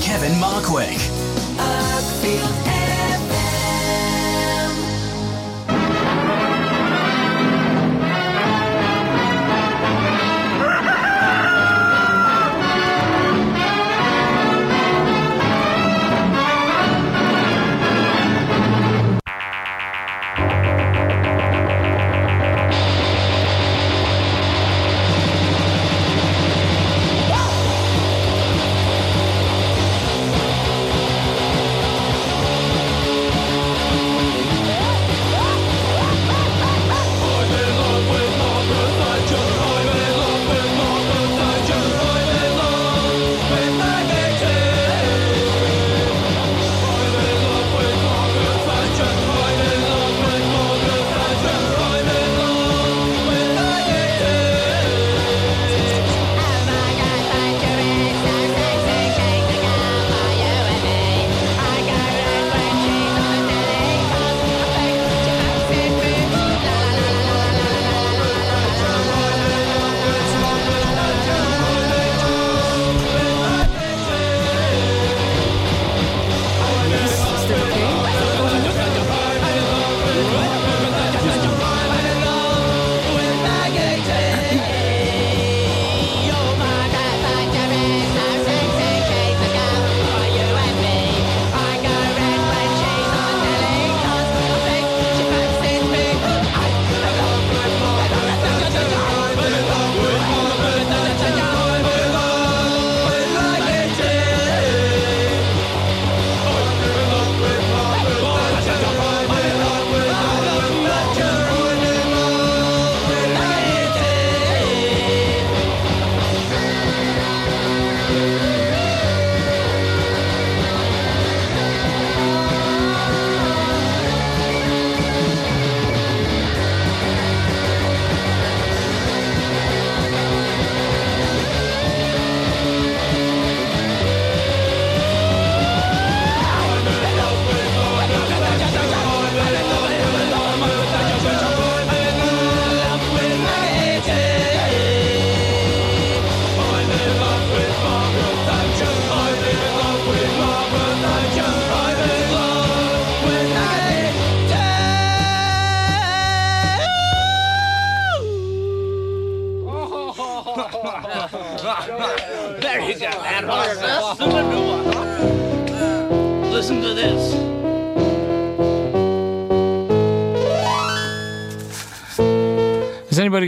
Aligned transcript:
Kevin 0.00 0.38
Markwick. 0.40 1.00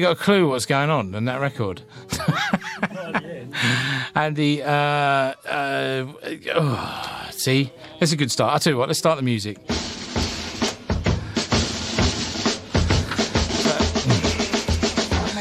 Got 0.09 0.19
a 0.19 0.25
clue 0.25 0.49
what's 0.49 0.65
going 0.65 0.89
on 0.89 1.15
in 1.15 1.27
that 1.27 1.39
record? 1.39 1.83
and 4.15 4.37
the 4.37 4.63
uh, 4.63 5.35
uh, 5.47 6.07
oh, 6.55 7.29
see, 7.31 7.71
it's 8.01 8.13
a 8.13 8.17
good 8.17 8.31
start. 8.31 8.55
I'll 8.55 8.59
tell 8.59 8.73
you 8.73 8.79
what. 8.79 8.89
Let's 8.89 8.99
start 8.99 9.17
the 9.17 9.23
music. 9.23 9.59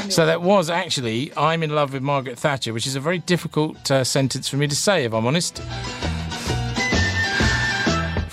So 0.10 0.26
that 0.26 0.42
was 0.42 0.70
actually 0.70 1.32
"I'm 1.38 1.64
in 1.64 1.74
love 1.74 1.94
with 1.94 2.02
Margaret 2.02 2.38
Thatcher," 2.38 2.74
which 2.74 2.88
is 2.88 2.96
a 2.96 3.00
very 3.00 3.20
difficult 3.20 3.90
uh, 3.90 4.04
sentence 4.04 4.50
for 4.50 4.58
me 4.58 4.68
to 4.68 4.76
say, 4.76 5.06
if 5.06 5.14
I'm 5.14 5.26
honest. 5.26 5.62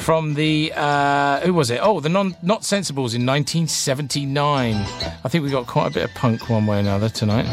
From 0.05 0.35
the 0.35 0.71
uh, 0.77 1.41
who 1.41 1.55
was 1.55 1.71
it? 1.71 1.81
Oh, 1.83 1.99
the 1.99 2.11
non 2.11 2.35
Notsensibles 2.45 3.15
in 3.15 3.25
1979. 3.25 4.75
I 4.75 5.29
think 5.31 5.43
we 5.43 5.49
got 5.51 5.67
quite 5.67 5.87
a 5.87 5.95
bit 5.95 6.05
of 6.05 6.13
punk 6.15 6.51
one 6.51 6.67
way 6.67 6.77
or 6.77 6.81
another 6.81 7.09
tonight. 7.09 7.47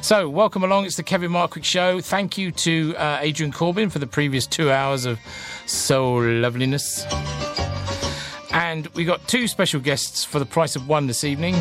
So, 0.00 0.28
welcome 0.28 0.62
along. 0.62 0.84
It's 0.84 0.94
the 0.94 1.02
Kevin 1.02 1.32
Markwick 1.32 1.64
Show. 1.64 2.00
Thank 2.00 2.38
you 2.38 2.52
to 2.52 2.94
uh, 2.96 3.18
Adrian 3.22 3.50
Corbin 3.50 3.90
for 3.90 3.98
the 3.98 4.06
previous 4.06 4.46
two 4.46 4.70
hours 4.70 5.04
of 5.04 5.18
soul 5.66 6.22
loveliness. 6.22 7.04
And 8.52 8.86
we 8.94 9.04
got 9.04 9.26
two 9.26 9.48
special 9.48 9.80
guests 9.80 10.24
for 10.24 10.38
the 10.38 10.46
price 10.46 10.76
of 10.76 10.86
one 10.86 11.08
this 11.08 11.24
evening. 11.24 11.54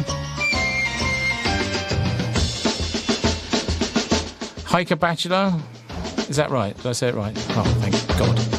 Heike 4.63 4.89
Bachelier. 4.89 5.59
Is 6.29 6.35
that 6.35 6.51
right? 6.51 6.77
Did 6.77 6.85
I 6.85 6.91
say 6.91 7.07
it 7.07 7.15
right? 7.15 7.33
Oh, 7.35 7.63
thank 7.81 8.19
God. 8.19 8.56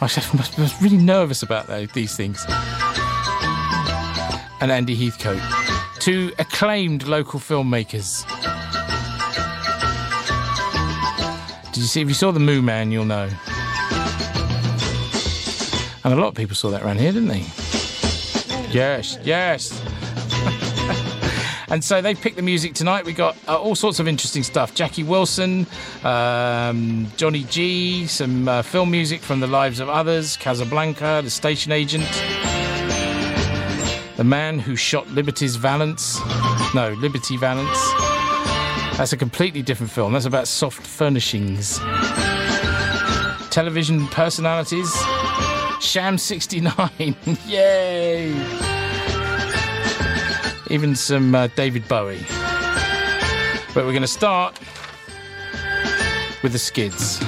I 0.00 0.04
was 0.04 0.80
really 0.80 0.96
nervous 0.96 1.42
about 1.42 1.66
these 1.92 2.16
things. 2.16 2.44
And 4.60 4.70
Andy 4.70 4.94
Heathcote. 4.94 5.42
Two 5.98 6.32
acclaimed 6.38 7.08
local 7.08 7.40
filmmakers. 7.40 8.24
Did 11.72 11.80
you 11.82 11.86
see? 11.86 12.00
If 12.00 12.08
you 12.08 12.14
saw 12.14 12.30
the 12.30 12.40
Moo 12.40 12.62
Man, 12.62 12.92
you'll 12.92 13.04
know. 13.04 13.28
And 16.04 16.14
a 16.14 16.16
lot 16.16 16.28
of 16.28 16.34
people 16.34 16.54
saw 16.54 16.70
that 16.70 16.82
around 16.82 17.00
here, 17.00 17.12
didn't 17.12 17.28
they? 17.28 17.44
Yes, 18.70 19.18
yes. 19.24 19.82
And 21.70 21.84
so 21.84 22.00
they 22.00 22.14
picked 22.14 22.36
the 22.36 22.42
music 22.42 22.74
tonight. 22.74 23.04
We 23.04 23.12
got 23.12 23.36
uh, 23.46 23.58
all 23.58 23.74
sorts 23.74 24.00
of 24.00 24.08
interesting 24.08 24.42
stuff. 24.42 24.74
Jackie 24.74 25.02
Wilson, 25.02 25.66
um, 26.04 27.06
Johnny 27.16 27.44
G, 27.44 28.06
some 28.06 28.48
uh, 28.48 28.62
film 28.62 28.90
music 28.90 29.20
from 29.20 29.40
the 29.40 29.46
lives 29.46 29.80
of 29.80 29.88
others, 29.88 30.36
Casablanca, 30.36 31.20
The 31.22 31.30
Station 31.30 31.72
Agent, 31.72 32.04
The 34.16 34.24
Man 34.24 34.58
Who 34.58 34.76
Shot 34.76 35.08
Liberty's 35.08 35.56
Valance. 35.56 36.18
No, 36.74 36.94
Liberty 36.98 37.36
Valance. 37.36 37.78
That's 38.96 39.12
a 39.12 39.16
completely 39.16 39.62
different 39.62 39.92
film. 39.92 40.12
That's 40.12 40.24
about 40.24 40.48
soft 40.48 40.86
furnishings. 40.86 41.78
Television 43.50 44.06
personalities. 44.08 44.92
Sham 45.80 46.18
69. 46.18 47.16
Yay! 47.46 48.67
Even 50.70 50.94
some 50.94 51.34
uh, 51.34 51.46
David 51.48 51.88
Bowie. 51.88 52.24
But 53.74 53.84
we're 53.84 53.92
going 53.92 54.02
to 54.02 54.06
start 54.06 54.58
with 56.42 56.52
the 56.52 56.58
skids. 56.58 57.20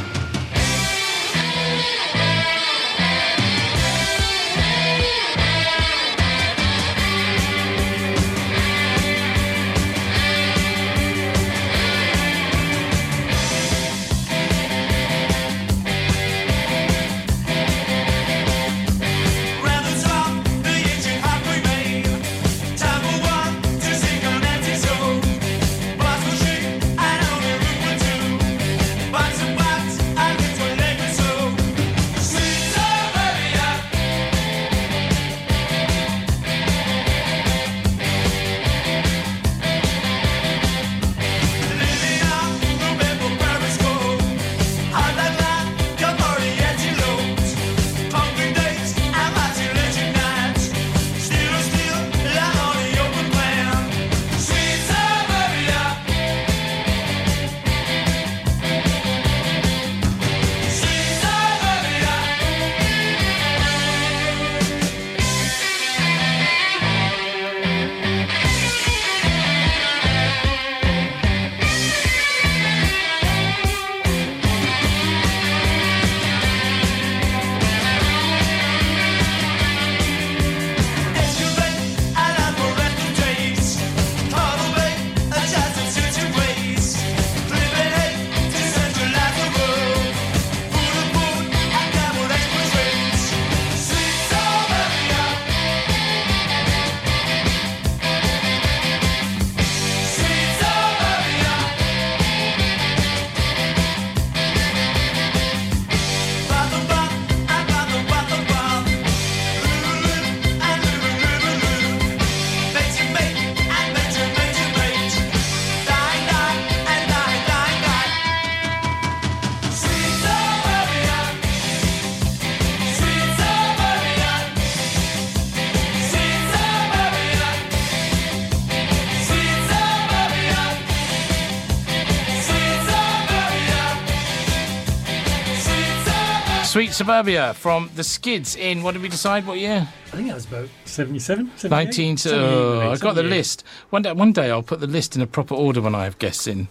Suburbia 137.01 137.55
from 137.55 137.89
the 137.95 138.05
Skids 138.05 138.57
in, 138.57 138.83
what 138.83 138.93
did 138.93 139.01
we 139.01 139.09
decide, 139.09 139.47
what 139.47 139.59
year? 139.59 139.89
I 140.09 140.17
think 140.17 140.29
that 140.29 140.35
was 140.35 140.45
about 140.45 140.69
77, 140.85 141.51
78? 141.57 141.71
19. 141.71 142.19
Oh, 142.35 142.91
I've 142.91 143.01
got 143.01 143.15
the 143.15 143.23
list. 143.23 143.65
One 143.89 144.03
day, 144.03 144.13
one 144.13 144.35
day 144.35 144.51
I'll 144.51 144.63
put 144.63 144.81
the 144.81 144.87
list 144.87 145.17
in 145.17 145.23
a 145.23 145.27
proper 145.27 145.55
order 145.55 145.81
when 145.81 145.95
I 145.95 146.05
have 146.05 146.19
guests 146.19 146.47
in. 146.47 146.69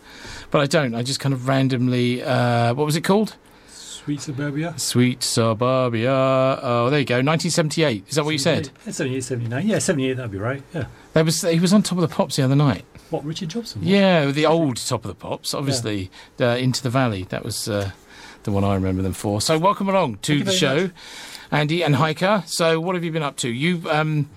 But 0.51 0.61
I 0.61 0.67
don't. 0.67 0.93
I 0.93 1.01
just 1.01 1.19
kind 1.19 1.33
of 1.33 1.47
randomly. 1.47 2.21
Uh, 2.21 2.75
what 2.75 2.85
was 2.85 2.95
it 2.95 3.01
called? 3.01 3.37
Sweet 3.69 4.21
Suburbia. 4.21 4.75
Sweet 4.77 5.23
Suburbia. 5.23 6.11
Oh, 6.11 6.91
there 6.91 6.99
you 6.99 7.05
go. 7.05 7.15
1978. 7.15 8.07
Is 8.07 8.13
that 8.13 8.23
what 8.23 8.29
you 8.29 8.37
said? 8.37 8.69
Yeah, 8.85 8.91
78, 8.91 9.23
79. 9.23 9.67
Yeah, 9.67 9.79
78, 9.79 10.13
that'd 10.13 10.31
be 10.31 10.37
right. 10.37 10.61
Yeah. 10.75 10.85
There 11.13 11.25
was, 11.25 11.41
he 11.41 11.59
was 11.59 11.73
on 11.73 11.81
top 11.81 11.97
of 11.97 12.07
the 12.07 12.15
pops 12.15 12.35
the 12.35 12.43
other 12.43 12.55
night. 12.55 12.85
What, 13.09 13.25
Richard 13.25 13.49
Jobson? 13.49 13.81
Yeah, 13.83 14.27
the 14.27 14.45
old 14.45 14.77
top 14.77 15.05
of 15.05 15.09
the 15.09 15.15
pops, 15.15 15.55
obviously. 15.55 16.11
Uh, 16.39 16.49
Into 16.49 16.83
the 16.83 16.91
Valley. 16.91 17.23
That 17.29 17.43
was 17.43 17.67
uh, 17.67 17.93
the 18.43 18.51
one 18.51 18.63
I 18.63 18.75
remember 18.75 19.01
them 19.01 19.13
for. 19.13 19.41
So, 19.41 19.57
welcome 19.57 19.89
along 19.89 20.17
to 20.23 20.43
the 20.43 20.51
show, 20.51 20.83
much. 20.83 20.91
Andy 21.51 21.83
and 21.83 21.95
Heike. 21.95 22.47
So, 22.47 22.79
what 22.79 22.95
have 22.95 23.03
you 23.03 23.11
been 23.11 23.23
up 23.23 23.37
to? 23.37 23.49
You, 23.49 23.81
um, 23.89 24.29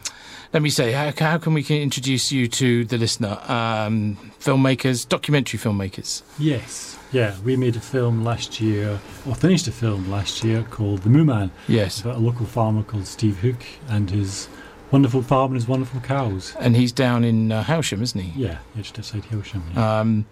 let 0.52 0.62
me 0.62 0.70
say, 0.70 0.92
how, 0.92 1.12
how 1.16 1.38
can 1.38 1.54
we 1.54 1.62
can 1.62 1.76
introduce 1.78 2.30
you 2.30 2.46
to 2.48 2.84
the 2.84 2.98
listener? 2.98 3.38
Um, 3.48 4.16
filmmakers, 4.38 5.08
documentary 5.08 5.58
filmmakers. 5.58 6.22
Yes. 6.38 6.98
Yeah, 7.12 7.38
we 7.40 7.56
made 7.56 7.76
a 7.76 7.80
film 7.80 8.24
last 8.24 8.60
year, 8.60 8.98
or 9.26 9.34
finished 9.34 9.68
a 9.68 9.72
film 9.72 10.10
last 10.10 10.42
year 10.42 10.62
called 10.70 11.00
The 11.02 11.10
Moo 11.10 11.24
Man. 11.24 11.50
Yes. 11.68 12.00
About 12.00 12.16
a 12.16 12.20
local 12.20 12.46
farmer 12.46 12.82
called 12.82 13.06
Steve 13.06 13.38
Hook 13.38 13.62
and 13.88 14.10
his 14.10 14.48
wonderful 14.90 15.22
farm 15.22 15.52
and 15.52 15.56
his 15.56 15.68
wonderful 15.68 16.00
cows. 16.00 16.54
And 16.58 16.74
he's 16.76 16.92
down 16.92 17.24
in 17.24 17.52
uh, 17.52 17.64
Hailsham, 17.64 18.00
isn't 18.02 18.20
he? 18.20 18.40
Yeah, 18.40 18.58
yeah 18.74 18.82
just 18.82 18.98
outside 18.98 19.24
Hailsham. 19.24 19.62
Yeah. 19.74 20.00
Um, 20.00 20.26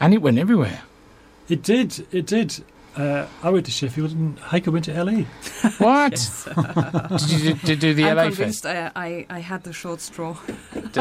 and 0.00 0.12
it 0.12 0.18
went 0.18 0.38
everywhere. 0.38 0.82
it 1.48 1.62
did, 1.62 2.06
it 2.12 2.26
did. 2.26 2.62
Uh, 2.96 3.26
I 3.42 3.50
went 3.50 3.66
to 3.66 3.70
Sheffield 3.72 4.12
and 4.12 4.38
Heike 4.38 4.66
went 4.68 4.86
to 4.86 5.04
LA. 5.04 5.24
What? 5.78 6.12
did 7.18 7.30
you 7.30 7.38
do, 7.38 7.54
did 7.54 7.68
you 7.68 7.76
do 7.76 7.94
the 7.94 8.04
I'm 8.10 8.16
LA 8.16 8.22
convinced 8.24 8.62
fest? 8.62 8.92
I, 8.96 9.06
I, 9.06 9.26
I 9.28 9.38
had 9.40 9.64
the 9.64 9.72
short 9.72 10.00
straw. 10.00 10.36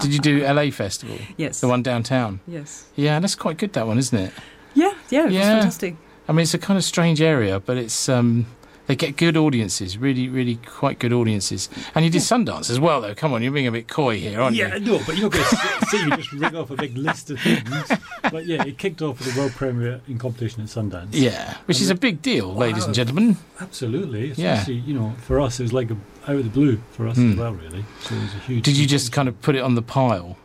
did 0.00 0.12
you 0.12 0.18
do 0.18 0.42
LA 0.44 0.70
festival? 0.70 1.16
Yes. 1.36 1.60
The 1.60 1.68
one 1.68 1.82
downtown? 1.82 2.40
Yes. 2.48 2.86
Yeah, 2.96 3.20
that's 3.20 3.34
quite 3.36 3.58
good, 3.58 3.72
that 3.74 3.86
one, 3.86 3.98
isn't 3.98 4.18
it? 4.18 4.32
Yeah, 4.74 4.92
yeah, 5.10 5.26
it 5.26 5.32
Yeah. 5.32 5.38
was 5.40 5.48
fantastic. 5.48 5.96
I 6.28 6.32
mean, 6.32 6.42
it's 6.42 6.54
a 6.54 6.58
kind 6.58 6.76
of 6.76 6.82
strange 6.84 7.22
area, 7.22 7.60
but 7.60 7.76
it's 7.76 8.08
um, 8.08 8.46
they 8.86 8.96
get 8.96 9.16
good 9.16 9.36
audiences, 9.36 9.98
really, 9.98 10.28
really 10.28 10.56
quite 10.56 10.98
good 10.98 11.12
audiences. 11.12 11.68
And 11.94 12.04
you 12.04 12.10
did 12.10 12.22
Sundance 12.22 12.70
as 12.70 12.78
well, 12.78 13.00
though. 13.00 13.14
Come 13.14 13.32
on, 13.32 13.42
you're 13.42 13.52
being 13.52 13.66
a 13.66 13.72
bit 13.72 13.88
coy 13.88 14.18
here, 14.18 14.40
aren't 14.40 14.56
yeah, 14.56 14.76
you? 14.76 14.84
Yeah, 14.84 14.98
no, 14.98 15.04
but 15.04 15.16
you're 15.16 15.30
not 15.30 15.32
going 15.32 15.44
to 15.44 15.86
see 15.86 16.04
me 16.06 16.16
just 16.16 16.32
ring 16.32 16.54
off 16.56 16.70
a 16.70 16.76
big 16.76 16.96
list 16.96 17.30
of 17.30 17.40
things. 17.40 17.92
But 18.30 18.46
yeah, 18.46 18.64
it 18.64 18.78
kicked 18.78 19.02
off 19.02 19.18
with 19.18 19.34
the 19.34 19.40
world 19.40 19.52
premiere 19.52 20.00
in 20.08 20.18
competition 20.18 20.62
at 20.62 20.68
Sundance. 20.68 21.08
Yeah, 21.12 21.56
which 21.66 21.80
is 21.80 21.90
a 21.90 21.94
big 21.94 22.22
deal, 22.22 22.54
ladies 22.54 22.84
and 22.84 22.94
gentlemen. 22.94 23.36
Absolutely. 23.60 24.32
Yeah. 24.32 24.66
You 24.66 24.94
know, 24.94 25.14
for 25.22 25.40
us, 25.40 25.58
it 25.60 25.64
was 25.64 25.72
like 25.72 25.90
a, 25.90 25.96
out 26.28 26.36
of 26.36 26.44
the 26.44 26.50
blue 26.50 26.80
for 26.92 27.08
us 27.08 27.16
Hmm. 27.16 27.32
as 27.32 27.36
well, 27.38 27.52
really. 27.54 27.84
So 28.02 28.14
it 28.14 28.22
was 28.22 28.34
a 28.34 28.38
huge. 28.38 28.64
Did 28.64 28.76
you 28.76 28.86
just 28.86 29.12
kind 29.12 29.28
of 29.28 29.40
put 29.42 29.54
it 29.56 29.60
on 29.60 29.74
the 29.74 29.82
pile? 29.82 30.36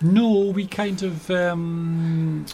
No, 0.00 0.50
we 0.50 0.66
kind 0.66 1.00
of. 1.02 1.30
Um, 1.30 2.44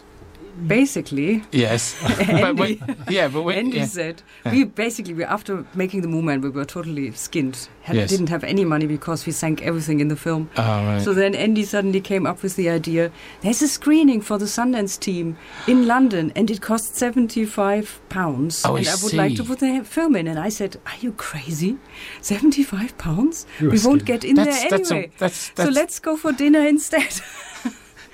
Basically, 0.67 1.43
Yes, 1.53 1.97
but 2.03 2.29
Andy, 2.29 2.83
yeah, 3.09 3.29
but 3.29 3.43
wait, 3.43 3.59
Andy 3.59 3.79
yeah. 3.79 3.87
said 3.87 4.23
Yeah. 4.45 4.53
we 4.53 4.65
basically 4.65 5.15
we 5.15 5.25
after 5.25 5.65
making 5.75 6.01
the 6.03 6.09
Moo 6.09 6.21
Man 6.23 6.41
we 6.41 6.49
were 6.51 6.65
totally 6.65 7.13
skinned. 7.13 7.69
Had, 7.83 7.97
Yes. 7.97 8.11
Didn't 8.11 8.29
have 8.29 8.45
any 8.45 8.65
money 8.67 8.87
because 8.87 9.25
we 9.25 9.33
sank 9.33 9.63
everything 9.63 10.01
in 10.01 10.09
the 10.09 10.17
film. 10.17 10.51
Oh, 10.59 10.63
right. 10.63 11.01
So 11.01 11.15
then 11.15 11.35
Andy 11.35 11.65
suddenly 11.65 12.01
came 12.03 12.27
up 12.27 12.43
with 12.43 12.57
the 12.57 12.69
idea: 12.69 13.11
there's 13.41 13.63
a 13.63 13.69
screening 13.69 14.21
for 14.21 14.37
the 14.39 14.45
Sundance 14.47 14.99
team 14.99 15.37
in 15.67 15.87
London, 15.87 16.31
and 16.37 16.51
it 16.51 16.61
costs 16.61 16.99
seventy-five 16.99 18.01
pounds, 18.11 18.63
Oh, 18.67 18.77
I 18.77 18.81
and 18.81 18.89
I, 18.89 18.95
would 19.03 19.15
like 19.15 19.37
to 19.37 19.45
put 19.45 19.61
the 19.61 19.81
film 19.85 20.17
in. 20.17 20.27
And 20.29 20.39
I 20.39 20.51
said, 20.51 20.77
"Are 20.87 20.99
you 21.01 21.13
crazy? 21.13 21.79
Seventy-five 22.21 22.99
pounds? 22.99 23.47
You 23.61 23.71
We 23.71 23.79
won't 23.85 24.03
skinned. 24.03 24.05
get 24.07 24.25
in 24.25 24.35
that's, 24.37 24.61
there 24.61 24.71
that's, 24.71 24.91
anyway." 24.91 25.11
a, 25.17 25.19
that's, 25.19 25.53
so 25.57 25.69
let's 25.71 25.99
go 25.99 26.17
for 26.17 26.33
dinner 26.33 26.67
instead. 26.67 27.09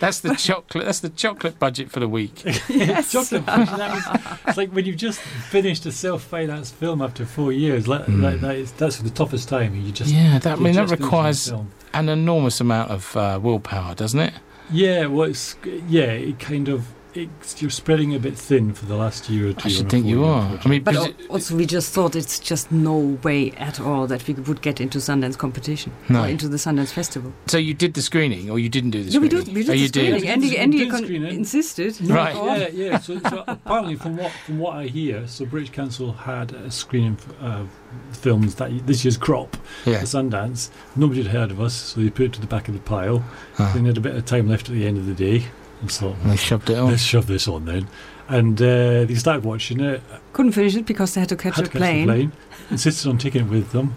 that's 0.04 0.20
the 0.20 0.34
chocolate. 0.34 0.84
That's 0.84 1.00
the 1.00 1.08
chocolate 1.10 1.58
budget 1.58 1.90
for 1.90 2.00
the 2.00 2.08
week. 2.08 2.42
yes. 2.68 3.12
Chocolate 3.12 3.44
Fusion, 3.44 3.78
that 3.78 3.90
was, 3.94 4.38
it's 4.46 4.56
like 4.56 4.70
when 4.70 4.84
you've 4.84 4.96
just 4.96 5.20
finished 5.20 5.86
a 5.86 5.92
self-financed 5.92 6.74
film 6.74 7.02
after 7.02 7.24
four 7.26 7.52
years. 7.52 7.88
Like, 7.88 8.04
Mm. 8.06 8.22
like 8.22 8.40
that 8.40 8.56
is, 8.56 8.72
that's 8.72 8.98
the 8.98 9.10
toughest 9.10 9.48
time. 9.48 9.74
You 9.74 9.90
just 9.92 10.12
Yeah, 10.12 10.38
that 10.40 10.58
I 10.58 10.60
mean 10.60 10.74
that 10.74 10.82
just 10.88 10.90
finishing 10.90 11.02
a 11.02 11.06
requires 11.06 11.52
an 11.94 12.08
enormous 12.08 12.60
amount 12.60 12.90
of 12.90 13.16
uh, 13.16 13.38
willpower, 13.42 13.94
doesn't 13.94 14.20
it? 14.20 14.34
Yeah, 14.70 15.06
well, 15.06 15.28
it's 15.30 15.56
yeah. 15.88 16.04
It 16.12 16.38
kind 16.38 16.68
of 16.68 16.86
it's, 17.16 17.60
you're 17.62 17.70
spreading 17.70 18.14
a 18.14 18.18
bit 18.18 18.36
thin 18.36 18.72
for 18.74 18.86
the 18.86 18.96
last 18.96 19.28
year 19.30 19.48
or 19.48 19.52
two. 19.52 19.68
I 19.68 19.70
should 19.70 19.88
think 19.90 20.06
you 20.06 20.16
four-year 20.22 20.34
are. 20.34 20.60
I 20.64 20.68
mean, 20.68 20.82
But 20.82 20.96
al- 20.96 21.12
also, 21.30 21.56
we 21.56 21.66
just 21.66 21.92
thought 21.92 22.16
it's 22.16 22.38
just 22.38 22.70
no 22.72 22.96
way 23.22 23.52
at 23.52 23.80
all 23.80 24.06
that 24.08 24.26
we 24.26 24.34
would 24.34 24.60
get 24.62 24.80
into 24.80 24.98
Sundance 24.98 25.36
competition 25.38 25.92
No. 26.08 26.24
or 26.24 26.28
into 26.28 26.48
the 26.48 26.56
Sundance 26.56 26.90
festival. 26.92 27.32
so 27.46 27.58
you 27.58 27.74
did 27.74 27.94
the 27.94 28.02
screening, 28.02 28.50
or 28.50 28.58
you 28.58 28.68
didn't 28.68 28.90
do 28.90 29.02
the 29.04 29.12
No, 29.12 29.20
we 29.20 29.28
screening? 29.28 29.46
did. 29.46 29.54
We 29.54 29.62
did 29.62 29.70
oh, 29.70 29.72
the 29.74 29.78
you 29.78 29.88
screening. 29.88 30.20
did. 30.20 30.28
Andy, 30.28 30.58
Andy 30.58 30.78
did 30.78 30.90
con- 30.90 31.04
screen 31.04 31.24
insisted. 31.24 32.00
No, 32.00 32.14
Right. 32.14 32.34
Yeah, 32.34 32.68
yeah. 32.68 32.98
So, 32.98 33.18
so 33.20 33.44
apparently, 33.46 33.96
from 33.96 34.16
what 34.16 34.32
from 34.46 34.58
what 34.58 34.76
I 34.76 34.86
hear, 34.86 35.26
so 35.26 35.44
British 35.46 35.70
Council 35.70 36.12
had 36.12 36.52
a 36.52 36.70
screening 36.70 37.16
of 37.40 37.68
films 38.12 38.56
that 38.56 38.86
this 38.86 39.04
year's 39.04 39.16
crop 39.16 39.56
Yeah. 39.86 39.94
at 39.98 40.04
Sundance. 40.04 40.70
Nobody 40.96 41.22
had 41.22 41.32
heard 41.32 41.50
of 41.50 41.60
us, 41.60 41.74
so 41.74 42.00
they 42.00 42.10
put 42.10 42.26
it 42.26 42.32
to 42.34 42.40
the 42.40 42.46
back 42.46 42.68
of 42.68 42.74
the 42.74 42.80
pile. 42.80 43.24
Ah. 43.58 43.70
Then 43.74 43.84
they 43.84 43.88
had 43.90 43.96
a 43.98 44.00
bit 44.00 44.16
of 44.16 44.24
time 44.24 44.48
left 44.48 44.68
at 44.68 44.74
the 44.74 44.86
end 44.86 44.98
of 44.98 45.06
the 45.06 45.14
day, 45.14 45.44
and 45.84 45.92
thought, 45.92 46.16
And 46.22 46.32
they 46.32 46.36
shoved 46.36 46.70
it 46.70 46.78
on. 46.78 46.90
let's 46.90 47.02
shove 47.02 47.26
this 47.26 47.46
on 47.48 47.64
then. 47.66 47.88
And 48.28 48.60
uh, 48.60 49.04
they 49.04 49.14
started 49.16 49.44
watching 49.44 49.80
it. 49.80 50.02
Couldn't 50.32 50.52
finish 50.52 50.74
it 50.76 50.86
because 50.86 51.14
they 51.14 51.20
had 51.20 51.28
to 51.28 51.36
catch 51.36 51.56
had 51.56 51.64
a 51.64 51.68
to 51.68 51.72
catch 51.72 51.80
plane. 51.80 52.06
the 52.06 52.12
plane. 52.12 52.32
Insisted 52.70 53.08
on 53.10 53.18
taking 53.18 53.42
it 53.46 53.50
with 53.50 53.72
them, 53.72 53.94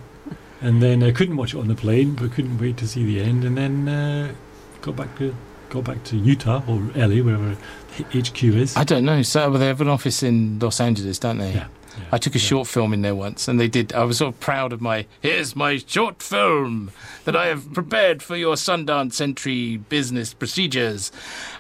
and 0.61 0.81
then 0.83 1.01
uh, 1.01 1.11
couldn't 1.15 1.37
watch 1.37 1.53
it 1.53 1.57
on 1.57 1.67
the 1.69 1.75
plane, 1.75 2.13
but 2.15 2.31
couldn't 2.33 2.57
wait 2.59 2.75
to 2.77 2.87
see 2.87 3.05
the 3.05 3.21
end. 3.21 3.45
And 3.45 3.57
then 3.57 3.87
uh, 3.87 4.33
got 4.81 4.95
back 4.97 5.17
to 5.19 5.33
got 5.69 5.83
back 5.83 6.03
to 6.05 6.17
Utah 6.17 6.63
or 6.67 6.79
LA, 6.95 7.23
wherever 7.23 7.57
HQ 8.13 8.43
is. 8.43 8.75
I 8.75 8.83
don't 8.83 9.05
know. 9.05 9.21
So 9.21 9.49
they 9.51 9.67
have 9.67 9.81
an 9.81 9.87
office 9.87 10.23
in 10.23 10.59
Los 10.59 10.79
Angeles, 10.79 11.19
don't 11.19 11.37
they? 11.37 11.53
Yeah, 11.53 11.67
yeah, 11.97 12.05
I 12.11 12.17
took 12.17 12.35
a 12.35 12.37
yeah. 12.37 12.45
short 12.45 12.67
film 12.67 12.93
in 12.93 13.01
there 13.01 13.15
once, 13.15 13.47
and 13.47 13.59
they 13.59 13.67
did. 13.67 13.93
I 13.93 14.03
was 14.03 14.17
sort 14.17 14.33
of 14.33 14.39
proud 14.39 14.73
of 14.73 14.81
my. 14.81 15.05
Here's 15.21 15.55
my 15.55 15.77
short 15.77 16.21
film 16.21 16.91
that 17.25 17.35
I 17.35 17.47
have 17.47 17.73
prepared 17.73 18.21
for 18.21 18.35
your 18.35 18.55
Sundance 18.55 19.19
entry 19.19 19.77
business 19.77 20.33
procedures, 20.33 21.11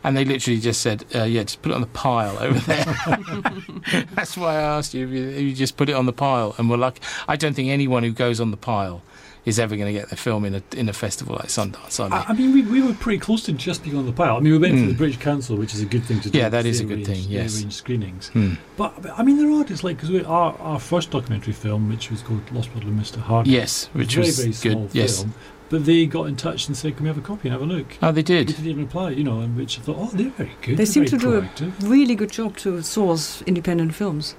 and 0.03 0.15
they 0.15 0.25
literally 0.25 0.59
just 0.59 0.81
said, 0.81 1.05
uh, 1.15 1.23
"Yeah, 1.23 1.43
just 1.43 1.61
put 1.61 1.71
it 1.71 1.75
on 1.75 1.81
the 1.81 1.87
pile 1.87 2.37
over 2.39 2.59
there." 2.59 4.05
That's 4.13 4.37
why 4.37 4.55
I 4.55 4.61
asked 4.61 4.93
you 4.93 5.07
if, 5.07 5.13
you 5.13 5.29
if 5.29 5.41
you 5.41 5.53
just 5.53 5.77
put 5.77 5.89
it 5.89 5.93
on 5.93 6.05
the 6.05 6.13
pile, 6.13 6.55
and 6.57 6.69
we're 6.69 6.77
like, 6.77 6.99
I 7.27 7.35
don't 7.35 7.53
think 7.53 7.69
anyone 7.69 8.03
who 8.03 8.11
goes 8.11 8.39
on 8.39 8.51
the 8.51 8.57
pile 8.57 9.01
is 9.47 9.57
ever 9.59 9.75
going 9.77 9.87
to 9.87 9.97
get 9.99 10.09
their 10.09 10.17
film 10.17 10.43
in 10.45 10.55
a 10.55 10.61
in 10.75 10.89
a 10.89 10.93
festival 10.93 11.35
like 11.37 11.47
Sundance. 11.47 11.99
Are 11.99 12.09
they? 12.09 12.15
I, 12.15 12.23
I 12.29 12.33
mean, 12.33 12.53
we, 12.53 12.61
we 12.63 12.81
were 12.85 12.93
pretty 12.93 13.17
close 13.19 13.43
to 13.45 13.53
just 13.53 13.81
being 13.83 13.95
on 13.97 14.05
the 14.05 14.11
pile. 14.11 14.37
I 14.37 14.39
mean, 14.41 14.51
we 14.53 14.59
went 14.59 14.75
Mm. 14.75 14.81
for 14.83 14.87
the 14.91 14.97
British 14.97 15.17
Council, 15.17 15.55
which 15.57 15.73
is 15.73 15.81
a 15.81 15.85
good 15.85 16.03
thing 16.03 16.19
to 16.21 16.29
do. 16.29 16.37
Yeah, 16.37 16.49
that 16.49 16.63
because 16.65 16.81
is 16.81 16.85
they 16.87 16.93
a 16.93 16.97
good 16.97 17.07
arrange- 17.07 17.19
thing, 17.23 17.29
they 17.29 17.41
yes. 17.43 17.59
arrange 17.61 17.73
screenings. 17.73 18.27
Hmm. 18.29 18.53
But, 18.75 19.01
but, 19.01 19.11
I 19.17 19.23
mean, 19.23 19.37
there 19.37 19.49
are 19.51 19.63
just 19.63 19.83
like 19.83 19.97
because 20.01 20.13
our 20.25 20.53
our 20.59 20.79
first 20.79 21.11
documentary 21.11 21.53
film, 21.53 21.89
which 21.89 22.11
was 22.11 22.21
called 22.21 22.41
Lost 22.51 22.73
Bottle 22.73 22.89
of 22.89 22.95
Mr. 22.95 23.17
Hard, 23.19 23.47
Yes, 23.47 23.89
which 23.93 24.15
very 24.15 24.27
was 24.27 24.39
very 24.39 24.51
small 24.53 24.85
good. 24.87 24.95
Yes. 24.95 25.17
film. 25.21 25.33
But 25.69 25.85
they 25.85 26.05
got 26.05 26.23
in 26.27 26.35
touch 26.37 26.67
and 26.67 26.77
said, 26.77 26.95
"Can 26.95 27.03
we 27.03 27.07
have 27.09 27.17
a 27.17 27.21
copy 27.21 27.49
and 27.49 27.53
have 27.53 27.61
a 27.61 27.65
look?" 27.73 27.97
Oh, 28.01 28.11
they 28.11 28.19
We 28.19 28.23
did. 28.23 28.47
didn't 28.47 28.67
even 28.67 28.83
reply, 28.83 29.09
you 29.11 29.23
know, 29.25 29.39
and 29.41 29.55
which 29.57 29.77
I 29.79 29.81
thought, 29.81 29.97
"Oh, 29.99 30.09
they're 30.13 30.29
very 30.29 30.51
good. 30.61 30.71
They 30.73 30.75
They're 30.75 30.85
seem 30.85 31.05
very 31.07 31.19
to 31.19 31.49
do 31.57 31.65
a- 31.65 31.87
Really 31.87 32.15
good 32.15 32.31
job 32.31 32.55
to 32.57 32.81
source 32.81 33.41
independent 33.45 33.93
films. 33.95 34.35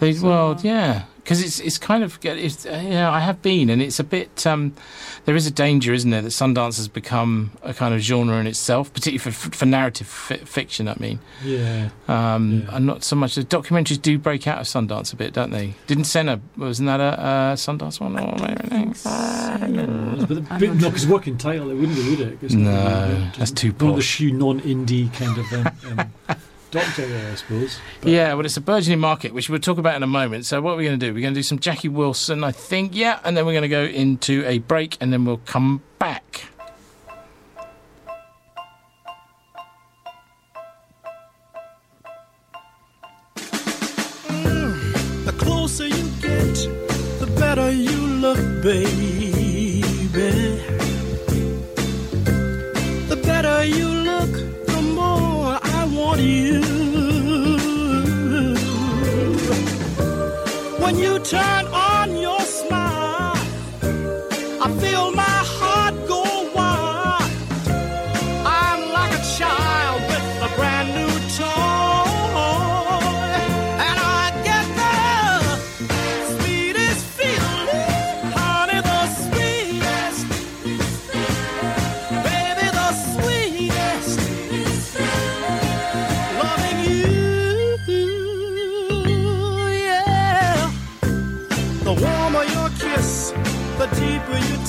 They, 0.00 0.12
So- 0.14 0.26
well, 0.28 0.60
yeah, 0.62 1.02
because 1.22 1.42
it's 1.42 1.60
it's 1.60 1.78
kind 1.78 2.02
of 2.04 2.18
it's 2.24 2.66
uh, 2.66 2.82
yeah. 2.84 3.10
I 3.10 3.20
have 3.20 3.40
been, 3.42 3.70
and 3.70 3.80
it's 3.80 3.98
a 4.00 4.04
bit. 4.04 4.46
Um, 4.46 4.74
there 5.24 5.36
is 5.36 5.46
a 5.46 5.50
danger, 5.52 5.92
isn't 5.92 6.10
there, 6.10 6.20
that 6.22 6.28
Sundance 6.30 6.76
has 6.78 6.88
become 6.88 7.52
a 7.62 7.72
kind 7.72 7.94
of 7.94 8.00
genre 8.00 8.38
in 8.40 8.46
itself, 8.46 8.92
particularly 8.92 9.18
for 9.18 9.30
for 9.56 9.66
narrative 9.66 10.06
fi- 10.08 10.38
fiction. 10.38 10.88
I 10.88 10.96
mean, 10.98 11.20
Yeah, 11.44 11.90
um, 12.08 12.62
Yeah. 12.66 12.76
and 12.76 12.86
not 12.86 13.04
so 13.04 13.14
much. 13.16 13.34
The 13.36 13.42
documentaries 13.44 14.02
do 14.02 14.18
break 14.18 14.46
out 14.48 14.58
of 14.60 14.66
Sundance 14.66 15.12
a 15.12 15.16
bit, 15.16 15.32
don't 15.32 15.50
they? 15.50 15.74
Didn't 15.86 16.04
Senna 16.04 16.40
wasn't 16.56 16.86
that 16.88 17.00
a 17.00 17.04
uh, 17.20 17.56
Sundance 17.56 18.00
one 18.00 18.18
or 18.18 18.44
anything? 18.48 18.94
but 18.94 20.28
the, 20.28 20.44
I'm 20.50 20.60
bit, 20.60 20.68
not 20.68 20.74
no, 20.74 20.80
sure. 20.80 20.90
because 20.90 21.06
working 21.06 21.38
title, 21.38 21.70
it 21.70 21.74
wouldn't 21.74 21.96
be, 21.96 22.10
would 22.10 22.20
it? 22.20 22.38
It's 22.42 22.54
No, 22.54 22.70
not 22.72 23.08
really, 23.08 23.22
uh, 23.24 23.30
that's 23.38 23.50
too 23.52 23.72
One 23.72 23.90
of 23.90 23.96
the 23.96 24.02
shoe 24.02 24.32
non-indie 24.32 25.12
kind 25.14 25.38
of 25.38 25.52
um, 25.52 26.08
um, 26.28 26.36
doctor 26.72 27.06
there, 27.06 27.30
I 27.30 27.34
suppose. 27.36 27.78
But 28.00 28.10
Yeah, 28.10 28.34
well, 28.34 28.44
it's 28.44 28.56
a 28.56 28.60
burgeoning 28.60 28.98
market, 28.98 29.32
which 29.32 29.48
we'll 29.48 29.60
talk 29.60 29.78
about 29.78 29.94
in 29.94 30.02
a 30.02 30.06
moment. 30.08 30.46
So, 30.46 30.60
what 30.60 30.72
are 30.72 30.76
we 30.76 30.84
going 30.84 30.98
to 30.98 31.06
do? 31.06 31.14
We're 31.14 31.20
going 31.20 31.34
to 31.34 31.38
do 31.38 31.44
some 31.44 31.60
Jackie 31.60 31.88
Wilson, 31.88 32.42
I 32.42 32.50
think, 32.50 32.96
yeah, 32.96 33.20
and 33.24 33.36
then 33.36 33.46
we're 33.46 33.52
going 33.52 33.62
to 33.62 33.68
go 33.68 33.84
into 33.84 34.44
a 34.46 34.58
break, 34.58 34.96
and 35.00 35.12
then 35.12 35.24
we'll 35.24 35.36
come 35.44 35.82
back. 35.98 36.46
Mm. 44.28 45.24
The 45.26 45.32
closer 45.32 45.86
you 45.86 46.08
get, 46.20 46.54
the 47.20 47.32
better 47.38 47.70
you 47.70 47.96
look, 47.96 48.38
baby. 48.62 49.82
The 53.08 53.16
better 53.16 53.64
you 53.64 53.88
look, 53.88 54.32
the 54.66 54.82
more 54.94 55.58
I 55.62 55.84
want 55.92 56.20
you. 56.20 56.61
when 60.82 60.98
you 60.98 61.18
turn 61.20 61.71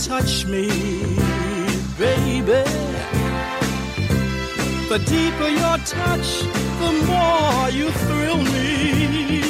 touch 0.08 0.46
me, 0.46 0.68
baby. 1.98 2.64
The 4.90 5.00
deeper 5.06 5.48
your 5.48 5.78
touch, 5.86 6.42
the 6.82 6.92
more 7.08 7.70
you 7.70 7.90
thrill 7.90 8.38
me. 8.38 9.43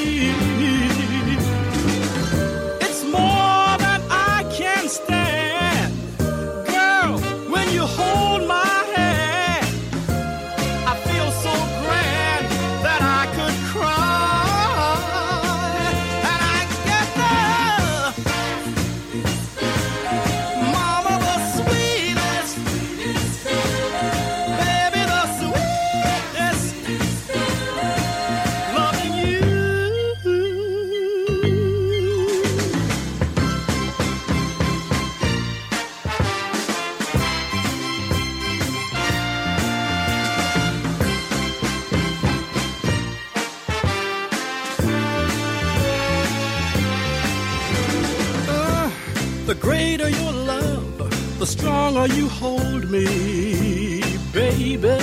greater 49.63 50.09
your 50.09 50.33
love, 50.33 51.39
the 51.39 51.45
stronger 51.45 52.05
you 52.13 52.27
hold 52.27 52.91
me, 52.91 54.01
baby. 54.33 54.97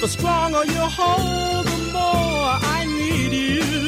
The 0.00 0.08
stronger 0.08 0.64
you 0.64 0.84
hold, 0.98 1.66
the 1.66 1.78
more 1.92 2.50
I 2.78 2.86
need 2.88 3.32
you. 3.32 3.79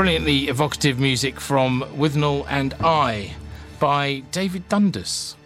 Brilliantly 0.00 0.48
evocative 0.48 0.98
music 0.98 1.38
from 1.38 1.82
Withnail 1.94 2.46
and 2.48 2.72
I 2.80 3.34
by 3.78 4.22
David 4.32 4.66
Dundas. 4.70 5.36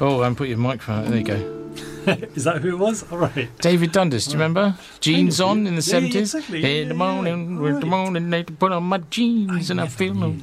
Oh, 0.00 0.22
and 0.22 0.36
put 0.36 0.46
your 0.46 0.58
microphone. 0.58 1.10
There 1.10 1.18
you 1.18 1.24
go. 1.24 1.72
Is 2.36 2.44
that 2.44 2.62
who 2.62 2.68
it 2.68 2.78
was? 2.78 3.02
All 3.10 3.18
right. 3.18 3.48
David 3.58 3.90
Dundas, 3.90 4.26
do 4.26 4.30
you 4.30 4.36
remember? 4.36 4.76
Jeans 5.00 5.40
on 5.40 5.66
in 5.66 5.74
the 5.74 5.82
yeah, 5.82 5.98
yeah, 5.98 6.08
70s. 6.08 6.14
exactly. 6.20 6.58
In 6.58 6.62
Yeah, 6.62 6.82
the 6.84 6.88
yeah, 6.90 6.92
morning, 6.92 7.60
yeah. 7.60 7.68
in 7.70 7.80
the 7.80 7.86
morning, 7.86 8.30
they 8.30 8.44
put 8.44 8.70
on 8.70 8.84
my 8.84 8.98
jeans 8.98 9.70
and 9.70 9.80
I 9.80 9.88
feel. 9.88 10.14
Knew. 10.14 10.40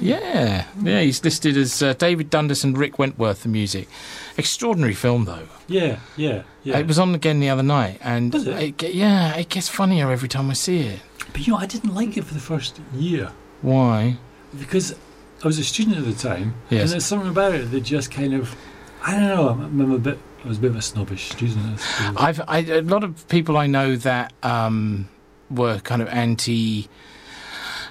Yeah, 0.00 0.66
yeah, 0.82 1.00
he's 1.00 1.22
listed 1.22 1.56
as 1.56 1.80
uh, 1.80 1.92
David 1.92 2.28
Dundas 2.28 2.64
and 2.64 2.76
Rick 2.76 2.98
Wentworth, 2.98 3.44
the 3.44 3.50
music. 3.50 3.86
Extraordinary 4.36 4.94
film, 4.94 5.24
though. 5.24 5.46
Yeah, 5.68 5.98
yeah, 6.16 6.42
yeah. 6.62 6.78
It 6.78 6.86
was 6.86 6.98
on 6.98 7.14
again 7.14 7.40
the 7.40 7.48
other 7.50 7.62
night, 7.62 7.98
and 8.02 8.32
Was 8.32 8.46
it? 8.46 8.82
it 8.82 8.94
yeah, 8.94 9.34
it 9.36 9.48
gets 9.48 9.68
funnier 9.68 10.10
every 10.10 10.28
time 10.28 10.50
I 10.50 10.54
see 10.54 10.80
it. 10.80 11.00
but 11.32 11.46
you 11.46 11.52
know, 11.52 11.58
I 11.58 11.66
didn't 11.66 11.94
like 11.94 12.16
it 12.16 12.24
for 12.24 12.34
the 12.34 12.40
first 12.40 12.80
year 12.94 13.30
Why? 13.62 14.16
because 14.58 14.94
I 15.42 15.46
was 15.46 15.58
a 15.58 15.64
student 15.64 15.96
at 15.98 16.04
the 16.04 16.12
time, 16.14 16.54
Yes. 16.70 16.82
and 16.82 16.90
there's 16.92 17.04
something 17.06 17.28
about 17.30 17.54
it 17.54 17.70
that 17.70 17.80
just 17.80 18.10
kind 18.10 18.32
of, 18.34 18.54
I 19.04 19.12
don't 19.12 19.22
know. 19.28 19.48
I'm, 19.50 19.80
I'm 19.80 19.92
a 19.92 19.98
bit. 19.98 20.18
I 20.44 20.48
was 20.48 20.58
a 20.58 20.60
bit 20.60 20.70
of 20.70 20.76
a 20.76 20.82
snobbish 20.82 21.30
student. 21.30 21.80
at. 22.00 22.14
I've 22.20 22.40
I, 22.48 22.58
a 22.58 22.82
lot 22.82 23.04
of 23.04 23.26
people 23.28 23.56
I 23.56 23.66
know 23.66 23.96
that 23.96 24.32
um, 24.42 25.08
were 25.50 25.78
kind 25.80 26.02
of 26.02 26.08
anti. 26.08 26.88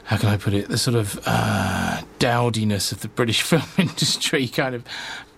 How 0.05 0.17
can 0.17 0.27
I 0.29 0.35
put 0.37 0.53
it? 0.53 0.67
The 0.67 0.77
sort 0.77 0.95
of 0.95 1.17
uh, 1.25 2.01
dowdiness 2.19 2.91
of 2.91 2.99
the 3.01 3.07
British 3.07 3.41
film 3.49 3.63
industry 3.77 4.47
kind 4.49 4.75
of, 4.75 4.83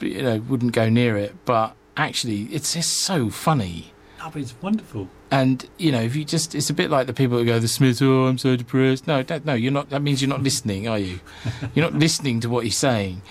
you 0.05 0.21
know, 0.21 0.39
wouldn't 0.39 0.71
go 0.73 0.89
near 0.89 1.17
it. 1.17 1.35
But 1.45 1.75
actually, 1.97 2.43
it's 2.45 2.73
just 2.73 2.99
so 3.01 3.29
funny. 3.29 3.91
No, 4.19 4.29
but 4.31 4.41
it's 4.41 4.55
wonderful. 4.61 5.09
And 5.31 5.67
you 5.77 5.91
know, 5.91 6.01
if 6.01 6.15
you 6.15 6.23
just, 6.25 6.53
it's 6.55 6.69
a 6.69 6.73
bit 6.73 6.89
like 6.89 7.07
the 7.07 7.13
people 7.13 7.37
who 7.37 7.45
go, 7.45 7.59
"The 7.59 7.67
Smiths, 7.67 8.01
oh, 8.01 8.25
I'm 8.25 8.37
so 8.37 8.55
depressed." 8.55 9.07
No, 9.07 9.23
that, 9.23 9.45
no, 9.45 9.53
you're 9.53 9.71
not. 9.71 9.89
That 9.89 10.01
means 10.01 10.21
you're 10.21 10.29
not 10.29 10.43
listening, 10.43 10.87
are 10.87 10.99
you? 10.99 11.19
You're 11.75 11.89
not 11.89 11.99
listening 11.99 12.39
to 12.41 12.49
what 12.49 12.63
he's 12.63 12.77
saying. 12.77 13.21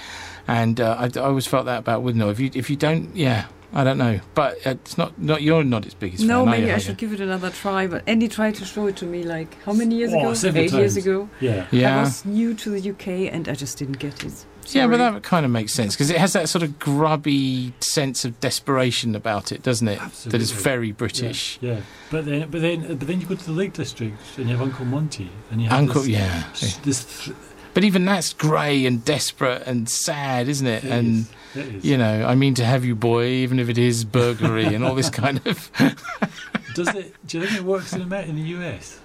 And 0.49 0.81
uh, 0.81 0.97
I, 0.99 1.05
I 1.19 1.23
always 1.23 1.47
felt 1.47 1.67
that 1.67 1.79
about 1.79 2.03
Withnail. 2.03 2.31
If 2.33 2.41
you, 2.41 2.51
if 2.55 2.69
you 2.69 2.75
don't, 2.75 3.15
yeah, 3.15 3.47
I 3.73 3.85
don't 3.85 3.97
know, 3.99 4.19
but 4.35 4.59
it's 4.67 4.99
not, 4.99 5.17
not 5.17 5.41
you're 5.43 5.63
not 5.63 5.87
its 5.87 5.95
biggest 5.95 6.25
No, 6.25 6.41
fan. 6.41 6.49
are 6.49 6.51
maybe 6.51 6.67
you, 6.67 6.75
I 6.75 6.79
should 6.79 6.97
give 6.99 7.13
it 7.13 7.21
another 7.21 7.51
try. 7.51 7.87
But 7.87 8.03
Andy 8.09 8.27
tried 8.27 8.57
to 8.57 8.65
show 8.65 8.89
it 8.89 8.97
to 8.97 9.07
me 9.07 9.23
like 9.23 9.57
how 9.63 9.73
many 9.73 9.95
years 9.95 10.13
Oh, 10.13 10.19
ago? 10.19 10.35
several 10.35 10.65
Eight 10.65 10.73
years 10.73 10.97
ago. 10.97 11.29
Yeah. 11.41 11.67
yeah. 11.71 11.99
I 11.99 12.01
was 12.01 12.25
new 12.25 12.55
to 12.55 12.71
the 12.71 12.91
UK 12.91 13.33
and 13.33 13.49
I 13.49 13.55
just 13.55 13.79
didn't 13.79 14.01
get 14.01 14.25
it. 14.25 14.45
Yeah, 14.69 14.87
but 14.87 14.97
that 14.99 15.23
kind 15.23 15.45
of 15.45 15.51
makes 15.53 15.73
sense 15.73 15.95
because 15.95 16.11
it 16.11 16.19
has 16.19 16.33
that 16.35 16.49
sort 16.49 16.63
of 16.63 16.79
grubby 16.79 17.73
sense 17.81 18.25
of 18.25 18.39
desperation 18.41 19.15
about 19.15 19.53
it, 19.53 19.63
doesn't 19.63 19.89
it? 19.89 19.99
That 20.27 20.41
is 20.41 20.51
very 20.51 20.93
British. 20.93 21.59
Yeah, 21.61 21.81
but 22.11 22.25
then, 22.25 22.49
but 22.51 22.61
then, 22.61 22.97
but 22.97 23.07
then 23.07 23.21
you 23.21 23.27
go 23.27 23.35
to 23.35 23.45
the 23.45 23.53
Lake 23.53 23.73
District 23.73 24.17
and 24.37 24.49
you 24.49 24.57
have 24.57 24.63
Uncle 24.63 24.85
Monty, 24.85 25.29
and 25.51 25.61
you 25.63 25.69
have 25.69 25.79
Uncle, 25.79 26.03
this, 26.03 26.09
yeah. 26.11 26.45
this 26.85 27.25
th- 27.25 27.37
But 27.75 27.85
even 27.85 28.05
that's 28.05 28.33
grey 28.33 28.87
and 28.87 29.05
desperate 29.05 29.63
and 29.67 29.89
sad, 29.89 30.49
isn't 30.49 30.67
it? 30.67 30.85
it 30.85 30.91
and 30.91 31.19
is, 31.19 31.33
it 31.57 31.75
is. 31.77 31.85
you 31.85 31.97
know, 31.99 32.25
I 32.27 32.35
mean 32.35 32.55
to 32.55 32.65
have 32.65 32.85
you, 32.85 32.95
boy, 32.95 33.25
even 33.27 33.59
if 33.59 33.69
it 33.69 33.79
is 33.79 34.05
burglary 34.05 34.67
and 34.67 34.85
all 34.85 34.95
this 34.95 35.11
kind 35.23 35.41
of. 35.47 35.71
Does 36.75 36.89
it? 36.89 37.15
Do 37.27 37.39
you 37.41 37.47
think 37.47 37.59
it 37.59 37.65
works 37.65 37.93
in 37.93 38.03
Amer- 38.03 38.21
in 38.21 38.37
the 38.37 38.43
US? 38.59 38.99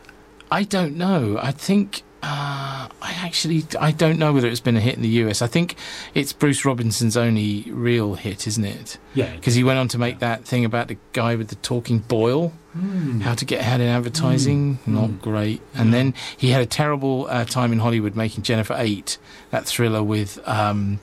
I 0.49 0.63
don't 0.63 0.95
know. 0.95 1.37
I 1.41 1.51
think 1.51 2.03
uh, 2.23 2.87
I 3.01 3.11
actually 3.23 3.63
I 3.79 3.91
don't 3.91 4.17
know 4.19 4.33
whether 4.33 4.47
it's 4.47 4.59
been 4.59 4.75
a 4.77 4.79
hit 4.81 4.95
in 4.95 5.01
the 5.01 5.09
US. 5.23 5.41
I 5.41 5.47
think 5.47 5.75
it's 6.13 6.33
Bruce 6.33 6.65
Robinson's 6.65 7.15
only 7.15 7.65
real 7.71 8.15
hit, 8.15 8.47
isn't 8.47 8.65
it? 8.65 8.97
Yeah, 9.13 9.31
Because 9.35 9.55
he 9.55 9.63
went 9.63 9.79
on 9.79 9.87
to 9.89 9.97
make 9.97 10.19
that 10.19 10.43
thing 10.45 10.65
about 10.65 10.87
the 10.87 10.97
guy 11.13 11.35
with 11.35 11.47
the 11.49 11.55
talking 11.55 11.99
boil, 11.99 12.53
Hmm. 12.73 13.21
how 13.21 13.33
to 13.35 13.45
get 13.45 13.61
ahead 13.61 13.81
in 13.81 13.87
advertising. 13.87 14.79
Mm. 14.85 14.93
Not 14.93 15.09
Mm. 15.09 15.21
great. 15.21 15.61
And 15.75 15.93
then 15.93 16.13
he 16.37 16.49
had 16.51 16.61
a 16.61 16.65
terrible 16.67 17.25
uh, 17.29 17.45
time 17.45 17.71
in 17.71 17.79
Hollywood 17.79 18.15
making 18.15 18.43
Jennifer 18.43 18.75
Eight, 18.77 19.17
that 19.51 19.65
thriller 19.65 20.03
with, 20.03 20.39
um, 20.47 20.99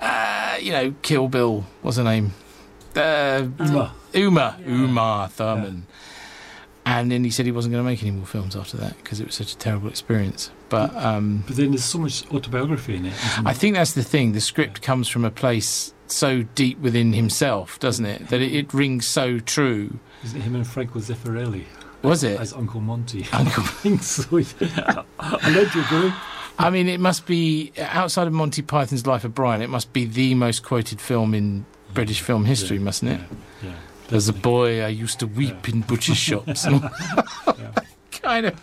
uh, 0.00 0.56
you 0.60 0.72
know, 0.72 0.94
Kill 1.02 1.28
Bill. 1.28 1.64
What's 1.82 1.96
her 1.98 2.04
name? 2.04 2.32
Uh, 2.96 3.46
Uma. 3.60 3.92
Uma, 4.14 4.56
Yeah. 4.58 4.66
Uma 4.66 5.30
Thurman. 5.36 5.86
And 6.90 7.12
then 7.12 7.22
he 7.22 7.30
said 7.30 7.44
he 7.44 7.52
wasn't 7.52 7.72
going 7.72 7.84
to 7.84 7.90
make 7.90 8.00
any 8.02 8.12
more 8.12 8.24
films 8.24 8.56
after 8.56 8.78
that 8.78 8.96
because 8.96 9.20
it 9.20 9.26
was 9.26 9.34
such 9.34 9.52
a 9.52 9.58
terrible 9.58 9.88
experience. 9.88 10.50
But 10.70 10.96
um, 10.96 11.44
But 11.46 11.56
then 11.56 11.70
there's 11.72 11.84
so 11.84 11.98
much 11.98 12.24
autobiography 12.32 12.96
in 12.96 13.04
it. 13.04 13.12
I 13.46 13.52
think 13.52 13.74
that's 13.76 13.92
the 13.92 14.02
thing. 14.02 14.32
The 14.32 14.40
script 14.40 14.80
comes 14.80 15.06
from 15.06 15.22
a 15.24 15.30
place 15.30 15.92
so 16.06 16.42
deep 16.54 16.78
within 16.78 17.12
himself, 17.12 17.78
doesn't 17.78 18.06
it? 18.06 18.28
That 18.28 18.40
it, 18.40 18.54
it 18.54 18.72
rings 18.72 19.06
so 19.06 19.38
true. 19.38 19.98
Isn't 20.24 20.40
it 20.40 20.44
him 20.44 20.54
and 20.54 20.66
Franco 20.66 20.98
Zeffirelli 21.00 21.64
Was 22.00 22.24
it? 22.24 22.40
as 22.40 22.54
Uncle 22.54 22.80
Monty? 22.80 23.26
Uncle. 23.34 23.62
I 23.66 23.66
think 23.66 24.02
so. 24.02 24.38
I 25.18 25.50
let 25.50 25.74
you 25.74 25.84
go. 25.90 26.10
I 26.58 26.70
mean, 26.70 26.88
it 26.88 27.00
must 27.00 27.26
be 27.26 27.70
outside 27.78 28.26
of 28.26 28.32
Monty 28.32 28.62
Python's 28.62 29.06
Life 29.06 29.24
of 29.24 29.34
Brian. 29.34 29.60
It 29.60 29.68
must 29.70 29.92
be 29.92 30.06
the 30.06 30.34
most 30.34 30.62
quoted 30.64 31.00
film 31.02 31.34
in 31.34 31.66
British 31.92 32.22
film 32.22 32.46
history, 32.46 32.78
Yeah, 32.78 32.82
mustn't 32.84 33.12
it? 33.12 33.20
Yeah. 33.62 33.68
yeah 33.70 33.74
There's 34.08 34.28
a 34.28 34.32
boy 34.32 34.82
I 34.82 34.88
used 34.88 35.18
to 35.20 35.26
weep 35.26 35.68
Yeah. 35.68 35.74
in 35.74 35.80
butcher's 35.82 36.16
shops. 36.28 36.64
And 36.64 36.82
all- 36.82 36.90
Yeah. 37.58 37.72
kind 38.10 38.46
of. 38.46 38.54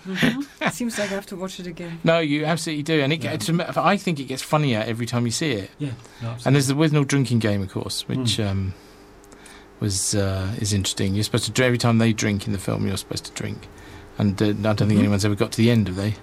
It 0.61 0.73
seems 0.73 0.97
like 0.99 1.11
I 1.11 1.15
have 1.15 1.25
to 1.27 1.35
watch 1.35 1.59
it 1.59 1.67
again. 1.67 1.99
No, 2.03 2.19
you 2.19 2.45
absolutely 2.45 2.83
do, 2.83 3.01
and 3.01 3.13
it 3.13 3.23
Yeah. 3.23 3.37
gets. 3.37 3.49
I 3.77 3.95
think 3.97 4.19
it 4.19 4.25
gets 4.25 4.41
funnier 4.41 4.83
every 4.85 5.05
time 5.05 5.25
you 5.25 5.31
see 5.31 5.51
it. 5.51 5.71
Yeah. 5.79 5.91
No, 6.21 6.35
And 6.45 6.55
there's 6.55 6.67
the 6.67 6.73
Withnail 6.75 7.07
drinking 7.07 7.39
game, 7.39 7.61
of 7.61 7.69
course, 7.71 8.07
which 8.07 8.37
Mm. 8.37 8.49
um, 8.49 8.73
was 9.79 10.13
uh, 10.15 10.53
is 10.59 10.73
interesting. 10.73 11.15
You're 11.15 11.23
supposed 11.23 11.45
to 11.45 11.51
dr- 11.51 11.65
every 11.67 11.77
time 11.77 11.97
they 11.99 12.11
drink 12.13 12.47
in 12.47 12.53
the 12.53 12.59
film, 12.59 12.87
you're 12.87 12.97
supposed 12.97 13.25
to 13.25 13.31
drink. 13.31 13.67
And 14.17 14.41
uh, 14.41 14.45
I 14.47 14.51
don't 14.51 14.77
think 14.77 14.91
Mhm. 14.93 14.99
anyone's 14.99 15.25
ever 15.25 15.35
got 15.35 15.51
to 15.53 15.57
the 15.57 15.69
end, 15.71 15.87
have 15.87 15.95
they? 15.97 16.15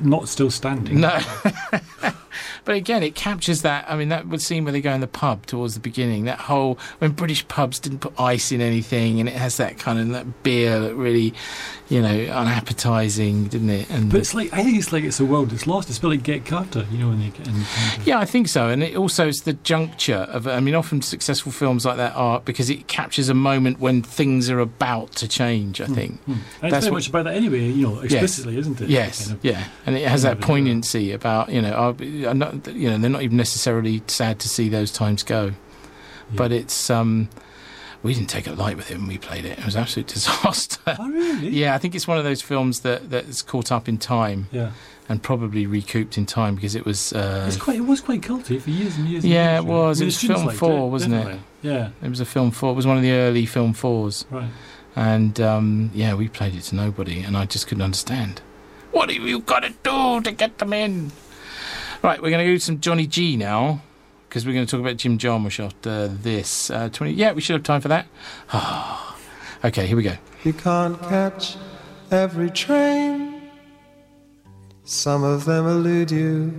not 0.00 0.28
still 0.28 0.50
standing. 0.50 1.00
No. 1.00 1.18
but 2.70 2.76
again, 2.76 3.02
it 3.02 3.16
captures 3.16 3.62
that. 3.62 3.84
I 3.90 3.96
mean, 3.96 4.10
that 4.10 4.28
would 4.28 4.40
scene 4.40 4.62
where 4.62 4.70
they 4.72 4.80
go 4.80 4.92
in 4.92 5.00
the 5.00 5.08
pub 5.08 5.44
towards 5.46 5.74
the 5.74 5.80
beginning. 5.80 6.26
That 6.26 6.38
whole 6.38 6.78
when 7.00 7.10
British 7.10 7.48
pubs 7.48 7.80
didn't 7.80 7.98
put 7.98 8.12
ice 8.20 8.52
in 8.52 8.60
anything, 8.60 9.18
and 9.18 9.28
it 9.28 9.34
has 9.34 9.56
that 9.56 9.76
kind 9.76 9.98
of 9.98 10.08
that 10.10 10.44
beer 10.44 10.78
that 10.78 10.94
really, 10.94 11.34
you 11.88 12.00
know, 12.00 12.14
unappetizing, 12.32 13.46
didn't 13.48 13.70
it? 13.70 13.90
And 13.90 14.08
But 14.08 14.20
it's 14.20 14.34
like 14.34 14.52
I 14.52 14.62
think 14.62 14.78
it's 14.78 14.92
like 14.92 15.02
it's 15.02 15.18
a 15.18 15.24
world 15.24 15.50
that's 15.50 15.66
lost. 15.66 15.88
It's 15.88 15.98
a 15.98 16.00
bit 16.00 16.06
like 16.08 16.22
Get 16.22 16.46
Carter, 16.46 16.86
you 16.92 16.98
know, 16.98 17.08
when 17.08 17.18
they 17.18 17.30
get 17.30 17.48
in 17.48 17.54
kind 17.54 17.98
of, 18.00 18.06
Yeah, 18.06 18.20
I 18.20 18.24
think 18.24 18.46
so, 18.46 18.68
and 18.68 18.84
it 18.84 18.96
also 18.96 19.26
is 19.26 19.42
the 19.42 19.54
juncture 19.54 20.28
of. 20.30 20.46
I 20.46 20.60
mean, 20.60 20.76
often 20.76 21.02
successful 21.02 21.50
films 21.50 21.84
like 21.84 21.96
that 21.96 22.14
are 22.14 22.38
because 22.38 22.70
it 22.70 22.86
captures 22.86 23.28
a 23.28 23.34
moment 23.34 23.80
when 23.80 24.00
things 24.02 24.48
are 24.48 24.60
about 24.60 25.10
to 25.16 25.26
change. 25.26 25.80
I 25.80 25.86
think. 25.86 26.20
Hmm. 26.22 26.32
And 26.32 26.40
it's 26.40 26.70
That's 26.70 26.84
very 26.84 26.90
what- 26.92 26.96
much 26.98 27.08
about 27.08 27.24
that 27.24 27.34
anyway, 27.34 27.68
you 27.68 27.88
know, 27.88 27.98
explicitly, 27.98 28.58
isn't 28.58 28.80
it? 28.80 28.88
Yes, 28.88 29.26
Kind 29.26 29.38
of- 29.38 29.44
yeah, 29.44 29.64
and 29.86 29.96
it 29.96 30.06
has 30.06 30.22
that 30.22 30.40
poignancy 30.40 31.10
about 31.10 31.48
you 31.50 31.60
know, 31.62 31.72
I'll 31.72 31.92
you 32.68 32.90
know, 32.90 32.98
they're 32.98 33.10
not 33.10 33.22
even 33.22 33.36
necessarily 33.36 34.02
sad 34.06 34.38
to 34.40 34.48
see 34.48 34.68
those 34.68 34.90
times 34.92 35.22
go, 35.22 35.46
yeah. 35.46 35.52
but 36.36 36.52
it's 36.52 36.90
um, 36.90 37.28
we 38.02 38.14
didn't 38.14 38.30
take 38.30 38.46
a 38.46 38.52
light 38.52 38.76
with 38.76 38.90
it 38.90 38.96
when 38.98 39.06
we 39.08 39.18
played 39.18 39.44
it. 39.44 39.58
It 39.58 39.64
was 39.64 39.74
an 39.76 39.82
absolute 39.82 40.06
disaster. 40.14 40.96
Oh 40.98 41.08
really? 41.08 41.48
yeah, 41.50 41.74
I 41.74 41.78
think 41.78 41.94
it's 41.94 42.06
one 42.08 42.18
of 42.18 42.24
those 42.24 42.42
films 42.42 42.80
that 42.80 43.10
that's 43.10 43.42
caught 43.42 43.70
up 43.72 43.88
in 43.88 43.98
time 43.98 44.46
Yeah. 44.52 44.72
and 45.08 45.22
probably 45.22 45.66
recouped 45.66 46.16
in 46.18 46.26
time 46.26 46.54
because 46.54 46.74
it 46.74 46.84
was. 46.84 47.12
Uh, 47.12 47.44
It's 47.46 47.56
quite. 47.56 47.76
It 47.76 47.80
was 47.86 48.00
quite 48.00 48.22
culty 48.22 48.60
for 48.60 48.70
years 48.70 48.96
and 48.96 49.06
years. 49.08 49.24
and 49.24 49.32
Yeah, 49.32 49.52
years, 49.60 49.64
it 49.64 49.68
was. 49.68 49.98
I 49.98 50.00
mean, 50.00 50.02
It 50.02 50.06
was 50.06 50.20
film 50.22 50.50
four, 50.50 50.86
it, 50.86 50.90
wasn't 50.90 51.14
it? 51.14 51.38
Yeah. 51.62 51.90
it 52.02 52.08
was 52.08 52.20
a 52.20 52.24
film 52.24 52.50
four. 52.52 52.72
It 52.72 52.76
was 52.76 52.86
one 52.86 52.96
of 52.96 53.02
the 53.02 53.12
early 53.12 53.44
film 53.46 53.74
fours. 53.74 54.24
Right. 54.30 54.48
And 54.96 55.38
um, 55.40 55.90
yeah, 55.94 56.14
we 56.14 56.28
played 56.28 56.54
it 56.54 56.62
to 56.62 56.74
nobody, 56.74 57.22
and 57.22 57.36
I 57.36 57.44
just 57.44 57.68
couldn't 57.68 57.82
understand. 57.82 58.40
What 58.92 59.08
have 59.10 59.22
you 59.22 59.38
got 59.40 59.60
to 59.60 59.70
do 59.84 60.20
to 60.22 60.32
get 60.32 60.58
them 60.58 60.72
in? 60.72 61.12
Right, 62.02 62.22
we're 62.22 62.30
going 62.30 62.46
to 62.46 62.50
do 62.50 62.58
some 62.58 62.80
Johnny 62.80 63.06
G 63.06 63.36
now, 63.36 63.82
because 64.26 64.46
we're 64.46 64.54
going 64.54 64.64
to 64.64 64.70
talk 64.70 64.80
about 64.80 64.96
Jim 64.96 65.18
Jarmusch 65.18 65.62
after 65.62 66.08
this. 66.08 66.70
Uh, 66.70 66.88
20, 66.88 67.12
yeah, 67.12 67.32
we 67.32 67.42
should 67.42 67.52
have 67.52 67.62
time 67.62 67.82
for 67.82 67.88
that. 67.88 68.06
okay, 69.64 69.86
here 69.86 69.98
we 69.98 70.02
go. 70.02 70.16
You 70.42 70.54
can't 70.54 70.98
catch 71.02 71.56
every 72.10 72.48
train. 72.48 73.50
Some 74.82 75.24
of 75.24 75.44
them 75.44 75.66
elude 75.66 76.10
you. 76.10 76.54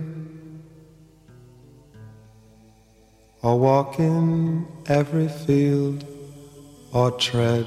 Or 3.42 3.58
walk 3.58 3.98
in 3.98 4.64
every 4.86 5.26
field. 5.26 6.04
Or 6.92 7.10
tread 7.10 7.66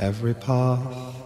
every 0.00 0.34
path. 0.34 1.21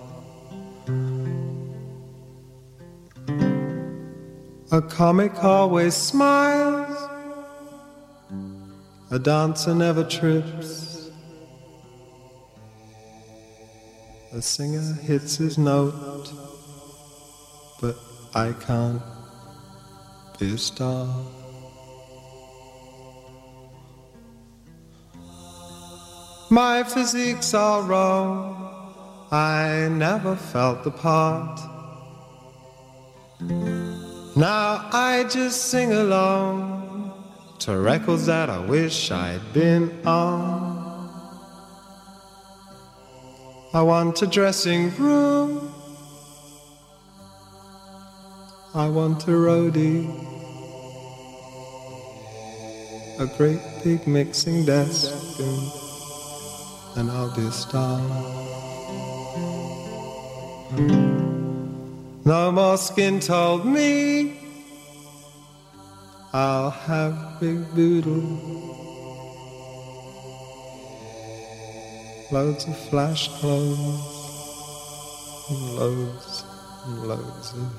A 4.77 4.83
comic 4.83 5.43
always 5.43 5.95
smiles. 5.95 7.09
A 9.11 9.19
dancer 9.19 9.75
never 9.75 10.05
trips. 10.05 11.11
A 14.35 14.43
singer 14.43 14.93
hits 15.01 15.37
his 15.37 15.57
note, 15.57 16.31
but 17.81 17.97
I 18.35 18.53
can't 18.53 19.01
be 20.39 20.53
a 20.53 20.59
star. 20.59 21.09
My 26.51 26.85
physique's 26.85 27.55
all 27.55 27.83
wrong. 27.85 29.27
I 29.33 29.89
never 29.91 30.37
felt 30.37 30.85
the 30.85 30.91
part. 30.91 31.61
Now 34.37 34.87
I 34.93 35.25
just 35.31 35.71
sing 35.71 35.95
along 35.95 37.11
to 37.61 37.79
records 37.79 38.27
that 38.27 38.51
I 38.51 38.59
wish 38.59 39.11
I'd 39.11 39.41
been 39.55 40.07
on. 40.07 40.77
I 43.73 43.81
want 43.81 44.21
a 44.21 44.27
dressing 44.27 44.95
room. 44.97 45.73
I 48.75 48.89
want 48.89 49.25
a 49.25 49.31
roadie. 49.31 50.05
A 53.19 53.27
great 53.39 53.63
big 53.83 54.07
mixing 54.07 54.67
desk 54.67 55.41
and, 56.99 57.11
I'll 57.11 57.35
be 57.35 57.47
a 57.47 57.53
star. 57.53 58.03
No 62.27 62.51
more 62.51 62.77
skin 62.77 63.21
told 63.21 63.65
me 63.65 64.41
I'll 66.33 66.71
have 66.71 67.39
big 67.39 67.73
boodle. 67.73 68.21
Loads 72.33 72.67
of 72.67 72.77
flash 72.89 73.29
clothes 73.39 73.79
and 75.51 75.77
loads 75.77 76.45
and 76.87 77.03
loads 77.05 77.53
of 77.53 77.71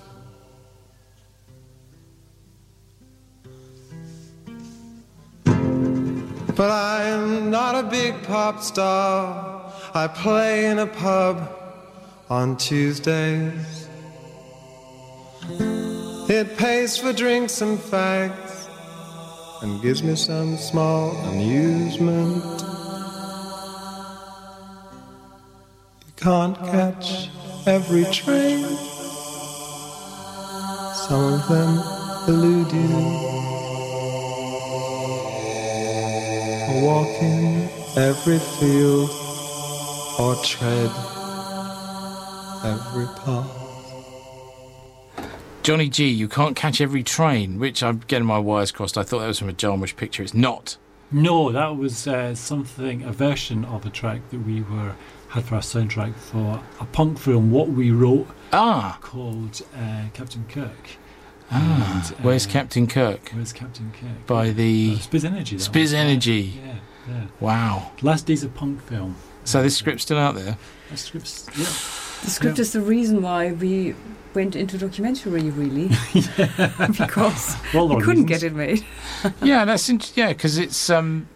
But 6.55 6.71
I'm 6.71 7.51
not 7.51 7.75
a 7.75 7.83
big 7.83 8.23
pop 8.23 8.61
star. 8.61 9.73
I 9.93 10.07
play 10.07 10.67
in 10.67 10.79
a 10.79 10.87
pub 10.87 11.51
on 12.29 12.55
Tuesdays. 12.55 13.76
It 16.29 16.57
pays 16.57 16.97
for 16.97 17.13
drinks 17.13 17.61
and 17.61 17.79
fags 17.79 18.67
and 19.61 19.81
gives 19.81 20.03
me 20.03 20.17
some 20.17 20.57
small 20.57 21.11
amusement. 21.27 22.43
You 26.05 26.13
can't 26.17 26.57
catch 26.57 27.29
every 27.65 28.03
train. 28.11 28.65
Some 31.07 31.33
of 31.33 31.47
them 31.47 31.79
elude 32.27 32.73
you. 32.73 32.89
Walking 36.83 37.69
every 37.95 38.39
field 38.59 39.09
or 40.19 40.35
tread 40.43 40.91
every 42.65 43.07
path. 43.23 43.66
Johnny 45.67 45.89
G, 45.89 46.07
you 46.07 46.29
can't 46.29 46.55
catch 46.55 46.79
every 46.79 47.03
train, 47.03 47.59
which 47.59 47.83
I'm 47.83 47.97
getting 48.07 48.25
my 48.25 48.39
wires 48.39 48.71
crossed. 48.71 48.97
I 48.97 49.03
thought 49.03 49.19
that 49.19 49.27
was 49.27 49.37
from 49.39 49.49
a 49.49 49.53
Jarmusch 49.53 49.97
picture. 49.97 50.23
It's 50.23 50.33
not. 50.33 50.77
No, 51.11 51.51
that 51.51 51.75
was 51.75 52.07
uh, 52.07 52.35
something, 52.35 53.03
a 53.03 53.11
version 53.11 53.65
of 53.65 53.85
a 53.85 53.89
track 53.89 54.21
that 54.29 54.39
we 54.45 54.61
were 54.61 54.95
had 55.27 55.43
for 55.43 55.55
our 55.55 55.61
soundtrack 55.61 56.15
for 56.15 56.63
a 56.79 56.85
punk 56.85 57.19
film. 57.19 57.51
What 57.51 57.67
we 57.67 57.91
wrote 57.91 58.29
Ah, 58.53 58.97
called 59.01 59.61
uh, 59.77 60.03
Captain 60.13 60.45
Kirk. 60.47 60.91
ah. 61.51 62.13
And, 62.17 62.23
Where's 62.23 62.47
uh, 62.47 62.51
Captain 62.51 62.87
Kirk? 62.87 63.29
Where's 63.33 63.51
Captain 63.51 63.91
Kirk? 63.91 64.25
By 64.25 64.51
the 64.51 64.93
Uh, 64.95 64.99
Spizzenergi. 64.99 65.55
Spiz. 65.55 65.93
Energy. 65.93 66.61
Yeah, 66.65 66.75
yeah. 67.09 67.23
Wow. 67.41 67.91
Last 68.01 68.25
Days 68.25 68.41
of 68.45 68.53
Punk 68.53 68.81
film. 68.83 69.17
So 69.43 69.61
this 69.61 69.75
script's 69.75 70.03
still 70.03 70.17
out 70.17 70.35
there. 70.35 70.57
That 70.89 70.97
script's 70.97 71.45
yeah. 71.57 71.65
The 72.23 72.29
script 72.29 72.57
Yeah. 72.57 72.61
is 72.61 72.71
the 72.73 72.81
reason 72.81 73.21
why 73.21 73.51
we 73.51 73.95
went 74.33 74.55
into 74.55 74.77
documentary, 74.77 75.49
really, 75.49 75.87
because 76.97 77.55
Well, 77.73 77.87
we 77.87 78.01
couldn't 78.01 78.25
get 78.25 78.43
it 78.43 78.53
made. 78.53 78.85
yeah, 79.41 79.65
that's 79.65 79.89
int- 79.89 80.13
yeah, 80.15 80.29
because 80.29 80.57
it's 80.57 80.89
um. 80.89 81.27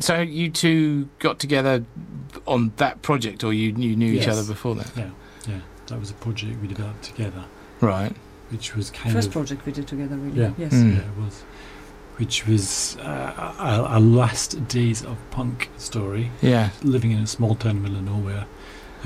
So 0.00 0.20
you 0.20 0.48
two 0.50 1.08
got 1.18 1.40
together 1.40 1.84
on 2.46 2.72
that 2.76 3.02
project, 3.02 3.42
or 3.42 3.52
you 3.52 3.74
you 3.76 3.96
knew 3.96 4.12
each 4.12 4.28
other 4.28 4.44
before 4.44 4.74
that, 4.76 4.90
Yeah, 4.96 5.10
yeah. 5.48 5.60
That 5.88 5.98
was 5.98 6.10
a 6.10 6.14
project 6.14 6.60
we 6.62 6.68
developed 6.68 7.02
together, 7.02 7.44
right? 7.80 8.14
which 8.50 8.74
was 8.76 8.90
kind 8.90 9.12
First 9.14 9.26
of 9.28 9.32
project 9.34 9.66
we 9.66 9.72
did 9.72 9.86
together, 9.86 10.16
really. 10.16 10.40
Yeah. 10.40 10.52
Yes. 10.56 10.72
Mm. 10.72 10.94
yeah, 10.94 11.00
it 11.00 11.16
was, 11.22 11.42
which 12.16 12.46
was 12.46 12.96
uh, 13.00 13.54
a, 13.58 13.98
a 13.98 14.00
last 14.00 14.66
days 14.68 15.04
of 15.04 15.18
punk 15.30 15.68
story. 15.78 16.30
Yeah, 16.40 16.70
Living 16.82 17.10
in 17.10 17.18
a 17.18 17.26
small 17.26 17.54
town 17.56 17.76
in 17.78 17.82
the 17.82 17.88
middle 17.90 17.98
of 17.98 18.04
nowhere, 18.04 18.38
and 18.38 18.46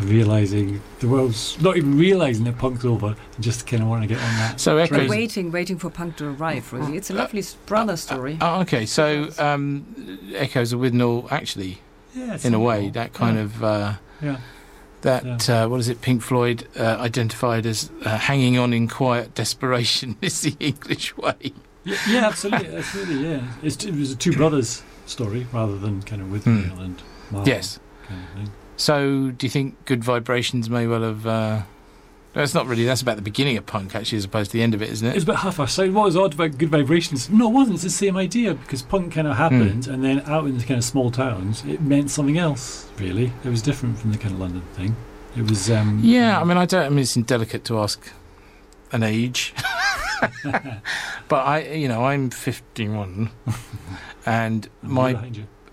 realizing 0.01 0.81
the 1.01 1.09
world's 1.09 1.61
not 1.61 1.77
even 1.77 1.97
realizing 1.99 2.45
that 2.45 2.59
punk's 2.59 2.85
over, 2.85 3.09
and 3.35 3.45
just 3.45 3.67
kind 3.67 3.83
of 3.83 3.89
want 3.89 4.03
to 4.03 4.09
get 4.09 4.19
on 4.19 4.35
that. 4.39 4.61
So 4.61 4.77
We're 4.77 4.83
Echoes. 4.83 5.09
waiting, 5.11 5.53
waiting 5.53 5.79
for 5.79 5.91
punk 5.91 6.17
to 6.17 6.29
arrive. 6.31 6.73
Really, 6.73 6.97
it's 6.97 7.11
a 7.11 7.15
lovely 7.15 7.41
s- 7.41 7.55
brother 7.67 7.97
story. 7.97 8.39
Oh, 8.41 8.61
okay. 8.63 8.87
So 8.87 9.29
um, 9.39 9.87
Echoes 10.35 10.73
of 10.73 10.81
Withnail, 10.81 11.31
actually, 11.31 11.81
Yeah, 12.15 12.39
in 12.43 12.55
a 12.55 12.61
way, 12.61 12.85
simple. 12.85 12.93
that 13.03 13.13
kind 13.13 13.37
yeah. 13.37 13.43
of 13.43 13.65
uh, 13.65 13.93
yeah. 14.23 14.37
that 15.03 15.49
uh, 15.51 15.69
what 15.69 15.81
is 15.81 15.89
it? 15.89 16.01
Pink 16.01 16.23
Floyd 16.23 16.67
uh, 16.79 16.97
identified 17.01 17.67
as 17.67 17.91
uh, 18.05 18.17
hanging 18.19 18.59
on 18.59 18.73
in 18.73 18.89
quiet 18.89 19.35
desperation 19.35 20.17
is 20.23 20.41
the 20.43 20.57
English 20.59 21.17
way. 21.17 21.53
Yeah, 21.85 21.97
yeah, 22.09 22.27
absolutely, 22.27 22.77
absolutely, 22.77 23.29
yeah. 23.29 23.43
It's, 23.63 23.85
it 23.85 23.95
was 23.95 24.13
a 24.13 24.17
two 24.17 24.33
brothers 24.33 24.83
story 25.07 25.47
rather 25.53 25.77
than 25.79 26.01
kind 26.03 26.23
of 26.23 26.31
with. 26.31 26.47
Neil 26.47 26.79
and 26.81 27.03
Mark 27.31 27.47
Yes. 27.47 27.79
kind 28.07 28.23
of 28.23 28.31
thing. 28.35 28.53
So, 28.77 29.31
do 29.31 29.47
you 29.47 29.51
think 29.51 29.85
Good 29.85 30.03
Vibrations 30.03 30.69
may 30.71 30.87
well 30.87 31.03
have? 31.03 31.27
Uh, 31.27 31.63
that's 32.33 32.55
not 32.55 32.67
really. 32.67 32.85
That's 32.85 33.03
about 33.03 33.17
the 33.17 33.23
beginning 33.23 33.59
of 33.59 33.67
punk, 33.67 33.95
actually, 33.95 34.19
as 34.19 34.25
opposed 34.25 34.51
to 34.53 34.57
the 34.57 34.63
end 34.63 34.73
of 34.75 34.81
it, 34.81 34.89
isn't 34.91 35.07
it? 35.07 35.15
It's 35.15 35.25
about 35.25 35.37
half 35.39 35.61
our 35.61 35.69
side. 35.69 35.93
What 35.93 36.05
was 36.05 36.17
odd 36.17 36.35
about 36.35 36.57
Good 36.57 36.71
Vibrations? 36.71 37.29
No, 37.29 37.49
it 37.49 37.53
wasn't. 37.53 37.75
It's 37.75 37.85
the 37.85 37.91
same 37.91 38.17
idea 38.17 38.55
because 38.55 38.81
punk 38.83 39.13
kind 39.13 39.29
of 39.29 39.37
happened, 39.37 39.87
and 39.87 40.03
then 40.03 40.21
out 40.23 40.47
in 40.47 40.57
the 40.57 40.65
kind 40.65 40.79
of 40.79 40.85
small 40.85 41.11
towns, 41.11 41.63
it 41.65 41.83
meant 41.83 42.11
something 42.11 42.39
else. 42.39 42.89
Really, 42.99 43.33
it 43.45 43.49
was 43.51 43.61
different 43.61 43.99
from 43.99 44.13
the 44.13 44.19
kind 44.19 44.35
of 44.35 44.41
London 44.41 44.63
thing. 44.75 44.97
It 45.37 45.49
was. 45.49 45.71
Um, 45.71 46.01
Yeah, 46.03 46.41
I 46.41 46.45
mean, 46.45 46.57
I 46.57 46.65
don't. 46.65 46.87
I 46.87 46.89
mean, 46.89 47.01
it's 47.01 47.17
indelicate 47.17 47.65
to 47.67 47.79
ask 47.79 48.11
an 48.93 49.03
age, 49.03 49.53
but 51.29 51.47
I, 51.47 51.65
you 51.73 51.89
know, 51.89 52.05
I'm 52.05 52.31
51, 52.31 53.31
and 54.27 54.69
I'm 54.83 54.93
my. 54.93 55.31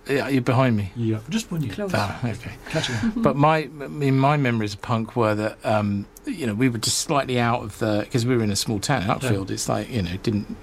Yeah, 0.10 0.28
you're 0.28 0.42
behind 0.42 0.76
me. 0.76 0.92
Yeah, 0.96 1.20
just 1.30 1.52
one 1.52 1.62
year. 1.62 1.74
Close. 1.74 1.92
Ah, 1.94 2.20
okay. 2.26 2.52
Catching 2.70 2.96
up. 3.04 3.14
But 3.18 3.36
my, 3.36 3.58
I 3.60 3.68
mean, 3.68 4.18
my 4.18 4.38
memories 4.38 4.74
of 4.74 4.82
punk 4.82 5.16
were 5.16 5.36
that, 5.36 5.58
um, 5.66 6.06
you 6.26 6.48
know, 6.48 6.54
we 6.56 6.68
were 6.70 6.78
just 6.80 6.98
slightly 7.00 7.40
out 7.40 7.62
of 7.64 7.78
the 7.80 8.02
because 8.04 8.26
we 8.26 8.36
were 8.36 8.44
in 8.44 8.52
a 8.52 8.56
small 8.56 8.80
town, 8.80 9.04
Outfield. 9.10 9.52
It's 9.52 9.70
like 9.70 9.90
you 9.90 10.02
know, 10.02 10.18
didn't 10.24 10.58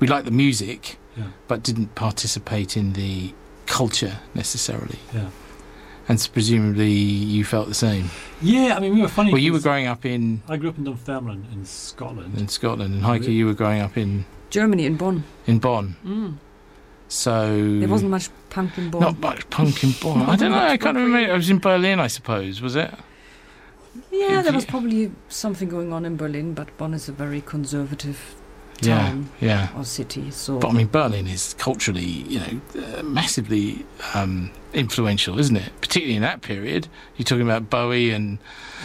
we 0.00 0.06
liked 0.06 0.24
the 0.26 0.30
music, 0.32 0.98
Yeah. 1.16 1.24
but 1.48 1.62
didn't 1.62 1.94
participate 1.94 2.76
in 2.76 2.92
the 2.94 3.32
culture 3.66 4.18
necessarily. 4.34 4.98
Yeah. 5.14 5.30
And 6.08 6.20
so 6.20 6.30
presumably 6.32 6.90
you 6.90 7.44
felt 7.44 7.68
the 7.68 7.74
same. 7.74 8.10
Yeah, 8.42 8.76
I 8.76 8.80
mean, 8.80 8.94
we 8.96 9.02
were 9.02 9.08
funny. 9.08 9.30
Well, 9.32 9.40
you 9.40 9.52
were 9.52 9.60
growing 9.60 9.86
up 9.86 10.04
in 10.04 10.42
I 10.48 10.56
grew 10.56 10.68
up 10.70 10.76
in 10.78 10.84
Dunfermline 10.84 11.46
in 11.52 11.64
Scotland. 11.64 12.36
in 12.36 12.48
Scotland, 12.48 12.94
and 12.94 13.04
Heike, 13.04 13.22
you 13.28 13.46
were 13.46 13.54
growing 13.54 13.80
up 13.80 13.96
in 13.96 14.24
Germany 14.50 14.84
in 14.84 14.96
Bonn. 14.96 15.22
in 15.46 15.60
Bonn. 15.60 15.94
Mm. 16.04 16.34
So 17.12 17.78
There 17.78 17.88
wasn't 17.88 18.10
much 18.10 18.30
punk 18.48 18.78
in 18.78 18.90
Bonn. 18.90 19.02
not 19.02 19.18
much 19.20 19.48
punk 19.50 19.84
in 19.84 19.92
Bonn. 20.00 20.22
I 20.30 20.36
don't 20.36 20.50
know. 20.50 20.58
I 20.58 20.78
can't 20.78 20.96
remember. 20.96 21.30
I 21.32 21.36
was 21.36 21.50
in 21.50 21.58
Berlin, 21.58 22.00
I 22.00 22.06
suppose. 22.06 22.62
Was 22.62 22.74
it? 22.74 22.90
yeah, 24.10 24.40
there 24.40 24.52
was 24.54 24.64
probably 24.64 25.12
something 25.28 25.68
going 25.68 25.92
on 25.92 26.06
in 26.06 26.16
Berlin, 26.16 26.54
but 26.54 26.74
Bonn 26.78 26.94
is 26.94 27.10
a 27.10 27.12
very 27.12 27.42
conservative 27.42 28.34
Yeah, 28.80 28.98
town 28.98 29.28
yeah. 29.42 29.68
or 29.76 29.84
city. 29.84 30.30
So 30.30 30.58
But 30.58 30.70
I 30.70 30.72
mean, 30.72 30.86
Berlin 30.88 31.26
is 31.26 31.54
culturally, 31.58 32.02
you 32.32 32.40
know, 32.40 32.60
uh, 32.98 33.02
massively 33.02 33.84
um, 34.14 34.50
influential, 34.72 35.38
isn't 35.38 35.56
it? 35.56 35.70
Particularly 35.82 36.16
in 36.16 36.22
that 36.22 36.40
period. 36.40 36.88
You're 37.18 37.24
talking 37.26 37.44
about 37.44 37.68
Bowie 37.68 38.10
and 38.10 38.38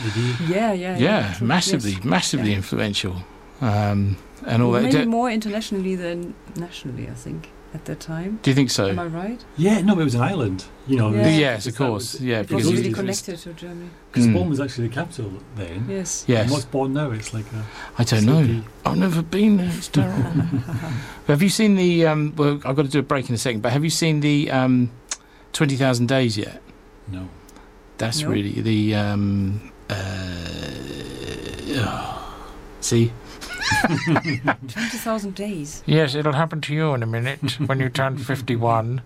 Eddie. 0.05 0.35
yeah, 0.53 0.73
yeah, 0.73 0.97
yeah, 0.97 1.33
true, 1.35 1.47
massively, 1.47 1.91
yes. 1.93 2.03
massively 2.03 2.49
Yeah. 2.51 2.57
influential, 2.57 3.15
um, 3.61 4.17
and 4.45 4.61
all 4.61 4.73
that. 4.73 4.83
Maybe 4.83 4.97
Do, 5.05 5.05
more 5.05 5.29
internationally 5.31 5.95
than 5.95 6.33
nationally, 6.57 7.07
I 7.09 7.13
think, 7.13 7.49
at 7.73 7.85
that 7.85 7.99
time. 7.99 8.39
do 8.43 8.49
you 8.49 8.55
think 8.55 8.71
so? 8.71 8.87
Am 8.87 8.97
I 8.99 9.05
right? 9.07 9.43
Yeah, 9.57 9.81
no, 9.81 9.99
it 9.99 10.03
was 10.03 10.15
an 10.15 10.21
island. 10.21 10.65
You 10.87 10.95
know. 10.97 11.11
Yeah. 11.13 11.27
Yes, 11.27 11.67
of 11.67 11.75
course. 11.75 12.13
was- 12.13 12.21
Yeah, 12.21 12.39
It 12.39 12.49
was 12.51 12.65
you- 12.69 12.77
really 12.77 12.93
connected 12.93 13.37
to 13.39 13.53
Germany. 13.53 13.89
Because 14.11 14.27
Mm. 14.27 14.33
Bonn 14.35 14.49
was 14.49 14.59
actually 14.59 14.87
the 14.87 14.93
capital 14.95 15.31
then. 15.55 15.85
Yes. 15.89 16.23
Yes, 16.27 16.43
And 16.43 16.51
what's 16.51 16.65
Bonn 16.65 16.93
now? 16.93 17.11
It's 17.11 17.33
like 17.33 17.45
a. 17.53 17.65
I 17.97 18.03
don't 18.05 18.25
know. 18.25 18.61
I've 18.85 18.97
never 18.97 19.21
been 19.21 19.57
there. 19.57 19.71
It's 19.75 19.87
terrible. 19.99 20.31
have 21.27 21.41
you 21.43 21.49
seen 21.49 21.75
the? 21.75 22.05
Um, 22.07 22.33
well, 22.37 22.61
I've 22.65 22.75
got 22.75 22.85
to 22.85 22.91
do 22.91 22.99
a 22.99 23.03
break 23.03 23.27
in 23.29 23.35
a 23.35 23.37
second. 23.37 23.61
But 23.61 23.73
have 23.73 23.83
you 23.83 23.89
seen 23.89 24.21
the 24.21 24.49
um, 24.49 24.89
Twenty 25.51 25.75
Thousand 25.75 26.07
Days 26.07 26.37
yet? 26.37 26.61
No. 27.11 27.27
That's 27.97 28.21
No. 28.21 28.29
really 28.29 28.61
the. 28.61 28.95
Um, 28.95 29.71
uh, 29.89 29.95
see. 32.81 33.11
20,000 34.67 35.35
days. 35.35 35.83
Yes, 35.85 36.15
it'll 36.15 36.33
happen 36.33 36.61
to 36.61 36.73
you 36.73 36.93
in 36.93 37.03
a 37.03 37.07
minute 37.07 37.59
when 37.67 37.79
you 37.79 37.89
turn 37.89 38.17
51. 38.17 39.01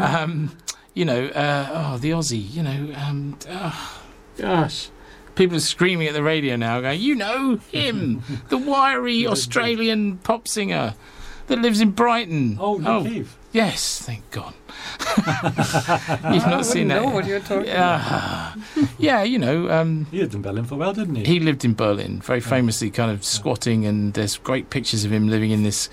Um, 0.00 0.56
you 0.94 1.04
know, 1.04 1.26
uh, 1.28 1.68
oh, 1.72 1.98
the 1.98 2.10
Aussie, 2.10 2.50
you 2.52 2.62
know, 2.62 2.94
um, 2.96 3.38
oh, 3.48 4.02
gosh. 4.36 4.90
People 5.34 5.56
are 5.56 5.60
screaming 5.60 6.06
at 6.06 6.14
the 6.14 6.22
radio 6.22 6.54
now, 6.54 6.80
going, 6.80 7.00
"You 7.00 7.16
know 7.16 7.56
him, 7.72 8.22
the 8.50 8.58
wiry 8.58 9.26
Australian 9.26 10.18
pop 10.18 10.46
singer 10.46 10.94
that 11.48 11.58
lives 11.58 11.80
in 11.80 11.90
Brighton." 11.90 12.56
Oh, 12.60 12.76
Nick 12.76 13.12
Cave. 13.12 13.36
Yes, 13.54 14.02
thank 14.02 14.30
God. 14.30 14.52
You've 16.34 16.46
not 16.46 16.66
seen 16.66 16.90
I 16.90 16.94
that. 16.96 17.02
know 17.02 17.10
what 17.10 17.24
you're 17.26 17.40
talking 17.40 17.66
Yeah, 17.68 18.54
yeah, 18.98 19.22
you 19.22 19.38
know, 19.38 19.70
um, 19.70 20.06
He 20.10 20.18
lived 20.20 20.34
in 20.34 20.42
Berlin 20.42 20.64
for 20.64 20.74
a 20.74 20.78
while, 20.78 20.92
didn't 20.92 21.14
he? 21.14 21.24
he 21.24 21.40
lived 21.40 21.64
in 21.64 21.74
Berlin, 21.74 22.20
very 22.20 22.40
famously, 22.40 22.90
kind 22.90 23.10
of 23.10 23.24
squatting, 23.24 23.86
and 23.86 24.12
there's 24.14 24.36
great 24.36 24.68
pictures 24.70 25.04
of 25.04 25.12
him 25.12 25.28
living 25.28 25.50
in 25.50 25.62
this 25.62 25.88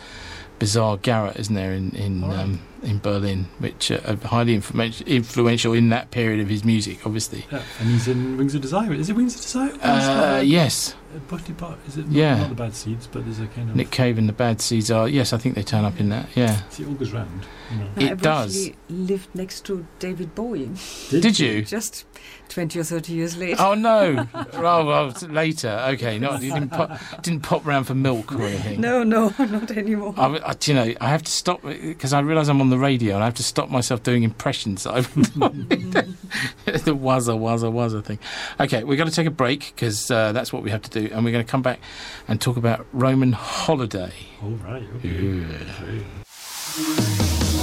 bizarre 0.59 0.97
garret, 0.97 1.37
isn't 1.39 1.55
there, 1.55 1.71
in 1.73 1.91
in 1.95 2.23
All 2.23 2.29
right. 2.29 2.39
um, 2.39 2.59
in 2.83 2.99
Berlin, 2.99 3.45
which 3.59 3.91
uh, 3.91 3.99
are 4.07 4.15
highly 4.27 4.53
influential, 4.55 5.07
influential 5.07 5.73
in 5.73 5.89
that 5.89 6.11
period 6.11 6.39
of 6.39 6.49
his 6.49 6.63
music, 6.65 7.05
obviously. 7.05 7.45
Yeah, 7.51 7.61
and 7.79 7.89
he's 7.89 8.07
in 8.07 8.37
Wings 8.37 8.53
of 8.55 8.61
Desire. 8.61 8.93
Is 8.93 9.09
it 9.09 9.15
Wings 9.15 9.35
of 9.35 9.41
Desire? 9.41 9.71
Uh, 9.81 10.41
yes, 10.41 10.95
Butty 11.19 11.53
Pot. 11.53 11.77
Is 11.87 11.97
it? 11.97 12.07
Yeah. 12.07 12.35
Not 12.37 12.49
the 12.49 12.55
Bad 12.55 12.73
Seeds, 12.75 13.07
but 13.07 13.23
there's 13.25 13.39
a 13.39 13.47
kind 13.47 13.69
of. 13.69 13.75
Nick 13.75 13.91
Cave 13.91 14.17
and 14.17 14.27
the 14.27 14.33
Bad 14.33 14.61
Seeds 14.61 14.91
are. 14.91 15.07
Yes, 15.07 15.33
I 15.33 15.37
think 15.37 15.55
they 15.55 15.63
turn 15.63 15.85
up 15.85 15.99
in 15.99 16.09
that. 16.09 16.27
Yeah, 16.35 16.61
See, 16.69 16.83
it 16.83 16.89
all 16.89 16.95
goes 16.95 17.11
round. 17.11 17.45
You 17.71 17.77
know. 17.77 17.87
It 17.97 18.11
I've 18.11 18.21
does. 18.21 18.67
actually 18.67 18.75
lived 18.89 19.33
next 19.33 19.65
to 19.65 19.85
David 19.99 20.35
Bowie 20.35 20.69
Did 21.09 21.39
you? 21.39 21.63
just 21.63 22.05
20 22.49 22.79
or 22.79 22.83
30 22.83 23.13
years 23.13 23.37
later. 23.37 23.61
Oh 23.61 23.73
no! 23.73 24.27
oh 24.35 24.85
well, 24.85 25.13
later. 25.29 25.81
Okay, 25.91 26.19
not 26.19 26.41
you 26.41 26.53
didn't 26.53 26.69
pop, 26.69 26.99
didn't 27.21 27.41
pop 27.41 27.65
round 27.65 27.87
for 27.87 27.95
milk 27.95 28.33
or 28.33 28.43
anything. 28.43 28.81
No, 28.81 29.03
no, 29.03 29.33
not 29.39 29.71
anymore. 29.71 30.13
I, 30.17 30.25
I, 30.37 30.55
you 30.65 30.73
know, 30.73 30.93
I 30.99 31.09
have 31.09 31.23
to 31.23 31.31
stop 31.31 31.61
because 31.63 32.13
I 32.13 32.19
realise 32.19 32.49
I'm 32.49 32.59
on 32.61 32.69
the 32.69 32.77
radio 32.77 33.15
and 33.15 33.23
I 33.23 33.25
have 33.25 33.35
to 33.35 33.43
stop 33.43 33.69
myself 33.69 34.03
doing 34.03 34.23
impressions. 34.23 34.83
that 34.83 34.93
I've 34.95 35.13
the 36.65 36.95
wazza 36.95 37.37
wazza 37.37 37.71
wazza 37.71 38.03
thing. 38.03 38.19
Okay, 38.59 38.83
we're 38.83 38.97
going 38.97 39.09
to 39.09 39.15
take 39.15 39.27
a 39.27 39.31
break 39.31 39.71
because 39.75 40.11
uh, 40.11 40.31
that's 40.33 40.51
what 40.51 40.63
we 40.63 40.71
have 40.71 40.81
to 40.83 40.89
do, 40.89 41.00
and 41.09 41.23
we're 41.25 41.31
going 41.31 41.45
to 41.45 41.49
come 41.49 41.61
back 41.61 41.79
and 42.27 42.39
talk 42.39 42.57
about 42.57 42.85
Roman 42.93 43.31
holiday. 43.31 44.11
All 44.43 44.51
right. 44.51 44.83
Okay. 44.97 45.09
Yeah. 45.09 46.03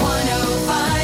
105 0.01 0.98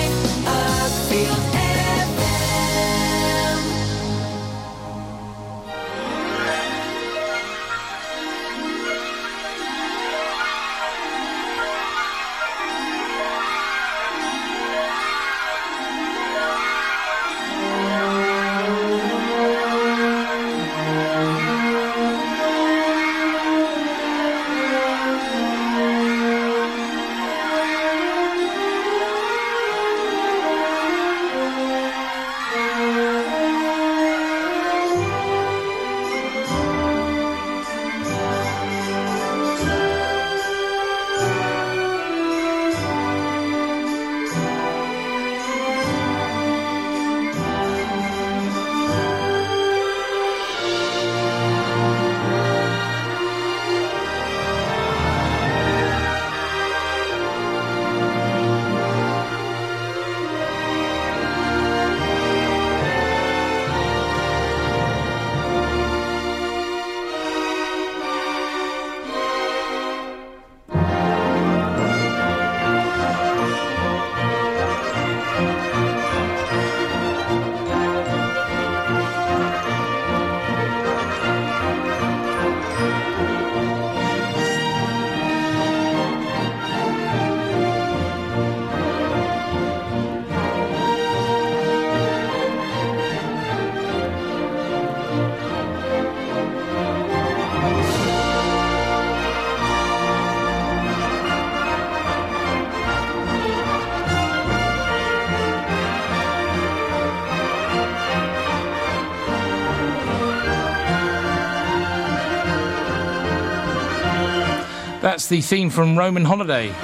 That's 115.14 115.28
the 115.28 115.42
theme 115.42 115.70
from 115.70 115.96
Roman 115.96 116.24
Holiday 116.24 116.74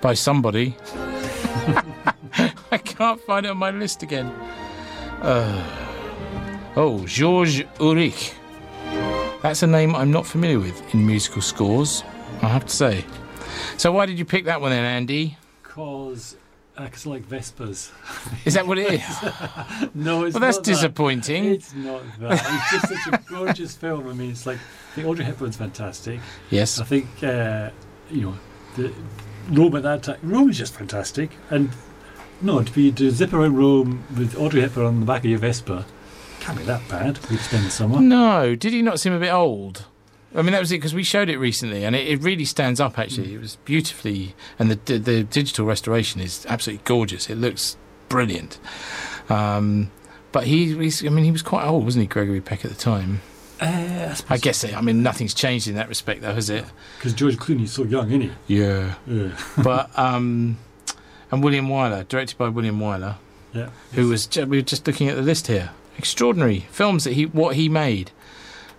by 0.00 0.14
somebody. 0.14 0.76
I 2.70 2.78
can't 2.78 3.20
find 3.22 3.44
it 3.44 3.48
on 3.48 3.56
my 3.56 3.72
list 3.72 4.04
again. 4.04 4.26
Uh, 5.20 6.70
oh, 6.76 7.04
Georges 7.08 7.66
Auric. 7.80 8.34
That's 9.42 9.64
a 9.64 9.66
name 9.66 9.96
I'm 9.96 10.12
not 10.12 10.24
familiar 10.24 10.60
with 10.60 10.94
in 10.94 11.04
musical 11.04 11.42
scores, 11.42 12.04
I 12.40 12.46
have 12.46 12.66
to 12.66 12.72
say. 12.72 13.04
So, 13.78 13.90
why 13.90 14.06
did 14.06 14.16
you 14.16 14.24
pick 14.24 14.44
that 14.44 14.60
one 14.60 14.70
then, 14.70 14.84
Andy? 14.84 15.36
Cause, 15.64 16.36
uh, 16.76 16.82
I 16.82 17.08
like 17.08 17.22
Vespers. 17.22 17.90
Is 18.44 18.54
that 18.54 18.66
what 18.66 18.78
it 18.78 18.94
is? 18.94 19.02
No, 19.94 20.24
it's 20.24 20.34
well, 20.34 20.40
that's 20.40 20.58
that. 20.58 20.64
disappointing. 20.64 21.44
It's 21.46 21.74
not 21.74 22.02
that. 22.20 22.32
It's 22.32 22.70
just 22.70 23.04
such 23.04 23.14
a 23.14 23.22
gorgeous 23.28 23.74
film. 23.74 24.08
I 24.08 24.12
mean, 24.12 24.30
it's 24.30 24.46
like 24.46 24.58
I 24.58 24.94
think 24.94 25.06
Audrey 25.06 25.24
Hepburn's 25.24 25.56
fantastic. 25.56 26.20
Yes. 26.50 26.78
I 26.78 26.84
think 26.84 27.06
uh, 27.22 27.70
you 28.10 28.22
know 28.22 28.34
the 28.76 28.92
Rome 29.50 29.76
at 29.76 29.82
that 29.84 30.02
time. 30.02 30.18
Rome 30.22 30.50
is 30.50 30.58
just 30.58 30.74
fantastic, 30.74 31.30
and 31.50 31.70
no, 32.42 32.62
to 32.62 32.72
be 32.72 32.92
to 32.92 33.10
zip 33.10 33.32
around 33.32 33.56
Rome 33.56 34.04
with 34.16 34.36
Audrey 34.36 34.60
Hepburn 34.60 34.86
on 34.86 35.00
the 35.00 35.06
back 35.06 35.20
of 35.24 35.30
your 35.30 35.38
Vespa 35.38 35.86
can't 36.46 36.58
be 36.58 36.64
that 36.64 36.86
bad. 36.88 37.18
We'd 37.28 37.40
spend 37.40 37.66
the 37.66 37.70
summer. 37.70 38.00
No, 38.00 38.54
did 38.54 38.72
he 38.72 38.80
not 38.80 39.00
seem 39.00 39.12
a 39.12 39.18
bit 39.18 39.32
old? 39.32 39.86
I 40.36 40.42
mean, 40.42 40.52
that 40.52 40.60
was 40.60 40.70
it 40.70 40.76
because 40.76 40.94
we 40.94 41.02
showed 41.02 41.30
it 41.30 41.38
recently, 41.38 41.84
and 41.84 41.96
it, 41.96 42.06
it 42.06 42.22
really 42.22 42.44
stands 42.44 42.78
up. 42.78 42.98
Actually, 42.98 43.34
it 43.34 43.40
was 43.40 43.56
beautifully, 43.64 44.34
and 44.58 44.70
the, 44.70 44.98
the 44.98 45.24
digital 45.24 45.64
restoration 45.64 46.20
is 46.20 46.44
absolutely 46.48 46.82
gorgeous. 46.84 47.30
It 47.30 47.36
looks 47.36 47.76
brilliant. 48.10 48.58
Um, 49.30 49.90
but 50.32 50.44
he, 50.44 50.72
I 50.74 51.08
mean, 51.08 51.24
he 51.24 51.32
was 51.32 51.42
quite 51.42 51.64
old, 51.66 51.84
wasn't 51.84 52.02
he, 52.02 52.06
Gregory 52.06 52.42
Peck 52.42 52.64
at 52.64 52.70
the 52.70 52.76
time? 52.76 53.22
Uh, 53.60 54.14
I 54.28 54.36
guess. 54.36 54.62
It, 54.64 54.76
I 54.76 54.82
mean, 54.82 55.02
nothing's 55.02 55.32
changed 55.32 55.68
in 55.68 55.76
that 55.76 55.88
respect, 55.88 56.20
though, 56.20 56.34
has 56.34 56.50
it? 56.50 56.66
because 56.98 57.14
George 57.14 57.36
Clooney's 57.36 57.72
so 57.72 57.84
young, 57.84 58.08
isn't 58.08 58.20
he? 58.20 58.30
Yeah. 58.46 58.96
Yeah. 59.06 59.30
but 59.62 59.90
um, 59.98 60.58
and 61.30 61.42
William 61.42 61.68
Wyler, 61.68 62.06
directed 62.06 62.36
by 62.36 62.48
William 62.48 62.78
Wyler, 62.78 63.16
yeah. 63.54 63.70
who 63.92 64.08
was 64.08 64.28
we 64.36 64.58
were 64.58 64.62
just 64.62 64.86
looking 64.86 65.08
at 65.08 65.16
the 65.16 65.22
list 65.22 65.46
here. 65.46 65.70
Extraordinary 65.96 66.60
films 66.70 67.04
that 67.04 67.14
he 67.14 67.24
what 67.24 67.56
he 67.56 67.70
made. 67.70 68.10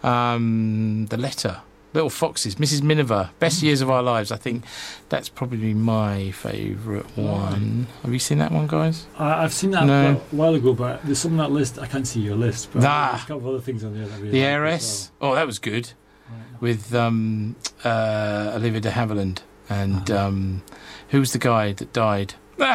Um, 0.04 1.08
the 1.10 1.18
Letter, 1.18 1.62
Little 1.94 2.10
Foxes, 2.10 2.56
Mrs. 2.56 2.82
Miniver, 2.84 3.32
Best 3.40 3.64
Years 3.64 3.82
of 3.82 3.90
Our 3.90 4.04
Lives. 4.04 4.32
I 4.32 4.38
think 4.38 4.64
that's 5.10 5.30
probably 5.30 5.74
my 5.74 6.32
favourite 6.32 7.06
one. 7.18 7.88
Have 8.04 8.14
you 8.14 8.20
seen 8.20 8.38
that 8.38 8.52
one, 8.52 8.68
guys? 8.68 9.08
I, 9.18 9.44
I've 9.44 9.54
seen 9.54 9.72
that 9.72 9.86
No. 9.86 10.12
a 10.12 10.36
while 10.36 10.54
ago, 10.56 10.74
but 10.74 11.04
there's 11.04 11.20
some 11.20 11.32
on 11.32 11.38
that 11.38 11.52
list. 11.52 11.80
I 11.80 11.88
can't 11.88 12.08
see 12.08 12.20
your 12.22 12.36
list, 12.36 12.70
but 12.74 12.84
Nah. 12.84 13.12
there's 13.12 13.24
a 13.24 13.26
couple 13.28 13.38
of 13.50 13.56
other 13.56 13.62
things 13.62 13.84
on 13.84 13.94
there 13.98 14.06
that 14.08 14.18
really 14.20 14.32
The 14.32 14.42
like 14.42 14.48
Heiress. 14.50 15.12
Oh, 15.22 15.34
that 15.36 15.48
was 15.48 15.60
good. 15.60 15.94
Right. 16.30 16.62
with 16.62 16.94
um, 16.94 17.56
uh, 17.86 18.52
Olivia 18.56 18.82
de 18.82 18.90
Havilland 18.92 19.40
and 19.70 20.12
Uh-huh. 20.12 20.28
um, 20.28 20.62
who 21.10 21.20
was 21.20 21.32
the 21.32 21.40
guy 21.40 21.72
that 21.74 21.94
died? 21.94 22.34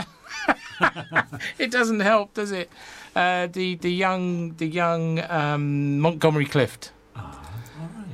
it 1.58 1.70
doesn't 1.70 2.00
help, 2.00 2.34
does 2.34 2.50
it? 2.52 2.70
Uh, 3.14 3.46
the 3.46 3.74
the 3.76 3.92
young 3.92 4.54
the 4.54 4.66
young 4.66 5.20
um, 5.30 6.00
Montgomery 6.00 6.46
Clift. 6.46 6.92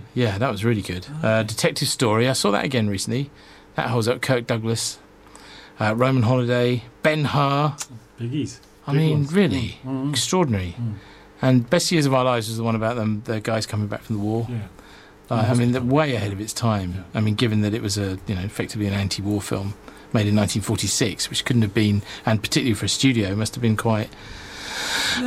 Ah. 0.08 0.12
Yeah, 0.14 0.38
that 0.38 0.50
was 0.50 0.64
really 0.64 0.82
good. 0.82 1.06
Uh, 1.22 1.42
Detective 1.42 1.88
Story. 1.88 2.28
I 2.28 2.32
saw 2.32 2.50
that 2.50 2.64
again 2.64 2.88
recently. 2.88 3.30
That 3.76 3.88
holds 3.88 4.08
up. 4.08 4.20
Kirk 4.20 4.46
Douglas, 4.46 4.98
uh, 5.80 5.94
Roman 5.94 6.24
Holiday, 6.24 6.82
Ben 7.02 7.26
Hur. 7.26 7.76
Biggies. 8.20 8.58
I 8.86 8.92
Big 8.92 9.00
mean, 9.00 9.12
ones. 9.18 9.32
really 9.32 9.78
Mm, 9.84 10.06
mm, 10.06 10.10
extraordinary. 10.10 10.74
mm. 10.80 10.94
And 11.40 11.70
Best 11.70 11.92
Years 11.92 12.04
of 12.06 12.14
Our 12.14 12.24
Lives 12.24 12.48
was 12.48 12.56
the 12.56 12.64
one 12.64 12.74
about 12.74 12.96
them, 12.96 13.22
the 13.26 13.38
guys 13.40 13.64
coming 13.66 13.86
back 13.86 14.02
from 14.02 14.16
the 14.16 14.22
war. 14.22 14.46
Yeah. 14.50 14.58
Like, 15.30 15.48
I 15.50 15.54
mean, 15.54 15.72
the, 15.72 15.82
way 15.82 16.14
ahead 16.16 16.32
of 16.32 16.40
its 16.40 16.52
time. 16.52 16.94
Yeah. 16.96 17.02
I 17.14 17.20
mean, 17.20 17.34
given 17.36 17.60
that 17.60 17.74
it 17.74 17.82
was 17.82 17.96
a, 17.98 18.18
you 18.26 18.34
know, 18.34 18.40
effectively 18.40 18.86
an 18.88 18.94
anti-war 18.94 19.40
film 19.42 19.74
made 20.12 20.26
in 20.26 20.34
1946, 20.34 21.28
which 21.30 21.44
couldn't 21.44 21.62
have 21.62 21.74
been, 21.74 22.02
and 22.26 22.42
particularly 22.42 22.74
for 22.74 22.86
a 22.86 22.88
studio, 22.88 23.36
must 23.36 23.54
have 23.54 23.62
been 23.62 23.76
quite, 23.76 24.08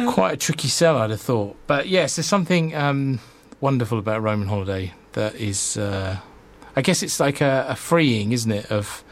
quite 0.10 0.34
a 0.34 0.38
tricky 0.38 0.68
sell, 0.68 0.98
I'd 0.98 1.12
have 1.12 1.22
thought. 1.22 1.56
But 1.68 1.88
yes, 1.88 2.16
there's 2.16 2.26
something 2.26 2.76
um, 2.76 3.20
wonderful 3.62 4.00
about 4.00 4.22
Roman 4.22 4.48
Holiday 4.48 4.94
that 5.14 5.36
is, 5.36 5.78
uh, 5.78 6.18
I 6.76 6.82
guess 6.82 7.02
it's 7.04 7.20
like 7.20 7.40
a, 7.42 7.66
a 7.70 7.76
freeing, 7.76 8.32
isn't 8.34 8.52
it, 8.52 8.72
of. 8.72 9.04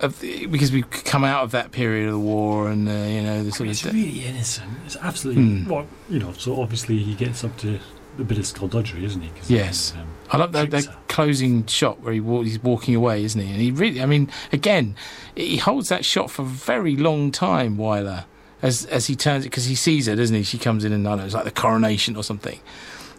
Of 0.00 0.20
because 0.20 0.72
we've 0.72 0.90
come 0.90 1.22
out 1.22 1.44
of 1.44 1.52
that 1.52 1.70
period 1.70 2.06
of 2.08 2.14
the 2.14 2.18
war 2.18 2.68
and 2.68 2.88
uh, 2.88 2.92
you 2.92 3.22
know 3.22 3.44
the 3.44 3.50
I 3.50 3.50
sort 3.50 3.60
mean, 3.60 3.70
of 3.70 3.76
it's 3.76 3.84
really 3.84 4.24
innocent. 4.24 4.68
It's 4.84 4.96
absolutely 4.96 5.44
Mm. 5.44 5.68
well, 5.68 5.86
you 6.10 6.18
know. 6.18 6.32
So 6.32 6.60
obviously 6.60 6.98
he 6.98 7.14
gets 7.14 7.44
up 7.44 7.56
to 7.58 7.78
a 8.18 8.24
bit 8.24 8.36
of 8.36 8.44
skullduggery, 8.44 9.04
isn't 9.04 9.22
he? 9.22 9.30
Yes. 9.46 9.94
um, 9.96 10.08
I 10.32 10.38
love 10.38 10.50
that, 10.54 10.72
that 10.72 10.88
closing 11.06 11.66
shot 11.66 12.00
where 12.00 12.12
he 12.12 12.20
he's 12.42 12.60
walking 12.60 12.96
away, 12.96 13.22
isn't 13.22 13.40
he? 13.40 13.48
And 13.52 13.60
he 13.60 13.70
really, 13.70 14.02
I 14.02 14.06
mean, 14.06 14.28
again, 14.50 14.96
he 15.36 15.58
holds 15.58 15.88
that 15.90 16.04
shot 16.04 16.32
for 16.32 16.42
a 16.42 16.46
very 16.46 16.96
long 16.96 17.30
time, 17.30 17.76
Wyler, 17.76 18.24
as 18.60 18.86
as 18.86 19.06
he 19.06 19.14
turns 19.14 19.44
it 19.46 19.50
because 19.50 19.66
he 19.66 19.76
sees 19.76 20.06
her, 20.06 20.16
doesn't 20.16 20.34
he? 20.34 20.42
She 20.42 20.58
comes 20.58 20.84
in 20.84 20.92
and 20.92 21.06
I 21.06 21.10
don't 21.10 21.18
know, 21.20 21.24
it's 21.26 21.34
like 21.34 21.44
the 21.44 21.52
coronation 21.52 22.16
or 22.16 22.24
something, 22.24 22.58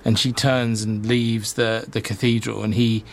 and 0.05 0.17
she 0.19 0.31
turns 0.31 0.83
and 0.83 1.05
leaves 1.05 1.53
the 1.53 1.85
the 1.89 2.01
cathedral, 2.01 2.63
and 2.63 2.73
he 2.75 3.03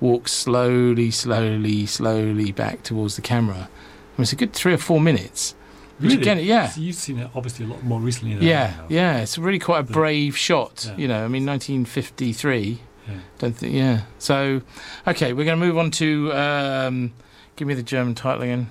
walks 0.00 0.32
slowly, 0.32 1.10
slowly, 1.10 1.86
slowly 1.86 2.52
back 2.52 2.82
towards 2.82 3.16
the 3.16 3.22
camera. 3.22 3.68
I 3.68 4.16
mean, 4.16 4.22
it's 4.22 4.32
a 4.32 4.36
good 4.36 4.52
three 4.52 4.72
or 4.72 4.78
four 4.78 5.00
minutes. 5.00 5.54
Which 5.98 6.12
Really? 6.12 6.22
again, 6.22 6.38
yeah. 6.38 6.68
So 6.70 6.80
you've 6.80 6.96
seen 6.96 7.18
it 7.18 7.30
obviously 7.34 7.66
a 7.66 7.68
lot 7.68 7.82
more 7.84 8.00
recently. 8.00 8.34
Than 8.34 8.42
I 8.44 8.48
Yeah, 8.48 8.66
have. 8.68 8.90
yeah, 8.90 9.18
it's 9.18 9.36
really 9.36 9.58
quite 9.58 9.80
a 9.80 9.82
The- 9.82 9.92
brave 9.92 10.34
shot. 10.36 10.86
Yeah. 10.88 10.96
You 10.96 11.08
know, 11.08 11.24
I 11.24 11.28
mean, 11.28 11.44
1953. 11.44 12.78
Yeah. 13.06 13.14
Don't 13.38 13.54
think, 13.54 13.74
yeah. 13.74 14.02
So, 14.18 14.62
okay, 15.06 15.34
we're 15.34 15.44
going 15.44 15.60
to 15.60 15.66
move 15.66 15.76
on 15.76 15.90
to. 15.92 16.32
Um, 16.32 17.12
give 17.56 17.68
me 17.68 17.74
the 17.74 17.82
German 17.82 18.14
title 18.14 18.42
again. 18.42 18.68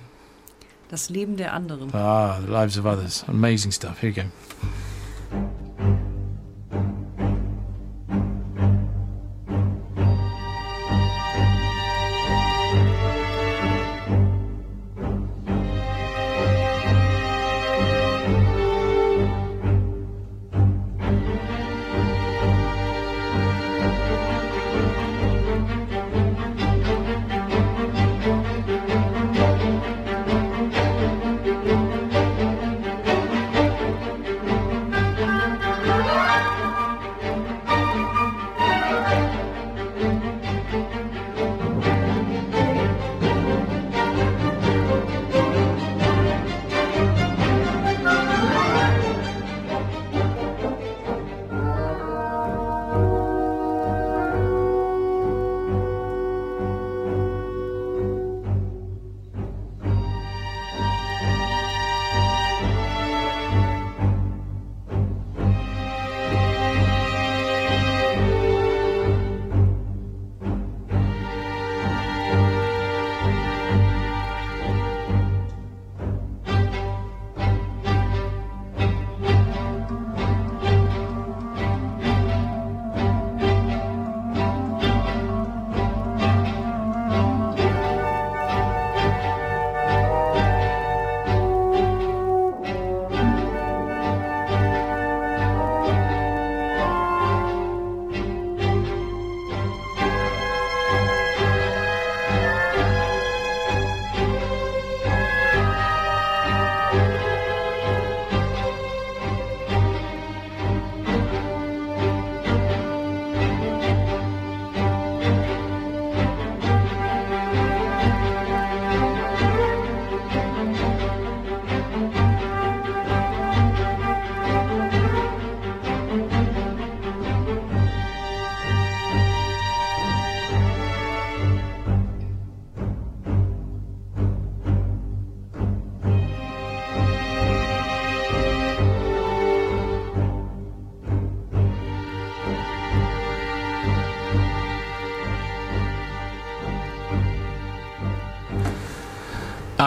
Das 0.88 1.08
Leben 1.08 1.36
der 1.36 1.48
anderen. 1.50 1.90
Ah, 1.94 2.40
the 2.44 2.50
lives 2.50 2.76
of 2.76 2.84
others. 2.84 3.22
Amazing 3.28 3.70
stuff. 3.70 4.00
Here 4.00 4.10
you 4.10 4.24
go. 4.24 5.99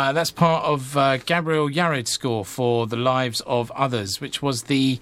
Uh, 0.03 0.11
that's 0.11 0.31
part 0.31 0.65
of 0.65 0.97
uh, 0.97 1.15
Gabriel 1.15 1.69
Yared's 1.69 2.11
score 2.11 2.43
for 2.43 2.87
The 2.87 2.97
Lives 2.97 3.39
of 3.47 3.71
Others, 3.71 4.19
which 4.19 4.41
was 4.41 4.63
the 4.63 4.99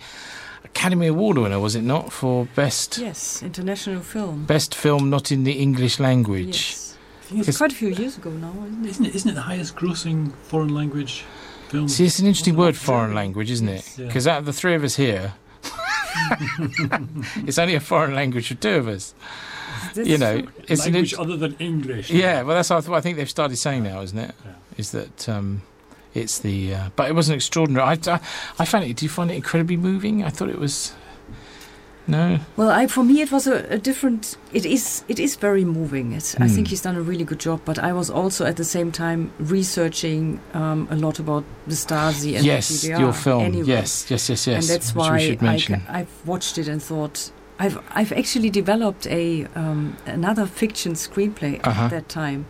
Academy 0.63 1.07
Award 1.07 1.39
winner, 1.39 1.59
was 1.59 1.75
it 1.75 1.81
not, 1.81 2.13
for 2.13 2.45
best 2.53 2.99
Yes, 2.99 3.41
international 3.41 4.01
film. 4.01 4.45
best 4.45 4.75
film 4.75 5.09
not 5.09 5.31
in 5.31 5.43
the 5.43 5.53
English 5.53 5.99
language? 5.99 6.45
Yes. 6.69 6.97
I 7.01 7.23
think 7.25 7.39
It's 7.39 7.49
it's, 7.49 7.57
quite 7.57 7.71
a 7.71 7.75
few 7.75 7.87
years 7.87 8.15
ago 8.19 8.29
now, 8.29 8.53
isn't 8.63 8.85
it? 8.85 8.89
isn't 8.89 9.05
it? 9.07 9.15
Isn't 9.15 9.31
it 9.31 9.33
the 9.33 9.41
highest 9.41 9.75
grossing 9.75 10.33
foreign 10.43 10.75
language 10.75 11.25
film? 11.69 11.87
See, 11.87 12.05
it's 12.05 12.19
an 12.19 12.27
interesting 12.27 12.55
word, 12.55 12.77
foreign 12.77 13.15
language, 13.15 13.49
isn't 13.49 13.69
it? 13.69 13.95
Yeah. 13.97 14.05
Because 14.05 14.27
out 14.27 14.37
of 14.37 14.45
the 14.45 14.53
three 14.53 14.75
of 14.75 14.83
us 14.83 14.97
here, 14.97 15.33
it's 17.47 17.57
only 17.57 17.73
a 17.73 17.79
foreign 17.79 18.13
language 18.13 18.49
for 18.49 18.53
two 18.53 18.75
of 18.75 18.87
us. 18.87 19.15
That's 19.95 20.07
you 20.07 20.17
know, 20.17 20.41
true. 20.41 20.51
it's 20.67 20.85
an 20.85 20.93
language 20.93 21.13
int- 21.13 21.21
other 21.21 21.37
than 21.37 21.55
English. 21.59 22.09
yeah. 22.11 22.41
Well, 22.43 22.55
that's 22.55 22.69
what 22.69 22.77
I, 22.77 22.81
th- 22.81 22.91
I 22.97 23.01
think 23.01 23.17
they've 23.17 23.29
started 23.29 23.57
saying 23.57 23.83
now, 23.83 24.01
isn't 24.01 24.17
it? 24.17 24.35
Yeah. 24.45 24.51
Is 24.77 24.91
that 24.91 25.29
um, 25.29 25.61
it's 26.13 26.39
the? 26.39 26.75
Uh, 26.75 26.89
but 26.95 27.09
it 27.09 27.13
wasn't 27.15 27.35
extraordinary. 27.35 27.85
I, 27.85 27.97
I, 28.13 28.19
I 28.59 28.65
found 28.65 28.85
it. 28.85 28.95
Do 28.97 29.05
you 29.05 29.09
find 29.09 29.29
it 29.31 29.35
incredibly 29.35 29.77
moving? 29.77 30.23
I 30.23 30.29
thought 30.29 30.49
it 30.49 30.59
was. 30.59 30.93
No. 32.07 32.39
Well, 32.57 32.71
I, 32.71 32.87
for 32.87 33.03
me, 33.03 33.21
it 33.21 33.31
was 33.31 33.45
a, 33.47 33.63
a 33.69 33.77
different. 33.77 34.35
It 34.51 34.65
is. 34.65 35.03
It 35.07 35.19
is 35.19 35.35
very 35.35 35.63
moving. 35.63 36.13
It's, 36.13 36.35
I 36.35 36.47
Hmm. 36.47 36.55
think 36.55 36.67
he's 36.69 36.81
done 36.81 36.95
a 36.95 37.01
really 37.01 37.23
good 37.23 37.39
job. 37.39 37.61
But 37.63 37.77
I 37.77 37.93
was 37.93 38.09
also 38.09 38.43
at 38.45 38.55
the 38.57 38.63
same 38.65 38.91
time 38.91 39.31
researching 39.39 40.39
um, 40.53 40.87
a 40.89 40.95
lot 40.95 41.19
about 41.19 41.43
the 41.67 41.75
Stasi 41.75 42.35
and 42.35 42.43
yes, 42.45 42.69
the 42.81 42.89
GDR 42.89 42.99
your 42.99 43.13
film. 43.13 43.43
Anyway. 43.43 43.67
Yes, 43.67 44.09
yes, 44.09 44.29
yes, 44.29 44.47
yes. 44.47 44.63
and 44.69 44.73
that's 44.75 44.95
which 44.95 44.99
why 44.99 45.17
we 45.17 45.19
should 45.27 45.43
I, 45.43 45.45
mention. 45.45 45.81
ca- 45.81 45.93
I've 45.93 46.25
watched 46.25 46.57
it 46.57 46.67
and 46.67 46.81
thought 46.81 47.31
I've 47.64 47.78
I've 47.99 48.12
actually 48.22 48.49
developed 48.49 49.05
a 49.07 49.45
um, 49.55 49.95
another 50.05 50.45
fiction 50.47 50.93
screenplay 50.95 51.53
Uh-huh. 51.64 51.84
at 51.84 51.89
that 51.91 52.07
time. 52.09 52.45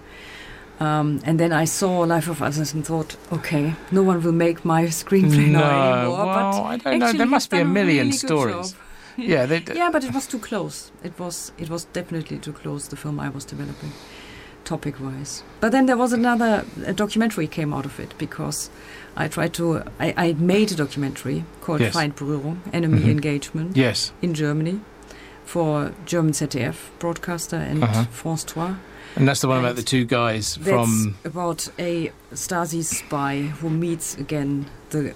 Um, 0.79 1.19
and 1.25 1.39
then 1.39 1.51
I 1.63 1.65
saw 1.65 1.99
Life 2.15 2.27
of 2.31 2.41
Others 2.41 2.73
and 2.73 2.83
thought, 2.85 3.15
okay, 3.31 3.73
no 3.91 4.01
one 4.03 4.19
will 4.23 4.31
make 4.47 4.65
my 4.65 4.85
screenplay 4.89 5.47
no, 5.51 5.59
now 5.59 5.93
anymore. 5.93 6.25
well, 6.25 6.25
but 6.25 6.65
I 6.71 6.77
don't 6.77 6.99
know. 6.99 7.13
There 7.13 7.27
must 7.27 7.49
be 7.51 7.59
a 7.59 7.65
million 7.65 8.07
really 8.07 8.17
stories. 8.17 8.75
Yeah, 9.17 9.45
they, 9.47 9.61
Yeah, 9.75 9.91
but 9.91 10.03
it 10.03 10.13
was 10.13 10.25
too 10.27 10.39
close. 10.39 10.91
It 11.03 11.13
was 11.19 11.51
it 11.57 11.69
was 11.69 11.85
definitely 11.93 12.37
too 12.39 12.53
close. 12.53 12.87
The 12.89 12.95
film 12.95 13.19
I 13.19 13.29
was 13.29 13.45
developing. 13.45 13.91
topic 14.63 14.95
wise. 14.99 15.43
But 15.59 15.71
then 15.71 15.85
there 15.87 15.97
was 15.97 16.13
another 16.13 16.63
a 16.85 16.93
documentary 16.93 17.47
came 17.47 17.73
out 17.77 17.85
of 17.85 17.99
it 17.99 18.13
because 18.17 18.69
I 19.23 19.27
tried 19.27 19.53
to 19.53 19.63
I, 20.05 20.13
I 20.27 20.33
made 20.39 20.71
a 20.71 20.75
documentary 20.75 21.43
called 21.65 21.81
Yes. 21.81 21.95
Feindberührung, 21.95 22.57
Enemy 22.73 22.99
Mhm. 22.99 23.09
Engagement 23.11 23.77
Yes. 23.77 24.13
in 24.21 24.33
Germany 24.33 24.79
for 25.51 25.91
German 26.05 26.33
ZDF 26.33 26.75
broadcaster 26.99 27.57
and 27.57 27.83
Uh-huh. 27.83 28.05
France 28.11 28.43
2. 28.45 28.75
And 29.17 29.27
that's 29.27 29.41
the 29.41 29.47
one 29.49 29.57
And 29.57 29.65
about 29.65 29.75
the 29.75 29.83
two 29.83 30.05
guys 30.05 30.55
from. 30.57 31.15
about 31.25 31.67
a 31.77 32.11
Stasi 32.33 32.83
spy 32.83 33.41
who 33.59 33.69
meets 33.69 34.17
again 34.17 34.65
the 34.91 35.13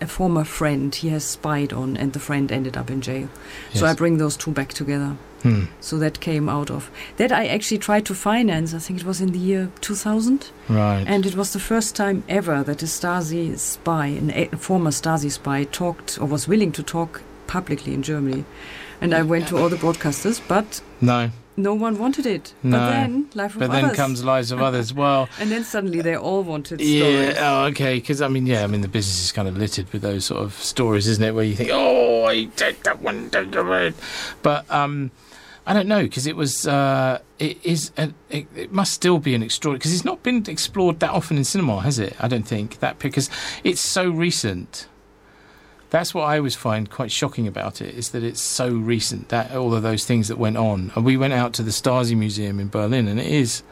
a 0.00 0.06
former 0.06 0.44
friend 0.44 0.94
he 0.94 1.08
has 1.08 1.24
spied 1.24 1.72
on, 1.72 1.96
and 1.96 2.12
the 2.12 2.18
friend 2.18 2.52
ended 2.52 2.76
up 2.76 2.90
in 2.90 3.00
jail. 3.00 3.28
So 3.72 3.86
I 3.86 3.94
bring 3.94 4.18
those 4.18 4.36
two 4.36 4.50
back 4.52 4.74
together. 4.74 5.16
Hmm. 5.42 5.64
So 5.80 5.98
that 5.98 6.20
came 6.20 6.50
out 6.50 6.70
of 6.70 6.90
that. 7.16 7.32
I 7.32 7.46
actually 7.46 7.78
tried 7.78 8.04
to 8.06 8.14
finance. 8.14 8.74
I 8.74 8.78
think 8.78 9.00
it 9.00 9.06
was 9.06 9.20
in 9.20 9.32
the 9.32 9.38
year 9.38 9.70
2000, 9.80 10.50
Right. 10.68 11.04
and 11.06 11.24
it 11.24 11.34
was 11.34 11.52
the 11.52 11.58
first 11.60 11.96
time 11.96 12.24
ever 12.28 12.62
that 12.64 12.82
a 12.82 12.86
Stasi 12.86 13.56
spy, 13.58 14.06
an, 14.20 14.30
a 14.30 14.48
former 14.58 14.90
Stasi 14.90 15.30
spy, 15.30 15.64
talked 15.64 16.18
or 16.20 16.26
was 16.28 16.46
willing 16.48 16.72
to 16.72 16.82
talk 16.82 17.22
publicly 17.46 17.94
in 17.94 18.02
Germany. 18.02 18.44
And 19.00 19.14
I 19.14 19.22
went 19.22 19.48
to 19.48 19.58
all 19.58 19.68
the 19.68 19.76
broadcasters, 19.76 20.40
but 20.48 20.80
no. 21.00 21.30
no 21.56 21.74
one 21.74 21.98
wanted 21.98 22.24
it. 22.24 22.54
No. 22.62 22.78
But 22.78 22.90
then, 22.90 23.28
Life 23.34 23.54
of 23.54 23.60
But 23.60 23.72
then 23.72 23.94
comes 23.94 24.24
Lives 24.24 24.52
of 24.52 24.62
Others. 24.62 24.94
Well, 24.94 25.28
and 25.38 25.50
then 25.50 25.64
suddenly 25.64 26.00
they 26.00 26.16
all 26.16 26.42
wanted 26.42 26.80
yeah. 26.80 27.00
stories. 27.00 27.36
Oh, 27.38 27.64
okay. 27.66 27.96
Because 27.96 28.22
I 28.22 28.28
mean, 28.28 28.46
yeah. 28.46 28.64
I 28.64 28.66
mean, 28.66 28.80
the 28.80 28.88
business 28.88 29.22
is 29.22 29.32
kind 29.32 29.48
of 29.48 29.58
littered 29.58 29.92
with 29.92 30.00
those 30.00 30.24
sort 30.24 30.42
of 30.42 30.54
stories, 30.54 31.06
isn't 31.06 31.22
it? 31.22 31.34
Where 31.34 31.44
you 31.44 31.54
think, 31.54 31.70
oh, 31.72 32.24
I 32.24 32.44
did 32.44 32.82
that 32.84 33.02
one, 33.02 33.28
did 33.28 33.52
that." 33.52 33.94
but 34.42 34.70
um, 34.70 35.10
I 35.66 35.74
don't 35.74 35.88
know 35.88 36.02
because 36.02 36.26
it 36.26 36.36
was. 36.36 36.66
Uh, 36.66 37.20
it 37.38 37.58
is. 37.64 37.90
A, 37.98 38.12
it, 38.30 38.46
it 38.54 38.72
must 38.72 38.92
still 38.92 39.18
be 39.18 39.34
an 39.34 39.42
extraordinary 39.42 39.78
because 39.78 39.92
it's 39.92 40.04
not 40.04 40.22
been 40.22 40.44
explored 40.48 41.00
that 41.00 41.10
often 41.10 41.36
in 41.36 41.44
cinema, 41.44 41.80
has 41.82 41.98
it? 41.98 42.14
I 42.20 42.28
don't 42.28 42.46
think 42.46 42.78
that 42.78 43.00
because 43.00 43.28
it's 43.64 43.80
so 43.80 44.08
recent. 44.08 44.86
That's 45.96 46.12
what 46.12 46.24
I 46.24 46.36
always 46.36 46.54
find 46.54 46.90
quite 46.90 47.10
shocking 47.10 47.48
about 47.48 47.80
it 47.80 47.94
is 47.94 48.10
that 48.10 48.22
it's 48.22 48.42
so 48.42 48.68
recent 48.68 49.30
that 49.30 49.52
all 49.52 49.74
of 49.74 49.82
those 49.82 50.04
things 50.04 50.28
that 50.28 50.36
went 50.36 50.58
on. 50.58 50.92
And 50.94 51.06
we 51.06 51.16
went 51.16 51.32
out 51.32 51.54
to 51.54 51.62
the 51.62 51.70
Stasi 51.70 52.14
Museum 52.14 52.60
in 52.60 52.68
Berlin, 52.68 53.08
and 53.08 53.18
it 53.18 53.26
is 53.26 53.62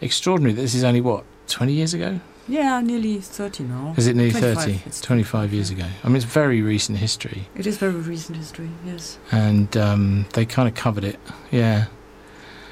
extraordinary. 0.00 0.54
that 0.54 0.62
This 0.62 0.74
is 0.74 0.84
only 0.84 1.02
what 1.02 1.24
twenty 1.46 1.74
years 1.74 1.92
ago. 1.92 2.20
Yeah, 2.48 2.80
nearly 2.80 3.20
30 3.20 3.64
now. 3.64 3.92
Is 3.98 4.06
it 4.06 4.16
nearly 4.16 4.32
25, 4.32 4.64
30? 4.64 4.82
it's 4.86 5.00
25 5.02 5.52
years 5.52 5.68
ago. 5.68 5.84
I 6.02 6.08
mean, 6.08 6.16
it's 6.16 6.24
very 6.24 6.62
recent 6.62 6.96
history. 6.96 7.48
It 7.54 7.66
is 7.66 7.76
very 7.76 7.92
recent 7.92 8.38
history, 8.38 8.70
yes. 8.86 9.18
And 9.30 9.74
um, 9.76 10.26
they 10.32 10.46
kind 10.46 10.66
of 10.68 10.74
covered 10.74 11.04
it. 11.04 11.18
Yeah. 11.50 11.86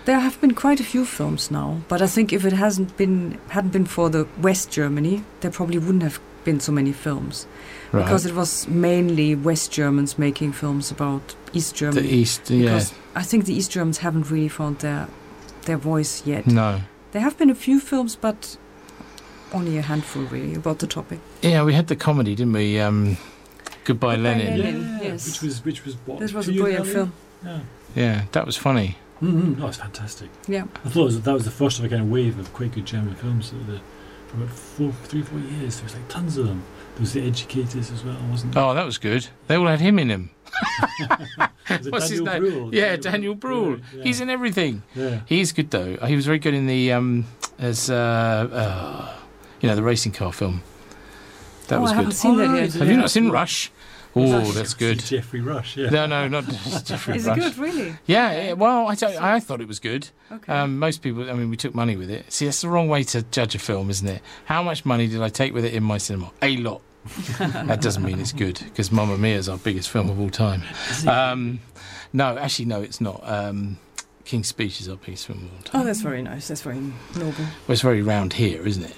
There 0.06 0.18
have 0.18 0.40
been 0.40 0.54
quite 0.54 0.80
a 0.80 0.84
few 0.84 1.04
films 1.04 1.50
now, 1.50 1.82
but 1.88 2.00
I 2.00 2.06
think 2.06 2.32
if 2.32 2.46
it 2.46 2.54
hasn't 2.54 2.96
been 2.96 3.38
hadn't 3.48 3.72
been 3.72 3.86
for 3.86 4.08
the 4.08 4.26
West 4.40 4.70
Germany, 4.70 5.24
there 5.40 5.50
probably 5.50 5.78
wouldn't 5.78 6.02
have 6.02 6.20
been 6.44 6.58
so 6.58 6.72
many 6.72 6.92
films 6.92 7.46
Right. 7.92 8.04
because 8.04 8.24
it 8.26 8.34
was 8.34 8.66
mainly 8.68 9.34
West 9.34 9.70
Germans 9.70 10.18
making 10.18 10.52
films 10.52 10.90
about 10.90 11.34
East 11.52 11.74
Germany. 11.74 12.06
the 12.06 12.14
East, 12.14 12.50
yeah. 12.50 12.62
Because 12.64 12.94
I 13.14 13.22
think 13.22 13.44
the 13.44 13.54
East 13.54 13.70
Germans 13.70 13.98
haven't 13.98 14.30
really 14.30 14.48
found 14.48 14.78
their 14.78 15.08
their 15.66 15.76
voice 15.76 16.26
yet. 16.26 16.46
No. 16.46 16.80
There 17.12 17.20
have 17.22 17.36
been 17.36 17.50
a 17.50 17.54
few 17.54 17.78
films, 17.80 18.16
but 18.16 18.56
only 19.52 19.76
a 19.78 19.82
handful 19.82 20.22
really 20.24 20.54
about 20.54 20.78
the 20.78 20.86
topic. 20.86 21.18
Yeah, 21.42 21.62
we 21.64 21.74
had 21.74 21.86
the 21.88 21.96
comedy, 21.96 22.34
didn't 22.34 22.54
we? 22.54 22.80
Um, 22.80 23.18
Goodbye, 23.84 24.16
Goodbye, 24.16 24.16
Lenin. 24.16 24.58
Lenin. 24.58 24.82
Yeah, 24.82 25.02
yes. 25.02 25.26
which 25.26 25.42
was 25.42 25.64
which 25.64 25.84
was 25.84 25.94
what? 26.06 26.18
This 26.20 26.32
was 26.32 26.48
a 26.48 26.52
brilliant 26.52 26.86
film. 26.86 27.12
Yeah, 27.44 27.60
Yeah, 27.94 28.24
that 28.32 28.46
was 28.46 28.56
funny. 28.56 28.96
mm-hmm. 29.20 29.60
that 29.60 29.66
was 29.66 29.76
fantastic. 29.76 30.30
Yeah. 30.48 30.64
I 30.84 30.88
thought 30.88 31.02
it 31.02 31.04
was, 31.04 31.20
that 31.22 31.32
was 31.34 31.44
the 31.44 31.50
first 31.50 31.78
of 31.78 31.84
a 31.84 31.88
kind 31.88 32.02
of 32.02 32.10
wave 32.10 32.38
of 32.38 32.52
quite 32.54 32.72
good 32.72 32.86
German 32.86 33.14
films. 33.16 33.50
that 33.50 33.66
The, 33.66 33.80
for 34.28 34.36
about 34.38 34.50
four, 34.50 34.92
three, 35.04 35.22
four 35.22 35.38
years, 35.40 35.76
there 35.76 35.84
was 35.84 35.94
like 35.94 36.08
tons 36.08 36.38
of 36.38 36.46
them. 36.46 36.62
There 36.94 37.00
was 37.00 37.12
the 37.14 37.26
Educators 37.26 37.90
as 37.90 38.04
well, 38.04 38.16
wasn't 38.30 38.54
there? 38.54 38.62
Oh, 38.62 38.74
that 38.74 38.84
was 38.84 38.98
good. 38.98 39.28
They 39.46 39.54
all 39.56 39.66
had 39.66 39.80
him 39.80 39.98
in 39.98 40.08
them. 40.08 40.30
Was 41.70 41.86
it 41.86 41.92
What's 41.92 42.08
his 42.10 42.20
name? 42.20 42.40
Bruhl? 42.42 42.74
Yeah, 42.74 42.96
Daniel 42.96 43.34
Bruhl. 43.34 43.78
Yeah, 43.94 44.02
He's 44.04 44.20
in 44.20 44.28
everything. 44.28 44.82
yeah. 44.94 45.20
He's 45.26 45.52
good 45.52 45.70
though. 45.70 45.96
He 46.06 46.14
was 46.16 46.26
very 46.26 46.38
good 46.38 46.52
in 46.54 46.66
the 46.66 46.92
um, 46.92 47.24
as 47.58 47.88
uh, 47.88 47.94
uh, 48.52 49.14
you 49.60 49.68
know 49.68 49.74
the 49.74 49.82
racing 49.82 50.12
car 50.12 50.32
film. 50.32 50.62
That 51.68 51.78
oh, 51.78 51.82
was 51.82 51.92
I 51.92 51.94
good. 51.94 51.98
haven't 52.00 52.12
seen 52.12 52.36
that 52.36 52.50
Oh, 52.50 52.54
yet. 52.54 52.64
is 52.64 52.76
it? 52.76 52.78
Have 52.80 52.88
you 52.90 52.96
not 52.98 53.10
seen 53.10 53.30
Rush? 53.30 53.70
Oh, 54.14 54.52
that's 54.52 54.74
good. 54.74 55.00
Geoffrey 55.00 55.40
Rush, 55.40 55.76
yeah. 55.76 55.88
No, 55.90 56.06
no, 56.06 56.28
not 56.28 56.44
Geoffrey 56.84 57.16
Is 57.16 57.26
Rush. 57.26 57.38
Is 57.38 57.46
it 57.46 57.56
good, 57.56 57.58
really? 57.58 57.96
Yeah, 58.06 58.32
yeah, 58.32 58.52
well, 58.52 58.88
I, 58.88 58.94
don't, 58.94 59.16
I 59.22 59.40
thought 59.40 59.60
it 59.60 59.68
was 59.68 59.80
good. 59.80 60.08
Okay. 60.30 60.52
Um, 60.52 60.78
most 60.78 61.02
people, 61.02 61.28
I 61.30 61.32
mean, 61.32 61.50
we 61.50 61.56
took 61.56 61.74
money 61.74 61.96
with 61.96 62.10
it. 62.10 62.30
See, 62.32 62.44
that's 62.44 62.60
the 62.60 62.68
wrong 62.68 62.88
way 62.88 63.04
to 63.04 63.22
judge 63.22 63.54
a 63.54 63.58
film, 63.58 63.90
isn't 63.90 64.06
it? 64.06 64.22
How 64.44 64.62
much 64.62 64.84
money 64.84 65.06
did 65.06 65.22
I 65.22 65.28
take 65.28 65.54
with 65.54 65.64
it 65.64 65.74
in 65.74 65.82
my 65.82 65.98
cinema? 65.98 66.30
A 66.42 66.56
lot. 66.58 66.82
that 67.38 67.80
doesn't 67.80 68.04
mean 68.04 68.20
it's 68.20 68.32
good 68.32 68.60
because 68.64 68.92
Mamma 68.92 69.18
Mia 69.18 69.36
is 69.36 69.48
our 69.48 69.58
biggest 69.58 69.90
film 69.90 70.08
of 70.08 70.20
all 70.20 70.30
time. 70.30 70.62
Um, 71.06 71.58
no, 72.12 72.38
actually, 72.38 72.66
no, 72.66 72.80
it's 72.80 73.00
not. 73.00 73.20
Um, 73.24 73.78
King's 74.24 74.48
Speech 74.48 74.80
is 74.80 74.88
our 74.88 74.94
of 74.94 75.30
all 75.30 75.62
time. 75.64 75.80
oh, 75.80 75.84
that's 75.84 76.00
very 76.00 76.22
nice. 76.22 76.48
That's 76.48 76.62
very 76.62 76.78
noble. 77.16 77.34
Well, 77.66 77.68
it's 77.68 77.82
very 77.82 78.02
round 78.02 78.32
here, 78.34 78.66
isn't 78.66 78.84
it? 78.84 78.96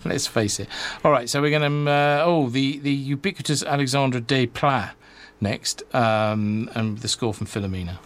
Let's 0.04 0.26
face 0.26 0.60
it. 0.60 0.68
All 1.04 1.12
right, 1.12 1.28
so 1.28 1.40
we're 1.40 1.56
going 1.56 1.86
to. 1.86 1.90
Uh, 1.90 2.22
oh, 2.24 2.48
the, 2.48 2.78
the 2.78 2.92
ubiquitous 2.92 3.62
Alexandre 3.62 4.20
Desplat 4.20 4.90
next, 5.40 5.82
um, 5.94 6.70
and 6.74 6.98
the 6.98 7.08
score 7.08 7.32
from 7.32 7.46
Philomena. 7.46 7.98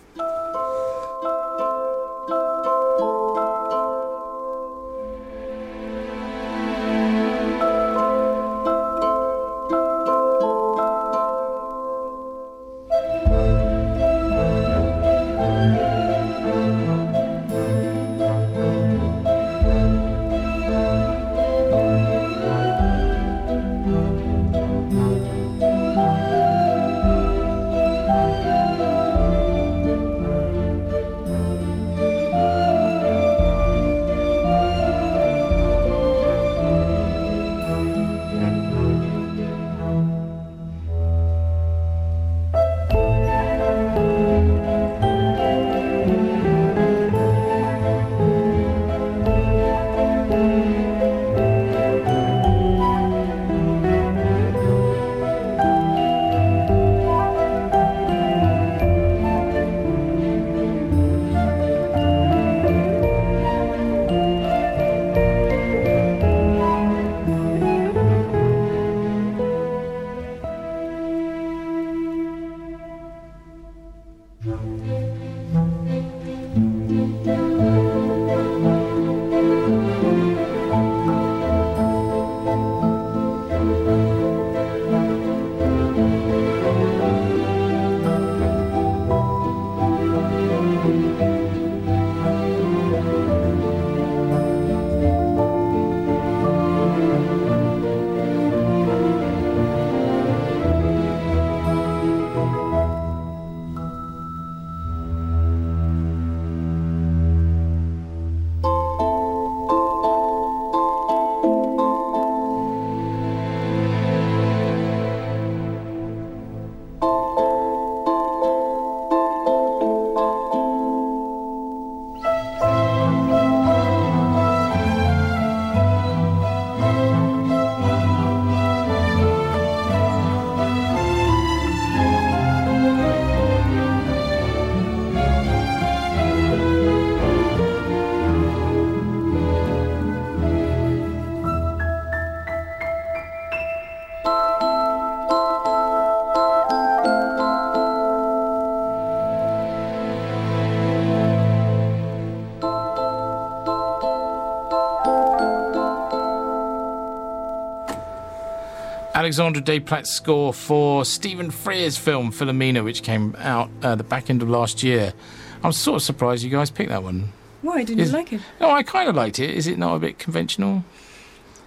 Alexandre 159.24 159.62
Desplat's 159.62 160.10
score 160.10 160.52
for 160.52 161.02
Stephen 161.02 161.50
Frears' 161.50 161.98
film 161.98 162.30
Philomena, 162.30 162.84
which 162.84 163.02
came 163.02 163.34
out 163.38 163.70
uh, 163.82 163.94
the 163.94 164.04
back 164.04 164.28
end 164.28 164.42
of 164.42 164.50
last 164.50 164.82
year. 164.82 165.14
I'm 165.62 165.72
sort 165.72 165.96
of 165.96 166.02
surprised 166.02 166.44
you 166.44 166.50
guys 166.50 166.68
picked 166.70 166.90
that 166.90 167.02
one. 167.02 167.32
Why 167.62 167.84
didn't 167.84 168.00
Is- 168.00 168.10
you 168.12 168.18
like 168.18 168.34
it? 168.34 168.42
Oh, 168.60 168.70
I 168.70 168.82
kind 168.82 169.08
of 169.08 169.14
liked 169.16 169.38
it. 169.38 169.48
Is 169.48 169.66
it 169.66 169.78
not 169.78 169.94
a 169.94 169.98
bit 169.98 170.18
conventional? 170.18 170.84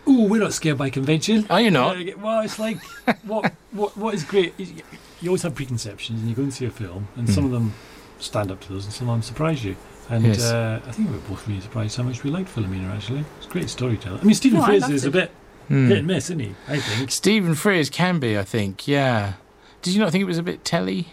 Oh, 0.05 0.27
we're 0.27 0.39
not 0.39 0.53
scared 0.53 0.77
by 0.77 0.91
convention. 0.91 1.47
Are 1.49 1.59
you 1.59 1.71
not? 1.71 1.97
Uh, 1.97 2.11
well, 2.21 2.41
it's 2.41 2.59
like 2.59 2.77
what 3.23 3.51
what 3.71 3.97
what 3.97 4.13
is 4.13 4.23
great. 4.23 4.53
is 4.59 4.69
You 4.71 4.83
you 5.21 5.29
always 5.29 5.41
have 5.41 5.55
preconceptions, 5.55 6.19
and 6.19 6.29
you 6.29 6.35
go 6.35 6.43
and 6.43 6.53
see 6.53 6.65
a 6.65 6.69
film, 6.69 7.07
and 7.15 7.27
some 7.27 7.43
of 7.43 7.49
them 7.51 7.73
stand 8.19 8.51
up 8.51 8.61
to 8.61 8.69
those, 8.73 8.85
and 8.85 8.93
some 8.93 9.09
of 9.09 9.15
them 9.15 9.23
surprise 9.23 9.65
you. 9.65 9.75
And 10.11 10.23
Yes. 10.25 10.43
uh, 10.43 10.79
I 10.85 10.91
think 10.91 11.09
we 11.09 11.15
were 11.15 11.21
both 11.23 11.47
really 11.47 11.59
surprised 11.61 11.97
how 11.97 12.03
much 12.03 12.23
we 12.23 12.29
liked 12.29 12.55
Philomena. 12.55 12.95
Actually, 12.95 13.25
it's 13.39 13.47
great 13.47 13.67
storytelling. 13.67 14.19
I 14.21 14.23
mean, 14.25 14.35
Stephen 14.35 14.59
No, 14.59 14.65
Frears 14.67 14.81
loved 14.81 14.93
is 14.93 15.05
a 15.05 15.11
bit 15.11 15.31
Hmm. 15.67 15.87
hit 15.89 15.97
and 15.99 16.07
miss, 16.07 16.25
isn't 16.25 16.39
he? 16.39 16.55
I 16.67 16.79
think. 16.79 17.11
Stephen 17.11 17.53
Frears 17.53 17.91
can 17.91 18.19
be, 18.19 18.37
I 18.37 18.43
think. 18.43 18.87
Yeah. 18.87 19.33
Did 19.81 19.93
you 19.93 19.99
not 19.99 20.11
think 20.11 20.21
it 20.21 20.25
was 20.25 20.37
a 20.37 20.43
bit 20.43 20.63
telly? 20.65 21.07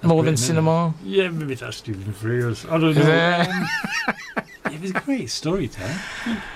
That's 0.00 0.08
More 0.08 0.22
than 0.24 0.36
cinema? 0.36 0.94
Yeah, 1.04 1.28
maybe 1.28 1.54
that's 1.54 1.76
Stephen 1.76 2.12
Frears. 2.12 2.64
I 2.70 2.78
don't 2.78 2.94
know. 2.96 3.02
there- 3.04 3.46
Um, 4.66 4.74
it 4.74 4.80
was 4.80 4.90
a 4.90 5.00
great 5.00 5.30
storytelling. 5.30 5.96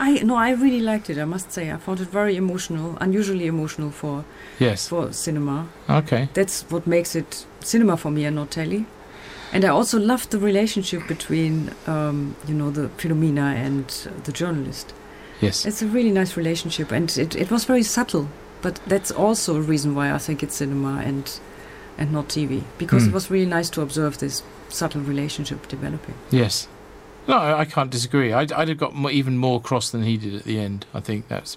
I 0.00 0.14
no, 0.24 0.34
I 0.36 0.50
really 0.50 0.80
liked 0.80 1.10
it. 1.10 1.18
I 1.18 1.24
must 1.24 1.52
say, 1.52 1.70
I 1.70 1.76
found 1.76 2.00
it 2.00 2.08
very 2.08 2.36
emotional, 2.36 2.96
unusually 3.00 3.46
emotional 3.46 3.90
for 3.90 4.24
Yes. 4.58 4.88
for 4.88 5.12
cinema. 5.12 5.68
Okay. 5.88 6.28
That's 6.34 6.64
what 6.70 6.86
makes 6.86 7.14
it 7.14 7.46
cinema 7.60 7.96
for 7.96 8.10
me 8.10 8.24
and 8.24 8.34
not 8.36 8.50
telly. 8.50 8.86
And 9.52 9.64
I 9.64 9.68
also 9.68 9.98
loved 9.98 10.30
the 10.30 10.38
relationship 10.40 11.06
between, 11.06 11.70
um, 11.86 12.34
you 12.48 12.54
know, 12.54 12.70
the 12.70 12.88
Philomena 12.98 13.54
and 13.54 13.86
the 14.24 14.32
journalist. 14.32 14.92
Yes. 15.40 15.66
It's 15.66 15.82
a 15.82 15.86
really 15.86 16.10
nice 16.10 16.36
relationship, 16.36 16.90
and 16.92 17.10
it, 17.16 17.36
it 17.36 17.50
was 17.50 17.64
very 17.64 17.82
subtle. 17.82 18.28
But 18.62 18.80
that's 18.86 19.10
also 19.10 19.56
a 19.56 19.60
reason 19.60 19.94
why 19.94 20.12
I 20.12 20.18
think 20.18 20.42
it's 20.42 20.56
cinema 20.56 21.02
and 21.04 21.38
and 21.98 22.12
not 22.12 22.28
TV, 22.28 22.62
because 22.78 23.04
Hmm. 23.04 23.10
it 23.10 23.14
was 23.14 23.30
really 23.30 23.46
nice 23.46 23.70
to 23.70 23.80
observe 23.82 24.18
this 24.18 24.42
subtle 24.68 25.00
relationship 25.02 25.66
developing. 25.68 26.14
Yes. 26.30 26.68
No, 27.28 27.36
I 27.38 27.64
can't 27.64 27.90
disagree. 27.90 28.32
I'd, 28.32 28.52
I'd 28.52 28.68
have 28.68 28.78
got 28.78 28.94
mo 28.94 29.08
even 29.10 29.36
more 29.38 29.60
cross 29.60 29.90
than 29.90 30.02
he 30.02 30.16
did 30.16 30.34
at 30.34 30.44
the 30.44 30.58
end. 30.60 30.84
I 30.94 31.00
think 31.00 31.28
that's. 31.28 31.56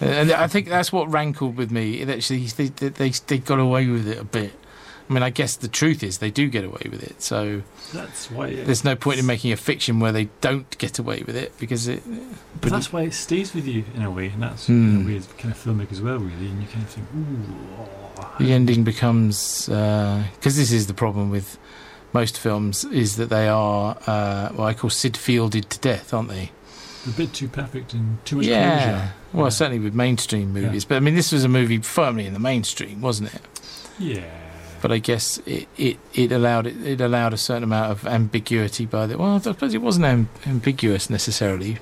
And 0.00 0.30
I 0.30 0.46
think 0.46 0.68
that's 0.68 0.92
what 0.92 1.10
rankled 1.10 1.56
with 1.56 1.70
me. 1.72 2.02
Actually, 2.02 2.46
they, 2.46 2.66
they, 2.68 2.88
they, 2.90 3.10
they 3.26 3.38
got 3.38 3.58
away 3.58 3.86
with 3.88 4.06
it 4.06 4.18
a 4.18 4.24
bit. 4.24 4.52
I 5.08 5.12
mean, 5.14 5.22
I 5.22 5.30
guess 5.30 5.56
the 5.56 5.68
truth 5.68 6.02
is 6.02 6.18
they 6.18 6.30
do 6.30 6.48
get 6.48 6.64
away 6.64 6.82
with 6.90 7.02
it. 7.02 7.22
So 7.22 7.62
That's 7.94 8.30
why. 8.30 8.54
There's 8.54 8.84
no 8.84 8.94
point 8.94 9.18
in 9.18 9.24
making 9.26 9.52
a 9.52 9.56
fiction 9.56 10.00
where 10.00 10.12
they 10.12 10.28
don't 10.42 10.76
get 10.78 10.98
away 10.98 11.22
with 11.26 11.34
it 11.34 11.56
because 11.58 11.88
it. 11.88 12.02
But 12.60 12.70
that's 12.72 12.92
why 12.92 13.02
it 13.02 13.14
stays 13.14 13.54
with 13.54 13.66
you 13.66 13.84
in 13.94 14.02
a 14.02 14.10
way, 14.10 14.26
and 14.28 14.42
that's 14.42 14.66
Hmm. 14.66 15.00
in 15.00 15.02
a 15.02 15.06
way 15.08 15.16
it's 15.16 15.26
kind 15.38 15.52
of 15.54 15.58
filmic 15.58 15.90
as 15.92 16.02
well, 16.02 16.18
really. 16.18 16.48
And 16.48 16.60
you 16.60 16.68
kind 16.68 16.82
of 16.84 16.90
think, 16.90 17.06
ooh, 17.16 17.82
oh, 18.18 18.34
the 18.38 18.52
ending 18.52 18.84
becomes 18.84 19.66
because 19.66 20.56
this 20.56 20.70
is 20.72 20.86
the 20.88 20.94
problem 20.94 21.30
with 21.30 21.56
most 22.12 22.38
films 22.38 22.84
is 22.84 23.16
that 23.16 23.28
they 23.30 23.48
are 23.48 23.96
uh, 24.06 24.48
what 24.50 24.64
I 24.66 24.74
call 24.74 24.90
Syd 24.90 25.16
Fielded 25.16 25.70
to 25.70 25.78
death, 25.78 26.12
aren't 26.12 26.28
they? 26.28 26.50
a 27.06 27.10
bit 27.10 27.32
too 27.32 27.48
perfect 27.48 27.94
and 27.94 28.22
too 28.26 28.36
much 28.36 28.44
yeah. 28.46 28.82
closure. 28.84 29.12
Well, 29.32 29.44
Yeah. 29.46 29.50
certainly 29.50 29.78
with 29.78 29.94
mainstream 29.94 30.54
Yeah. 30.54 30.62
movies, 30.64 30.84
but 30.84 30.96
I 30.96 31.00
mean, 31.00 31.14
this 31.14 31.32
was 31.32 31.42
a 31.44 31.48
movie 31.48 31.78
firmly 31.78 32.26
in 32.26 32.34
the 32.34 32.38
mainstream, 32.40 33.00
wasn't 33.00 33.32
it? 33.34 33.40
Yeah. 33.98 34.24
But 34.80 34.92
I 34.92 34.98
guess 34.98 35.38
it, 35.38 35.68
it, 35.76 35.98
it 36.14 36.32
allowed 36.32 36.66
it, 36.66 36.86
it 36.86 37.00
allowed 37.00 37.32
a 37.32 37.36
certain 37.36 37.64
amount 37.64 37.90
of 37.90 38.06
ambiguity 38.06 38.86
by 38.86 39.06
the 39.06 39.18
well. 39.18 39.36
I 39.36 39.38
suppose 39.40 39.74
it 39.74 39.82
wasn't 39.82 40.06
am- 40.06 40.28
ambiguous 40.46 41.10
necessarily, 41.10 41.78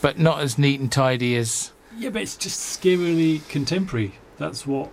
but 0.00 0.18
not 0.18 0.40
as 0.40 0.58
neat 0.58 0.80
and 0.80 0.90
tidy 0.90 1.36
as 1.36 1.72
Yeah, 1.96 2.10
but 2.10 2.22
it's 2.22 2.36
just 2.36 2.80
scarily 2.80 3.46
contemporary. 3.48 4.12
That's 4.38 4.66
what 4.66 4.90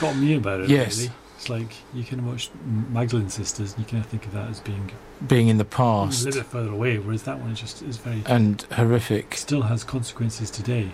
got 0.00 0.16
me 0.16 0.34
about 0.36 0.60
it. 0.60 0.70
Yes. 0.70 0.98
Really. 0.98 1.12
It's 1.36 1.48
like 1.48 1.72
you 1.94 2.04
can 2.04 2.26
watch 2.26 2.50
Magdalene 2.90 3.30
Sisters, 3.30 3.74
and 3.74 3.84
you 3.84 3.90
kind 3.90 4.04
of 4.04 4.10
think 4.10 4.26
of 4.26 4.32
that 4.32 4.50
as 4.50 4.60
being 4.60 4.90
being 5.26 5.48
in 5.48 5.56
the 5.56 5.64
past, 5.64 6.22
a 6.22 6.26
little 6.26 6.42
bit 6.42 6.50
further 6.50 6.70
away, 6.70 6.98
whereas 6.98 7.22
that 7.22 7.38
one 7.38 7.54
just 7.54 7.80
is 7.82 7.96
very 7.96 8.22
and 8.26 8.60
horrific. 8.72 9.34
still 9.36 9.62
has 9.62 9.82
consequences 9.82 10.50
today. 10.50 10.92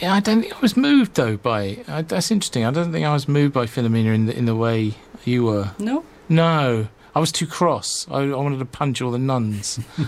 Yeah, 0.00 0.12
I 0.12 0.20
don't 0.20 0.42
think 0.42 0.54
I 0.54 0.60
was 0.60 0.76
moved 0.76 1.14
though 1.14 1.36
by. 1.36 1.84
I, 1.86 2.02
that's 2.02 2.32
interesting. 2.32 2.64
I 2.64 2.72
don't 2.72 2.90
think 2.90 3.06
I 3.06 3.12
was 3.12 3.28
moved 3.28 3.54
by 3.54 3.66
Philomena 3.66 4.12
in 4.12 4.26
the 4.26 4.36
in 4.36 4.44
the 4.46 4.56
way 4.56 4.94
you 5.26 5.44
were. 5.44 5.70
No, 5.78 6.04
No, 6.28 6.88
I 7.14 7.18
was 7.20 7.32
too 7.32 7.46
cross. 7.46 8.06
I, 8.10 8.20
I 8.22 8.36
wanted 8.36 8.58
to 8.58 8.64
punch 8.64 9.00
all 9.02 9.10
the 9.10 9.18
nuns. 9.18 9.80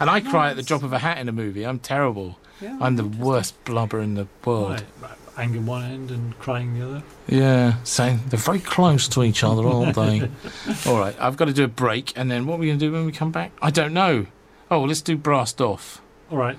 and 0.00 0.10
I 0.10 0.20
cry 0.20 0.50
at 0.50 0.56
the 0.56 0.62
drop 0.62 0.82
of 0.82 0.92
a 0.92 0.98
hat 0.98 1.18
in 1.18 1.28
a 1.28 1.32
movie. 1.32 1.64
I'm 1.66 1.78
terrible. 1.78 2.38
yeah, 2.60 2.78
I'm 2.80 2.96
the 2.96 3.04
worst 3.04 3.62
blubber 3.64 4.00
in 4.00 4.14
the 4.14 4.26
world. 4.44 4.70
Right, 4.70 4.84
right, 5.02 5.10
Anger 5.36 5.60
one 5.60 5.84
end 5.84 6.10
and 6.10 6.38
crying 6.38 6.78
the 6.78 6.86
other. 6.86 7.02
Yeah, 7.28 7.74
saying 7.84 8.20
they're 8.28 8.38
very 8.38 8.58
close 8.60 9.08
to 9.08 9.22
each 9.22 9.42
other, 9.42 9.66
aren't 9.66 9.94
they? 9.96 10.28
all 10.86 10.98
right, 10.98 11.16
I've 11.20 11.36
got 11.36 11.46
to 11.46 11.52
do 11.52 11.64
a 11.64 11.68
break, 11.68 12.12
and 12.16 12.30
then 12.30 12.46
what 12.46 12.56
are 12.56 12.58
we 12.58 12.66
going 12.66 12.78
to 12.78 12.86
do 12.86 12.92
when 12.92 13.06
we 13.06 13.12
come 13.12 13.30
back? 13.32 13.52
I 13.62 13.70
don't 13.70 13.94
know. 13.94 14.26
Oh, 14.70 14.80
well, 14.80 14.88
let's 14.88 15.02
do 15.02 15.16
Brassed 15.16 15.60
Off. 15.60 16.00
All 16.30 16.38
right. 16.38 16.58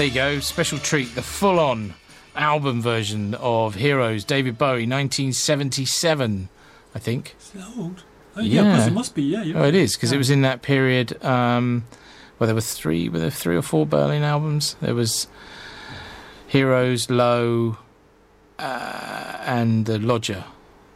There 0.00 0.08
you 0.08 0.14
go, 0.14 0.40
special 0.40 0.78
treat, 0.78 1.14
the 1.14 1.20
full 1.20 1.60
on 1.60 1.92
album 2.34 2.80
version 2.80 3.34
of 3.34 3.74
Heroes, 3.74 4.24
David 4.24 4.56
Bowie, 4.56 4.86
1977, 4.86 6.48
I 6.94 6.98
think. 6.98 7.36
Is 7.38 7.52
it 7.54 7.78
old? 7.78 8.02
Oh, 8.34 8.40
yeah, 8.40 8.62
Yeah. 8.62 8.86
it 8.86 8.94
must 8.94 9.14
be. 9.14 9.22
Yeah, 9.24 9.52
Oh, 9.54 9.64
it 9.64 9.74
is, 9.74 9.96
because 9.96 10.10
it 10.10 10.16
was 10.16 10.30
in 10.30 10.40
that 10.40 10.62
period 10.62 11.22
um, 11.22 11.84
where 12.38 12.46
there 12.46 12.54
were 12.54 12.62
three, 12.62 13.10
were 13.10 13.18
there 13.18 13.28
three 13.30 13.54
or 13.54 13.60
four 13.60 13.84
Berlin 13.84 14.22
albums? 14.22 14.74
There 14.80 14.94
was 14.94 15.26
Heroes, 16.46 17.10
Low, 17.10 17.76
uh, 18.58 19.36
and 19.44 19.84
The 19.84 19.98
Lodger. 19.98 20.44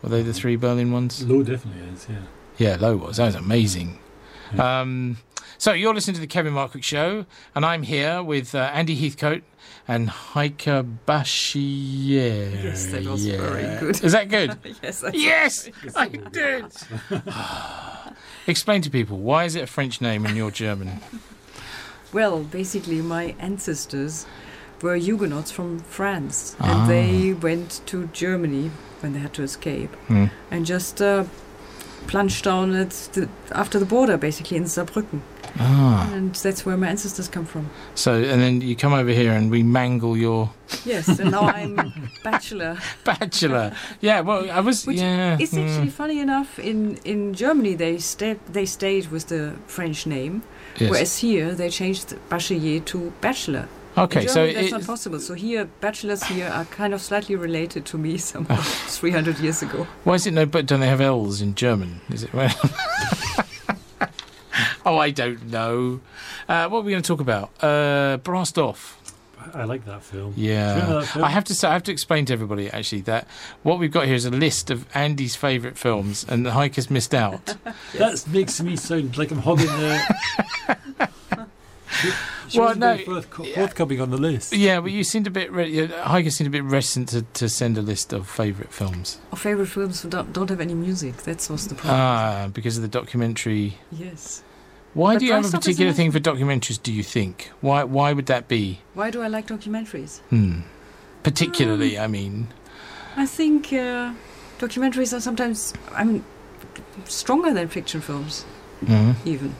Were 0.00 0.08
they 0.08 0.22
the 0.22 0.32
three 0.32 0.56
Berlin 0.56 0.92
ones? 0.92 1.22
Low 1.28 1.42
definitely 1.42 1.92
is. 1.92 2.06
Yeah. 2.08 2.16
Yeah, 2.56 2.76
Low 2.80 2.96
was. 2.96 3.18
That 3.18 3.26
was 3.26 3.34
amazing. 3.34 3.98
Um, 4.58 5.18
so 5.58 5.72
you're 5.72 5.94
listening 5.94 6.14
to 6.14 6.20
the 6.20 6.26
Kevin 6.26 6.52
Markwick 6.54 6.82
Show, 6.84 7.26
and 7.54 7.64
I'm 7.64 7.82
here 7.82 8.22
with 8.22 8.54
uh, 8.54 8.70
Andy 8.72 8.94
Heathcote 8.96 9.42
and 9.86 10.08
Heike 10.10 10.64
Bachelier. 11.06 12.50
Yes, 12.64 12.86
that 12.86 13.04
was 13.04 13.26
very 13.26 13.78
good. 13.78 14.02
Is 14.04 14.12
that 14.12 14.28
good? 14.28 14.56
yes, 14.82 15.04
I 15.04 15.10
yes, 15.10 15.68
I 15.94 16.08
did. 16.08 16.66
Explain 18.46 18.82
to 18.82 18.90
people 18.90 19.18
why 19.18 19.44
is 19.44 19.54
it 19.54 19.62
a 19.62 19.66
French 19.66 20.00
name 20.00 20.26
and 20.26 20.36
you're 20.36 20.50
German? 20.50 21.00
Well, 22.12 22.44
basically, 22.44 23.00
my 23.00 23.34
ancestors 23.38 24.26
were 24.82 24.96
Huguenots 24.96 25.50
from 25.50 25.78
France, 25.80 26.54
Ah. 26.60 26.82
and 26.82 26.90
they 26.90 27.32
went 27.32 27.80
to 27.86 28.06
Germany 28.08 28.70
when 29.00 29.12
they 29.14 29.18
had 29.20 29.32
to 29.34 29.42
escape, 29.42 29.94
Hmm. 30.08 30.26
and 30.50 30.66
just 30.66 31.00
uh, 31.02 31.24
plunged 32.06 32.44
down 32.44 32.74
at 32.74 32.90
the, 33.14 33.28
after 33.52 33.78
the 33.78 33.86
border, 33.86 34.16
basically 34.18 34.56
in 34.58 34.64
Saarbrücken, 34.64 35.20
Ah, 35.58 36.10
and 36.12 36.34
that's 36.34 36.66
where 36.66 36.76
my 36.76 36.88
ancestors 36.88 37.28
come 37.28 37.44
from. 37.44 37.68
so 37.94 38.12
and 38.14 38.40
then 38.42 38.60
you 38.60 38.74
come 38.74 38.92
over 38.92 39.10
here 39.10 39.32
and 39.32 39.50
we 39.50 39.62
mangle 39.62 40.16
your 40.16 40.50
Yes, 40.84 41.08
and 41.20 41.30
now 41.30 41.42
I'm 41.42 41.76
bachelor. 42.24 42.78
bachelor. 43.04 43.72
Yeah, 44.00 44.20
well, 44.20 44.50
I 44.50 44.60
was. 44.60 44.86
Which 44.86 44.96
yeah, 44.98 45.36
It's 45.38 45.52
hmm. 45.52 45.60
actually 45.60 45.90
funny 45.90 46.18
enough. 46.20 46.58
In 46.58 46.98
in 47.04 47.34
Germany, 47.34 47.74
they 47.76 47.98
stayed 47.98 48.38
they 48.52 48.66
stayed 48.66 49.06
with 49.10 49.26
the 49.28 49.52
French 49.66 50.06
name, 50.06 50.42
Yes. 50.80 50.90
whereas 50.90 51.18
here 51.18 51.54
they 51.54 51.70
changed 51.70 52.16
bachelier 52.28 52.80
to 52.86 53.12
bachelor. 53.20 53.68
Okay, 53.96 54.26
so 54.26 54.50
that's 54.52 54.72
not 54.72 54.82
possible. 54.86 55.20
So 55.20 55.34
here, 55.34 55.68
bachelors 55.80 56.24
here 56.24 56.48
are 56.48 56.64
kind 56.64 56.94
of 56.94 57.00
slightly 57.00 57.36
related 57.36 57.84
to 57.86 57.98
me 57.98 58.18
somehow 58.32 58.56
300 58.88 59.38
years 59.38 59.62
ago. 59.62 59.86
why 60.02 60.14
is 60.14 60.26
it 60.26 60.32
no? 60.32 60.46
But 60.46 60.66
don't 60.66 60.80
they 60.80 60.88
have 60.90 61.00
L's 61.00 61.40
in 61.40 61.54
German? 61.54 62.00
Is 62.10 62.24
it? 62.24 62.30
Oh, 64.86 64.98
I 64.98 65.10
don't 65.10 65.50
know. 65.50 66.00
Uh, 66.48 66.68
what 66.68 66.80
are 66.80 66.82
we 66.82 66.90
going 66.92 67.02
to 67.02 67.06
talk 67.06 67.20
about? 67.20 67.50
Uh, 67.62 68.18
Brassed 68.18 68.58
Off. 68.58 69.00
I 69.52 69.64
like 69.64 69.84
that 69.84 70.02
film. 70.02 70.32
Do 70.32 70.40
you 70.40 70.52
remember 70.54 70.80
Yeah, 70.80 71.00
that 71.00 71.06
film? 71.06 71.24
I 71.24 71.28
have 71.30 71.44
to 71.44 71.54
say, 71.54 71.68
I 71.68 71.72
have 71.74 71.82
to 71.84 71.92
explain 71.92 72.24
to 72.26 72.32
everybody 72.32 72.70
actually 72.70 73.02
that 73.02 73.26
what 73.62 73.78
we've 73.78 73.90
got 73.90 74.06
here 74.06 74.14
is 74.14 74.24
a 74.24 74.30
list 74.30 74.70
of 74.70 74.86
Andy's 74.94 75.36
favourite 75.36 75.76
films, 75.76 76.24
and 76.28 76.46
the 76.46 76.52
Heike 76.52 76.76
has 76.76 76.90
missed 76.90 77.14
out. 77.14 77.56
That 77.98 78.24
makes 78.28 78.60
me 78.60 78.76
sound 78.76 79.16
like 79.18 79.30
I'm 79.30 79.38
hogging 79.38 79.66
the. 79.66 81.08
she 82.00 82.10
she 82.48 82.60
Well, 82.60 82.74
no, 82.74 82.94
very 82.94 83.04
forth- 83.04 83.54
forthcoming 83.54 84.00
on 84.00 84.10
the 84.10 84.16
list. 84.18 84.52
yeah, 84.52 84.80
but 84.80 84.90
you 84.92 85.04
seemed 85.04 85.26
a 85.26 85.30
bit. 85.30 85.50
Re- 85.52 85.84
uh, 85.84 86.02
Heike 86.08 86.30
seemed 86.30 86.48
a 86.48 86.50
bit 86.50 86.64
reticent 86.64 87.08
to, 87.10 87.22
to 87.22 87.48
send 87.48 87.78
a 87.78 87.82
list 87.82 88.12
of 88.12 88.28
favourite 88.28 88.72
films. 88.72 89.18
Our 89.32 89.38
favorite 89.38 89.66
films 89.68 90.02
who 90.02 90.08
don't, 90.08 90.32
don't 90.32 90.50
have 90.50 90.60
any 90.60 90.74
music. 90.74 91.16
That's 91.18 91.48
what's 91.50 91.66
the 91.66 91.74
problem. 91.74 91.94
Ah, 92.00 92.48
because 92.52 92.76
of 92.76 92.82
the 92.82 92.88
documentary. 92.88 93.78
yes. 93.90 94.42
Why 94.94 95.14
But 95.14 95.18
do 95.20 95.26
you 95.26 95.32
have 95.32 95.40
a 95.40 95.42
Brassed 95.50 95.54
Off 95.56 95.60
is 95.62 95.64
particular 95.66 95.92
thing 95.92 96.12
for 96.12 96.20
documentaries? 96.20 96.80
Do 96.80 96.92
you 96.92 97.02
think? 97.02 97.50
Why? 97.60 97.82
Why 97.82 98.12
would 98.12 98.26
that 98.26 98.46
be? 98.46 98.78
Why 98.94 99.10
do 99.10 99.22
I 99.22 99.26
like 99.28 99.48
documentaries? 99.48 100.20
Hmm. 100.30 100.60
Particularly, 101.24 101.96
Um, 101.98 102.04
I 102.04 102.06
mean. 102.06 102.48
I 103.16 103.26
think 103.26 103.72
uh, 103.72 104.12
documentaries 104.58 105.12
are 105.16 105.20
sometimes, 105.20 105.72
I 105.92 106.04
mean, 106.04 106.24
stronger 107.06 107.52
than 107.52 107.68
fiction 107.68 108.00
films, 108.00 108.44
mhm. 108.84 109.14
even. 109.24 109.54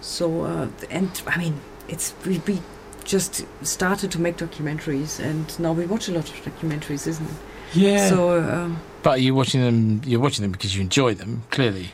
So, 0.00 0.42
uh, 0.44 0.68
and 0.90 1.10
I 1.26 1.38
mean, 1.38 1.60
it's 1.88 2.14
we, 2.24 2.38
we 2.46 2.60
just 3.04 3.44
started 3.62 4.10
to 4.12 4.20
make 4.20 4.36
documentaries, 4.36 5.18
and 5.18 5.58
now 5.58 5.72
we 5.72 5.86
watch 5.86 6.08
a 6.08 6.12
lot 6.12 6.28
of 6.28 6.36
documentaries, 6.36 7.06
isn't 7.06 7.26
it? 7.26 7.36
Yeah. 7.74 8.08
So, 8.08 8.40
um, 8.40 8.80
But 9.02 9.10
are 9.10 9.18
watching 9.34 9.60
them? 9.60 10.02
You're 10.04 10.20
watching 10.20 10.42
them 10.42 10.52
because 10.52 10.74
you 10.74 10.82
enjoy 10.82 11.14
them, 11.14 11.44
clearly. 11.50 11.90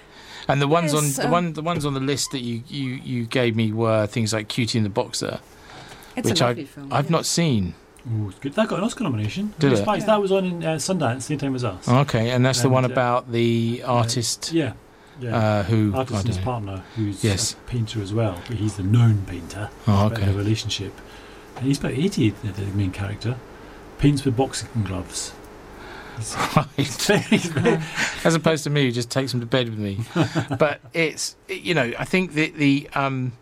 And 0.46 0.60
the 0.60 0.68
ones 0.68 0.92
Yes, 0.92 1.18
on 1.18 1.22
the 1.22 1.24
um, 1.26 1.30
one 1.30 1.52
the 1.54 1.62
ones 1.62 1.86
on 1.86 1.94
the 1.94 2.00
list 2.00 2.32
that 2.32 2.40
you, 2.40 2.62
you, 2.68 2.90
you 3.02 3.24
gave 3.24 3.56
me 3.56 3.72
were 3.72 4.06
things 4.06 4.32
like 4.32 4.48
Cutie 4.48 4.78
and 4.78 4.84
the 4.84 4.90
Boxer, 4.90 5.40
it's 6.16 6.28
which 6.28 6.40
a 6.40 6.44
I 6.44 6.48
lovely 6.48 6.64
film. 6.66 6.92
I've 6.92 7.06
yeah. 7.06 7.10
not 7.10 7.26
seen. 7.26 7.74
Ooh, 8.06 8.28
it's 8.28 8.38
good. 8.38 8.52
That 8.52 8.68
got 8.68 8.78
an 8.78 8.84
Oscar 8.84 9.04
nomination. 9.04 9.54
Did 9.58 9.72
it? 9.72 9.86
Yeah. 9.86 9.96
That 9.96 10.20
was 10.20 10.30
on 10.30 10.44
in 10.44 10.62
uh, 10.64 10.74
Sundance, 10.76 11.22
same 11.22 11.38
time 11.38 11.54
as 11.54 11.64
us. 11.64 11.88
Okay, 11.88 12.30
and 12.30 12.44
that's 12.44 12.60
the 12.60 12.68
one 12.68 12.84
uh, 12.84 12.88
about 12.88 13.32
the 13.32 13.82
artist 13.86 14.52
Yeah. 14.52 14.74
Yeah. 15.20 15.36
uh, 15.36 15.62
who 15.64 15.92
his 16.24 16.38
partner, 16.38 16.82
who's 16.96 17.22
Yes. 17.22 17.52
a 17.52 17.56
painter 17.70 18.02
as 18.02 18.12
well, 18.12 18.40
but 18.48 18.56
he's 18.56 18.76
the 18.76 18.82
known 18.82 19.24
painter. 19.26 19.70
Oh, 19.86 20.08
their 20.08 20.18
okay. 20.28 20.32
relationship. 20.36 20.92
And 21.56 21.66
he's 21.66 21.78
about 21.78 21.92
80, 21.92 22.30
the, 22.30 22.52
the 22.52 22.66
main 22.72 22.90
character. 22.90 23.36
Paints 23.98 24.24
with 24.24 24.36
boxing 24.36 24.68
gloves. 24.84 25.32
He's, 26.16 26.36
Right. 26.56 26.66
he's 26.76 27.46
very- 27.46 27.80
As 28.24 28.34
opposed 28.34 28.64
to 28.64 28.70
me, 28.70 28.84
who 28.86 28.92
just 28.92 29.10
takes 29.10 29.30
them 29.32 29.40
to 29.40 29.46
bed 29.46 29.68
with 29.68 29.78
me. 29.78 30.00
but 30.58 30.80
it's 30.92 31.36
you 31.48 31.74
know 31.74 31.92
I 31.98 32.04
think 32.04 32.32
the 32.34 32.50
the 32.50 32.88
um 32.94 33.32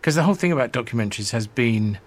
because 0.00 0.14
the 0.14 0.22
whole 0.22 0.34
thing 0.34 0.52
about 0.52 0.72
documentaries 0.72 1.30
has 1.32 1.46
been. 1.46 1.98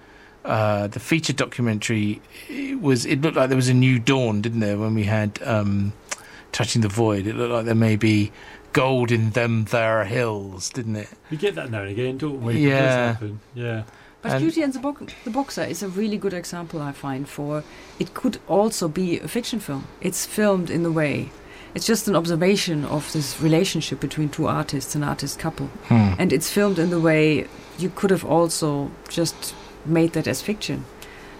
Uh, 0.45 0.87
the 0.87 1.01
feature 1.01 1.33
documentary 1.33 2.21
it 2.47 2.81
was 2.81 3.05
it 3.05 3.21
looked 3.21 3.35
like 3.35 3.49
there 3.49 3.57
was 3.57 3.67
a 3.67 3.73
new 3.73 3.99
dawn, 3.99 4.41
didn't 4.41 4.61
there? 4.61 4.77
When 4.77 4.95
we 4.95 5.03
had 5.03 5.37
um, 5.43 5.91
touching 6.53 6.81
the 6.81 6.87
void, 6.87 7.27
it 7.27 7.35
looked 7.35 7.51
like 7.51 7.65
there 7.65 7.75
may 7.75 7.97
be 7.97 8.31
gold 8.73 9.11
in 9.11 9.31
them 9.31 9.65
there 9.65 10.03
hills, 10.05 10.69
didn't 10.69 10.95
it? 10.95 11.09
we 11.31 11.37
get 11.37 11.55
that 11.55 11.71
now 11.71 11.81
and 11.81 11.89
again, 11.89 12.17
don't 12.17 12.41
we? 12.43 12.67
Yeah. 12.67 13.17
Yeah. 13.55 13.83
But 14.21 14.33
And- 14.33 14.41
Beauty 14.41 14.61
and 14.63 14.73
the, 14.73 14.79
Bo- 14.79 15.07
the 15.23 15.29
Boxer 15.31 15.63
is 15.63 15.81
a 15.81 15.87
really 15.89 16.17
good 16.17 16.33
example, 16.33 16.81
I 16.81 16.91
find, 16.91 17.27
for 17.27 17.63
it 17.99 18.13
could 18.13 18.37
also 18.47 18.87
be 18.87 19.17
a 19.19 19.27
fiction 19.27 19.59
film. 19.59 19.87
It's 20.01 20.25
filmed 20.25 20.69
in 20.69 20.83
the 20.83 20.91
way. 20.91 21.29
It's 21.73 21.85
just 21.85 22.07
an 22.07 22.15
observation 22.15 22.83
of 22.85 23.11
this 23.13 23.39
relationship 23.41 23.99
between 23.99 24.29
two 24.29 24.47
artists, 24.47 24.95
an 24.95 25.03
artist 25.03 25.39
couple. 25.39 25.67
Hmm. 25.87 26.13
And 26.19 26.33
it's 26.33 26.49
filmed 26.49 26.79
in 26.79 26.89
the 26.89 26.99
way 26.99 27.47
you 27.77 27.89
could 27.89 28.09
have 28.09 28.25
also 28.25 28.91
just 29.07 29.55
made 29.85 30.11
that 30.13 30.27
as 30.27 30.41
fiction. 30.41 30.83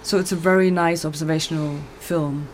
So 0.04 0.18
it's 0.18 0.32
a 0.32 0.36
very 0.38 0.72
nice 0.72 1.04
observational 1.04 1.80
film. 2.00 2.48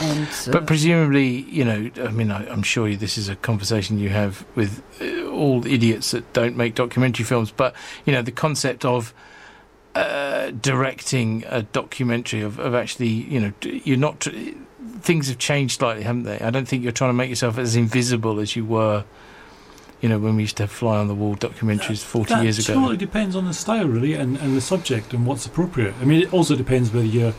And 0.00 0.28
uh, 0.28 0.52
But 0.52 0.66
presumably, 0.66 1.28
you 1.42 1.64
know, 1.64 1.90
I 2.02 2.10
mean, 2.10 2.30
I, 2.30 2.48
I'm 2.48 2.62
sure 2.62 2.94
this 2.94 3.18
is 3.18 3.28
a 3.28 3.36
conversation 3.36 3.98
you 3.98 4.08
have 4.08 4.44
with 4.54 4.82
uh, 5.00 5.28
all 5.30 5.66
idiots 5.66 6.10
that 6.12 6.32
don't 6.32 6.56
make 6.56 6.74
documentary 6.74 7.24
films. 7.24 7.50
But 7.50 7.74
you 8.06 8.12
know, 8.12 8.22
the 8.22 8.32
concept 8.32 8.84
of 8.84 9.12
uh, 9.94 10.50
directing 10.50 11.44
a 11.48 11.62
documentary 11.62 12.40
of, 12.40 12.58
of 12.58 12.74
actually, 12.74 13.08
you 13.08 13.40
know, 13.40 13.52
you're 13.62 13.96
not. 13.96 14.20
tr- 14.20 14.30
Things 15.00 15.28
have 15.28 15.38
changed 15.38 15.78
slightly, 15.78 16.02
haven't 16.02 16.24
they? 16.24 16.38
I 16.40 16.50
don't 16.50 16.66
think 16.68 16.82
you're 16.82 16.92
trying 16.92 17.10
to 17.10 17.14
make 17.14 17.30
yourself 17.30 17.56
as 17.58 17.74
invisible 17.76 18.38
as 18.38 18.54
you 18.56 18.64
were. 18.64 19.04
You 20.00 20.08
know, 20.08 20.18
when 20.18 20.36
we 20.36 20.42
used 20.42 20.56
to 20.56 20.62
have 20.64 20.70
fly 20.70 20.96
on 20.96 21.08
the 21.08 21.14
wall 21.14 21.36
documentaries 21.36 22.02
40 22.02 22.34
that 22.34 22.42
years 22.42 22.58
ago. 22.58 22.74
totally 22.74 22.96
depends 22.96 23.36
on 23.36 23.44
the 23.46 23.52
style, 23.52 23.86
really, 23.86 24.14
and, 24.14 24.38
and 24.38 24.56
the 24.56 24.60
subject 24.62 25.12
and 25.12 25.26
what's 25.26 25.44
appropriate. 25.44 25.94
I 26.00 26.04
mean, 26.04 26.22
it 26.22 26.32
also 26.32 26.56
depends 26.56 26.90
whether 26.90 27.06
you're 27.06 27.34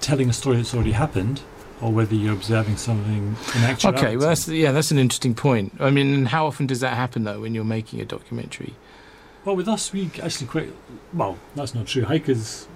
telling 0.00 0.30
a 0.30 0.32
story 0.32 0.56
that's 0.56 0.74
already 0.74 0.92
happened 0.92 1.42
or 1.80 1.92
whether 1.92 2.14
you're 2.14 2.32
observing 2.32 2.76
something 2.76 3.36
in 3.56 3.62
actuality. 3.62 3.98
Okay, 4.06 4.16
well, 4.16 4.28
that's 4.28 4.48
yeah, 4.48 4.72
that's 4.72 4.90
an 4.90 4.98
interesting 4.98 5.34
point. 5.34 5.72
I 5.80 5.90
mean, 5.90 6.26
how 6.26 6.46
often 6.46 6.66
does 6.66 6.80
that 6.80 6.94
happen 6.96 7.24
though 7.24 7.40
when 7.40 7.54
you're 7.54 7.64
making 7.64 8.00
a 8.00 8.04
documentary? 8.04 8.74
Well, 9.44 9.56
with 9.56 9.68
us, 9.68 9.92
we 9.92 10.10
actually 10.22 10.46
quite. 10.46 10.72
Well, 11.12 11.36
that's 11.54 11.74
not 11.74 11.86
true. 11.86 12.04
Heike's 12.04 12.66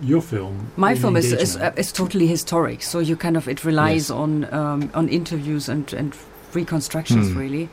your 0.00 0.20
film. 0.20 0.72
my 0.76 0.94
film 0.96 1.16
is, 1.16 1.32
is, 1.32 1.56
uh, 1.56 1.72
is 1.76 1.92
totally 1.92 2.26
historic. 2.26 2.82
So 2.82 2.98
you 2.98 3.16
kind 3.16 3.36
of, 3.36 3.46
it 3.48 3.64
relies 3.64 4.08
Yes. 4.08 4.10
on, 4.10 4.52
um, 4.52 4.90
on 4.92 5.08
interviews 5.08 5.68
and, 5.68 5.90
and 5.92 6.12
reconstructions, 6.52 7.30
Hmm. 7.30 7.38
really, 7.38 7.68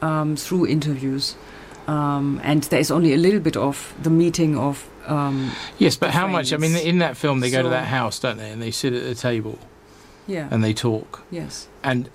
um, 0.00 0.36
through 0.36 0.66
interviews. 0.66 1.36
Um, 1.86 2.40
and 2.42 2.62
there 2.64 2.80
is 2.80 2.90
only 2.90 3.12
a 3.12 3.18
little 3.18 3.40
bit 3.40 3.56
of 3.56 3.92
the 4.02 4.10
meeting 4.10 4.56
of 4.56 4.88
um, 5.06 5.50
Yes, 5.78 5.96
but 5.96 6.06
the 6.06 6.12
how 6.12 6.26
much? 6.26 6.52
I 6.52 6.56
mean, 6.56 6.74
in 6.76 6.98
that 7.00 7.16
film, 7.16 7.40
they 7.40 7.50
go 7.50 7.62
to 7.62 7.68
that 7.68 7.86
house, 7.88 8.18
don't 8.18 8.38
they? 8.38 8.50
And 8.50 8.62
they 8.62 8.70
sit 8.70 8.92
at 8.92 9.02
the 9.02 9.14
table 9.14 9.58
yeah 10.26 10.48
and 10.50 10.62
they 10.64 10.72
talk. 10.74 11.22
yes 11.30 11.68
And 11.82 12.08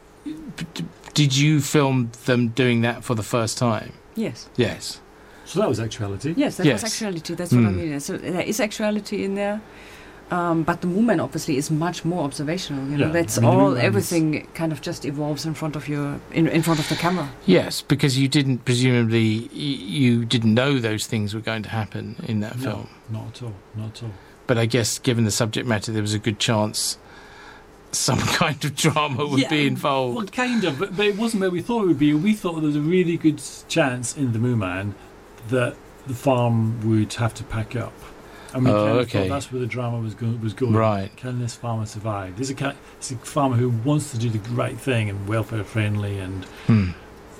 did 1.14 1.36
you 1.36 1.62
film 1.62 2.12
them 2.26 2.50
doing 2.50 2.82
that 2.82 3.04
for 3.04 3.16
the 3.16 3.24
first 3.24 3.58
time? 3.58 3.94
yes 4.16 4.50
Yes. 4.58 5.02
So 5.46 5.60
that 5.60 5.70
was 5.70 5.80
actuality. 5.80 6.34
yes 6.38 6.58
that 6.58 6.66
Yes. 6.66 6.82
was 6.84 6.92
actuality 6.92 7.36
that's 7.36 7.52
what 7.52 7.66
I 7.66 7.70
Hmm. 7.70 7.78
mean 7.78 8.00
so 8.00 8.18
there 8.18 8.42
is 8.42 8.60
actuality 8.60 9.24
in 9.24 9.36
there 9.36 9.62
um, 10.32 10.64
but 10.64 10.82
the 10.82 10.88
movement 10.88 11.22
obviously 11.22 11.56
is 11.56 11.70
much 11.70 12.04
more 12.04 12.24
observational 12.24 12.84
you 12.90 12.98
know 12.98 13.08
Yeah, 13.08 13.12
that's 13.14 13.38
I 13.38 13.42
mean, 13.42 13.50
all 13.52 13.78
everything 13.78 14.48
kind 14.56 14.72
of 14.72 14.82
just 14.82 15.06
evolves 15.06 15.46
in 15.46 15.54
front 15.54 15.76
of 15.76 15.88
your 15.88 16.20
in, 16.32 16.48
in 16.48 16.64
front 16.64 16.80
of 16.80 16.90
the 16.90 16.96
camera 16.96 17.30
Yes, 17.46 17.84
because 17.84 18.18
you 18.18 18.28
didn't 18.28 18.66
presumably 18.66 19.42
y- 19.54 19.84
you 20.00 20.26
didn't 20.26 20.56
know 20.56 20.80
those 20.80 21.06
things 21.06 21.36
were 21.36 21.42
going 21.52 21.62
to 21.64 21.70
happen 21.70 22.16
in 22.28 22.40
that 22.40 22.56
No. 22.58 22.64
film. 22.64 22.88
Not 23.12 23.28
at 23.28 23.44
all. 23.44 23.54
Not 23.76 23.90
at 23.98 24.04
all. 24.04 24.12
But 24.48 24.58
I 24.58 24.66
guess, 24.66 24.98
given 25.00 25.26
the 25.26 25.32
subject 25.32 25.68
matter, 25.68 25.92
there 25.92 26.02
was 26.02 26.14
a 26.16 26.20
good 26.20 26.40
chance 26.40 26.98
some 27.96 28.20
kind 28.42 28.64
of 28.66 28.76
drama 28.76 29.26
would 29.26 29.42
Yeah, 29.42 29.50
be 29.50 29.68
involved. 29.68 30.16
Well, 30.18 30.28
kind 30.28 30.64
of, 30.64 30.80
but, 30.80 30.96
but 30.96 31.06
it 31.06 31.18
wasn't 31.18 31.42
where 31.42 31.52
we 31.52 31.62
thought 31.62 31.84
it 31.84 31.88
would 31.88 32.00
be. 32.00 32.14
We 32.14 32.34
thought 32.34 32.54
there 32.56 32.64
was 32.64 32.76
a 32.76 32.82
really 32.82 33.18
good 33.18 33.42
chance 33.68 34.16
in 34.18 34.32
the 34.34 34.40
Moo 34.40 34.56
Man 34.56 34.96
that 35.50 35.76
the 36.08 36.14
farm 36.14 36.88
would 36.88 37.14
have 37.16 37.34
to 37.36 37.44
pack 37.44 37.76
up. 37.76 37.94
And 38.54 38.64
we 38.64 38.72
Oh, 38.72 38.74
kind 38.86 38.90
of 38.90 38.98
okay. 39.08 39.20
thought 39.28 39.30
that's 39.34 39.52
where 39.52 39.60
the 39.60 39.68
drama 39.68 40.00
was, 40.00 40.14
go- 40.14 40.38
was 40.42 40.54
going. 40.54 40.74
Right. 40.74 41.16
Can 41.18 41.40
this 41.40 41.56
farmer 41.56 41.86
survive? 41.86 42.38
There's 42.38 42.50
a, 42.50 42.56
ca- 42.56 42.76
it's 42.98 43.12
a 43.12 43.16
farmer 43.18 43.58
who 43.58 43.70
wants 43.70 44.12
to 44.12 44.18
do 44.18 44.30
the 44.30 44.40
right 44.52 44.78
thing 44.78 45.10
and 45.10 45.28
welfare 45.28 45.64
friendly 45.64 46.20
and 46.20 46.46
Hmm. 46.68 46.90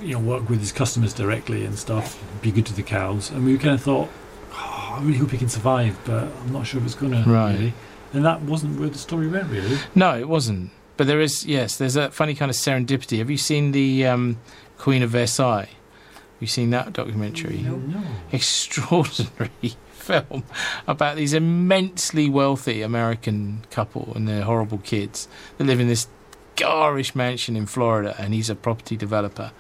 you 0.02 0.14
know 0.14 0.20
work 0.20 0.50
with 0.50 0.60
his 0.60 0.72
customers 0.74 1.14
directly 1.14 1.64
and 1.64 1.80
stuff, 1.80 2.22
be 2.42 2.52
good 2.52 2.66
to 2.66 2.74
the 2.74 2.84
cows. 2.84 3.32
And 3.32 3.46
we 3.46 3.58
kind 3.58 3.76
of 3.76 3.82
thought, 3.82 4.10
oh, 4.52 4.96
I 5.00 5.02
really 5.04 5.18
hope 5.20 5.32
he 5.32 5.38
can 5.38 5.48
survive, 5.48 5.98
but 6.06 6.24
I'm 6.24 6.52
not 6.52 6.68
sure 6.68 6.82
if 6.82 6.86
it's 6.86 6.96
going 6.96 7.14
to. 7.14 7.30
Right. 7.30 7.54
Really. 7.58 7.74
And 8.16 8.24
that 8.26 8.42
wasn't 8.42 8.80
where 8.80 8.90
the 8.90 8.98
story 8.98 9.28
went, 9.28 9.50
really. 9.50 9.78
No, 9.94 10.18
it 10.18 10.30
wasn't. 10.30 10.72
But 10.98 11.08
there 11.08 11.20
is, 11.20 11.46
yes, 11.46 11.78
there's 11.78 11.98
a 11.98 12.10
funny 12.12 12.34
kind 12.34 12.50
of 12.50 12.56
serendipity. 12.56 13.18
Have 13.18 13.30
you 13.30 13.38
seen 13.38 13.74
the 13.74 14.06
um, 14.06 14.40
Queen 14.78 15.04
of 15.04 15.10
Versailles? 15.10 15.66
Have 15.66 16.42
you 16.42 16.48
seen 16.48 16.70
that 16.70 16.94
documentary? 16.94 17.58
No. 17.58 17.76
No. 17.76 18.02
Extraordinary 18.32 19.50
film 19.92 20.44
about 20.88 21.18
these 21.18 21.34
immensely 21.34 22.30
wealthy 22.30 22.82
American 22.82 23.66
couple 23.70 24.14
and 24.16 24.28
their 24.28 24.44
horrible 24.44 24.78
kids 24.78 25.28
that 25.58 25.66
live 25.66 25.80
in 25.80 25.88
this 25.88 26.08
garish 26.56 27.16
mansion 27.16 27.58
in 27.58 27.66
Florida, 27.66 28.16
and 28.18 28.34
he's 28.34 28.50
a 28.50 28.56
property 28.56 28.96
developer, 28.96 29.52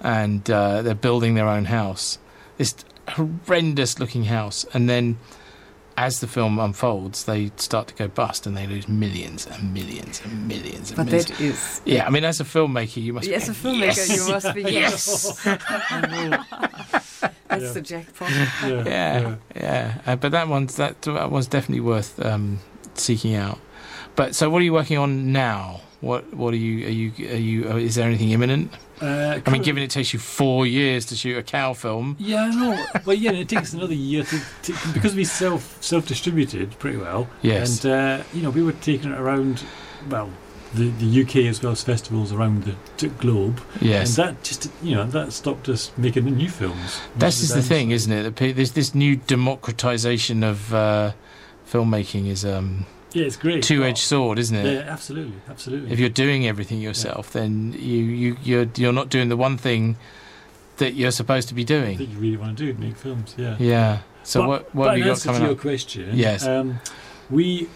and 0.00 0.50
uh, 0.50 0.82
they're 0.82 0.94
building 0.94 1.34
their 1.34 1.48
own 1.48 1.66
house. 1.66 2.18
This 2.56 2.74
horrendous 3.10 4.00
looking 4.00 4.24
house, 4.24 4.66
and 4.74 4.88
then 4.88 5.18
as 5.98 6.20
the 6.20 6.26
film 6.28 6.58
unfolds, 6.60 7.24
they 7.24 7.50
start 7.56 7.88
to 7.88 7.94
go 7.94 8.06
bust 8.08 8.46
and 8.46 8.56
they 8.56 8.66
lose 8.68 8.88
millions 8.88 9.46
and 9.46 9.74
millions 9.74 10.20
and 10.24 10.46
millions 10.46 10.90
and 10.90 10.96
but 10.96 11.06
millions. 11.06 11.26
that 11.26 11.40
is 11.40 11.80
yeah, 11.84 12.06
I 12.06 12.10
mean, 12.10 12.22
as 12.24 12.38
a 12.40 12.44
filmmaker, 12.44 13.02
you 13.02 13.12
must. 13.14 13.28
as 13.28 13.46
be 13.46 13.50
a 13.50 13.54
filmmaker 13.54 14.16
you 14.16 14.28
must 14.32 14.54
be 14.54 14.62
Yes. 14.80 15.42
that's 17.48 17.64
Yeah. 17.64 17.72
the 17.72 17.80
jackpot 17.80 18.30
Yeah. 18.30 18.84
yeah, 18.86 19.34
yeah. 19.56 19.94
Uh, 20.06 20.16
but 20.16 20.32
that 20.32 20.48
one's 20.48 20.76
that, 20.76 21.00
that 21.02 21.30
one's 21.30 21.46
definitely 21.48 21.80
worth 21.80 22.24
um, 22.24 22.58
seeking 22.94 23.34
out. 23.34 23.58
But 24.16 24.34
so, 24.34 24.50
what 24.50 24.60
are 24.60 24.64
you 24.64 24.72
working 24.72 24.98
on 24.98 25.32
now? 25.32 25.80
What 26.00 26.32
What 26.34 26.54
are 26.54 26.58
you? 26.58 26.86
Are 26.86 26.90
you? 26.90 27.12
Are 27.30 27.36
you? 27.36 27.70
uh, 27.70 27.76
Is 27.76 27.94
there 27.96 28.06
anything 28.06 28.30
imminent? 28.30 28.72
Uh, 29.00 29.40
I 29.46 29.50
mean, 29.50 29.62
given 29.62 29.82
it 29.82 29.90
takes 29.90 30.12
you 30.12 30.18
four 30.18 30.66
years 30.66 31.06
to 31.06 31.16
shoot 31.16 31.36
a 31.38 31.42
cow 31.42 31.72
film. 31.72 32.16
Yeah, 32.18 32.44
I 32.44 32.50
know. 32.50 32.84
well, 33.04 33.16
yeah, 33.16 33.32
it 33.32 33.48
takes 33.48 33.72
another 33.72 33.94
year 33.94 34.24
to, 34.24 34.40
to 34.62 34.74
because 34.92 35.14
we 35.14 35.24
self 35.24 35.76
self 35.82 36.06
distributed 36.06 36.78
pretty 36.78 36.98
well. 36.98 37.28
Yes. 37.42 37.84
and 37.84 37.92
uh, 37.92 38.24
you 38.34 38.42
know 38.42 38.50
we 38.50 38.62
were 38.62 38.72
taking 38.72 39.12
it 39.12 39.18
around, 39.18 39.64
well, 40.08 40.30
the 40.74 40.90
the 40.90 41.22
UK 41.22 41.36
as 41.48 41.62
well 41.62 41.72
as 41.72 41.82
festivals 41.82 42.32
around 42.32 42.62
the 42.64 42.74
t- 42.96 43.08
globe. 43.18 43.60
Yes. 43.80 44.16
and 44.18 44.28
that 44.28 44.44
just 44.44 44.70
you 44.82 44.94
know 44.94 45.04
that 45.06 45.32
stopped 45.32 45.68
us 45.68 45.90
making 45.96 46.24
the 46.24 46.30
new 46.32 46.48
films. 46.48 47.00
That's 47.16 47.40
Most 47.40 47.40
just 47.40 47.54
the 47.54 47.62
thing, 47.62 47.90
isn't 47.90 48.12
it? 48.12 48.36
There's 48.56 48.72
this 48.72 48.94
new 48.94 49.16
democratization 49.16 50.42
of 50.44 50.72
uh, 50.74 51.12
filmmaking 51.70 52.26
is 52.28 52.44
um, 52.44 52.86
Yeah, 53.12 53.24
it's 53.24 53.36
great. 53.36 53.62
two-edged 53.62 53.98
sword, 53.98 54.38
isn't 54.38 54.56
it? 54.56 54.72
Yeah, 54.74 54.80
absolutely, 54.92 55.38
absolutely. 55.48 55.90
If 55.92 55.98
you're 55.98 56.08
doing 56.10 56.46
everything 56.46 56.80
yourself, 56.80 57.32
then 57.32 57.72
you 57.72 58.02
you 58.04 58.36
you're 58.42 58.66
you're 58.76 58.92
not 58.92 59.08
doing 59.08 59.28
the 59.30 59.36
one 59.36 59.56
thing 59.56 59.96
that 60.76 60.94
you're 60.94 61.10
supposed 61.10 61.48
to 61.48 61.54
be 61.54 61.64
doing. 61.64 61.96
that 61.98 62.04
you 62.08 62.18
really 62.18 62.36
want 62.36 62.56
to 62.58 62.72
do, 62.72 62.78
make 62.78 62.96
films. 62.96 63.34
Yeah. 63.36 63.56
Yeah. 63.58 63.98
So 64.24 64.40
But- 64.40 64.48
what 64.48 64.74
what 64.74 64.84
but 64.84 64.88
have 64.90 64.98
you 64.98 65.04
got 65.12 65.22
coming 65.22 65.40
to 65.40 65.46
your 65.46 65.54
up? 65.56 65.60
question, 65.60 66.10
Yes. 66.12 66.46
um, 66.46 66.80
we 67.30 67.68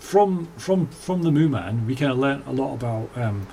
from 0.00 0.48
from 0.58 0.88
from 0.88 1.22
the 1.22 1.30
Moo 1.30 1.48
Man, 1.48 1.86
we 1.86 1.94
kind 1.94 2.10
of 2.12 2.18
learnt 2.18 2.44
a 2.46 2.52
lot 2.52 2.74
about 2.74 3.10
um, 3.16 3.46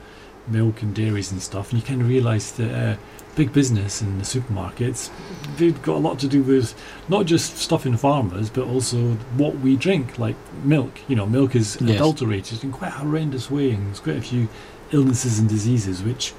milk 0.48 0.82
and 0.82 0.94
dairies 0.96 1.32
and 1.32 1.42
stuff, 1.42 1.72
and 1.72 1.80
you 1.82 1.86
kind 1.88 2.02
of 2.02 2.10
realise 2.10 2.52
that 2.52 2.72
uh, 2.72 2.96
big 3.36 3.54
business 3.54 4.02
and 4.02 4.20
the 4.20 4.26
supermarkets 4.26 5.10
they've 5.58 5.82
got 5.82 5.96
a 5.96 6.00
lot 6.00 6.20
to 6.20 6.28
do 6.28 6.44
with 6.44 6.74
not 7.08 7.26
just 7.26 7.58
stuffing 7.58 7.96
farmers, 7.98 8.50
but 8.50 8.66
also 8.68 9.14
what 9.38 9.58
we 9.60 9.76
drink, 9.76 10.18
like 10.20 10.36
milk. 10.64 11.00
You 11.08 11.16
know, 11.16 11.26
milk 11.26 11.56
is 11.56 11.78
Yes. 11.82 11.96
adulterated 11.96 12.64
in 12.64 12.72
quite 12.72 12.90
a 12.90 12.98
horrendous 12.98 13.50
way, 13.52 13.72
and 13.72 13.88
there's 13.88 14.00
quite 14.00 14.18
a 14.18 14.22
few 14.22 14.48
illnesses 14.92 15.40
and 15.40 15.48
diseases 15.50 16.04
which 16.04 16.34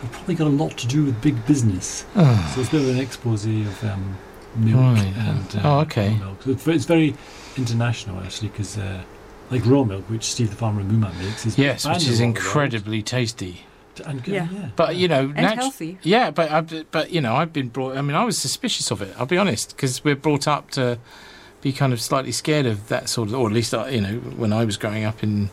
have 0.00 0.12
probably 0.12 0.34
got 0.34 0.46
a 0.46 0.50
lot 0.50 0.76
to 0.78 0.86
do 0.86 1.04
with 1.04 1.20
big 1.20 1.44
business. 1.46 2.04
Ah, 2.16 2.50
So 2.54 2.60
it's 2.60 2.68
a 2.68 2.72
bit 2.72 2.82
of 2.82 2.88
an 2.88 2.98
expose 3.00 3.44
of 3.44 3.84
um, 3.84 4.16
milk 4.56 4.96
Right. 4.96 5.14
and 5.16 5.56
uh, 5.56 5.60
Oh, 5.64 5.80
okay. 5.80 6.16
milk. 6.18 6.42
So 6.42 6.70
it's, 6.70 6.84
very 6.84 7.14
international 7.56 8.20
actually, 8.20 8.48
because 8.48 8.78
uh, 8.78 9.02
like 9.50 9.64
raw 9.66 9.82
milk, 9.84 10.08
which 10.08 10.24
Steve 10.24 10.50
the 10.50 10.56
Farmer 10.56 10.80
and 10.80 10.90
Moo 10.90 10.98
Man 10.98 11.18
makes, 11.18 11.46
is 11.46 11.58
yes, 11.58 11.84
which 11.86 11.96
is 11.98 12.06
a 12.06 12.10
lot 12.10 12.12
of 12.12 12.18
the 12.18 12.24
incredibly 12.24 13.02
tasty. 13.02 13.62
World. 14.00 14.16
And, 14.26 14.26
Yeah. 14.28 14.48
yeah. 14.52 14.68
But 14.76 14.96
you 14.96 15.08
know, 15.08 15.32
And 15.34 15.46
natu- 15.46 15.54
healthy. 15.56 15.98
Yeah, 16.02 16.30
but 16.30 16.50
I, 16.50 16.60
but 16.90 17.10
you 17.10 17.20
know, 17.20 17.34
I've 17.34 17.52
been 17.52 17.68
brought. 17.68 17.96
I 17.96 18.02
mean, 18.02 18.16
I 18.16 18.24
was 18.24 18.38
suspicious 18.38 18.90
of 18.90 19.02
it. 19.02 19.14
I'll 19.18 19.26
be 19.26 19.38
honest, 19.38 19.74
because 19.76 20.02
we're 20.04 20.16
brought 20.16 20.46
up 20.48 20.70
to 20.72 20.98
be 21.60 21.72
kind 21.72 21.92
of 21.92 22.00
slightly 22.00 22.32
scared 22.32 22.66
of 22.66 22.88
that 22.88 23.08
sort 23.08 23.28
of, 23.30 23.34
or 23.34 23.46
at 23.48 23.52
least 23.52 23.74
I, 23.74 23.88
you 23.90 24.00
know, 24.00 24.14
when 24.36 24.52
I 24.52 24.64
was 24.64 24.76
growing 24.76 25.04
up 25.04 25.22
in 25.22 25.50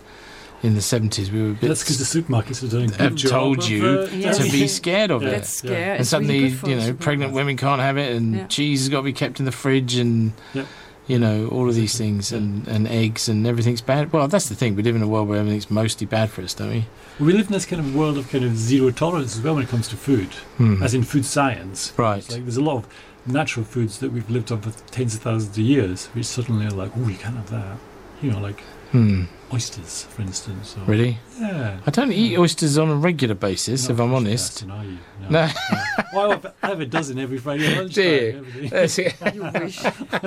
in 0.63 0.73
the 0.73 0.81
seventies, 0.81 1.29
we 1.31 1.41
were 1.43 1.49
a 1.49 1.53
bit 1.53 1.67
That's 1.67 1.83
because 1.83 1.99
the 1.99 2.21
supermarkets 2.21 2.63
are 2.63 2.67
doing. 2.67 2.89
have 2.93 3.11
good 3.11 3.17
job 3.17 3.31
told 3.31 3.57
of, 3.59 3.69
you 3.69 3.85
uh, 3.85 4.09
Yeah. 4.11 4.31
to 4.31 4.43
be 4.51 4.67
scared 4.67 5.11
of 5.11 5.21
Yeah. 5.21 5.27
it. 5.27 5.31
That's 5.33 5.49
scary. 5.57 5.83
And 5.83 5.99
It's 6.01 6.09
suddenly, 6.09 6.55
really 6.55 6.69
you 6.71 6.75
know, 6.79 6.93
pregnant 6.93 7.33
women 7.33 7.55
can't 7.55 7.81
have 7.81 7.97
it, 7.97 8.15
and 8.15 8.35
Yeah. 8.35 8.47
cheese 8.47 8.79
has 8.79 8.89
got 8.89 8.97
to 8.99 9.03
be 9.03 9.13
kept 9.13 9.39
in 9.39 9.45
the 9.45 9.51
fridge, 9.51 9.95
and 9.95 10.31
Yep. 10.55 10.65
You 11.07 11.19
know, 11.19 11.47
all 11.49 11.69
of 11.69 11.75
these 11.75 11.97
things, 11.97 12.31
and, 12.31 12.67
and 12.67 12.87
eggs, 12.87 13.29
and 13.29 13.45
everything's 13.45 13.81
bad. 13.81 14.11
Well, 14.11 14.27
that's 14.27 14.49
the 14.49 14.55
thing. 14.55 14.75
We 14.75 14.83
live 14.83 14.95
in 14.95 15.01
a 15.03 15.07
world 15.07 15.27
where 15.27 15.39
everything's 15.39 15.69
mostly 15.69 16.07
bad 16.07 16.29
for 16.31 16.41
us, 16.41 16.53
don't 16.53 16.69
we? 16.69 16.85
We 17.19 17.33
live 17.33 17.47
in 17.47 17.53
this 17.53 17.65
kind 17.65 17.79
of 17.79 17.95
world 17.95 18.17
of 18.17 18.29
kind 18.29 18.43
of 18.43 18.57
zero 18.57 18.91
tolerance 18.91 19.35
as 19.37 19.41
well 19.43 19.53
when 19.55 19.63
it 19.63 19.69
comes 19.69 19.87
to 19.89 19.95
food, 19.95 20.29
Hmm. 20.57 20.81
as 20.83 20.93
in 20.93 21.03
food 21.03 21.25
science. 21.25 21.93
Right. 21.97 22.17
It's 22.17 22.31
like 22.31 22.41
there's 22.43 22.57
a 22.57 22.61
lot 22.63 22.77
of 22.77 22.87
natural 23.27 23.65
foods 23.65 23.99
that 23.99 24.11
we've 24.11 24.29
lived 24.29 24.51
on 24.51 24.61
for 24.61 24.71
tens 24.91 25.15
of 25.15 25.21
thousands 25.21 25.57
of 25.57 25.63
years, 25.63 26.07
which 26.07 26.25
suddenly 26.25 26.65
are 26.65 26.71
like, 26.71 26.91
oh, 26.97 27.07
you 27.07 27.17
can't 27.17 27.35
have 27.35 27.49
that. 27.51 27.77
You 28.21 28.31
know, 28.31 28.39
like 28.39 28.61
Hmm. 28.91 29.23
Oysters, 29.53 30.03
for 30.03 30.21
instance. 30.21 30.75
Or, 30.77 30.81
Really? 30.85 31.17
Yeah. 31.39 31.79
I 31.85 31.91
don't 31.91 32.11
eat 32.11 32.37
oysters 32.37 32.77
on 32.77 32.89
a 32.89 32.95
regular 32.95 33.35
basis, 33.35 33.83
Not 33.83 33.93
if 33.93 33.99
I'm 33.99 34.09
much 34.09 34.17
honest. 34.21 34.65
Are 34.69 34.83
you? 34.85 34.97
No. 35.29 35.49
well, 36.13 36.31
I 36.31 36.33
have- 36.35 36.53
I 36.63 36.67
have 36.67 36.79
a 36.81 36.85
dozen 36.85 37.19
every 37.19 37.37
Friday 37.37 37.75
lunchtime. 37.75 37.89
Do 37.93 38.01
you? 38.03 38.45
everything. 38.69 39.13
You 39.35 39.43
wish. 39.53 39.83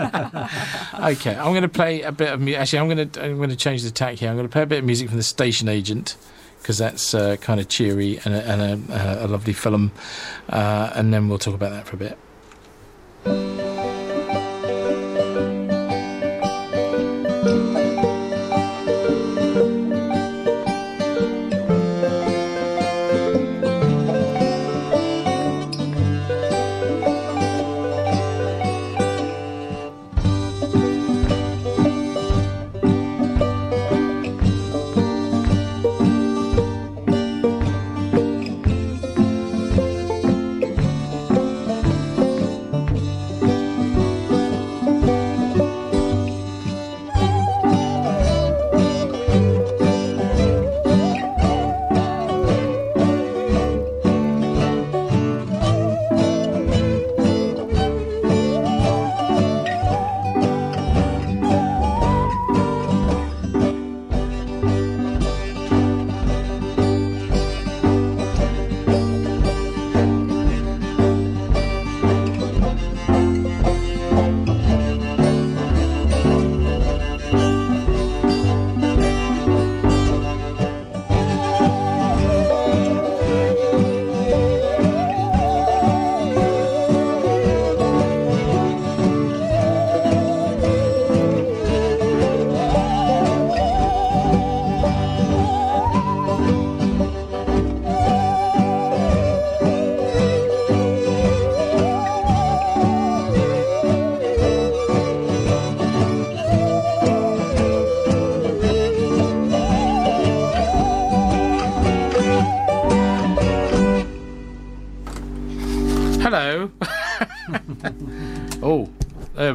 Okay, 1.18 1.34
I'm 1.36 1.52
going 1.52 1.62
to 1.62 1.68
play 1.68 2.02
a 2.02 2.12
bit 2.12 2.32
of 2.32 2.40
music. 2.40 2.60
Actually, 2.60 2.78
I'm 2.80 2.88
going 2.88 3.10
to 3.10 3.24
I'm 3.24 3.36
going 3.36 3.50
to 3.50 3.56
change 3.56 3.82
the 3.82 3.90
tack 3.90 4.16
here. 4.16 4.28
I'm 4.30 4.36
going 4.36 4.48
to 4.48 4.52
play 4.52 4.62
a 4.62 4.66
bit 4.66 4.78
of 4.80 4.84
music 4.84 5.08
from 5.08 5.16
the 5.16 5.22
Station 5.22 5.68
Agent 5.68 6.16
because 6.60 6.78
that's 6.78 7.14
uh, 7.14 7.36
kind 7.40 7.60
of 7.60 7.68
cheery 7.68 8.18
and, 8.24 8.34
a, 8.34 8.42
and 8.50 8.90
a, 8.90 9.24
a 9.24 9.28
lovely 9.28 9.52
film, 9.52 9.92
uh, 10.50 10.90
and 10.94 11.14
then 11.14 11.28
we'll 11.28 11.38
talk 11.38 11.54
about 11.54 11.70
that 11.70 11.86
for 11.86 11.96
a 11.96 11.98
bit. 11.98 13.77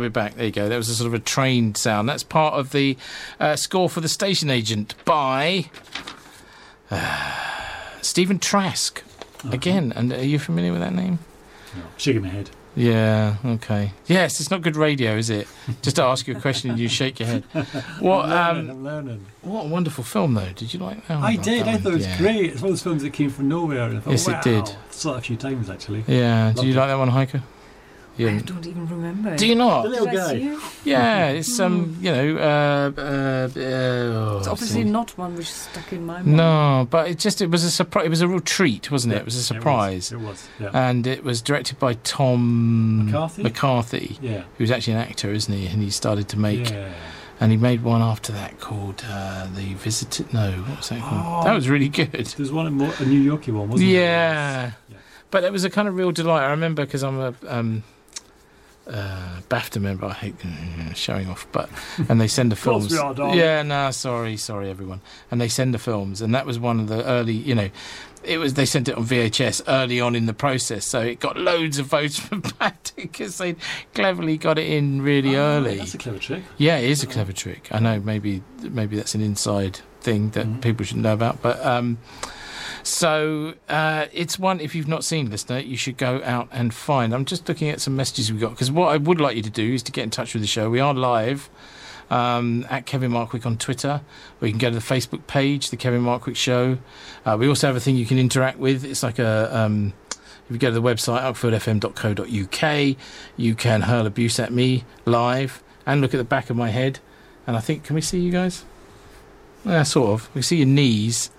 We're 0.03 0.09
back. 0.09 0.35
There 0.35 0.45
you 0.45 0.51
go. 0.51 0.67
That 0.69 0.77
was 0.77 0.89
a 0.89 0.95
sort 0.95 1.07
of 1.07 1.13
a 1.13 1.19
trained 1.19 1.77
sound. 1.77 2.07
That's 2.09 2.23
part 2.23 2.53
of 2.55 2.71
the 2.71 2.97
uh, 3.39 3.55
score 3.55 3.89
for 3.89 4.01
the 4.01 4.09
Station 4.09 4.49
Agent 4.49 4.95
by 5.05 5.69
uh, 6.91 7.39
Stephen 8.01 8.39
Trask. 8.39 9.01
Again, 9.51 9.91
and 9.95 10.13
are 10.13 10.23
you 10.23 10.39
familiar 10.39 10.71
with 10.71 10.81
that 10.81 10.93
name? 10.93 11.19
No, 11.75 11.81
shaking 11.97 12.21
my 12.21 12.29
head. 12.29 12.49
Yeah. 12.75 13.35
Okay. 13.45 13.91
Yes, 14.07 14.39
it's 14.39 14.49
not 14.49 14.61
good 14.61 14.75
radio, 14.77 15.15
is 15.17 15.29
it? 15.29 15.47
Just 15.81 15.97
to 15.97 16.03
ask 16.03 16.27
you 16.27 16.35
a 16.35 16.39
question 16.39 16.69
and 16.71 16.79
you 16.79 16.87
shake 16.87 17.19
your 17.19 17.27
head. 17.27 17.43
What? 17.99 18.25
I'm 18.25 18.55
learning. 18.55 18.69
Um, 18.69 18.77
I'm 18.77 18.83
learning. 18.83 19.25
what 19.41 19.65
a 19.65 19.67
wonderful 19.67 20.03
film, 20.03 20.33
though. 20.33 20.49
Did 20.55 20.73
you 20.73 20.79
like 20.79 21.05
that? 21.07 21.17
I 21.19 21.35
Oh, 21.37 21.41
did. 21.43 21.67
I 21.67 21.77
thought 21.77 21.91
it 21.93 21.95
was 21.97 22.07
yeah. 22.07 22.17
great. 22.17 22.45
It's 22.51 22.61
one 22.61 22.69
of 22.69 22.71
those 22.71 22.83
films 22.83 23.03
that 23.03 23.11
came 23.13 23.29
from 23.29 23.47
nowhere. 23.49 23.83
And 23.89 23.97
I 23.97 24.01
thought, 24.01 24.11
Yes, 24.11 24.27
it 24.27 24.31
wow. 24.31 24.41
did. 24.41 24.75
Saw 24.91 25.15
it 25.15 25.17
a 25.19 25.21
few 25.21 25.35
times 25.35 25.69
actually. 25.69 26.03
Yeah. 26.07 26.51
Do 26.51 26.57
Loved 26.57 26.67
you 26.67 26.73
it. 26.73 26.77
like 26.77 26.87
that 26.87 26.97
one, 26.97 27.09
Heike? 28.17 28.27
I 28.27 28.39
don't 28.39 28.67
even 28.67 28.87
remember. 28.87 29.35
Do 29.35 29.47
you 29.47 29.55
not? 29.55 29.83
The 29.83 29.89
little 29.89 30.05
Did 30.05 30.15
guy. 30.15 30.57
Yeah, 30.83 31.29
it's 31.29 31.59
um, 31.59 31.97
you 31.99 32.11
know, 32.11 32.37
uh, 32.37 32.91
uh, 32.95 33.01
uh 33.01 33.49
oh, 33.55 34.37
It's 34.37 34.47
obviously 34.47 34.83
not 34.83 35.17
one 35.17 35.35
which 35.35 35.51
stuck 35.51 35.91
in 35.91 36.05
my 36.05 36.21
mind. 36.21 36.27
No, 36.27 36.87
but 36.89 37.09
it 37.09 37.19
just 37.19 37.41
it 37.41 37.49
was 37.49 37.63
a 37.63 37.71
surprise. 37.71 38.05
It 38.05 38.09
was 38.09 38.21
a 38.21 38.27
real 38.27 38.39
treat, 38.39 38.91
wasn't 38.91 39.13
it? 39.13 39.17
It 39.17 39.25
was 39.25 39.35
a 39.35 39.43
surprise, 39.43 40.11
It 40.11 40.17
was. 40.17 40.47
It 40.59 40.65
was 40.65 40.75
and 40.75 41.07
it 41.07 41.23
was 41.23 41.41
directed 41.41 41.79
by 41.79 41.93
Tom 42.03 43.05
McCarthy? 43.05 43.43
McCarthy, 43.43 44.17
yeah. 44.21 44.43
who's 44.57 44.71
actually 44.71 44.93
an 44.93 44.99
actor, 44.99 45.31
isn't 45.31 45.53
he? 45.53 45.67
And 45.67 45.81
he 45.81 45.89
started 45.89 46.29
to 46.29 46.39
make 46.39 46.69
Yeah. 46.69 46.93
And 47.39 47.51
he 47.51 47.57
made 47.57 47.83
one 47.83 48.01
after 48.01 48.31
that 48.31 48.59
called 48.59 49.03
uh, 49.09 49.47
The 49.53 49.73
Visitor. 49.73 50.23
No, 50.31 50.51
what 50.51 50.77
was 50.77 50.89
that 50.89 51.01
called? 51.01 51.23
Oh. 51.25 51.43
That 51.43 51.53
was 51.53 51.67
really 51.67 51.89
good. 51.89 52.25
There's 52.37 52.51
one, 52.51 52.67
in 52.67 52.79
a 52.79 53.05
New 53.05 53.21
Yorkie 53.21 53.51
one, 53.51 53.69
wasn't 53.69 53.89
there? 53.89 54.01
Yeah. 54.01 54.71
Yeah. 54.89 54.97
But 55.29 55.43
it 55.43 55.51
was 55.51 55.65
a 55.65 55.69
kind 55.69 55.87
of 55.87 55.95
real 55.95 56.11
delight. 56.11 56.45
I 56.45 56.51
remember 56.51 56.85
because 56.85 57.03
I'm 57.03 57.19
a 57.19 57.33
um, 57.47 57.83
uh, 58.87 59.39
BAFTA 59.49 59.81
member. 59.81 60.05
I 60.07 60.13
hate 60.13 60.35
uh, 60.45 60.93
showing 60.93 61.29
off, 61.29 61.47
but 61.51 61.69
and 62.09 62.19
they 62.19 62.27
send 62.27 62.51
the 62.51 62.55
films. 62.65 62.93
are, 62.97 63.35
yeah, 63.35 63.61
no, 63.63 63.91
sorry, 63.91 64.37
sorry, 64.37 64.69
everyone. 64.69 65.01
And 65.31 65.39
they 65.39 65.47
send 65.47 65.73
the 65.73 65.79
films, 65.79 66.21
and 66.21 66.33
that 66.35 66.45
was 66.45 66.59
one 66.59 66.79
of 66.79 66.87
the 66.87 67.03
early. 67.05 67.33
You 67.33 67.55
know, 67.55 67.69
it 68.23 68.37
was 68.37 68.53
they 68.55 68.65
sent 68.65 68.87
it 68.87 68.95
on 68.95 69.05
VHS 69.05 69.61
early 69.67 69.99
on 70.01 70.15
in 70.15 70.25
the 70.25 70.33
process, 70.33 70.85
so 70.85 71.01
it 71.01 71.19
got 71.19 71.37
loads 71.37 71.79
of 71.79 71.85
votes 71.87 72.19
for 72.19 72.35
BAFTA 72.59 72.95
because 72.95 73.37
they 73.37 73.55
cleverly 73.93 74.37
got 74.37 74.57
it 74.59 74.67
in 74.69 75.01
really 75.01 75.35
Oh, 75.35 75.39
early. 75.57 75.77
That's 75.77 75.93
a 75.93 75.97
clever 75.97 76.19
trick. 76.19 76.43
Yeah, 76.57 76.77
it 76.77 76.89
is 76.89 77.03
a 77.03 77.07
clever 77.07 77.33
trick. 77.33 77.67
I 77.71 77.79
know 77.79 77.99
maybe 77.99 78.41
maybe 78.61 78.95
that's 78.97 79.15
an 79.15 79.21
inside 79.21 79.79
thing 80.01 80.31
that 80.31 80.45
Mhm. 80.45 80.61
people 80.61 80.85
should 80.85 80.97
know 80.97 81.13
about, 81.13 81.41
but 81.41 81.65
um, 81.65 81.97
so 82.83 83.53
uh, 83.69 84.07
it's 84.11 84.37
one. 84.37 84.59
If 84.59 84.75
you've 84.75 84.87
not 84.87 85.03
seen 85.03 85.29
listener, 85.29 85.59
you 85.59 85.77
should 85.77 85.97
go 85.97 86.21
out 86.23 86.49
and 86.51 86.73
find. 86.73 87.13
I'm 87.13 87.25
just 87.25 87.47
looking 87.47 87.69
at 87.69 87.81
some 87.81 87.95
messages 87.95 88.31
we 88.31 88.39
got 88.39 88.51
because 88.51 88.71
what 88.71 88.89
I 88.89 88.97
would 88.97 89.19
like 89.19 89.35
you 89.35 89.41
to 89.43 89.49
do 89.49 89.73
is 89.73 89.83
to 89.83 89.91
get 89.91 90.03
in 90.03 90.09
touch 90.09 90.33
with 90.33 90.41
the 90.41 90.47
show. 90.47 90.69
We 90.69 90.79
are 90.79 90.93
live. 90.93 91.49
Um, 92.09 92.67
at 92.69 92.85
Kevin 92.85 93.11
Markwick 93.11 93.45
on 93.45 93.57
Twitter, 93.57 94.01
you 94.41 94.49
can 94.49 94.59
go 94.59 94.69
to 94.69 94.75
the 94.75 94.81
Facebook 94.81 95.25
page, 95.25 95.69
the 95.69 95.77
Kevin 95.77 96.01
Markwick 96.01 96.35
Show. 96.35 96.77
Uh, 97.25 97.37
we 97.39 97.47
also 97.47 97.65
have 97.65 97.75
a 97.75 97.79
thing 97.79 97.95
you 97.95 98.05
can 98.05 98.19
interact 98.19 98.59
with. 98.59 98.83
It's 98.83 99.01
like 99.01 99.17
a 99.17 99.57
um, 99.57 99.93
if 100.45 100.51
you 100.51 100.57
go 100.57 100.67
to 100.67 100.73
the 100.73 100.81
website 100.81 101.21
uckfieldfm.co.uk, 101.21 102.97
you 103.37 103.55
can 103.55 103.81
hurl 103.81 104.05
abuse 104.05 104.39
at 104.39 104.51
me 104.51 104.83
live 105.05 105.63
and 105.85 106.01
look 106.01 106.13
at 106.13 106.17
the 106.17 106.23
back 106.23 106.49
of 106.49 106.57
my 106.57 106.69
head. 106.69 106.99
And 107.47 107.55
I 107.55 107.59
think, 107.59 107.83
can 107.85 107.95
we 107.95 108.01
see 108.01 108.19
you 108.19 108.31
guys? 108.31 108.65
Yeah, 109.65 109.83
sort 109.83 110.09
of. 110.09 110.35
We 110.35 110.41
see 110.41 110.57
your 110.57 110.67
knees, 110.67 111.31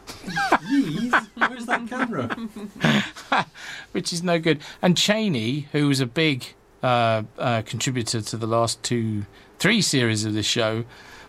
Knees? 0.68 1.12
Where's 1.37 1.66
that 1.66 1.89
camera? 1.89 3.47
which 3.93 4.12
is 4.12 4.22
no 4.22 4.39
good. 4.39 4.61
And 4.83 4.97
Cheney, 4.97 5.68
who 5.72 5.89
was 5.89 6.01
a 6.01 6.07
big 6.07 6.55
uh, 6.83 7.22
uh, 7.39 7.62
contributor 7.62 8.20
to 8.20 8.37
the 8.37 8.47
last 8.47 8.83
two, 8.83 9.27
three 9.59 9.83
series 9.83 10.25
of 10.25 10.35
this 10.35 10.47
show, 10.47 10.85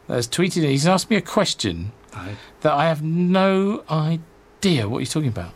has 0.08 0.28
tweeted. 0.28 0.64
He's 0.64 0.88
asked 0.88 1.10
me 1.10 1.16
a 1.16 1.22
question 1.22 1.92
that 2.62 2.74
I 2.74 2.86
have 2.86 3.04
no 3.04 3.84
idea 3.90 4.88
what 4.88 5.00
he's 5.00 5.12
talking 5.12 5.30
about. 5.30 5.52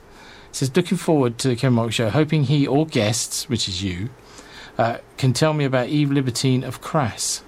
He 0.49 0.55
says, 0.55 0.75
looking 0.75 0.97
forward 0.97 1.37
to 1.39 1.47
the 1.47 1.55
Kevin 1.55 1.75
Mark 1.75 1.93
show, 1.93 2.09
hoping 2.09 2.45
he 2.45 2.65
or 2.65 2.85
guests, 2.85 3.47
which 3.47 3.67
is 3.67 3.83
you, 3.83 4.09
uh, 4.77 4.97
can 5.17 5.31
tell 5.33 5.53
me 5.53 5.63
about 5.63 5.89
Eve 5.89 6.11
Libertine 6.11 6.63
of 6.63 6.81
Crass. 6.81 7.43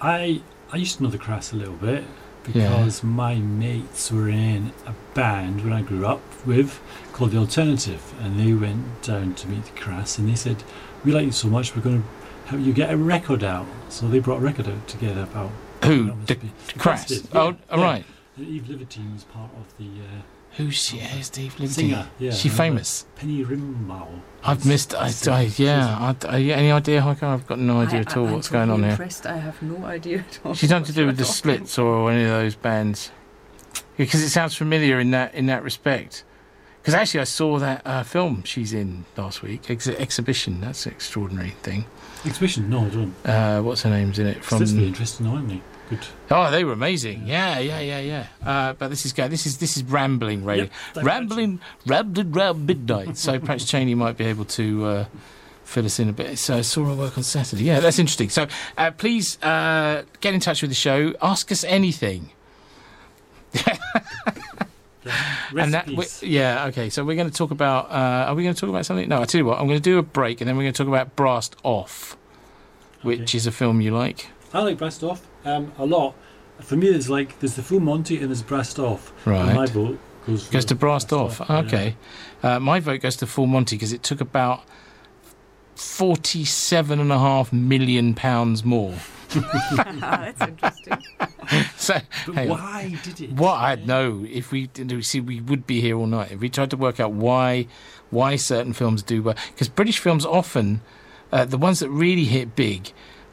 I 0.00 0.42
I 0.70 0.76
used 0.76 0.98
to 0.98 1.02
know 1.02 1.08
the 1.08 1.18
Crass 1.18 1.52
a 1.52 1.56
little 1.56 1.74
bit 1.74 2.04
because 2.52 3.02
my 3.02 3.36
mates 3.36 4.10
were 4.10 4.28
in 4.28 4.72
a 4.86 4.94
band 5.14 5.62
when 5.64 5.72
I 5.72 5.82
grew 5.82 6.06
up 6.06 6.20
with 6.46 6.80
called 7.12 7.32
The 7.32 7.38
Alternative, 7.38 8.02
and 8.20 8.38
they 8.38 8.52
went 8.52 9.02
down 9.02 9.34
to 9.34 9.48
meet 9.48 9.64
the 9.64 9.70
Crass, 9.80 10.18
and 10.18 10.28
they 10.28 10.34
said, 10.34 10.62
"We 11.04 11.12
like 11.12 11.26
you 11.26 11.32
so 11.32 11.48
much, 11.48 11.74
we're 11.74 11.82
going 11.82 12.02
to 12.02 12.48
help 12.50 12.62
you 12.62 12.72
get 12.72 12.90
a 12.92 12.96
record 12.96 13.42
out." 13.44 13.66
So 13.88 14.08
they 14.08 14.18
brought 14.20 14.38
a 14.38 14.44
record 14.44 14.68
out 14.68 14.86
together 14.88 15.22
about 15.22 15.50
Who? 15.84 16.12
The 16.26 16.36
be- 16.36 16.52
Crass. 16.78 17.22
Oh, 17.34 17.50
yeah, 17.50 17.56
all 17.70 17.78
yeah. 17.78 17.84
right. 17.84 18.04
And 18.36 18.46
Eve 18.46 18.68
Libertine 18.68 19.12
was 19.12 19.24
part 19.24 19.50
of 19.56 19.76
the 19.78 19.86
uh, 19.86 20.22
Who's 20.58 20.74
she? 20.74 20.98
Is 20.98 21.30
Eve 21.38 21.52
Libertine? 21.58 21.68
singer. 21.68 22.06
Yeah, 22.18 22.28
Is 22.30 22.40
she 22.40 22.48
I 22.48 22.52
remember. 22.52 22.62
famous? 22.78 23.06
Penny 23.16 23.44
Rimbaud. 23.44 24.08
I've 24.44 24.66
missed. 24.66 24.94
I, 24.94 25.10
I, 25.28 25.50
yeah. 25.56 26.14
I, 26.22 26.26
I, 26.36 26.40
any 26.42 26.70
idea 26.72 27.00
how 27.00 27.14
come? 27.14 27.32
I've 27.32 27.46
got 27.46 27.58
no 27.58 27.80
idea 27.80 27.98
I- 27.98 28.02
at 28.02 28.16
all 28.16 28.24
I- 28.24 28.28
I'm 28.28 28.34
what's 28.34 28.48
going 28.48 28.62
on 28.70 28.80
totally 28.80 28.82
here. 28.84 28.90
Impressed. 28.92 29.26
I 29.26 29.36
have 29.38 29.62
no 29.62 29.84
idea 29.86 30.18
at 30.18 30.38
all. 30.44 30.54
She's 30.54 30.70
nothing 30.70 30.86
to 30.86 30.92
do 30.92 31.06
with 31.06 31.16
the 31.16 31.22
talking 31.24 31.34
Slits 31.34 31.78
or 31.78 32.10
any 32.10 32.24
of 32.24 32.28
those 32.30 32.54
bands, 32.56 33.10
because 33.96 34.20
it 34.22 34.30
sounds 34.30 34.54
familiar 34.56 34.98
in 35.00 35.10
that 35.12 35.32
in 35.34 35.46
that 35.46 35.62
respect. 35.62 36.24
Because 36.82 36.94
actually, 36.94 37.20
I 37.20 37.24
saw 37.24 37.58
that 37.58 37.82
uh, 37.84 38.02
film 38.02 38.42
she's 38.44 38.72
in 38.72 39.04
last 39.16 39.42
week, 39.42 39.68
Ex- 39.70 39.86
exhibition. 39.88 40.60
That's 40.60 40.86
an 40.86 40.92
extraordinary 40.92 41.50
thing. 41.62 41.84
Exhibition? 42.24 42.68
No, 42.70 42.86
I 42.86 42.88
don't. 42.88 43.14
Uh, 43.26 43.62
what's 43.62 43.82
her 43.82 43.90
name's 43.90 44.18
in 44.18 44.26
it? 44.26 44.42
From, 44.44 44.58
That's 44.60 44.70
From 44.70 44.78
really 44.78 44.88
interesting, 44.88 45.26
aren't 45.26 45.48
they? 45.48 45.60
Good. 45.88 46.00
oh, 46.30 46.50
they 46.50 46.64
were 46.64 46.72
amazing. 46.72 47.26
Yeah, 47.26 47.58
yeah, 47.58 47.80
yeah, 47.80 48.00
yeah. 48.00 48.26
Uh, 48.44 48.72
but 48.74 48.88
this 48.88 49.06
is 49.06 49.12
go. 49.12 49.26
This 49.28 49.46
is 49.46 49.58
this 49.58 49.76
is 49.76 49.82
rambling, 49.84 50.44
radio. 50.44 50.68
Yep, 50.94 51.04
rambling, 51.04 51.60
rambling 51.86 52.32
round 52.32 52.66
midnight. 52.66 53.16
so 53.16 53.38
perhaps 53.40 53.64
Cheney 53.64 53.94
might 53.94 54.16
be 54.16 54.24
able 54.24 54.44
to. 54.46 54.84
Uh, 54.84 55.04
Fill 55.64 55.84
us 55.84 55.98
in 56.00 56.08
a 56.08 56.14
bit. 56.14 56.38
So 56.38 56.56
I 56.56 56.60
saw 56.62 56.86
her 56.86 56.94
work 56.94 57.18
on 57.18 57.22
Saturday. 57.22 57.64
Yeah, 57.64 57.80
that's 57.80 57.98
interesting. 57.98 58.30
So 58.30 58.46
uh, 58.78 58.90
please 58.92 59.36
uh, 59.42 60.04
get 60.22 60.32
in 60.32 60.40
touch 60.40 60.62
with 60.62 60.70
the 60.70 60.74
show. 60.74 61.12
Ask 61.20 61.52
us 61.52 61.62
anything. 61.62 62.30
And 65.56 65.72
that, 65.72 65.86
we, 65.86 66.04
yeah, 66.22 66.66
okay. 66.66 66.90
So 66.90 67.02
we're 67.04 67.16
going 67.16 67.30
to 67.30 67.34
talk 67.36 67.50
about. 67.50 67.90
Uh, 67.90 68.28
are 68.28 68.34
we 68.34 68.42
going 68.42 68.54
to 68.54 68.60
talk 68.60 68.68
about 68.68 68.84
something? 68.84 69.08
No, 69.08 69.22
I 69.22 69.24
tell 69.24 69.38
you 69.38 69.44
what. 69.46 69.58
I'm 69.58 69.66
going 69.66 69.78
to 69.78 69.82
do 69.82 69.96
a 69.98 70.02
break, 70.02 70.40
and 70.40 70.48
then 70.48 70.56
we're 70.56 70.64
going 70.64 70.74
to 70.74 70.78
talk 70.78 70.88
about 70.88 71.16
Brassed 71.16 71.56
Off, 71.62 72.16
which 73.02 73.20
Okay. 73.20 73.36
is 73.38 73.46
a 73.46 73.52
film 73.52 73.80
you 73.80 73.94
like, 73.94 74.28
I 74.52 74.60
like 74.60 74.76
Brassed 74.76 75.02
Off 75.02 75.26
um, 75.48 75.72
a 75.78 75.86
lot. 75.86 76.14
For 76.60 76.76
me, 76.76 76.88
it's 76.88 77.08
like 77.08 77.38
there's 77.40 77.54
the 77.54 77.62
full 77.62 77.80
Monty 77.80 78.16
and 78.18 78.28
there's 78.28 78.42
Brassed 78.42 78.78
Off. 78.78 79.12
And 79.26 79.54
my 79.54 79.66
vote 79.66 79.98
goes 80.26 80.46
for 80.46 80.52
Goes 80.52 80.64
to 80.66 80.74
Brassed 80.74 81.12
Off. 81.12 81.40
yeah. 81.48 81.58
Okay. 81.58 81.96
Uh, 82.42 82.58
my 82.60 82.80
vote 82.80 83.00
goes 83.00 83.16
to 83.16 83.26
Full 83.26 83.46
Monty 83.46 83.76
because 83.76 83.92
it 83.92 84.02
took 84.02 84.20
about 84.20 84.62
forty-seven 85.76 86.98
and 87.00 87.12
a 87.12 87.18
half 87.18 87.52
million 87.52 88.14
pounds 88.14 88.64
more. 88.64 88.94
That's 89.28 90.40
interesting. 90.40 90.98
So 91.76 91.98
But 92.26 92.34
hang 92.34 92.50
on. 92.50 92.58
why 92.58 92.98
did 93.02 93.20
it? 93.20 93.32
What 93.32 93.54
I 93.54 93.74
know, 93.76 94.24
if 94.28 94.50
we 94.52 94.68
did, 94.68 94.90
we 94.90 95.02
see, 95.02 95.20
we 95.20 95.40
would 95.40 95.66
be 95.66 95.80
here 95.80 95.96
all 95.96 96.06
night. 96.06 96.32
If 96.32 96.40
we 96.40 96.48
tried 96.48 96.70
to 96.70 96.76
work 96.76 96.98
out 96.98 97.12
why, 97.12 97.66
why 98.10 98.36
certain 98.36 98.72
films 98.72 99.02
do 99.02 99.22
well, 99.22 99.36
because 99.52 99.68
British 99.68 99.98
films 99.98 100.24
often, 100.24 100.80
uh, 101.30 101.44
the 101.44 101.58
ones 101.58 101.80
that 101.80 101.90
really 101.90 102.24
hit 102.24 102.56
big, 102.56 102.90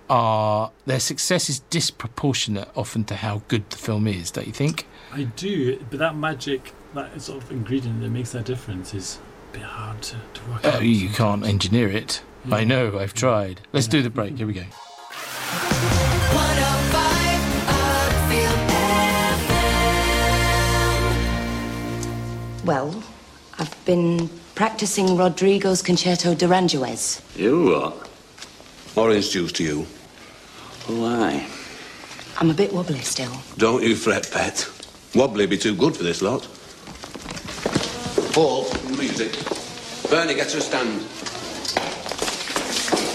are 0.10 0.72
their 0.86 0.99
success 0.99 1.49
is 1.49 1.60
disproportionate 1.70 2.68
often 2.76 3.03
to 3.06 3.16
how 3.16 3.41
good 3.47 3.70
the 3.70 3.78
film 3.78 4.08
is. 4.08 4.32
Don't 4.32 4.47
you 4.47 4.53
think? 4.53 4.88
I 5.14 5.24
do, 5.24 5.78
but 5.89 5.99
that 5.99 6.16
magic, 6.16 6.74
that 6.93 7.22
sort 7.22 7.43
of 7.43 7.51
ingredient 7.51 8.01
that 8.01 8.10
makes 8.10 8.32
that 8.32 8.45
difference 8.45 8.93
is 8.93 9.20
a 9.51 9.53
bit 9.58 9.64
hard 9.64 10.01
to, 10.03 10.16
to 10.34 10.41
work 10.51 10.66
Uh, 10.66 10.70
out. 10.70 10.84
you 10.84 11.10
can't 11.10 11.45
engineer 11.45 11.89
it. 11.89 12.22
I 12.51 12.64
know. 12.64 12.99
I've 12.99 13.14
tried. 13.14 13.62
Let's 13.74 13.88
Yeah. 13.88 13.91
do 13.91 14.01
the 14.03 14.10
break. 14.12 14.38
Here 14.38 14.45
we 14.45 14.53
go. 14.53 14.62
105 14.62 17.41
Uckfield 17.68 18.70
FM. 22.60 22.66
Well, 22.66 23.03
I've 23.58 23.86
been 23.86 24.30
practicing 24.53 25.18
Rodrigo's 25.18 25.82
Concerto 25.82 26.36
de 26.36 26.45
Aranjuez. 26.47 27.22
You 27.36 27.64
what? 27.66 28.08
Orange 28.95 29.32
juice 29.32 29.51
to 29.53 29.64
you. 29.64 29.88
Why? 30.88 31.47
I'm 32.38 32.51
a 32.51 32.53
bit 32.53 32.71
wobbly 32.71 32.99
still. 32.99 33.31
Don't 33.57 33.81
you 33.81 33.95
fret, 33.95 34.29
pet. 34.31 34.69
Wobbly 35.15 35.47
be 35.47 35.57
too 35.57 35.73
good 35.75 35.95
for 35.95 36.03
this 36.03 36.21
lot. 36.21 36.47
Paul, 38.33 38.65
music. 38.97 39.31
Bernie, 40.09 40.36
get 40.36 40.49
to 40.49 40.57
a 40.57 40.61
stand. 40.61 41.01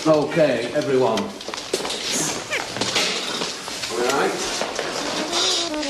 Okay, 0.06 0.72
everyone. 0.74 1.20
All 3.92 3.98
right. 4.18 4.34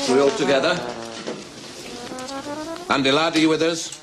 We 0.09 0.19
all 0.19 0.29
together. 0.37 0.79
Andy, 2.89 3.11
lad, 3.11 3.35
are 3.35 3.39
you 3.39 3.49
with 3.49 3.61
us? 3.61 3.97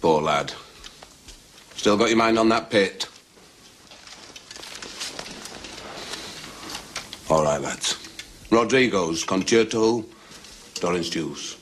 Poor 0.00 0.20
lad. 0.20 0.52
Still 1.74 1.96
got 1.96 2.08
your 2.10 2.18
mind 2.18 2.38
on 2.38 2.48
that 2.50 2.70
pit? 2.70 3.08
All 7.32 7.44
right, 7.44 7.58
lads. 7.58 7.96
Rodrigo's 8.50 9.24
concerto, 9.24 10.04
Lawrence 10.82 11.14
Hughes. 11.14 11.56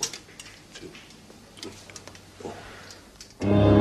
One, 0.00 0.10
two, 0.74 1.70
three, 3.38 3.73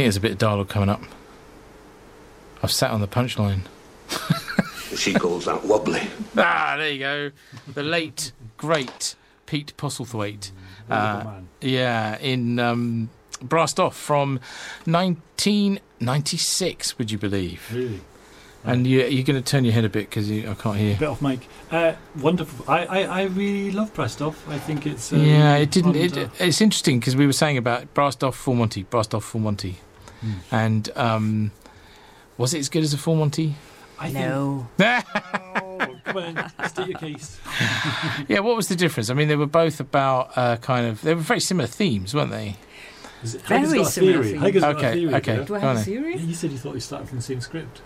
think 0.00 0.06
there's 0.06 0.16
a 0.16 0.20
bit 0.20 0.32
of 0.32 0.38
dialogue 0.38 0.70
coming 0.70 0.88
up. 0.88 1.02
I've 2.62 2.72
sat 2.72 2.90
on 2.90 3.02
the 3.02 3.08
punchline. 3.08 3.60
She 4.96 5.14
calls 5.14 5.44
that 5.44 5.64
wobbly. 5.64 6.02
Ah, 6.36 6.74
there 6.76 6.90
you 6.90 6.98
go. 6.98 7.30
The 7.72 7.84
late, 7.84 8.32
great 8.56 9.14
Pete 9.46 9.72
Postlethwaite. 9.76 10.50
Uh, 10.90 11.22
man. 11.24 11.48
yeah, 11.60 12.18
in 12.18 12.58
um, 12.58 13.08
Brassed 13.40 13.78
Off 13.78 13.96
from 13.96 14.40
1996, 14.86 16.98
would 16.98 17.12
you 17.12 17.18
believe? 17.18 17.70
Really. 17.72 18.00
And 18.64 18.84
you, 18.84 19.04
you're 19.04 19.24
going 19.24 19.40
to 19.40 19.48
turn 19.48 19.64
your 19.64 19.72
head 19.72 19.84
a 19.84 19.88
bit 19.88 20.10
because 20.10 20.28
I 20.30 20.54
can't 20.54 20.76
hear. 20.76 20.96
Bit 20.96 21.08
off 21.08 21.22
mic. 21.22 21.46
Uh, 21.70 21.92
wonderful. 22.18 22.68
I, 22.70 22.84
I, 22.84 23.20
I 23.20 23.22
really 23.26 23.70
love 23.70 23.94
Brassed 23.94 24.20
Off. 24.20 24.46
I 24.48 24.58
think 24.58 24.86
it's. 24.86 25.12
Um, 25.12 25.22
yeah, 25.22 25.54
it 25.56 25.70
didn't. 25.70 25.94
It, 25.94 26.16
it's 26.40 26.60
interesting 26.60 26.98
because 26.98 27.14
we 27.14 27.26
were 27.26 27.32
saying 27.32 27.56
about 27.56 27.94
Brassed 27.94 28.24
Off 28.24 28.36
Full 28.36 28.56
Monty, 28.56 28.82
Brassed 28.82 29.14
Off 29.14 29.24
Full 29.24 29.40
Monty, 29.40 29.76
Hmm. 30.20 30.32
and 30.50 30.90
um, 30.96 31.50
was 32.38 32.52
it 32.54 32.58
as 32.58 32.68
good 32.68 32.82
as 32.82 32.92
a 32.92 32.98
Full 32.98 33.16
Monty? 33.16 33.54
I 33.98 34.10
think. 34.10 34.26
No. 34.26 34.68
Oh, 35.82 35.96
come 36.04 36.16
on, 36.18 36.68
state 36.68 36.88
your 36.88 36.98
case. 36.98 37.40
yeah, 38.28 38.40
what 38.40 38.54
was 38.56 38.68
the 38.68 38.76
difference? 38.76 39.08
I 39.10 39.14
mean, 39.14 39.28
they 39.28 39.36
were 39.36 39.46
both 39.46 39.80
about 39.80 40.36
uh, 40.36 40.56
kind 40.58 40.86
of. 40.86 41.00
They 41.00 41.14
were 41.14 41.20
very 41.22 41.40
similar 41.40 41.66
themes, 41.66 42.14
weren't 42.14 42.30
they? 42.30 42.56
Is 43.22 43.34
it- 43.36 43.42
Very 43.42 43.60
Heike's 43.62 43.72
got 43.74 43.86
a 43.86 43.90
similar 43.90 44.12
theory. 44.22 44.32
theme. 44.32 44.40
Heike's 44.40 44.60
got 44.60 44.74
a 44.74 44.78
Okay, 44.78 44.92
theory. 44.92 45.14
okay. 45.14 45.36
yeah? 45.38 45.44
Do 45.44 45.54
I 45.54 45.58
have 45.58 45.76
a 45.76 45.80
then. 45.84 45.94
Yeah, 45.94 46.00
theory? 46.00 46.16
you 46.18 46.34
said 46.34 46.50
you 46.52 46.58
thought 46.58 46.74
you 46.74 46.80
started 46.80 47.08
from 47.08 47.18
the 47.18 47.22
same 47.24 47.40
script. 47.40 47.80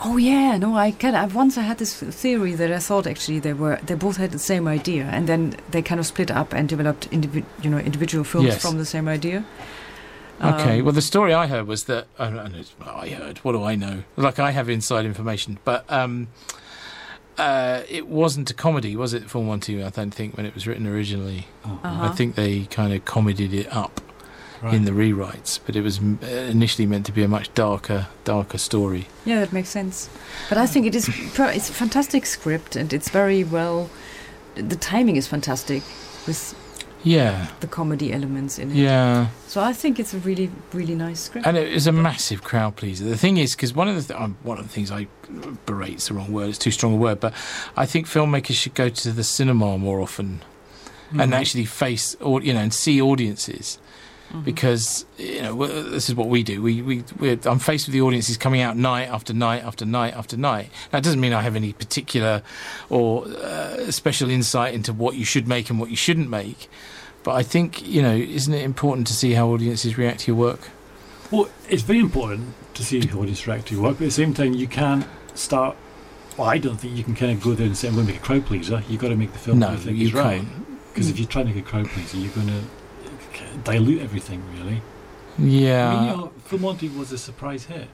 Oh 0.00 0.16
yeah, 0.18 0.56
no, 0.58 0.76
I 0.76 0.90
can. 0.92 1.14
I 1.14 1.26
once 1.26 1.56
I 1.58 1.62
had 1.62 1.78
this 1.78 1.94
theory 2.00 2.54
that 2.54 2.70
I 2.70 2.78
thought 2.78 3.06
actually 3.06 3.38
they 3.40 3.52
were 3.54 3.78
they 3.84 3.94
both 3.94 4.18
had 4.18 4.30
the 4.30 4.38
same 4.38 4.68
idea, 4.68 5.04
and 5.04 5.26
then 5.28 5.56
they 5.70 5.82
kind 5.82 5.98
of 5.98 6.06
split 6.06 6.30
up 6.30 6.52
and 6.52 6.68
developed 6.68 7.10
indivi- 7.10 7.44
you 7.62 7.70
know 7.70 7.78
individual 7.78 8.22
films 8.24 8.46
Yes. 8.48 8.62
from 8.62 8.78
the 8.78 8.84
same 8.84 9.08
idea. 9.08 9.44
Okay. 10.42 10.78
Um, 10.80 10.84
well, 10.84 10.92
the 10.92 11.02
story 11.02 11.32
I 11.32 11.46
heard 11.46 11.66
was 11.66 11.84
that 11.84 12.06
I, 12.18 12.28
know, 12.30 12.50
I 12.84 13.08
heard. 13.08 13.38
What 13.38 13.52
do 13.52 13.62
I 13.64 13.74
know? 13.74 14.02
Like 14.16 14.38
I 14.38 14.50
have 14.50 14.68
inside 14.68 15.04
information, 15.06 15.58
but 15.64 15.84
um, 15.90 16.28
uh, 17.38 17.82
it 17.88 18.06
wasn't 18.06 18.50
a 18.50 18.54
comedy, 18.54 18.96
was 18.96 19.14
it? 19.14 19.30
Full 19.30 19.42
Monty, 19.42 19.82
I 19.82 19.90
don't 19.90 20.10
think 20.12 20.36
when 20.36 20.46
it 20.46 20.54
was 20.54 20.66
written 20.66 20.86
originally. 20.86 21.46
Oh, 21.64 21.80
I 21.82 21.88
Uh-huh. 21.88 22.12
think 22.12 22.34
they 22.34 22.64
kind 22.66 22.92
of 22.92 23.04
comedied 23.04 23.52
it 23.54 23.72
up 23.74 24.00
right. 24.62 24.74
in 24.74 24.84
the 24.84 24.90
rewrites, 24.92 25.58
but 25.64 25.74
it 25.76 25.82
was 25.82 25.98
m- 25.98 26.18
initially 26.22 26.86
meant 26.86 27.06
to 27.06 27.12
be 27.12 27.22
a 27.22 27.28
much 27.28 27.52
darker, 27.54 28.08
darker 28.24 28.58
story. 28.58 29.06
Yeah, 29.24 29.40
that 29.40 29.52
makes 29.52 29.68
sense. 29.70 30.08
But 30.48 30.58
I 30.58 30.66
think 30.66 30.86
it 30.86 30.94
is 30.94 31.08
it's 31.08 31.70
a 31.70 31.72
fantastic 31.72 32.26
script 32.26 32.76
and 32.76 32.92
it's 32.92 33.08
very 33.10 33.42
well. 33.44 33.88
The 34.54 34.76
timing 34.76 35.16
is 35.16 35.26
fantastic 35.26 35.82
with 36.26 36.54
Yeah, 37.06 37.46
the 37.60 37.68
comedy 37.68 38.12
elements 38.12 38.58
in 38.58 38.72
it. 38.72 38.76
yeah. 38.76 39.28
So 39.46 39.60
I 39.60 39.72
think 39.72 40.00
it's 40.00 40.12
a 40.12 40.18
really 40.18 40.50
really 40.72 40.94
nice 40.96 41.20
script. 41.20 41.46
And 41.46 41.56
it 41.56 41.72
was 41.72 41.86
a 41.86 41.92
massive 41.92 42.42
crowd 42.42 42.74
pleaser. 42.74 43.04
The 43.04 43.16
thing 43.16 43.36
is, 43.38 43.54
because 43.54 43.72
one 43.74 43.88
of 43.88 43.94
the 43.94 44.02
th- 44.12 44.20
um, 44.20 44.36
one 44.42 44.58
of 44.58 44.64
the 44.64 44.72
things 44.74 44.90
I 44.90 45.06
berate 45.30 45.66
berate's 45.66 46.08
the 46.08 46.14
wrong 46.14 46.32
word; 46.32 46.48
it's 46.48 46.58
too 46.58 46.72
strong 46.72 46.94
a 46.94 46.96
word. 46.96 47.20
But 47.20 47.32
I 47.76 47.86
think 47.86 48.06
filmmakers 48.08 48.56
should 48.56 48.74
go 48.74 48.88
to 48.88 49.12
the 49.12 49.22
cinema 49.24 49.78
more 49.78 50.00
often 50.00 50.42
and 51.12 51.32
Mhm. 51.32 51.36
actually 51.40 51.64
face, 51.66 52.16
au- 52.20 52.40
you 52.40 52.52
know, 52.52 52.60
and 52.60 52.74
see 52.74 53.00
audiences. 53.00 53.78
Mhm. 54.32 54.42
Because 54.44 55.04
you 55.18 55.40
know 55.42 55.54
this 55.64 56.08
is 56.08 56.16
what 56.16 56.28
we 56.28 56.42
do. 56.42 56.60
We 56.60 56.82
we 56.82 57.04
we're, 57.20 57.38
I'm 57.44 57.60
faced 57.60 57.86
with 57.86 57.92
the 57.92 58.00
audiences 58.00 58.36
coming 58.36 58.60
out 58.60 58.76
night 58.76 59.08
after 59.08 59.32
night 59.32 59.62
after 59.62 59.86
night 59.86 60.14
after 60.16 60.36
night. 60.36 60.70
That 60.90 61.04
doesn't 61.04 61.20
mean 61.20 61.32
I 61.32 61.42
have 61.42 61.54
any 61.54 61.72
particular 61.72 62.42
or 62.90 63.24
uh, 63.28 63.92
special 63.92 64.28
insight 64.28 64.74
into 64.74 64.92
what 64.92 65.14
you 65.14 65.24
should 65.24 65.46
make 65.46 65.70
and 65.70 65.78
what 65.78 65.90
you 65.90 65.96
shouldn't 65.96 66.28
make. 66.28 66.68
But 67.26 67.34
I 67.34 67.42
think 67.42 67.84
you 67.84 68.02
know, 68.02 68.14
isn't 68.14 68.54
it 68.54 68.62
important 68.62 69.08
to 69.08 69.12
see 69.12 69.32
how 69.32 69.48
audiences 69.48 69.98
react 69.98 70.20
to 70.20 70.26
your 70.28 70.36
work? 70.36 70.68
Well, 71.32 71.48
it's 71.68 71.82
very 71.82 71.98
important 71.98 72.54
to 72.74 72.84
see 72.84 73.04
how 73.04 73.18
audiences 73.18 73.48
react 73.48 73.66
to 73.66 73.74
your 73.74 73.82
work, 73.82 73.98
but 73.98 74.04
at 74.04 74.10
the 74.10 74.10
same 74.12 74.32
time, 74.32 74.54
you 74.54 74.68
can't 74.68 75.04
start. 75.34 75.76
Well, 76.36 76.46
I 76.46 76.58
don't 76.58 76.76
think 76.76 76.96
you 76.96 77.02
can 77.02 77.16
kind 77.16 77.32
of 77.32 77.42
go 77.42 77.54
there 77.54 77.66
and 77.66 77.76
say, 77.76 77.88
I'm 77.88 77.94
going 77.94 78.06
to 78.06 78.12
make 78.12 78.22
a 78.22 78.24
crowd 78.24 78.46
pleaser. 78.46 78.80
You've 78.88 79.00
got 79.00 79.08
to 79.08 79.16
make 79.16 79.32
the 79.32 79.40
film 79.40 79.58
no, 79.58 79.72
you 79.72 79.90
you 79.90 80.16
right. 80.16 80.40
can't. 80.40 80.94
Because 80.94 81.10
if 81.10 81.18
you 81.18 81.26
try 81.26 81.42
to 81.42 81.48
make 81.48 81.56
a 81.56 81.68
crowd 81.68 81.88
pleaser, 81.88 82.16
you're 82.16 82.30
going 82.30 82.46
to 82.46 82.62
dilute 83.64 84.02
everything, 84.02 84.44
really. 84.56 84.80
Yeah, 85.36 85.88
I 85.88 85.94
mean, 85.94 86.04
you 86.04 86.16
know, 86.16 86.32
Full 86.44 86.60
Monty 86.60 86.88
was 86.88 87.10
a 87.10 87.18
surprise 87.18 87.64
hit. 87.64 87.88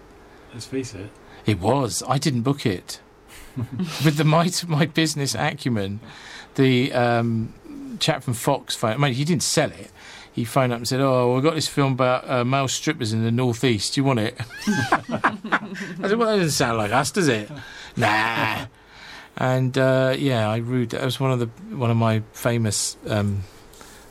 Let's 0.52 0.66
face 0.66 0.92
it. 0.92 1.08
it 1.46 1.58
was. 1.58 2.02
I 2.06 2.18
didn't 2.18 2.42
book 2.42 2.66
it. 2.66 3.00
With 3.56 4.18
the 4.18 4.24
might 4.24 4.62
of 4.62 4.68
my 4.68 4.84
business 4.84 5.34
acumen, 5.34 6.00
the 6.56 6.92
um, 6.92 7.54
chap 7.98 8.22
from 8.22 8.34
Fox 8.34 8.74
phoned. 8.74 8.94
I 8.94 8.96
mean, 8.98 9.14
he 9.14 9.24
didn't 9.24 9.42
sell 9.42 9.70
it. 9.70 9.90
He 10.32 10.44
phoned 10.44 10.72
up 10.72 10.78
and 10.78 10.88
said, 10.88 11.00
"Oh, 11.00 11.34
we've 11.34 11.42
got 11.42 11.54
this 11.54 11.68
film 11.68 11.92
about 11.92 12.28
uh, 12.28 12.44
male 12.44 12.68
strippers 12.68 13.12
in 13.12 13.22
the 13.22 13.30
northeast. 13.30 13.94
Do 13.94 14.00
you 14.00 14.04
want 14.04 14.20
it?" 14.20 14.34
I 14.66 15.36
said, 16.00 16.16
"Well, 16.18 16.28
that 16.28 16.36
doesn't 16.36 16.50
sound 16.50 16.78
like 16.78 16.90
us, 16.90 17.10
does 17.10 17.28
it?" 17.28 17.50
nah. 17.96 18.66
And 19.36 19.76
uh, 19.76 20.14
yeah, 20.18 20.48
I 20.48 20.58
rude. 20.58 20.90
That 20.90 21.04
was 21.04 21.20
one 21.20 21.32
of 21.32 21.38
the 21.38 21.46
one 21.76 21.90
of 21.90 21.96
my 21.96 22.22
famous 22.32 22.96
um, 23.06 23.42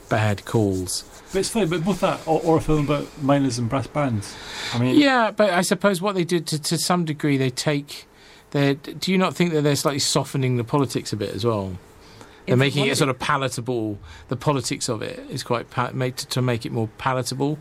bad 0.10 0.46
calls. 0.46 1.04
But 1.32 1.40
it's 1.40 1.50
fine, 1.50 1.70
but 1.70 1.84
both 1.84 2.02
that 2.02 2.28
or, 2.28 2.42
or 2.42 2.58
a 2.58 2.62
film 2.62 2.86
about 2.86 3.08
miners 3.24 3.58
and 3.58 3.70
brass 3.70 3.88
bands. 3.88 4.36
I 4.74 4.80
mean, 4.80 5.00
Yeah, 5.00 5.32
but 5.32 5.52
I 5.52 5.62
suppose 5.62 6.02
what 6.02 6.14
they 6.14 6.26
did 6.26 6.46
to, 6.48 6.62
to 6.62 6.78
some 6.78 7.06
degree, 7.06 7.38
they 7.38 7.50
take. 7.50 8.06
Do 8.52 8.78
you 9.06 9.18
not 9.18 9.34
think 9.34 9.54
that 9.54 9.62
they're 9.62 9.78
slightly 9.78 10.00
softening 10.00 10.58
the 10.58 10.66
politics 10.66 11.14
a 11.14 11.16
bit 11.16 11.34
as 11.34 11.46
well? 11.46 11.78
They're 12.52 12.58
making 12.58 12.86
it 12.88 12.98
sort 12.98 13.10
of 13.10 13.18
palatable. 13.18 13.98
The 14.28 14.36
politics 14.36 14.90
of 14.90 15.02
it 15.02 15.20
is 15.30 15.42
quite 15.42 15.70
pa- 15.70 15.92
made 15.94 16.18
to, 16.18 16.28
to 16.28 16.42
make 16.42 16.66
it 16.66 16.72
more 16.74 16.90
palatable. 16.98 17.58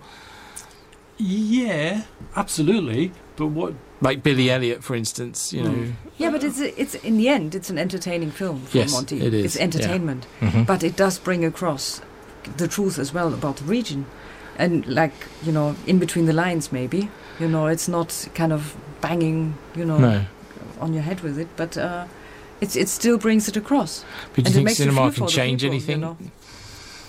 yeah, 1.18 2.02
absolutely. 2.36 3.12
But 3.36 3.46
what 3.48 3.74
Like 4.00 4.22
Billy 4.22 4.50
Elliot, 4.50 4.82
for 4.82 4.94
instance, 4.96 5.52
you 5.52 5.62
know. 5.62 5.70
Mm. 5.70 5.92
Yeah, 6.18 6.30
but 6.30 6.42
it's 6.42 6.58
it's 6.60 6.94
in 6.96 7.16
the 7.18 7.28
end 7.28 7.54
it's 7.54 7.70
an 7.70 7.78
entertaining 7.78 8.30
film 8.30 8.62
for 8.66 8.78
Yes, 8.78 8.92
Monty. 8.92 9.20
it 9.20 9.32
is, 9.34 9.44
It's 9.44 9.56
entertainment, 9.56 10.26
Mhm. 10.40 10.66
but 10.66 10.82
it 10.82 10.96
does 10.96 11.18
bring 11.18 11.44
across 11.44 12.00
the 12.56 12.66
truth 12.66 12.98
as 12.98 13.12
well 13.14 13.32
about 13.34 13.56
the 13.56 13.64
region, 13.64 14.06
and 14.58 14.84
like 14.86 15.12
you 15.44 15.52
know, 15.52 15.76
in 15.86 15.98
between 15.98 16.26
the 16.26 16.32
lines, 16.32 16.72
maybe 16.72 17.10
you 17.38 17.48
know, 17.48 17.66
it's 17.66 17.88
not 17.88 18.28
kind 18.34 18.52
of 18.52 18.74
banging 19.00 19.54
you 19.76 19.84
know 19.84 19.98
No, 19.98 20.24
on 20.80 20.92
your 20.94 21.02
head 21.02 21.20
with 21.20 21.38
it, 21.38 21.48
but 21.56 21.76
uh, 21.76 22.04
it's 22.60 22.76
it 22.76 22.88
still 22.88 23.18
brings 23.18 23.48
it 23.48 23.56
across. 23.56 24.04
but 24.34 24.44
do 24.44 24.48
And 24.48 24.48
you 24.48 24.50
it 24.50 24.54
think 24.54 24.64
makes 24.66 24.78
you 24.78 24.84
cinema 24.86 25.10
feel 25.12 25.26
can 25.26 25.28
change 25.28 25.62
people, 25.62 25.74
you 25.74 25.80
anything? 25.80 26.00
know. 26.00 26.16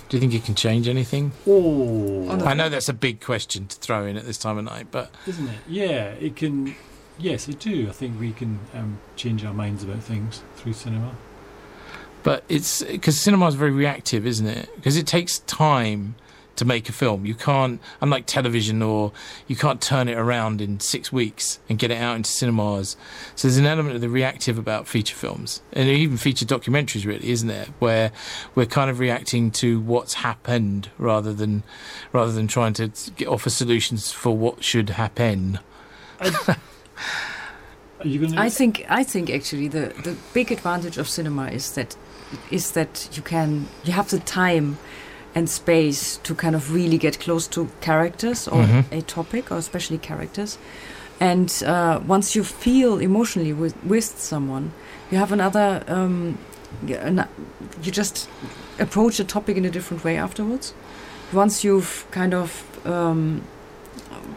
Do 0.09 0.17
you 0.17 0.21
think 0.21 0.33
it 0.33 0.43
can 0.43 0.55
change 0.55 0.87
anything? 0.89 1.31
Oh, 1.47 2.29
I 2.45 2.53
know 2.53 2.67
that's 2.67 2.89
a 2.89 2.93
big 2.93 3.21
question 3.21 3.67
to 3.67 3.77
throw 3.77 4.05
in 4.05 4.17
at 4.17 4.25
this 4.25 4.37
time 4.37 4.57
of 4.57 4.65
night, 4.65 4.87
but 4.91 5.09
isn't 5.25 5.47
it? 5.47 5.57
Yeah, 5.67 6.09
it 6.19 6.35
can. 6.35 6.75
Yes, 7.17 7.47
it 7.47 7.59
do. 7.59 7.87
I 7.87 7.91
think 7.93 8.19
we 8.19 8.31
can 8.33 8.59
um, 8.73 8.99
change 9.15 9.45
our 9.45 9.53
minds 9.53 9.83
about 9.83 10.03
things 10.03 10.41
through 10.57 10.73
cinema. 10.73 11.15
But 12.23 12.43
it's 12.49 12.83
because 12.83 13.19
cinema 13.19 13.47
is 13.47 13.55
very 13.55 13.71
reactive, 13.71 14.27
isn't 14.27 14.45
it? 14.47 14.69
Because 14.75 14.97
it 14.97 15.07
takes 15.07 15.39
time 15.39 16.15
to 16.61 16.65
make 16.65 16.87
a 16.87 16.91
film. 16.91 17.25
You 17.25 17.33
can't, 17.33 17.81
unlike 18.01 18.27
television, 18.27 18.83
or 18.83 19.11
you 19.47 19.55
can't 19.55 19.81
turn 19.81 20.07
it 20.07 20.15
around 20.15 20.61
in 20.61 20.79
six 20.79 21.11
weeks 21.11 21.59
and 21.67 21.79
get 21.79 21.89
it 21.89 21.97
out 21.97 22.15
into 22.15 22.29
cinemas. 22.29 22.95
So 23.35 23.47
there's 23.47 23.57
an 23.57 23.65
element 23.65 23.95
of 23.95 24.01
the 24.01 24.09
reactive 24.09 24.59
about 24.59 24.87
feature 24.87 25.15
films, 25.15 25.63
and 25.73 25.89
even 25.89 26.17
feature 26.17 26.45
documentaries, 26.45 27.03
really, 27.03 27.31
isn't 27.31 27.47
there? 27.47 27.65
Where 27.79 28.11
we're 28.53 28.67
kind 28.67 28.91
of 28.91 28.99
reacting 28.99 29.49
to 29.51 29.79
what's 29.79 30.13
happened 30.13 30.91
rather 30.99 31.33
than 31.33 31.63
rather 32.13 32.31
than 32.31 32.47
trying 32.47 32.73
to 32.73 32.91
get 33.15 33.27
offer 33.27 33.49
solutions 33.49 34.11
for 34.11 34.37
what 34.37 34.63
should 34.63 34.91
happen. 34.91 35.59
Are 36.21 38.07
you 38.07 38.19
going 38.19 38.37
I 38.37 38.49
think 38.49 38.85
I 38.87 39.03
think 39.03 39.31
actually 39.31 39.67
the 39.67 39.93
the 40.03 40.15
big 40.33 40.51
advantage 40.51 40.99
of 40.99 41.09
cinema 41.09 41.47
is 41.47 41.71
that 41.73 41.95
is 42.51 42.71
that 42.73 43.09
you 43.13 43.23
can 43.23 43.67
you 43.83 43.93
have 43.93 44.11
the 44.11 44.19
time 44.19 44.77
and 45.35 45.49
space 45.49 46.17
to 46.23 46.35
kind 46.35 46.55
of 46.55 46.73
really 46.73 46.97
get 46.97 47.19
close 47.19 47.47
to 47.47 47.67
characters 47.81 48.47
or 48.47 48.63
Mhm. 48.63 48.83
a 48.91 49.01
topic 49.01 49.51
or 49.51 49.57
especially 49.57 49.97
characters 49.97 50.57
and 51.19 51.63
uh, 51.65 51.99
once 52.07 52.35
you 52.35 52.43
feel 52.43 52.99
emotionally 52.99 53.53
with 53.53 53.73
with 53.83 54.03
someone 54.19 54.71
you 55.11 55.17
have 55.19 55.31
another 55.33 55.83
um, 55.87 56.37
an- 56.87 57.27
you 57.83 57.91
just 57.91 58.27
approach 58.79 59.19
a 59.19 59.23
topic 59.23 59.57
in 59.57 59.65
a 59.65 59.69
different 59.69 60.03
way 60.03 60.17
afterwards 60.17 60.73
once 61.33 61.63
you've 61.67 62.05
kind 62.11 62.33
of 62.33 62.63
um, 62.85 63.41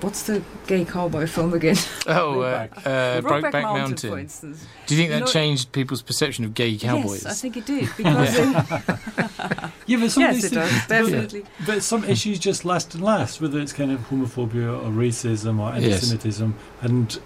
what's 0.01 0.23
the 0.25 0.43
gay 0.67 0.85
cowboy 0.85 1.27
film 1.27 1.53
again 1.55 1.77
Oh, 2.07 2.41
uh, 2.41 2.67
uh, 2.77 3.21
Brokeback 3.21 3.63
Mountain. 3.63 4.11
for 4.11 4.19
instance 4.19 4.67
Do 4.87 4.95
you 4.95 5.01
think 5.01 5.11
that 5.11 5.19
You 5.21 5.25
know- 5.25 5.31
changed 5.31 5.73
people's 5.73 6.03
perception 6.03 6.45
of 6.45 6.55
gay 6.55 6.77
cowboys? 6.77 7.25
Yes, 7.25 7.27
I 7.27 7.35
think 7.35 7.57
it 7.57 7.67
did 7.67 7.89
because 7.97 8.39
it, 8.39 8.45
Yeah, 9.87 9.99
but 9.99 10.11
some 10.11 10.23
of 10.25 10.31
yes, 10.31 10.35
these 10.37 10.45
it 10.47 10.55
things- 10.55 10.71
does 10.71 10.87
definitely. 10.87 11.45
But 11.67 11.83
some 11.83 12.05
issues 12.05 12.39
just 12.39 12.65
last 12.65 12.95
and 12.95 13.05
last, 13.05 13.41
whether 13.41 13.61
it's 13.61 13.73
kind 13.73 13.93
of 13.93 14.01
homophobia 14.09 14.79
or 14.83 14.91
racism 14.91 15.59
or 15.61 15.73
anti-Semitism, 15.73 16.55
and 16.81 17.19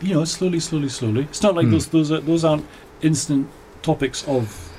you 0.00 0.14
know, 0.14 0.24
slowly, 0.24 0.60
slowly, 0.60 0.88
slowly. 0.88 1.22
It's 1.22 1.42
not 1.42 1.54
like 1.56 1.66
Hmm. 1.66 1.72
those 1.72 1.86
those 1.88 2.12
are, 2.12 2.20
those 2.20 2.44
aren't 2.44 2.64
instant 3.02 3.48
topics 3.82 4.22
of 4.28 4.70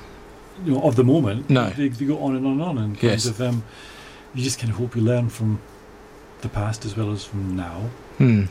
you 0.64 0.72
know 0.72 0.80
of 0.80 0.96
the 0.96 1.04
moment. 1.04 1.50
No. 1.50 1.68
they, 1.70 1.88
they 1.88 2.04
go 2.06 2.18
on 2.22 2.34
and 2.34 2.46
on 2.46 2.52
and 2.52 2.62
on, 2.62 2.78
and 2.78 2.94
kind 2.94 3.12
Yes. 3.12 3.26
of 3.26 3.40
um, 3.42 3.62
you 4.34 4.42
just 4.42 4.58
kind 4.58 4.70
of 4.72 4.78
hope 4.78 4.96
you 4.96 5.02
learn 5.02 5.28
from 5.28 5.60
the 6.40 6.48
past 6.48 6.84
as 6.84 6.96
well 6.96 7.12
as 7.12 7.24
from 7.24 7.56
now. 7.56 7.90
Hmm. 8.18 8.44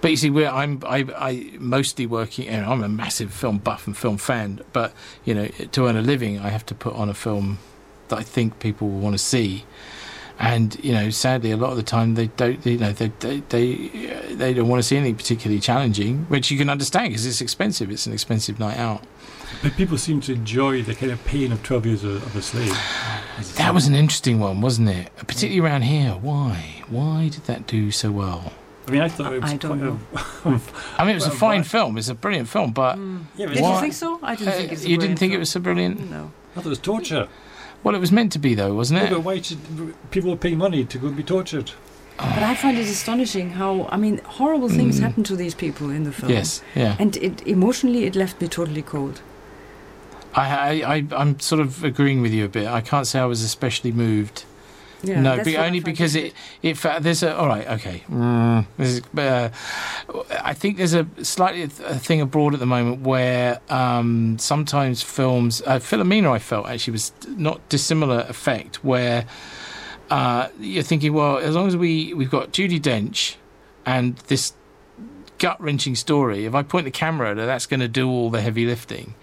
But 0.00 0.10
you 0.10 0.16
see, 0.16 0.46
I'm 0.46 0.82
I, 0.86 1.06
I 1.16 1.50
mostly 1.58 2.06
working. 2.06 2.46
You 2.46 2.60
know, 2.60 2.70
I'm 2.70 2.82
a 2.82 2.88
massive 2.88 3.32
film 3.32 3.58
buff 3.58 3.86
and 3.86 3.96
film 3.96 4.16
fan, 4.16 4.60
but 4.72 4.94
you 5.24 5.34
know, 5.34 5.46
to 5.46 5.86
earn 5.86 5.96
a 5.96 6.02
living, 6.02 6.38
I 6.38 6.48
have 6.48 6.64
to 6.66 6.74
put 6.74 6.94
on 6.94 7.08
a 7.08 7.14
film 7.14 7.58
that 8.08 8.18
I 8.18 8.22
think 8.22 8.60
people 8.60 8.88
will 8.88 9.00
want 9.00 9.14
to 9.14 9.18
see. 9.18 9.64
And 10.38 10.82
you 10.82 10.92
know, 10.92 11.10
sadly, 11.10 11.50
a 11.50 11.56
lot 11.56 11.70
of 11.70 11.76
the 11.76 11.82
time 11.82 12.14
they 12.14 12.28
don't. 12.28 12.64
You 12.66 12.78
know, 12.78 12.92
they 12.92 13.08
they 13.20 13.40
they, 13.48 13.74
they 14.32 14.54
don't 14.54 14.68
want 14.68 14.80
to 14.80 14.82
see 14.82 14.96
anything 14.96 15.16
particularly 15.16 15.60
challenging, 15.60 16.24
which 16.24 16.50
you 16.50 16.58
can 16.58 16.68
understand 16.68 17.10
because 17.10 17.26
it's 17.26 17.40
expensive. 17.40 17.90
It's 17.90 18.06
an 18.06 18.12
expensive 18.12 18.58
night 18.58 18.78
out. 18.78 19.04
But 19.64 19.72
people 19.76 19.96
seem 19.96 20.20
to 20.20 20.32
enjoy 20.34 20.82
the 20.82 20.94
kind 20.94 21.10
of 21.10 21.24
pain 21.24 21.50
of 21.50 21.62
12 21.62 21.86
years 21.86 22.04
of, 22.04 22.16
of 22.22 22.36
a 22.36 22.42
slave. 22.42 22.68
That 23.56 23.72
was 23.72 23.86
an 23.86 23.94
interesting 23.94 24.38
one, 24.38 24.60
wasn't 24.60 24.90
it? 24.90 25.10
Particularly 25.16 25.58
around 25.60 25.82
here. 25.82 26.10
Why? 26.12 26.82
Why 26.90 27.28
did 27.30 27.44
that 27.44 27.66
do 27.66 27.90
so 27.90 28.12
well? 28.12 28.52
I 28.86 28.90
mean, 28.90 29.00
I 29.00 29.08
thought 29.08 29.32
it 29.32 29.40
was 29.42 29.52
I 29.52 29.56
don't 29.56 29.98
quite 30.12 30.52
a. 30.54 30.60
I 30.98 31.04
mean, 31.04 31.12
it 31.12 31.14
was 31.14 31.26
a 31.26 31.30
fine 31.30 31.64
film. 31.64 31.96
It's 31.96 32.08
a 32.10 32.14
brilliant 32.14 32.48
film, 32.48 32.72
but 32.72 32.98
yeah, 33.36 33.46
but 33.46 33.54
Did 33.54 33.62
Why- 33.62 33.74
you 33.76 33.80
think 33.80 33.94
so? 33.94 34.20
I 34.22 34.34
didn't 34.36 34.48
uh, 34.52 34.56
think 34.58 34.72
it's 34.72 34.84
a 34.84 34.88
you 34.88 34.98
didn't 34.98 34.98
brilliant 34.98 35.18
think 35.18 35.32
it 35.32 35.38
was 35.38 35.50
so 35.50 35.60
brilliant. 35.60 36.10
No. 36.10 36.30
I 36.52 36.56
thought 36.56 36.66
it 36.66 36.68
was 36.68 36.78
torture. 36.78 37.28
Well, 37.82 37.94
it 37.94 38.00
was 38.00 38.12
meant 38.12 38.32
to 38.32 38.38
be, 38.38 38.54
though, 38.54 38.74
wasn't 38.74 39.00
No, 39.00 39.06
it? 39.06 39.10
but 39.10 39.20
why 39.20 39.40
should 39.40 39.58
people 40.10 40.30
are 40.32 40.36
paying 40.36 40.58
money 40.58 40.84
to 40.84 40.98
go 40.98 41.06
and 41.08 41.16
be 41.16 41.22
tortured? 41.22 41.72
But 42.18 42.42
I 42.42 42.54
find 42.54 42.76
it 42.78 42.86
astonishing 42.86 43.50
how 43.50 43.88
I 43.90 43.96
mean 43.96 44.18
horrible 44.18 44.68
things 44.68 45.00
Mm. 45.00 45.02
happen 45.04 45.24
to 45.24 45.36
these 45.36 45.54
people 45.54 45.88
in 45.88 46.04
the 46.04 46.12
film. 46.12 46.30
Yes, 46.30 46.60
yeah. 46.74 46.96
And 46.98 47.16
it 47.16 47.46
emotionally 47.46 48.04
it 48.04 48.14
left 48.14 48.40
me 48.42 48.48
totally 48.48 48.82
cold. 48.82 49.22
I, 50.34 50.82
I, 50.82 50.94
I, 50.96 51.06
I'm 51.16 51.38
sort 51.40 51.60
of 51.60 51.84
agreeing 51.84 52.22
with 52.22 52.32
you 52.32 52.44
a 52.44 52.48
bit. 52.48 52.66
I 52.66 52.80
can't 52.80 53.06
say 53.06 53.20
I 53.20 53.24
was 53.24 53.42
especially 53.42 53.92
moved. 53.92 54.44
Yeah, 55.02 55.20
no, 55.20 55.44
be, 55.44 55.56
only 55.56 55.80
because 55.80 56.16
it, 56.16 56.32
it 56.62 56.78
fa- 56.78 56.98
there's 57.00 57.22
a 57.22 57.36
all 57.36 57.46
right, 57.46 57.66
okay. 57.68 58.02
Mm, 58.08 58.66
this 58.78 58.88
is, 58.98 59.02
uh, 59.18 59.50
I 60.42 60.54
think 60.54 60.78
there's 60.78 60.94
a 60.94 61.06
slightly 61.22 61.62
a 61.62 61.68
thing 61.68 62.22
abroad 62.22 62.54
at 62.54 62.60
the 62.60 62.66
moment 62.66 63.02
where 63.02 63.60
um, 63.68 64.38
sometimes 64.38 65.02
films, 65.02 65.62
uh, 65.66 65.78
Philomena, 65.78 66.32
I 66.32 66.38
felt 66.38 66.66
actually 66.68 66.92
was 66.92 67.12
not 67.28 67.68
dissimilar 67.68 68.24
effect 68.28 68.82
where 68.82 69.26
uh, 70.10 70.48
you're 70.58 70.82
thinking, 70.82 71.12
well, 71.12 71.36
as 71.36 71.54
long 71.54 71.66
as 71.66 71.76
we 71.76 72.14
we've 72.14 72.30
got 72.30 72.52
Judi 72.52 72.80
Dench 72.80 73.36
and 73.84 74.16
this 74.28 74.54
gut 75.38 75.60
wrenching 75.60 75.96
story, 75.96 76.46
if 76.46 76.54
I 76.54 76.62
point 76.62 76.86
the 76.86 76.90
camera 76.90 77.30
at 77.30 77.36
her, 77.36 77.46
that's 77.46 77.66
going 77.66 77.80
to 77.80 77.88
do 77.88 78.08
all 78.08 78.30
the 78.30 78.40
heavy 78.40 78.64
lifting. 78.64 79.14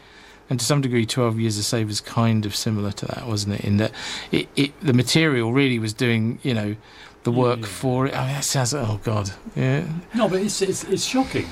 And 0.52 0.60
to 0.60 0.66
some 0.66 0.82
degree, 0.82 1.06
Twelve 1.06 1.40
Years 1.40 1.58
a 1.58 1.64
Slave 1.64 1.88
was 1.88 2.02
kind 2.02 2.46
of 2.46 2.54
similar 2.58 2.92
to 2.92 3.06
that, 3.06 3.26
wasn't 3.26 3.56
it? 3.56 3.62
In 3.64 3.78
that 3.78 3.94
it, 4.34 4.50
it 4.58 4.78
the 4.82 4.92
material 4.92 5.54
really 5.54 5.80
was 5.80 5.94
doing, 5.94 6.40
you 6.44 6.54
know, 6.54 6.76
the 7.24 7.32
work 7.32 7.62
Yeah. 7.62 7.66
for 7.68 8.08
it. 8.08 8.14
I 8.14 8.26
mean, 8.26 8.34
that 8.36 8.44
sounds. 8.44 8.74
Oh 8.74 9.00
God, 9.02 9.32
yeah. 9.56 9.86
No, 10.14 10.28
but 10.28 10.42
it's 10.42 10.62
it's, 10.62 10.84
it's 10.84 11.06
shocking, 11.06 11.48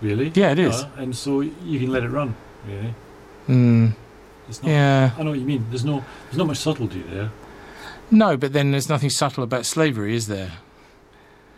really. 0.00 0.30
Yeah, 0.36 0.52
it 0.52 0.60
is. 0.60 0.76
is. 0.76 0.82
know, 0.82 0.88
and 0.98 1.16
so 1.16 1.40
you 1.40 1.80
can 1.80 1.90
let 1.90 2.04
it 2.04 2.10
run, 2.10 2.36
really. 2.68 2.94
Mm, 3.48 3.92
It's 4.48 4.62
not, 4.62 4.68
yeah. 4.70 5.10
I 5.18 5.22
know 5.24 5.30
what 5.30 5.40
you 5.40 5.46
mean. 5.46 5.66
There's 5.70 5.84
no 5.84 6.04
there's 6.26 6.38
not 6.38 6.46
much 6.46 6.58
subtlety 6.58 7.02
there. 7.02 7.32
No, 8.12 8.36
but 8.36 8.52
then 8.52 8.70
there's 8.70 8.88
nothing 8.88 9.10
subtle 9.10 9.42
about 9.42 9.66
slavery, 9.66 10.14
is 10.14 10.28
there? 10.28 10.52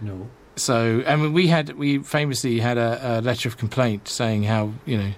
No. 0.01 0.29
So, 0.59 1.03
I 1.07 1.17
mean, 1.17 1.35
we 1.35 1.49
had 1.49 1.75
we 1.77 1.99
famously 1.99 2.61
had 2.61 2.79
a, 2.79 3.19
a 3.19 3.21
letter 3.21 3.49
of 3.51 3.59
complaint 3.59 4.09
saying 4.09 4.45
how 4.45 4.73
you 4.87 4.97
know. 4.97 5.13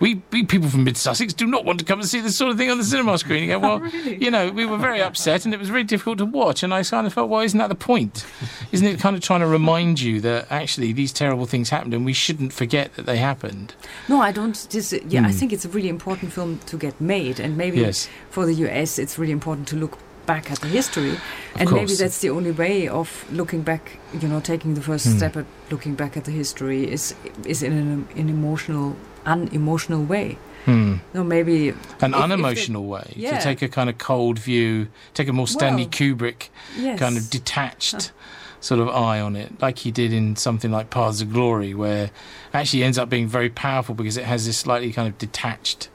We, 0.00 0.22
we 0.32 0.44
people 0.46 0.68
from 0.70 0.84
Mid 0.84 0.96
Sussex 0.96 1.34
do 1.34 1.46
not 1.46 1.64
want 1.64 1.78
to 1.78 1.84
come 1.84 2.00
and 2.00 2.08
see 2.08 2.20
this 2.20 2.36
sort 2.36 2.50
of 2.50 2.56
thing 2.56 2.70
on 2.70 2.78
the 2.78 2.84
cinema 2.84 3.18
screen. 3.18 3.42
You 3.44 3.48
go, 3.58 3.58
well, 3.58 3.86
you 3.88 4.30
know, 4.30 4.50
we 4.50 4.64
were 4.64 4.78
very 4.78 5.02
upset 5.02 5.44
and 5.44 5.52
it 5.52 5.60
was 5.60 5.68
very 5.68 5.84
difficult 5.84 6.18
to 6.18 6.24
watch. 6.26 6.62
And 6.62 6.72
I 6.72 6.82
kind 6.82 7.06
of 7.06 7.12
felt, 7.12 7.28
well, 7.28 7.42
isn't 7.42 7.58
that 7.58 7.68
the 7.68 7.74
point? 7.74 8.24
Isn't 8.72 8.86
it 8.86 8.98
kind 8.98 9.14
of 9.14 9.22
trying 9.22 9.40
to 9.40 9.46
remind 9.46 10.00
you 10.00 10.20
that 10.22 10.46
actually 10.50 10.92
these 10.92 11.12
terrible 11.12 11.44
things 11.46 11.68
happened 11.70 11.92
and 11.94 12.04
we 12.04 12.12
shouldn't 12.14 12.52
forget 12.54 12.94
that 12.94 13.04
they 13.06 13.18
happened? 13.18 13.74
No, 14.08 14.20
I 14.22 14.32
don't. 14.32 14.54
This, 14.70 14.92
yeah, 15.08 15.20
I 15.20 15.30
Hmm. 15.32 15.38
think 15.38 15.52
it's 15.52 15.64
a 15.66 15.68
really 15.68 15.88
important 15.90 16.32
film 16.32 16.58
to 16.66 16.76
get 16.78 16.98
made, 17.00 17.38
and 17.38 17.56
maybe 17.56 17.80
Yes. 17.80 18.08
for 18.30 18.46
the 18.46 18.54
US, 18.66 18.98
it's 18.98 19.18
really 19.18 19.32
important 19.32 19.68
to 19.68 19.76
look 19.76 19.98
back 20.26 20.50
at 20.50 20.60
the 20.60 20.68
history, 20.68 21.18
and 21.56 21.70
maybe 21.72 21.94
that's 21.94 22.18
the 22.20 22.30
only 22.30 22.52
way 22.52 22.86
of 22.88 23.24
looking 23.32 23.62
back. 23.62 23.98
You 24.18 24.28
know, 24.28 24.40
taking 24.40 24.74
the 24.74 24.80
first 24.82 25.06
Hmm. 25.06 25.16
step 25.18 25.36
at 25.36 25.44
looking 25.70 25.94
back 25.94 26.16
at 26.16 26.24
the 26.24 26.30
history 26.32 26.90
is 26.90 27.14
is 27.44 27.62
in 27.62 27.72
an, 27.72 28.06
an 28.16 28.28
emotional, 28.28 28.96
unemotional 29.26 30.04
way. 30.04 30.38
Hmm. 30.66 30.96
No, 31.14 31.24
maybe 31.24 31.68
An 31.70 31.74
if- 31.74 31.76
if 31.92 31.98
the- 31.98 32.16
unemotional 32.16 32.84
way 32.86 33.12
Yeah. 33.16 33.38
to 33.38 33.42
take 33.42 33.62
a 33.62 33.68
kind 33.68 33.88
of 33.88 33.96
cold 33.98 34.38
view, 34.38 34.88
take 35.14 35.28
a 35.28 35.32
more 35.32 35.48
Stanley 35.48 35.84
Well, 35.84 35.90
Kubrick 35.90 36.48
yes. 36.76 36.98
kind 36.98 37.16
of 37.16 37.30
detached 37.30 38.12
sort 38.60 38.78
of 38.78 38.88
eye 38.90 39.20
on 39.20 39.36
it, 39.36 39.52
like 39.62 39.78
he 39.78 39.90
did 39.90 40.12
in 40.12 40.36
something 40.36 40.70
like 40.70 40.90
Paths 40.90 41.22
of 41.22 41.32
Glory, 41.32 41.72
where 41.72 42.10
actually 42.52 42.82
ends 42.84 42.98
up 42.98 43.08
being 43.08 43.26
very 43.26 43.48
powerful 43.48 43.94
because 43.94 44.18
it 44.18 44.24
has 44.26 44.44
this 44.44 44.58
slightly 44.58 44.92
kind 44.92 45.08
of 45.08 45.16
detached, 45.16 45.88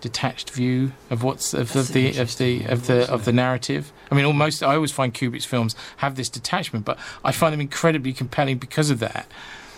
detached 0.00 0.48
view 0.50 0.92
of 1.10 1.22
what's 1.22 1.52
of, 1.52 1.76
of 1.76 1.92
the 1.92 2.16
of 2.18 2.38
the 2.38 2.64
of 2.64 2.86
the 2.86 3.10
of 3.12 3.26
the 3.26 3.32
narrative. 3.32 3.92
I 4.10 4.14
mean, 4.14 4.24
almost 4.24 4.62
I 4.62 4.74
always 4.74 4.90
find 4.90 5.12
Kubrick's 5.12 5.44
films 5.44 5.76
have 5.98 6.14
this 6.16 6.30
detachment, 6.30 6.86
but 6.86 6.98
I 7.22 7.30
find 7.30 7.52
them 7.52 7.60
incredibly 7.60 8.14
compelling 8.14 8.56
because 8.56 8.88
of 8.88 8.98
that. 9.00 9.26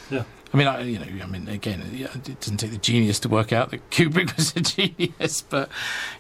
Yeah. 0.09 0.22
I 0.55 0.56
mean, 0.56 0.68
I, 0.68 0.82
you 0.82 1.01
know, 1.01 1.24
I 1.24 1.26
mean, 1.26 1.48
again, 1.48 1.82
it 1.93 2.40
doesn't 2.40 2.59
take 2.59 2.70
the 2.70 2.78
genius 2.78 3.18
to 3.20 3.28
work 3.28 3.52
out 3.52 3.72
that 3.72 3.90
Kubrick 3.90 4.36
was 4.36 4.55
a 4.55 4.60
genius, 4.60 5.43
but 5.43 5.68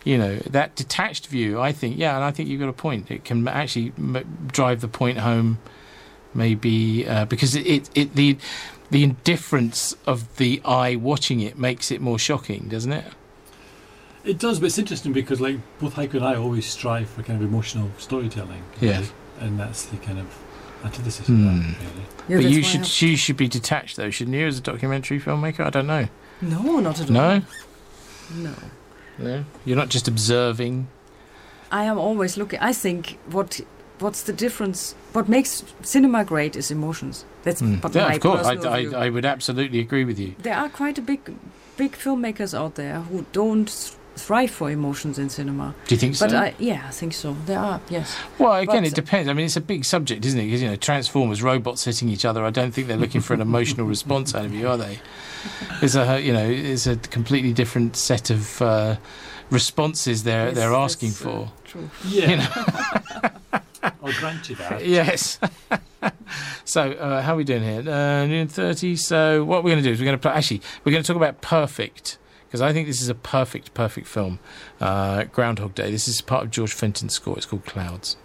you 0.02 0.18
know, 0.18 0.38
that 0.38 0.74
detached 0.74 1.28
view, 1.28 1.60
I 1.60 1.70
think, 1.70 1.96
yeah, 1.96 2.16
and 2.16 2.24
I 2.24 2.32
think 2.32 2.48
you've 2.48 2.60
got 2.60 2.68
a 2.68 2.72
point. 2.72 3.12
It 3.12 3.24
can 3.24 3.46
actually 3.46 3.92
m- 3.96 4.48
drive 4.48 4.80
the 4.80 4.88
point 4.88 5.18
home, 5.18 5.60
maybe 6.34 7.06
uh, 7.06 7.26
because 7.26 7.54
it, 7.54 7.64
it, 7.64 7.90
it 7.94 8.14
the 8.16 8.36
the 8.90 9.04
indifference 9.04 9.94
of 10.04 10.36
the 10.36 10.60
eye 10.64 10.96
watching 10.96 11.38
it 11.38 11.56
makes 11.56 11.92
it 11.92 12.00
more 12.00 12.18
shocking, 12.18 12.68
doesn't 12.68 12.92
it? 12.92 13.04
It 14.24 14.38
does, 14.40 14.58
but 14.58 14.66
it's 14.66 14.78
interesting 14.78 15.12
because 15.12 15.40
like 15.40 15.58
both 15.78 15.94
Heike 15.94 16.14
and 16.14 16.24
I 16.24 16.34
always 16.34 16.66
strive 16.66 17.08
for 17.08 17.22
kind 17.22 17.40
of 17.40 17.48
emotional 17.48 17.90
storytelling. 17.98 18.64
Yeah. 18.80 19.04
And 19.38 19.60
that's 19.60 19.84
the 19.84 19.96
kind 19.98 20.18
of 20.18 20.26
antithesis 20.84 21.26
Hmm. 21.26 21.48
of 21.48 21.54
that, 21.54 21.60
really. 21.60 21.74
Yeah, 22.28 22.36
but 22.36 22.42
that's 22.42 22.44
you 22.54 22.62
why 22.62 22.68
should 22.68 23.02
you 23.02 23.16
should 23.16 23.36
be 23.36 23.48
detached 23.48 23.96
though, 23.96 24.10
shouldn't 24.10 24.36
you, 24.36 24.46
as 24.46 24.58
a 24.58 24.62
documentary 24.62 25.20
filmmaker? 25.20 25.60
I 25.66 25.70
don't 25.70 25.86
know. 25.86 26.08
No, 26.40 26.80
not 26.80 27.00
at 27.00 27.06
all. 27.08 27.12
No, 27.12 27.42
no. 28.36 28.54
no, 29.18 29.44
you're 29.64 29.76
not 29.76 29.88
just 29.88 30.08
observing. 30.08 30.88
I 31.70 31.84
am 31.84 31.98
always 31.98 32.36
looking. 32.36 32.58
I 32.60 32.72
think 32.72 33.18
what 33.30 33.60
what's 33.98 34.22
the 34.22 34.32
difference? 34.32 34.94
What 35.12 35.28
makes 35.28 35.64
cinema 35.82 36.24
great 36.24 36.56
is 36.56 36.70
emotions. 36.70 37.24
That's 37.44 37.60
Hmm. 37.60 37.76
but 37.76 37.94
yeah, 37.94 38.08
my 38.08 38.14
of 38.14 38.20
course, 38.20 38.46
I. 38.46 38.54
I, 38.54 39.06
I 39.06 39.10
would 39.10 39.24
absolutely 39.24 39.80
agree 39.80 40.04
with 40.04 40.18
you. 40.18 40.34
there 40.42 40.56
are 40.56 40.68
quite 40.68 40.98
a 40.98 41.02
big 41.02 41.20
big 41.76 41.92
filmmakers 41.92 42.54
out 42.56 42.74
there 42.76 43.00
who 43.00 43.24
don't 43.32 43.66
th- 43.68 43.92
thrive 44.16 44.50
for 44.50 44.70
emotions 44.70 45.18
in 45.18 45.28
cinema. 45.28 45.74
Do 45.86 45.94
you 45.94 45.98
think 45.98 46.14
so? 46.14 46.26
But 46.26 46.34
I 46.34 46.54
yeah, 46.58 46.84
I 46.86 46.90
think 46.90 47.12
so. 47.12 47.36
There 47.46 47.58
are 47.58 47.80
yes. 47.88 48.16
Well, 48.38 48.54
again, 48.54 48.82
But- 48.82 48.88
it 48.88 48.94
depends. 48.94 49.28
I 49.28 49.32
mean, 49.32 49.46
it's 49.46 49.56
a 49.56 49.60
big 49.60 49.84
subject, 49.84 50.24
isn't 50.24 50.38
it? 50.38 50.44
Because 50.44 50.62
you 50.62 50.68
know, 50.68 50.76
transformers, 50.76 51.42
robots 51.42 51.84
hitting 51.84 52.08
each 52.08 52.24
other. 52.24 52.44
I 52.44 52.50
don't 52.50 52.72
think 52.72 52.88
they're 52.88 52.96
looking 52.96 53.20
for 53.20 53.34
an 53.34 53.40
emotional 53.40 53.86
response 53.86 54.34
out 54.34 54.44
of 54.44 54.54
you, 54.54 54.68
are 54.68 54.76
they? 54.76 54.98
It's 55.82 55.94
a 55.94 56.20
you 56.20 56.32
know, 56.32 56.48
it's 56.48 56.86
a 56.86 56.96
completely 56.96 57.52
different 57.52 57.96
set 57.96 58.30
of 58.30 58.62
uh, 58.62 58.96
responses 59.50 60.24
they're 60.24 60.46
Yes, 60.46 60.54
they're 60.56 60.74
asking 60.74 61.10
that's, 61.10 61.22
uh, 61.22 61.24
for. 61.24 61.52
True. 61.64 61.90
Yeah. 62.06 62.30
You 62.30 62.36
know? 62.38 63.60
I'll 64.02 64.12
grant 64.14 64.48
you 64.48 64.56
that. 64.56 64.84
yes. 64.86 65.38
so, 66.64 66.92
uh, 66.92 67.20
how 67.22 67.34
are 67.34 67.36
we 67.36 67.44
doing 67.44 67.62
here? 67.62 67.80
Uh, 67.90 68.26
noon 68.26 68.48
thirty. 68.48 68.96
So, 68.96 69.44
what 69.44 69.62
we're 69.64 69.70
going 69.72 69.82
to 69.82 69.88
do 69.88 69.92
is 69.92 69.98
we're 69.98 70.06
going 70.06 70.18
to 70.18 70.22
play. 70.22 70.32
Actually, 70.32 70.62
we're 70.84 70.92
going 70.92 71.02
to 71.02 71.06
talk 71.06 71.16
about 71.16 71.40
Perfect 71.42 72.18
because 72.54 72.62
I 72.62 72.72
think 72.72 72.86
this 72.86 73.02
is 73.02 73.08
a 73.08 73.16
perfect, 73.16 73.74
perfect 73.74 74.06
film. 74.06 74.38
Uh, 74.80 75.24
Groundhog 75.24 75.74
Day. 75.74 75.90
This 75.90 76.06
is 76.06 76.20
part 76.20 76.44
of 76.44 76.52
George 76.52 76.72
Fenton's 76.72 77.12
score. 77.14 77.36
It's 77.36 77.46
called 77.46 77.64
Clouds. 77.64 78.16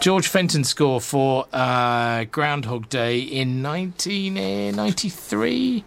George 0.00 0.28
Fenton 0.28 0.64
score 0.64 1.00
for 1.00 1.46
uh, 1.52 2.24
Groundhog 2.24 2.88
Day 2.88 3.20
in 3.20 3.62
1993, 3.62 5.84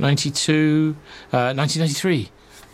92, 0.00 0.96
uh, 1.32 1.54
1993. 1.54 2.30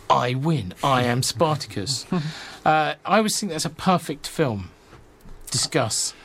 I 0.09 0.33
win. 0.33 0.73
I 0.83 1.03
am 1.03 1.21
Spartacus. 1.21 2.07
uh, 2.11 2.19
I 2.65 3.17
always 3.17 3.39
think 3.39 3.51
that's 3.51 3.65
a 3.65 3.69
perfect 3.69 4.25
film. 4.25 4.71
Discuss. 5.51 6.15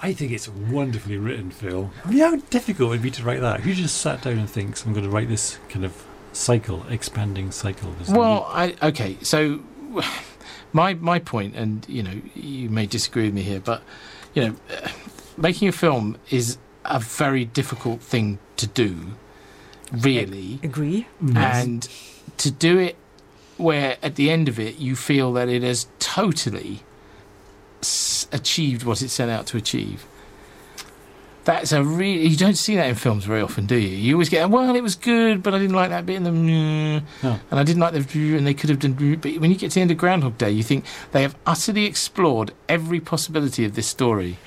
I 0.00 0.12
think 0.12 0.30
it's 0.30 0.46
a 0.46 0.52
wonderfully 0.52 1.16
written 1.16 1.50
film. 1.50 1.90
I 2.04 2.10
mean, 2.10 2.20
how 2.20 2.36
difficult 2.36 2.90
would 2.90 3.00
it 3.00 3.02
be 3.02 3.10
to 3.10 3.24
write 3.24 3.40
that? 3.40 3.58
If 3.58 3.66
you 3.66 3.74
just 3.74 3.98
sat 3.98 4.22
down 4.22 4.38
and 4.38 4.48
thinks, 4.48 4.86
I'm 4.86 4.92
going 4.92 5.04
to 5.04 5.10
write 5.10 5.28
this 5.28 5.58
kind 5.68 5.84
of 5.84 6.06
cycle, 6.32 6.86
expanding 6.88 7.50
cycle. 7.50 7.92
Well, 8.08 8.46
I 8.48 8.76
okay. 8.80 9.16
So 9.22 9.58
my 10.72 10.94
my 10.94 11.18
point, 11.18 11.54
and 11.56 11.86
you 11.88 12.02
know, 12.02 12.20
you 12.34 12.68
may 12.70 12.86
disagree 12.86 13.24
with 13.24 13.34
me 13.34 13.42
here, 13.42 13.60
but 13.60 13.82
you 14.34 14.42
know, 14.48 14.56
uh, 14.82 14.88
making 15.36 15.68
a 15.68 15.72
film 15.72 16.16
is 16.30 16.58
a 16.84 16.98
very 16.98 17.44
difficult 17.44 18.00
thing 18.00 18.38
to 18.56 18.66
do, 18.66 19.12
really, 19.92 20.58
I 20.62 20.66
Agree. 20.66 21.06
and 21.34 21.88
to 22.38 22.50
do 22.50 22.78
it 22.78 22.96
where 23.56 23.96
at 24.02 24.16
the 24.16 24.30
end 24.30 24.48
of 24.48 24.58
it 24.58 24.78
you 24.78 24.96
feel 24.96 25.32
that 25.34 25.48
it 25.48 25.62
has 25.62 25.86
totally 25.98 26.80
s- 27.82 28.26
achieved 28.32 28.84
what 28.84 29.02
it 29.02 29.10
set 29.10 29.28
out 29.28 29.46
to 29.48 29.56
achieve. 29.56 30.04
That's 31.44 31.72
a 31.72 31.82
really 31.82 32.26
you 32.28 32.36
don't 32.36 32.56
see 32.56 32.76
that 32.76 32.86
in 32.86 32.94
films 32.94 33.24
very 33.24 33.40
often, 33.42 33.66
do 33.66 33.76
you? 33.76 33.88
You 33.88 34.14
always 34.14 34.28
get 34.28 34.48
well, 34.48 34.74
it 34.76 34.80
was 34.82 34.94
good, 34.94 35.42
but 35.42 35.54
I 35.54 35.58
didn't 35.58 35.74
like 35.74 35.90
that 35.90 36.06
bit 36.06 36.16
in 36.16 36.22
the 36.22 36.30
mm, 36.30 37.02
No. 37.22 37.40
and 37.50 37.60
I 37.60 37.64
didn't 37.64 37.80
like 37.80 37.94
the 37.94 38.36
and 38.36 38.46
they 38.46 38.54
could 38.54 38.70
have 38.70 38.78
done. 38.78 38.92
But 39.16 39.38
when 39.38 39.50
you 39.50 39.56
get 39.56 39.70
to 39.72 39.74
the 39.76 39.80
end 39.80 39.90
of 39.90 39.96
Groundhog 39.96 40.38
Day, 40.38 40.50
you 40.50 40.62
think 40.62 40.84
they 41.10 41.22
have 41.22 41.34
utterly 41.44 41.84
explored 41.84 42.52
every 42.68 43.00
possibility 43.00 43.64
of 43.64 43.74
this 43.74 43.88
story. 43.88 44.38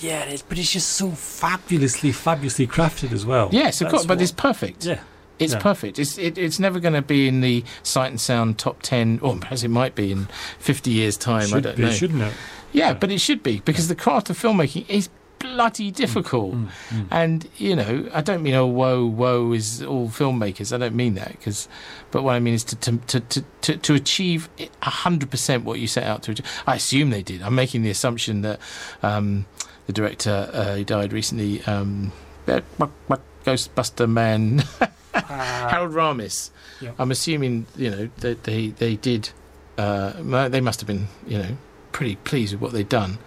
Yeah, 0.00 0.24
it 0.24 0.32
is, 0.32 0.42
but 0.42 0.58
it's 0.58 0.72
just 0.72 0.90
so 0.90 1.10
fabulously, 1.10 2.12
fabulously 2.12 2.66
crafted 2.66 3.12
as 3.12 3.24
well. 3.26 3.48
Yes, 3.52 3.80
of 3.80 3.86
That's 3.86 3.92
course, 3.92 4.06
but 4.06 4.20
it's 4.20 4.32
perfect. 4.32 4.84
Yeah. 4.84 5.00
It's 5.38 5.54
Yeah. 5.54 5.58
perfect. 5.60 5.98
It's 5.98 6.18
it, 6.18 6.36
it's 6.36 6.58
never 6.58 6.80
going 6.80 6.92
to 6.92 7.02
be 7.02 7.26
in 7.26 7.40
the 7.40 7.64
Sight 7.82 8.10
and 8.10 8.20
Sound 8.20 8.58
top 8.58 8.82
ten, 8.82 9.18
or 9.22 9.36
perhaps 9.36 9.62
it 9.62 9.68
might 9.68 9.94
be 9.94 10.12
in 10.12 10.28
fifty 10.58 10.90
years' 10.90 11.16
time. 11.16 11.52
I 11.54 11.60
don't 11.60 11.76
be, 11.76 11.82
know. 11.84 11.90
shouldn't 11.90 12.22
it? 12.22 12.34
Yeah, 12.72 12.92
but 12.92 13.10
it 13.10 13.20
should 13.20 13.42
be 13.42 13.60
because 13.64 13.88
the 13.88 13.94
craft 13.94 14.28
of 14.30 14.38
filmmaking 14.38 14.88
is 14.88 15.08
bloody 15.40 15.90
difficult. 15.90 16.54
Mm, 16.54 16.68
And 17.10 17.48
you 17.56 17.74
know, 17.74 18.08
I 18.14 18.20
don't 18.20 18.42
mean 18.42 18.54
oh 18.54 18.66
woe 18.66 19.04
woe 19.06 19.52
is 19.52 19.82
all 19.82 20.08
filmmakers. 20.08 20.72
I 20.72 20.78
don't 20.78 20.94
mean 20.94 21.14
that 21.14 21.32
because, 21.32 21.66
but 22.12 22.22
what 22.22 22.36
I 22.36 22.38
mean 22.40 22.54
is 22.54 22.62
to 22.64 22.76
to 22.76 22.98
to 23.20 23.44
to, 23.62 23.76
to, 23.76 23.94
achieve 23.94 24.48
hundred 24.82 25.30
percent 25.30 25.64
what 25.64 25.80
you 25.80 25.88
set 25.88 26.04
out 26.04 26.22
to. 26.24 26.30
achieve. 26.32 26.46
I 26.66 26.76
assume 26.76 27.10
they 27.10 27.22
did. 27.22 27.42
I'm 27.42 27.54
making 27.56 27.82
the 27.82 27.90
assumption 27.90 28.42
that 28.42 28.60
um, 29.02 29.46
the 29.86 29.92
director 29.92 30.48
uh, 30.52 30.76
who 30.76 30.84
died 30.84 31.12
recently, 31.12 31.62
um, 31.64 32.12
Ghostbuster 33.44 34.08
man, 34.08 34.58
Harold 35.14 35.92
Ramis. 35.94 36.50
Yeah. 36.80 36.92
I'm 36.98 37.10
assuming 37.10 37.66
you 37.76 37.90
know 37.90 38.10
that 38.18 38.44
they 38.44 38.68
they 38.68 38.96
did. 38.96 39.30
Uh, 39.78 40.48
they 40.48 40.60
must 40.60 40.80
have 40.80 40.86
been 40.86 41.08
you 41.26 41.38
know 41.38 41.56
pretty 41.92 42.16
pleased 42.16 42.52
with 42.52 42.60
what 42.60 42.72
they'd 42.72 42.88
done. 42.88 43.18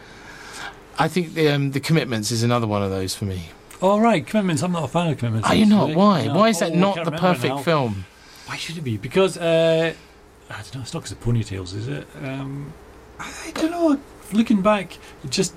I 0.98 1.08
think 1.08 1.34
the 1.34 1.50
um, 1.50 1.72
the 1.72 1.80
commitments 1.80 2.32
is 2.32 2.44
another 2.44 2.68
one 2.68 2.84
of 2.84 2.90
those 2.92 3.16
for 3.16 3.26
me. 3.26 3.50
All 3.82 4.00
right, 4.00 4.26
commitments. 4.26 4.62
I'm 4.64 4.72
not 4.72 4.84
a 4.86 4.88
fan 4.88 5.12
of 5.12 5.18
commitments. 5.18 5.50
Are 5.50 5.56
you 5.56 5.66
not? 5.66 5.90
actually. 5.90 5.96
Why? 5.96 6.26
No. 6.28 6.36
Why 6.36 6.50
is 6.50 6.60
that 6.60 6.72
Oh, 6.72 6.76
not 6.76 7.04
the 7.04 7.12
perfect 7.12 7.60
film? 7.62 8.06
Why 8.46 8.56
should 8.58 8.78
it 8.78 8.82
be? 8.84 8.98
Because 8.98 9.38
uh, 9.38 9.94
I 10.50 10.54
don't 10.54 10.76
know. 10.76 10.82
It's 10.82 10.94
not 10.94 11.00
because 11.04 11.12
of 11.12 11.20
ponytails, 11.22 11.76
is 11.76 11.88
it? 11.88 12.08
Um, 12.22 12.74
I, 13.20 13.52
don't 13.56 13.72
know. 13.72 14.00
Looking 14.32 14.62
back, 14.62 14.98
it 15.24 15.30
just 15.32 15.54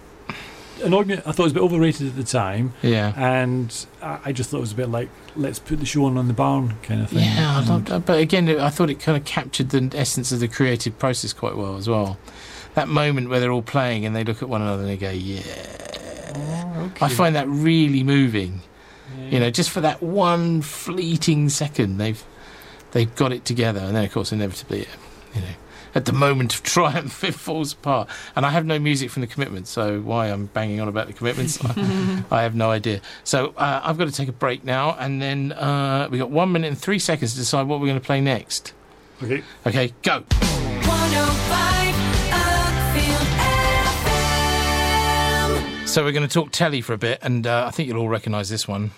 annoyed 0.82 1.06
me. 1.06 1.14
I 1.14 1.32
thought 1.32 1.40
it 1.40 1.42
was 1.44 1.52
a 1.52 1.54
bit 1.54 1.62
overrated 1.62 2.08
at 2.08 2.16
the 2.16 2.22
time, 2.24 2.74
Yeah. 2.82 3.12
and 3.16 3.86
I, 4.02 4.18
I 4.26 4.32
just 4.32 4.50
thought 4.50 4.58
it 4.58 4.60
was 4.60 4.72
a 4.72 4.76
bit 4.76 4.88
like 4.88 5.08
let's 5.34 5.58
put 5.58 5.80
the 5.80 5.86
show 5.86 6.04
on 6.06 6.16
on 6.18 6.28
the 6.28 6.34
barn 6.34 6.76
kind 6.82 7.02
of 7.02 7.10
thing. 7.10 7.20
Yeah, 7.20 7.56
I 7.56 7.60
And- 7.60 7.88
loved, 7.88 8.06
but 8.06 8.18
again, 8.18 8.48
I 8.48 8.70
thought 8.70 8.90
it 8.90 9.00
kind 9.00 9.16
of 9.16 9.24
captured 9.24 9.70
the 9.70 9.90
essence 9.96 10.32
of 10.32 10.40
the 10.40 10.48
creative 10.48 10.98
process 10.98 11.32
quite 11.32 11.56
well 11.56 11.76
as 11.76 11.88
well. 11.88 12.18
That 12.77 12.89
moment 12.89 13.31
where 13.31 13.40
they're 13.40 13.51
all 13.51 13.62
playing 13.62 14.05
and 14.05 14.15
they 14.15 14.23
look 14.23 14.43
at 14.43 14.48
one 14.48 14.62
another 14.62 14.82
and 14.82 14.90
they 14.90 14.97
go, 14.98 15.11
"Yeah." 15.11 15.43
Oh, 16.35 16.93
I 17.01 17.09
find 17.09 17.35
that 17.35 17.48
really 17.48 18.03
moving. 18.05 18.61
Yeah. 19.19 19.28
You 19.31 19.40
know, 19.40 19.51
just 19.51 19.70
for 19.70 19.81
that 19.81 20.03
one 20.03 20.61
fleeting 20.61 21.48
second, 21.48 21.97
they've 21.97 22.23
they've 22.93 23.12
got 23.16 23.32
it 23.32 23.44
together, 23.47 23.81
and 23.81 23.97
then 23.97 24.05
of 24.05 24.12
course, 24.12 24.31
inevitably, 24.31 24.86
you 25.35 25.40
know, 25.40 25.47
at 25.94 26.05
the 26.05 26.12
moment 26.12 26.55
of 26.55 26.62
triumph, 26.74 27.24
it 27.24 27.35
falls 27.35 27.73
apart. 27.73 28.09
And 28.36 28.44
I 28.44 28.51
have 28.51 28.66
no 28.66 28.78
music 28.78 29.11
from 29.11 29.23
the 29.23 29.27
commitments, 29.27 29.70
so 29.70 30.01
why 30.01 30.27
I'm 30.27 30.47
banging 30.47 30.81
on 30.81 30.89
about 30.89 31.07
the 31.07 31.15
commitments, 31.15 31.59
I, 31.65 32.23
I 32.31 32.43
have 32.43 32.55
no 32.55 32.70
idea. 32.70 33.01
So 33.24 33.55
uh, 33.57 33.81
I've 33.82 33.97
got 33.97 34.05
to 34.05 34.12
take 34.12 34.28
a 34.28 34.32
break 34.32 34.65
now, 34.65 34.94
and 34.98 35.23
then 35.23 35.53
uh, 35.53 36.09
we 36.11 36.19
got 36.19 36.31
one 36.31 36.53
minute 36.53 36.69
and 36.69 36.78
three 36.78 36.98
seconds 36.98 37.32
to 37.32 37.39
decide 37.39 37.66
what 37.66 37.81
we're 37.81 37.86
going 37.86 38.01
to 38.01 38.07
play 38.07 38.20
next. 38.20 38.74
Okay. 39.23 39.43
Okay, 39.66 39.94
go. 40.03 40.24
105 40.28 41.85
So 45.97 46.05
we're 46.05 46.12
going 46.12 46.28
to 46.28 46.35
talk 46.35 46.52
telly 46.52 46.82
for 46.82 46.93
a 46.93 46.98
bit, 46.98 47.20
and 47.23 47.47
uh, 47.47 47.64
I 47.66 47.70
think 47.70 47.89
you'll 47.89 47.97
all 47.97 48.10
recognise 48.10 48.51
this 48.51 48.68
one. 48.68 48.90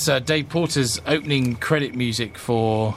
That's 0.00 0.08
uh, 0.08 0.18
Dave 0.20 0.48
Porter's 0.48 0.98
opening 1.06 1.56
credit 1.56 1.94
music 1.94 2.38
for 2.38 2.94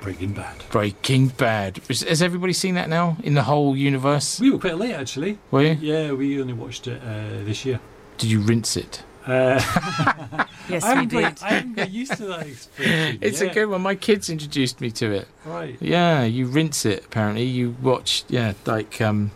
Breaking 0.00 0.34
Bad. 0.34 0.54
Breaking 0.70 1.28
Bad. 1.30 1.80
Is- 1.88 2.02
Has 2.02 2.22
everybody 2.22 2.52
seen 2.52 2.76
that 2.76 2.88
now 2.88 3.16
in 3.24 3.34
the 3.34 3.42
whole 3.42 3.76
universe? 3.76 4.38
We 4.38 4.52
were 4.52 4.58
quite 4.60 4.78
late 4.78 4.94
actually. 4.94 5.40
Were 5.50 5.62
you? 5.64 5.76
Yeah, 5.80 6.12
we 6.12 6.40
only 6.40 6.52
watched 6.52 6.86
it 6.86 7.02
uh, 7.02 7.42
this 7.44 7.64
year. 7.64 7.80
Did 8.18 8.30
you 8.30 8.38
rinse 8.38 8.76
it? 8.76 9.02
Uh, 9.26 9.58
Yes, 10.68 10.84
I 10.84 11.00
we 11.00 11.06
did. 11.06 11.22
got, 11.22 11.42
I 11.42 11.48
haven't 11.54 11.74
got 11.74 11.90
used 11.90 12.12
to 12.18 12.26
that 12.26 12.46
experience. 12.46 13.18
It's 13.22 13.40
a 13.40 13.48
good 13.48 13.66
one. 13.66 13.82
My 13.82 13.96
kids 13.96 14.30
introduced 14.30 14.80
me 14.80 14.92
to 14.92 15.10
it. 15.10 15.26
Right. 15.44 15.76
Yeah, 15.80 16.22
you 16.22 16.46
rinse 16.46 16.86
it. 16.86 17.06
Apparently, 17.06 17.42
you 17.46 17.74
watch. 17.82 18.22
Yeah, 18.28 18.52
like 18.64 19.00
um, 19.00 19.32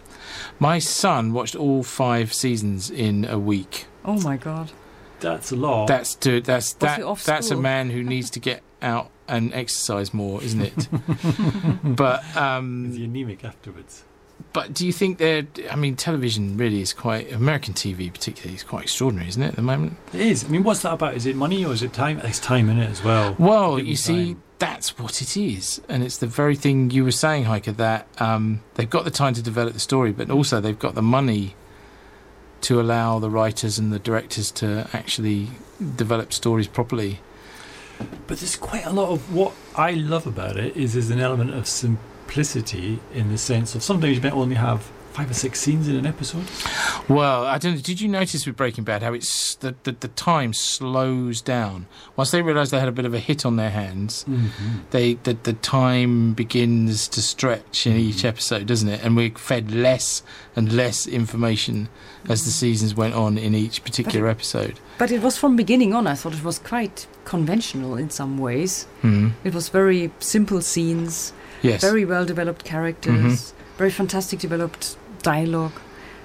my 0.61 0.79
son 0.79 1.33
watched 1.33 1.57
all 1.57 1.83
five 1.83 2.33
seasons 2.33 2.91
in 2.93 3.25
a 3.25 3.41
week. 3.41 3.87
Oh 4.05 4.21
my 4.21 4.37
god. 4.37 4.71
That's 5.23 5.53
a 5.53 5.57
lot. 5.57 5.87
That's 5.87 6.15
to 6.17 6.41
that's 6.41 6.75
that 6.75 7.01
that's 7.25 7.51
a 7.51 7.57
man 7.57 7.91
who 7.91 8.03
needs 8.03 8.31
to 8.31 8.41
get 8.41 8.63
out 8.83 9.11
and 9.29 9.55
exercise 9.55 10.13
more, 10.13 10.43
isn't 10.43 10.61
it? 10.61 10.89
but 11.97 12.23
Is 12.25 12.37
um, 12.37 12.93
he 12.93 13.05
anemic 13.05 13.45
afterwards? 13.45 14.05
but 14.53 14.75
do 14.75 14.87
you 14.87 14.93
think 14.93 15.19
that 15.19 15.47
I 15.71 15.77
mean, 15.77 15.97
television 15.97 16.57
really 16.57 16.81
is 16.81 16.93
quite 16.93 17.33
American 17.33 17.75
TV, 17.75 18.13
particularly, 18.13 18.55
is 18.55 18.63
quite 18.63 18.85
extraordinary, 18.85 19.29
isn't 19.29 19.43
it? 19.43 19.49
At 19.49 19.57
the 19.57 19.63
moment. 19.63 19.97
It 20.13 20.21
is. 20.21 20.45
I 20.45 20.49
mean, 20.49 20.63
what's 20.63 20.83
that 20.83 20.95
about? 20.95 21.15
Is 21.15 21.27
it 21.27 21.37
money 21.37 21.65
or 21.65 21.73
is 21.73 21.83
it 21.83 21.93
time? 21.93 22.19
It's 22.21 22.39
time 22.39 22.69
in 22.69 22.79
it 22.79 22.91
as 22.91 23.03
well. 23.03 23.37
Well, 23.39 23.79
you 23.79 23.85
them 23.85 23.97
see, 23.97 24.27
time. 24.35 24.43
that's 24.59 24.99
what 24.99 25.23
it 25.23 25.37
is, 25.37 25.81
and 25.89 26.03
it's 26.03 26.19
the 26.19 26.27
very 26.27 26.57
thing 26.57 26.91
you 26.91 27.05
were 27.05 27.13
saying, 27.13 27.45
Heike. 27.45 27.65
That 27.65 28.07
um, 28.21 28.63
they've 28.75 28.91
got 28.91 29.05
the 29.05 29.11
time 29.11 29.35
to 29.35 29.43
develop 29.43 29.75
the 29.75 29.81
story, 29.81 30.13
but 30.13 30.31
also 30.31 30.61
they've 30.61 30.79
got 30.79 30.95
the 30.95 31.03
money 31.03 31.55
to 32.63 32.81
allow 32.81 33.19
the 33.19 33.31
writers 33.31 33.79
and 33.79 33.93
the 33.93 33.99
directors 33.99 34.51
to 34.53 34.89
actually 34.93 35.49
develop 35.97 36.33
stories 36.33 36.69
properly. 36.69 37.21
But 38.27 38.39
there's 38.39 38.57
quite 38.57 38.85
a 38.87 38.91
lot 38.91 39.11
of 39.11 39.35
what 39.35 39.53
I 39.77 39.93
love 39.93 40.27
about 40.27 40.57
it 40.57 40.77
is 40.77 40.95
there's 40.95 41.11
an 41.11 41.21
element 41.21 41.55
of 41.55 41.67
simplicity 41.67 43.01
in 43.15 43.31
the 43.31 43.39
sense 43.39 43.75
of 43.75 43.83
sometimes 43.83 44.17
you 44.17 44.23
might 44.23 44.33
only 44.33 44.57
have 44.57 44.91
five 45.13 45.31
or 45.31 45.35
six 45.35 45.61
scenes 45.61 45.89
in 45.89 45.97
an 45.97 46.07
episode. 46.07 46.45
Well, 47.09 47.45
I 47.45 47.59
don't. 47.59 47.75
know, 47.75 47.81
Did 47.81 48.01
you 48.01 48.09
notice 48.09 48.47
with 48.47 48.57
Breaking 48.57 48.85
Bad 48.85 49.03
how 49.03 49.13
it's 49.13 49.57
the 49.57 49.75
the, 49.83 49.93
the 49.93 50.09
time 50.09 50.53
slows 50.53 51.43
down 51.43 51.87
once 52.17 52.31
they 52.31 52.43
realise 52.43 52.71
they 52.71 52.81
had 52.81 52.89
a 52.89 52.93
bit 52.93 53.05
of 53.05 53.15
a 53.15 53.19
hit 53.19 53.45
on 53.45 53.57
their 53.57 53.71
hands. 53.71 54.25
Mm-hmm. 54.29 54.79
They 54.91 55.15
the 55.15 55.35
the 55.35 55.53
time 55.53 56.33
begins 56.33 57.09
to 57.09 57.23
stretch 57.23 57.87
in 57.87 57.97
each 57.97 58.17
mm-hmm. 58.17 58.29
episode, 58.29 58.67
doesn't 58.67 58.89
it? 58.89 59.05
And 59.05 59.17
we're 59.17 59.31
fed 59.31 59.71
less 59.71 60.23
and 60.57 60.73
less 60.73 61.07
information 61.07 61.89
as 62.29 62.45
the 62.45 62.51
seasons 62.51 62.95
went 62.95 63.15
on 63.15 63.37
in 63.39 63.55
each 63.55 63.83
particular 63.85 64.29
episode. 64.29 64.79
But 64.99 65.11
it 65.11 65.23
was 65.23 65.37
from 65.37 65.57
beginning 65.57 65.95
on. 65.95 66.07
I 66.07 66.15
thought 66.15 66.35
it 66.35 66.45
was 66.45 66.59
quite 66.59 67.07
conventional 67.25 67.97
in 67.97 68.11
some 68.11 68.39
ways. 68.39 68.85
Hmm. 69.01 69.31
It 69.45 69.55
was 69.55 69.69
very 69.69 70.11
simple 70.21 70.61
scenes, 70.63 71.33
Yes. 71.63 71.81
very 71.81 72.05
well 72.05 72.25
developed 72.25 72.65
characters, 72.65 73.53
very 73.79 73.91
fantastic 73.91 74.39
developed 74.41 74.97
dialogue. 75.23 75.73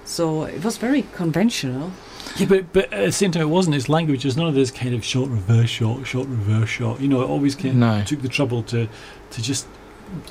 So 0.05 0.43
it 0.45 0.63
was 0.63 0.77
very 0.77 1.03
conventional. 1.13 1.91
Yeah, 2.37 2.47
but 2.47 2.71
but 2.73 2.91
at 2.93 3.05
the 3.05 3.11
same 3.11 3.31
time, 3.31 3.41
it 3.43 3.49
wasn't. 3.49 3.75
Its 3.75 3.89
language. 3.89 4.23
There's 4.23 4.37
none 4.37 4.47
of 4.47 4.53
this 4.55 4.71
kind 4.71 4.93
of 4.95 5.03
short 5.03 5.29
reverse 5.29 5.69
shot, 5.69 6.05
short 6.07 6.27
reverse 6.27 6.69
shot. 6.69 6.99
You 7.01 7.07
know, 7.07 7.21
it 7.21 7.29
always 7.29 7.55
kind 7.55 7.69
of 7.69 7.75
No. 7.75 8.03
took 8.05 8.21
the 8.21 8.29
trouble 8.29 8.63
to 8.63 8.87
to 9.31 9.41
just 9.41 9.67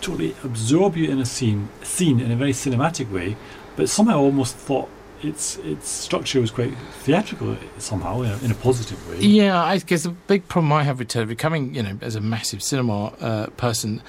totally 0.00 0.34
absorb 0.42 0.96
you 0.96 1.10
in 1.10 1.18
a 1.20 1.26
scene, 1.26 1.68
scene 1.82 2.18
in 2.20 2.30
a 2.30 2.36
very 2.36 2.52
cinematic 2.52 3.10
way. 3.10 3.36
But 3.76 3.88
somehow, 3.90 4.14
I 4.14 4.22
almost 4.22 4.56
thought 4.56 4.88
its 5.22 5.56
its 5.58 5.88
structure 5.88 6.40
was 6.40 6.50
quite 6.50 6.76
theatrical 7.02 7.56
somehow, 7.78 8.22
in 8.22 8.30
a, 8.30 8.38
in 8.38 8.50
a 8.50 8.54
positive 8.54 9.08
way. 9.08 9.20
Yeah, 9.20 9.62
I 9.62 9.78
guess 9.78 10.04
the 10.04 10.10
big 10.10 10.48
problem 10.48 10.72
I 10.72 10.82
have 10.82 10.98
with 10.98 11.08
television, 11.08 11.36
coming, 11.36 11.74
you 11.74 11.82
know, 11.82 11.98
as 12.00 12.14
a 12.14 12.20
massive 12.20 12.62
cinema 12.62 13.06
uh, 13.20 13.46
person, 13.56 14.02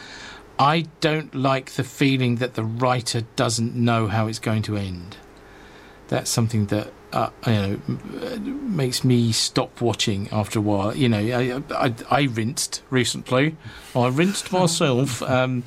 I 0.59 0.85
don't 1.01 1.33
like 1.35 1.71
the 1.71 1.83
feeling 1.83 2.35
that 2.37 2.55
the 2.55 2.63
writer 2.63 3.21
doesn't 3.35 3.75
know 3.75 4.07
how 4.07 4.27
it's 4.27 4.39
going 4.39 4.63
to 4.63 4.77
end. 4.77 5.17
That's 6.07 6.29
something 6.29 6.67
that 6.67 6.91
uh, 7.13 7.29
you 7.45 7.53
know 7.53 7.79
uh, 8.21 8.39
makes 8.39 9.03
me 9.03 9.31
stop 9.31 9.81
watching 9.81 10.29
after 10.31 10.59
a 10.59 10.61
while. 10.61 10.95
You 10.95 11.09
know, 11.09 11.17
I, 11.19 11.61
I, 11.73 11.93
I 12.09 12.21
rinsed 12.23 12.81
recently. 12.89 13.55
I 13.95 14.07
rinsed 14.07 14.51
myself. 14.51 15.21
Um, 15.21 15.63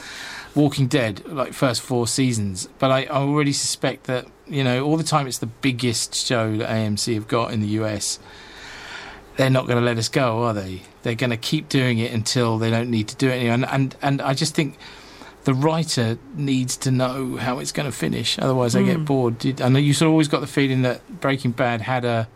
Walking 0.54 0.88
Dead, 0.88 1.24
like 1.28 1.52
first 1.52 1.80
four 1.80 2.08
seasons, 2.08 2.68
but 2.80 2.90
I, 2.90 3.04
I 3.04 3.18
already 3.18 3.52
suspect 3.52 4.04
that 4.04 4.26
you 4.50 4.62
know 4.64 4.84
all 4.84 4.96
the 4.98 5.04
time 5.04 5.26
it's 5.26 5.38
the 5.38 5.46
biggest 5.46 6.14
show 6.14 6.56
that 6.58 6.68
AMC 6.68 7.14
have 7.14 7.28
got 7.28 7.52
in 7.52 7.60
the 7.60 7.68
US 7.80 8.18
they're 9.36 9.48
not 9.48 9.66
going 9.66 9.78
to 9.78 9.84
let 9.84 9.96
us 9.96 10.10
go, 10.10 10.42
are 10.42 10.52
they? 10.52 10.82
They're 11.02 11.14
going 11.14 11.30
to 11.30 11.36
keep 11.38 11.70
doing 11.70 11.98
it 11.98 12.12
until 12.12 12.58
they 12.58 12.68
don't 12.68 12.90
need 12.90 13.08
to 13.08 13.16
do 13.16 13.28
it 13.28 13.34
anymore. 13.36 13.54
And, 13.54 13.64
and 13.64 13.96
and 14.02 14.20
I 14.20 14.34
just 14.34 14.54
think 14.54 14.76
the 15.44 15.54
writer 15.54 16.18
needs 16.34 16.76
to 16.78 16.90
know 16.90 17.36
how 17.36 17.58
it's 17.58 17.72
going 17.72 17.90
to 17.90 17.96
finish. 17.96 18.38
Otherwise, 18.38 18.74
they 18.74 18.84
get 18.84 18.98
Mm. 18.98 19.06
bored. 19.06 19.38
Did, 19.38 19.62
I 19.62 19.68
know 19.70 19.78
you 19.78 19.94
sort 19.94 20.08
of 20.08 20.12
always 20.12 20.28
got 20.28 20.40
the 20.40 20.46
feeling 20.46 20.82
that 20.82 21.20
Breaking 21.20 21.52
Bad 21.52 21.80
had 21.82 22.04
a 22.04 22.28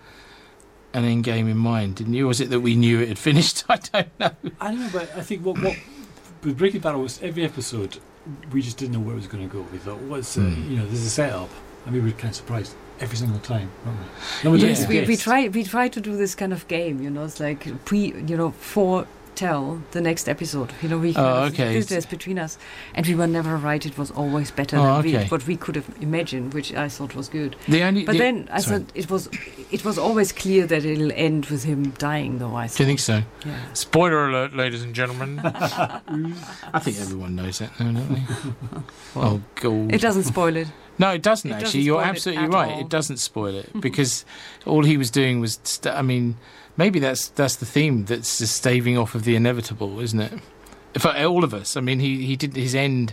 an 0.95 1.05
end 1.05 1.25
game 1.25 1.47
in 1.49 1.59
mind, 1.59 1.97
didn't 1.97 2.15
you? 2.15 2.25
Or 2.25 2.29
was 2.29 2.41
it 2.41 2.49
that 2.51 2.61
we 2.61 2.75
knew 2.75 3.01
it 3.01 3.09
had 3.09 3.19
finished? 3.19 3.65
I 3.69 3.77
don't 3.77 4.19
know. 4.21 4.31
I 4.61 4.71
don't 4.71 4.81
know, 4.81 4.91
but 4.93 5.15
I 5.15 5.21
think 5.21 5.45
what 5.45 5.59
what 5.61 5.77
with 6.43 6.57
Breaking 6.57 6.81
Bad 6.81 6.97
was 6.97 7.21
every 7.23 7.45
episode, 7.45 7.99
we 8.51 8.63
just 8.63 8.79
didn't 8.79 8.95
know 8.95 9.01
where 9.01 9.13
it 9.13 9.17
was 9.17 9.27
going 9.27 9.47
to 9.47 9.53
go. 9.55 9.67
We 9.73 9.79
thought, 9.79 9.99
what's 9.99 10.39
uh, 10.39 10.43
Hmm. 10.43 10.71
you 10.71 10.77
know, 10.79 10.87
there's 10.87 11.05
a 11.05 11.11
setup, 11.11 11.51
and 11.87 11.95
we 11.95 12.01
were 12.01 12.11
kind 12.13 12.31
of 12.31 12.35
surprised 12.37 12.75
every 13.01 13.17
single 13.17 13.41
time, 13.41 13.71
weren't 13.85 13.99
we? 14.45 14.51
No, 14.51 14.55
Yes, 14.57 14.87
we, 14.89 15.01
we 15.03 15.17
try 15.17 15.49
we 15.49 15.65
try 15.65 15.89
to 15.89 16.01
do 16.01 16.17
this 16.17 16.35
kind 16.35 16.53
of 16.53 16.67
game, 16.69 17.03
you 17.03 17.11
know. 17.11 17.25
It's 17.25 17.41
like 17.41 17.85
pre, 17.85 18.13
you 18.27 18.37
know, 18.37 18.51
foretell 18.53 19.83
the 19.91 20.01
next 20.01 20.29
episode. 20.29 20.73
You 20.81 20.89
know, 20.91 20.99
we 20.99 21.13
kind 21.13 21.27
Oh, 21.27 21.43
okay. 21.47 21.73
did 21.75 21.89
this 21.89 22.07
between 22.07 22.39
us, 22.39 22.57
and 22.95 23.05
we 23.07 23.15
were 23.17 23.27
never 23.27 23.57
right. 23.57 23.85
It 23.85 23.99
was 23.99 24.11
always 24.13 24.53
better 24.53 24.79
Oh, 24.79 24.85
than 25.03 25.03
we, 25.03 25.17
okay. 25.17 25.27
what 25.29 25.45
we 25.47 25.57
could 25.57 25.75
have 25.75 25.89
imagined, 26.01 26.55
which 26.55 26.73
I 26.73 26.89
thought 26.89 27.15
was 27.17 27.29
good. 27.29 27.57
The 27.69 27.83
only. 27.83 28.05
But 28.05 28.13
the- 28.13 28.19
then 28.19 28.49
I 28.53 28.61
sorry. 28.61 28.79
thought 28.81 28.91
it 28.95 29.11
was 29.11 29.29
it 29.73 29.85
was 29.85 29.99
always 29.99 30.31
clear 30.31 30.65
that 30.69 30.85
it'll 30.85 31.11
end 31.13 31.47
with 31.47 31.65
him 31.65 31.91
dying, 31.99 32.39
though. 32.39 32.55
I 32.55 32.69
thought. 32.69 32.77
Do 32.79 32.83
you 32.85 32.87
think 32.87 33.01
so? 33.01 33.23
Yeah. 33.45 33.73
Spoiler 33.73 34.29
alert, 34.29 34.55
ladies 34.55 34.83
and 34.83 34.95
gentlemen. 34.95 35.41
I 35.45 36.79
think 36.81 36.99
everyone 37.01 37.35
knows 37.35 37.59
that 37.59 37.79
now, 37.81 37.91
don't 37.93 38.09
they? 38.15 38.23
oh, 39.17 39.41
God. 39.57 39.93
It 39.93 40.01
doesn't 40.01 40.25
spoil 40.25 40.57
it. 40.57 40.69
No, 40.99 41.11
it 41.11 41.23
doesn't 41.23 41.51
It 41.51 41.55
actually. 41.55 41.65
doesn't 41.65 41.81
You're 41.83 41.95
spoil 42.01 42.07
it 42.07 42.11
absolutely 42.11 42.47
right. 42.49 42.73
all. 42.73 42.81
It 42.81 42.89
doesn't 42.89 43.17
spoil 43.17 43.55
it 43.57 43.81
because 43.81 44.25
all 44.67 44.85
he 44.85 44.97
was 44.97 45.11
doing 45.11 45.41
was. 45.41 45.59
St- 45.65 45.95
I 45.95 46.03
mean, 46.03 46.37
maybe 46.77 46.99
that's 46.99 47.29
that's 47.29 47.57
the 47.57 47.67
theme 47.67 48.05
that's 48.05 48.39
just 48.39 48.55
staving 48.57 48.97
off 48.97 49.15
of 49.15 49.25
the 49.25 49.35
inevitable, 49.37 49.99
isn't 50.01 50.21
it? 50.21 50.33
For 50.99 51.11
all 51.17 51.43
of 51.43 51.53
us. 51.53 51.77
I 51.77 51.81
mean, 51.81 51.99
he 51.99 52.25
he 52.25 52.37
did 52.37 52.55
his 52.55 52.75
end 52.75 53.13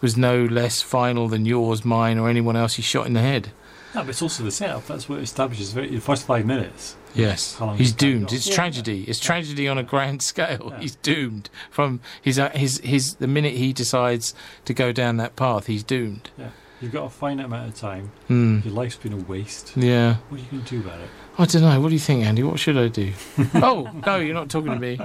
was 0.00 0.16
no 0.16 0.44
less 0.44 0.82
final 0.82 1.26
than 1.28 1.44
yours, 1.46 1.84
mine, 1.84 2.18
or 2.18 2.28
anyone 2.28 2.54
else 2.56 2.74
he 2.74 2.82
shot 2.82 3.06
in 3.06 3.14
the 3.14 3.20
head. 3.22 3.48
No, 3.94 4.02
but 4.02 4.10
it's 4.10 4.22
also 4.22 4.44
the 4.44 4.50
setup. 4.50 4.86
That's 4.86 5.08
what 5.08 5.20
establishes 5.20 5.72
very, 5.72 5.88
the 5.88 6.00
first 6.00 6.26
five 6.26 6.44
minutes. 6.44 6.96
Yes, 7.14 7.56
How 7.56 7.66
long 7.66 7.78
he's 7.78 7.92
doomed. 7.92 8.30
It's 8.30 8.46
Yeah. 8.46 8.54
tragedy. 8.54 9.04
It's 9.08 9.18
tragedy 9.18 9.66
on 9.66 9.78
a 9.78 9.82
grand 9.82 10.20
scale. 10.32 10.68
Yeah. 10.70 10.80
He's 10.80 10.96
doomed 10.96 11.48
from 11.70 12.00
his 12.22 12.38
uh, 12.38 12.50
his 12.50 12.78
his. 12.84 13.14
The 13.14 13.26
minute 13.26 13.54
he 13.54 13.72
decides 13.72 14.34
to 14.66 14.74
go 14.74 14.92
down 14.92 15.16
that 15.16 15.34
path, 15.34 15.66
he's 15.66 15.82
doomed. 15.82 16.30
Yeah. 16.38 16.50
You've 16.80 16.92
got 16.92 17.04
a 17.06 17.08
finite 17.10 17.46
amount 17.46 17.68
of 17.70 17.74
time. 17.74 18.10
Hmm. 18.28 18.60
Your 18.62 18.74
life's 18.74 18.96
been 18.96 19.14
a 19.14 19.16
waste. 19.16 19.72
Yeah. 19.76 20.16
What 20.28 20.38
are 20.40 20.42
you 20.44 20.50
going 20.50 20.64
to 20.64 20.68
do 20.68 20.80
about 20.86 21.00
it? 21.00 21.08
I 21.38 21.44
don't 21.46 21.62
know. 21.62 21.80
What 21.80 21.88
do 21.88 21.94
you 21.94 21.98
think, 22.00 22.24
Andy? 22.24 22.42
What 22.42 22.58
should 22.58 22.76
I 22.76 22.88
do? 22.88 23.12
oh 23.54 23.90
no, 24.04 24.16
you're 24.16 24.34
not 24.34 24.50
talking 24.50 24.72
to 24.72 24.78
me. 24.78 24.98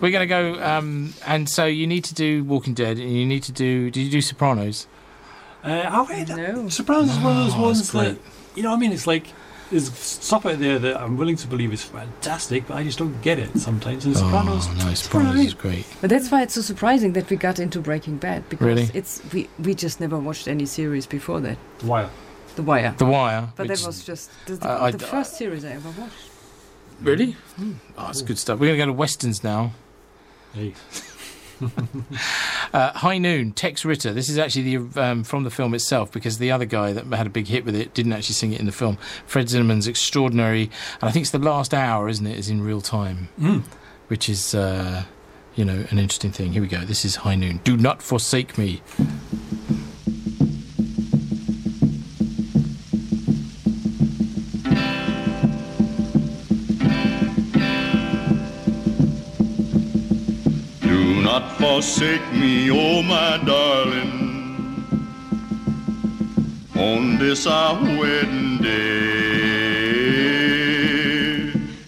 We're 0.00 0.10
going 0.12 0.20
to 0.20 0.26
go, 0.26 0.62
um, 0.62 1.12
and 1.26 1.48
so 1.48 1.66
you 1.66 1.86
need 1.86 2.04
to 2.04 2.14
do 2.14 2.44
Walking 2.44 2.74
Dead, 2.74 2.98
and 2.98 3.12
you 3.12 3.26
need 3.26 3.42
to 3.44 3.52
do. 3.52 3.90
Did 3.90 4.02
you 4.02 4.10
do 4.10 4.20
Sopranos? 4.20 4.86
Uh, 5.64 5.68
I 5.70 6.04
read 6.08 6.28
No. 6.28 6.68
Sopranos 6.68 7.10
is 7.10 7.18
one 7.18 7.36
of 7.36 7.44
those 7.44 7.54
Oh, 7.54 7.62
ones 7.62 7.92
that 7.92 8.16
you 8.56 8.62
know. 8.62 8.70
what 8.70 8.76
I 8.76 8.80
mean, 8.80 8.92
it's 8.92 9.06
like 9.06 9.26
there's 9.70 9.92
stuff 9.92 10.44
out 10.46 10.58
there 10.58 10.78
that 10.78 11.00
I'm 11.00 11.16
willing 11.16 11.36
to 11.36 11.46
believe 11.46 11.72
is 11.72 11.82
fantastic, 11.82 12.66
but 12.66 12.76
I 12.76 12.82
just 12.84 12.98
don't 12.98 13.20
get 13.22 13.38
it 13.38 13.56
sometimes. 13.58 14.04
And 14.04 14.16
oh, 14.16 14.20
Sopranos, 14.20 14.66
oh 14.68 14.72
no, 14.74 14.88
it's 14.90 15.02
Sopranos 15.02 15.28
alright. 15.30 15.46
is 15.46 15.54
great. 15.54 15.86
But 16.00 16.10
that's 16.10 16.30
why 16.30 16.42
it's 16.42 16.54
so 16.54 16.60
surprising 16.60 17.12
that 17.14 17.30
we 17.30 17.36
got 17.36 17.58
into 17.58 17.80
Breaking 17.80 18.16
Bad 18.18 18.48
because 18.48 18.66
Really? 18.66 18.90
it's 18.94 19.20
we 19.32 19.48
we 19.58 19.74
just 19.74 20.00
never 20.00 20.18
watched 20.18 20.48
any 20.48 20.66
series 20.66 21.06
before 21.06 21.40
that. 21.40 21.56
The 21.78 21.86
Wire. 21.86 22.10
The 22.56 22.62
Wire. 22.62 22.94
The 22.98 23.06
Wire. 23.06 23.48
But 23.56 23.68
that 23.68 23.80
was 23.86 24.04
just 24.04 24.30
the, 24.46 24.56
the, 24.56 24.68
I- 24.68 24.86
I- 24.86 24.90
the 24.90 24.98
first 24.98 25.36
series 25.36 25.64
I 25.64 25.70
ever 25.70 25.90
watched. 25.90 26.14
really. 27.00 27.36
Mm. 27.58 27.76
Oh, 27.96 28.08
it's 28.10 28.22
good 28.22 28.38
stuff. 28.38 28.58
We're 28.58 28.66
going 28.74 28.78
to 28.78 28.86
go 28.86 28.92
to 28.92 28.92
westerns 28.92 29.42
now. 29.44 29.72
Hey. 30.52 30.74
Uh, 32.72 32.92
High 32.92 33.18
Noon, 33.18 33.50
Tex 33.50 33.84
Ritter. 33.84 34.12
This 34.12 34.28
is 34.28 34.38
actually 34.38 34.76
the 34.76 35.02
um, 35.02 35.24
from 35.24 35.42
the 35.42 35.50
film 35.50 35.74
itself 35.74 36.12
because 36.12 36.38
the 36.38 36.52
other 36.52 36.64
guy 36.66 36.92
that 36.92 37.04
had 37.06 37.26
a 37.26 37.30
big 37.30 37.48
hit 37.48 37.64
with 37.64 37.74
it 37.74 37.94
didn't 37.94 38.12
actually 38.12 38.34
sing 38.34 38.52
it 38.52 38.60
in 38.60 38.66
the 38.66 38.70
film. 38.72 38.96
Fred 39.26 39.46
Zinnemann's 39.46 39.88
extraordinary, 39.88 40.70
and 41.00 41.08
I 41.08 41.10
think 41.10 41.24
it's 41.24 41.32
the 41.32 41.40
last 41.40 41.74
hour, 41.74 42.08
isn't 42.08 42.24
it? 42.26 42.38
Is 42.38 42.48
in 42.48 42.60
real 42.62 42.80
time, 42.80 43.28
Mm. 43.40 43.64
which 44.06 44.28
is 44.28 44.54
uh, 44.54 45.02
you 45.56 45.64
know 45.64 45.84
an 45.90 45.98
interesting 45.98 46.30
thing. 46.30 46.52
Here 46.52 46.62
we 46.62 46.68
go. 46.68 46.84
This 46.84 47.04
is 47.04 47.16
High 47.16 47.34
Noon. 47.34 47.58
Do 47.64 47.76
not 47.76 48.02
forsake 48.02 48.56
me. 48.56 48.82
Not 61.40 61.52
forsake 61.56 62.32
me, 62.32 62.70
oh 62.70 63.02
my 63.02 63.38
darling, 63.46 64.84
on 66.76 67.18
this 67.18 67.46
our 67.46 67.82
wedding 67.82 68.58
day. 68.58 68.70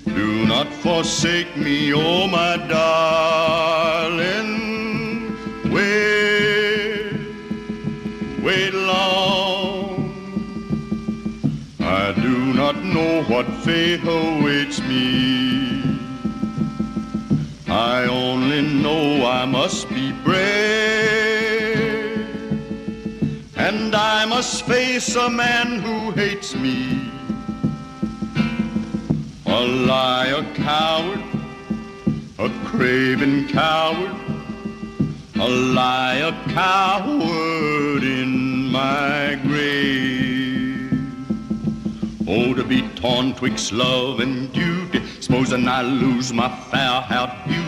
Do 0.06 0.46
not 0.46 0.68
forsake 0.72 1.54
me, 1.56 1.92
oh 1.92 2.26
my 2.28 2.56
darling. 2.66 4.22
Wait, 5.70 7.12
wait 8.42 8.72
long. 8.72 10.14
I 11.80 12.12
do 12.12 12.54
not 12.54 12.82
know 12.82 13.22
what 13.24 13.46
fate 13.64 14.00
awaits 14.04 14.80
me. 14.80 15.61
I 17.72 18.04
only 18.04 18.60
know 18.60 19.24
I 19.24 19.46
must 19.46 19.88
be 19.88 20.12
brave, 20.12 20.36
and 23.56 23.94
I 23.94 24.26
must 24.26 24.66
face 24.66 25.16
a 25.16 25.30
man 25.30 25.78
who 25.78 26.10
hates 26.10 26.54
me. 26.54 27.10
A 29.46 29.60
liar, 29.62 30.44
coward, 30.54 31.22
a 32.38 32.50
craven 32.66 33.48
coward, 33.48 34.16
a 35.36 35.48
liar, 35.48 36.32
coward 36.48 38.02
in 38.02 38.70
my 38.70 39.40
grave. 39.46 40.92
Oh, 42.28 42.52
to 42.52 42.64
be 42.64 42.82
torn 42.96 43.32
twixt 43.34 43.72
love 43.72 44.20
and 44.20 44.52
duty, 44.52 45.00
supposing 45.20 45.66
I 45.68 45.80
lose 45.80 46.34
my 46.34 46.50
fair 46.70 47.00
haired 47.00 47.32
beauty. 47.46 47.61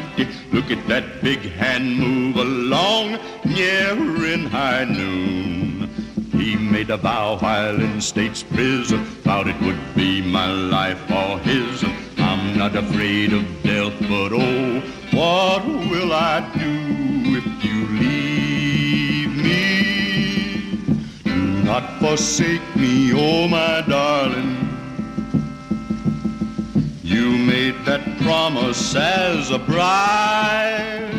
Look 0.66 0.78
at 0.78 0.88
that 0.88 1.20
big 1.20 1.40
hand 1.40 1.98
move 1.98 2.36
along 2.36 3.18
nearing 3.44 4.46
high 4.46 4.84
noon. 4.84 5.90
He 6.32 6.56
made 6.56 6.88
a 6.88 6.96
vow 6.96 7.36
while 7.36 7.78
in 7.78 8.00
state's 8.00 8.42
prison, 8.42 9.04
vowed 9.24 9.48
it 9.48 9.60
would 9.60 9.94
be 9.94 10.22
my 10.22 10.50
life 10.50 11.02
or 11.10 11.38
his. 11.40 11.84
I'm 12.16 12.56
not 12.56 12.74
afraid 12.76 13.34
of 13.34 13.44
death, 13.62 13.92
but 14.08 14.32
oh, 14.32 14.80
what 15.12 15.66
will 15.66 16.14
I 16.14 16.40
do 16.56 17.36
if 17.36 17.44
you 17.62 17.86
leave 18.00 19.36
me? 19.36 20.78
Do 21.24 21.62
not 21.62 22.00
forsake 22.00 22.74
me, 22.74 23.12
oh 23.12 23.48
my 23.48 23.84
darling. 23.86 24.63
You 27.04 27.36
made 27.36 27.84
that 27.84 28.00
promise 28.22 28.94
as 28.94 29.50
a 29.50 29.58
bride. 29.58 31.10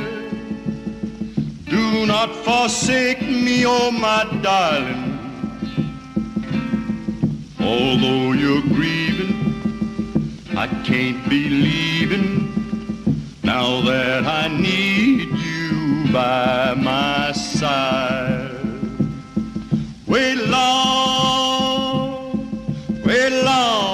Do 1.66 2.07
not 2.07 2.36
forsake 2.44 3.22
me, 3.22 3.66
oh 3.68 3.91
my 3.91 4.24
darling. 4.41 5.20
Although 7.60 8.32
you're 8.32 8.64
grieving, 8.64 9.36
I 10.57 10.66
can't 10.84 11.30
be 11.30 11.49
leaving 11.49 12.52
now 13.44 13.82
that 13.82 14.24
I 14.26 14.48
need 14.48 15.30
you 15.30 16.12
by 16.12 16.74
my 16.74 17.32
side. 17.32 18.56
Wait 20.07 20.38
long, 20.48 22.32
wait 23.06 23.44
long, 23.44 23.85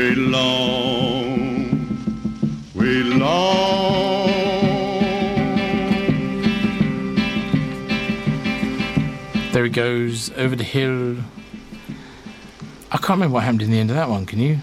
wait 0.00 0.16
long, 0.16 1.76
wait 2.74 3.04
long. 3.04 4.30
There 9.52 9.64
he 9.64 9.70
goes 9.70 10.30
over 10.38 10.56
the 10.56 10.64
hill. 10.64 11.16
I 12.90 12.96
can't 12.96 13.10
remember 13.10 13.34
what 13.34 13.44
happened 13.44 13.62
in 13.62 13.70
the 13.70 13.78
end 13.78 13.90
of 13.90 13.96
that 13.96 14.08
one. 14.08 14.24
Can 14.24 14.38
you? 14.38 14.58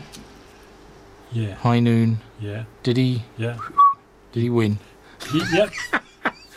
Yeah. 1.31 1.53
High 1.55 1.81
noon. 1.81 2.19
Yeah. 2.39 2.64
Did 2.81 2.97
he? 2.97 3.23
Yeah. 3.38 3.57
Did 4.31 4.41
he 4.41 4.49
win? 4.49 4.80
He, 5.31 5.43
yep. 5.53 5.72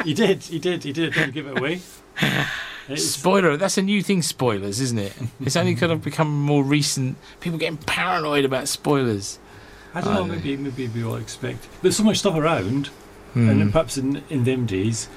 he 0.04 0.14
did. 0.14 0.42
He 0.42 0.58
did. 0.58 0.84
He 0.84 0.92
did. 0.92 1.12
Don't 1.12 1.34
give 1.34 1.46
it 1.46 1.58
away. 1.58 1.82
It's- 2.92 3.10
Spoiler. 3.10 3.56
That's 3.56 3.78
a 3.78 3.82
new 3.82 4.02
thing. 4.02 4.22
Spoilers, 4.22 4.80
isn't 4.80 4.98
it? 4.98 5.12
It's 5.40 5.56
only 5.56 5.74
kind 5.74 5.92
of 5.92 6.02
become 6.02 6.28
more 6.28 6.62
recent. 6.64 7.16
People 7.40 7.58
getting 7.58 7.78
paranoid 7.78 8.44
about 8.44 8.68
spoilers. 8.68 9.38
I 9.94 10.00
don't 10.00 10.14
know. 10.14 10.22
Um, 10.22 10.28
Maybe 10.30 10.56
maybe 10.56 10.88
we 10.88 11.04
all 11.04 11.16
expect. 11.16 11.66
There's 11.82 11.96
so 11.96 12.04
much 12.04 12.18
stuff 12.18 12.34
around, 12.36 12.86
Hmm. 13.34 13.48
and 13.48 13.72
perhaps 13.72 13.96
in 13.98 14.22
in 14.30 14.44
them 14.44 14.64
days, 14.66 15.08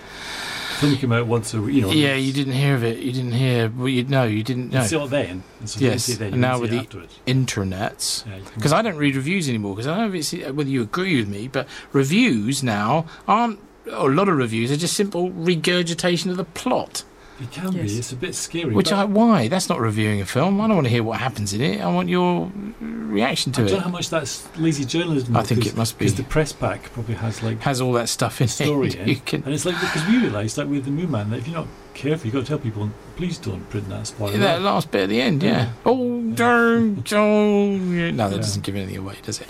film 0.79 0.95
came 0.97 1.11
out 1.11 1.27
once 1.27 1.53
a 1.53 1.61
week. 1.61 1.75
You 1.75 1.81
know. 1.83 1.91
Yeah, 1.91 2.15
you 2.15 2.33
didn't 2.33 2.53
hear 2.53 2.73
of 2.75 2.83
it. 2.83 2.97
You 2.97 3.11
didn't 3.11 3.33
hear. 3.33 3.69
Well, 3.69 3.87
you 3.89 4.03
no, 4.05 4.23
you 4.23 4.41
didn't 4.43 4.71
You 4.71 4.79
know. 4.79 4.85
saw 4.85 5.05
it 5.05 5.09
then. 5.11 5.43
And 5.59 5.69
so 5.69 5.79
you 5.79 5.87
yes, 5.89 6.05
see 6.05 6.13
it 6.13 6.19
then, 6.19 6.33
and 6.33 6.41
now 6.41 6.59
with 6.59 6.71
the 6.71 6.79
afterwards. 6.79 7.19
internets, 7.27 8.25
Yeah, 8.27 8.39
because 8.55 8.73
I 8.73 8.81
don't 8.81 8.97
read 8.97 9.15
reviews 9.15 9.47
anymore. 9.47 9.75
Because 9.75 9.87
I 9.87 9.95
don't 9.97 10.09
know 10.11 10.17
if 10.17 10.33
it's, 10.33 10.51
whether 10.55 10.69
you 10.69 10.81
agree 10.81 11.17
with 11.17 11.27
me, 11.29 11.47
but 11.47 11.67
reviews 11.91 12.63
now 12.63 13.05
aren't. 13.27 13.59
A 13.91 14.05
lot 14.05 14.29
of 14.29 14.37
reviews 14.37 14.71
are 14.71 14.77
just 14.77 14.95
simple 14.95 15.29
regurgitation 15.31 16.31
of 16.31 16.37
the 16.37 16.45
plot. 16.45 17.03
It 17.41 17.51
can 17.51 17.73
Yes. 17.73 17.91
be. 17.91 17.97
It's 17.97 18.11
a 18.11 18.15
bit 18.15 18.35
scary. 18.35 18.73
Which 18.73 18.91
I 18.91 19.03
why? 19.05 19.47
That's 19.47 19.67
not 19.67 19.79
reviewing 19.79 20.21
a 20.21 20.25
film. 20.25 20.61
I 20.61 20.67
don't 20.67 20.75
want 20.75 20.85
to 20.85 20.91
hear 20.91 21.03
what 21.03 21.19
happens 21.19 21.53
in 21.53 21.61
it. 21.61 21.81
I 21.81 21.87
want 21.91 22.07
your 22.09 22.51
reaction 22.79 23.51
to 23.53 23.61
it. 23.61 23.65
I 23.65 23.67
don't 23.69 23.77
know 23.79 23.83
how 23.85 23.89
much 23.89 24.09
that's 24.09 24.47
lazy 24.57 24.85
journalism. 24.85 25.35
I 25.35 25.43
think 25.43 25.65
it 25.65 25.75
must 25.75 25.97
be. 25.97 26.05
because 26.05 26.17
the 26.17 26.23
press 26.23 26.51
pack 26.53 26.83
probably 26.93 27.15
has 27.15 27.41
like 27.41 27.59
Has 27.61 27.81
all 27.81 27.93
that 27.93 28.07
stuff 28.09 28.39
in 28.39 28.47
story 28.47 28.87
it. 28.93 28.95
in, 28.95 29.15
can, 29.21 29.43
and 29.43 29.53
it's 29.53 29.65
like 29.65 29.79
because 29.79 30.05
we 30.07 30.19
realised 30.19 30.57
like 30.57 30.67
with 30.67 30.85
the 30.85 30.91
Moo 30.91 31.07
Man 31.07 31.31
that 31.31 31.37
if 31.39 31.47
you're 31.47 31.57
not 31.57 31.67
careful, 31.93 32.25
you've 32.27 32.33
got 32.33 32.41
to 32.41 32.45
tell 32.47 32.59
people, 32.59 32.89
please 33.15 33.37
don't 33.37 33.69
print 33.69 33.87
that 33.89 34.07
spoiler. 34.07 34.37
that 34.37 34.61
last 34.61 34.91
bit 34.91 35.03
at 35.03 35.09
the 35.09 35.21
end, 35.21 35.43
yeah. 35.43 35.51
Yeah. 35.51 35.71
Oh, 35.85 36.21
don't, 36.31 37.03
don't. 37.09 38.15
No, 38.15 38.29
that 38.29 38.35
Yeah. 38.35 38.41
doesn't 38.41 38.63
give 38.63 38.75
anything 38.75 38.97
away, 38.97 39.15
does 39.23 39.39
it? 39.41 39.47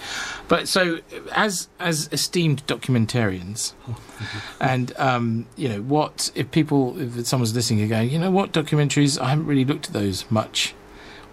But 0.48 0.68
so, 0.68 1.00
as 1.34 1.70
as 1.80 2.10
esteemed 2.12 2.66
documentarians, 2.68 3.74
Oh, 3.88 3.98
and 4.60 4.98
um, 5.00 5.46
you 5.56 5.70
know, 5.70 5.82
what 5.82 6.32
if 6.36 6.52
people, 6.52 7.00
if 7.00 7.26
someone's 7.28 7.56
listening 7.56 7.82
and 7.82 7.90
going, 7.90 8.10
you 8.10 8.20
know, 8.20 8.32
what 8.32 8.52
documentaries? 8.52 9.20
I 9.20 9.30
haven't 9.30 9.46
really 9.46 9.66
looked 9.66 9.88
at 9.88 9.94
those 9.94 10.30
much. 10.32 10.74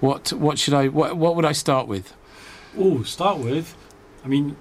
What 0.00 0.32
what 0.32 0.58
should 0.58 0.74
I? 0.74 0.88
What 0.88 1.16
what 1.16 1.36
would 1.36 1.44
I 1.44 1.52
start 1.52 1.86
with? 1.88 2.14
Oh, 2.78 3.02
start 3.02 3.38
with, 3.38 3.76
I 4.24 4.28
mean, 4.28 4.56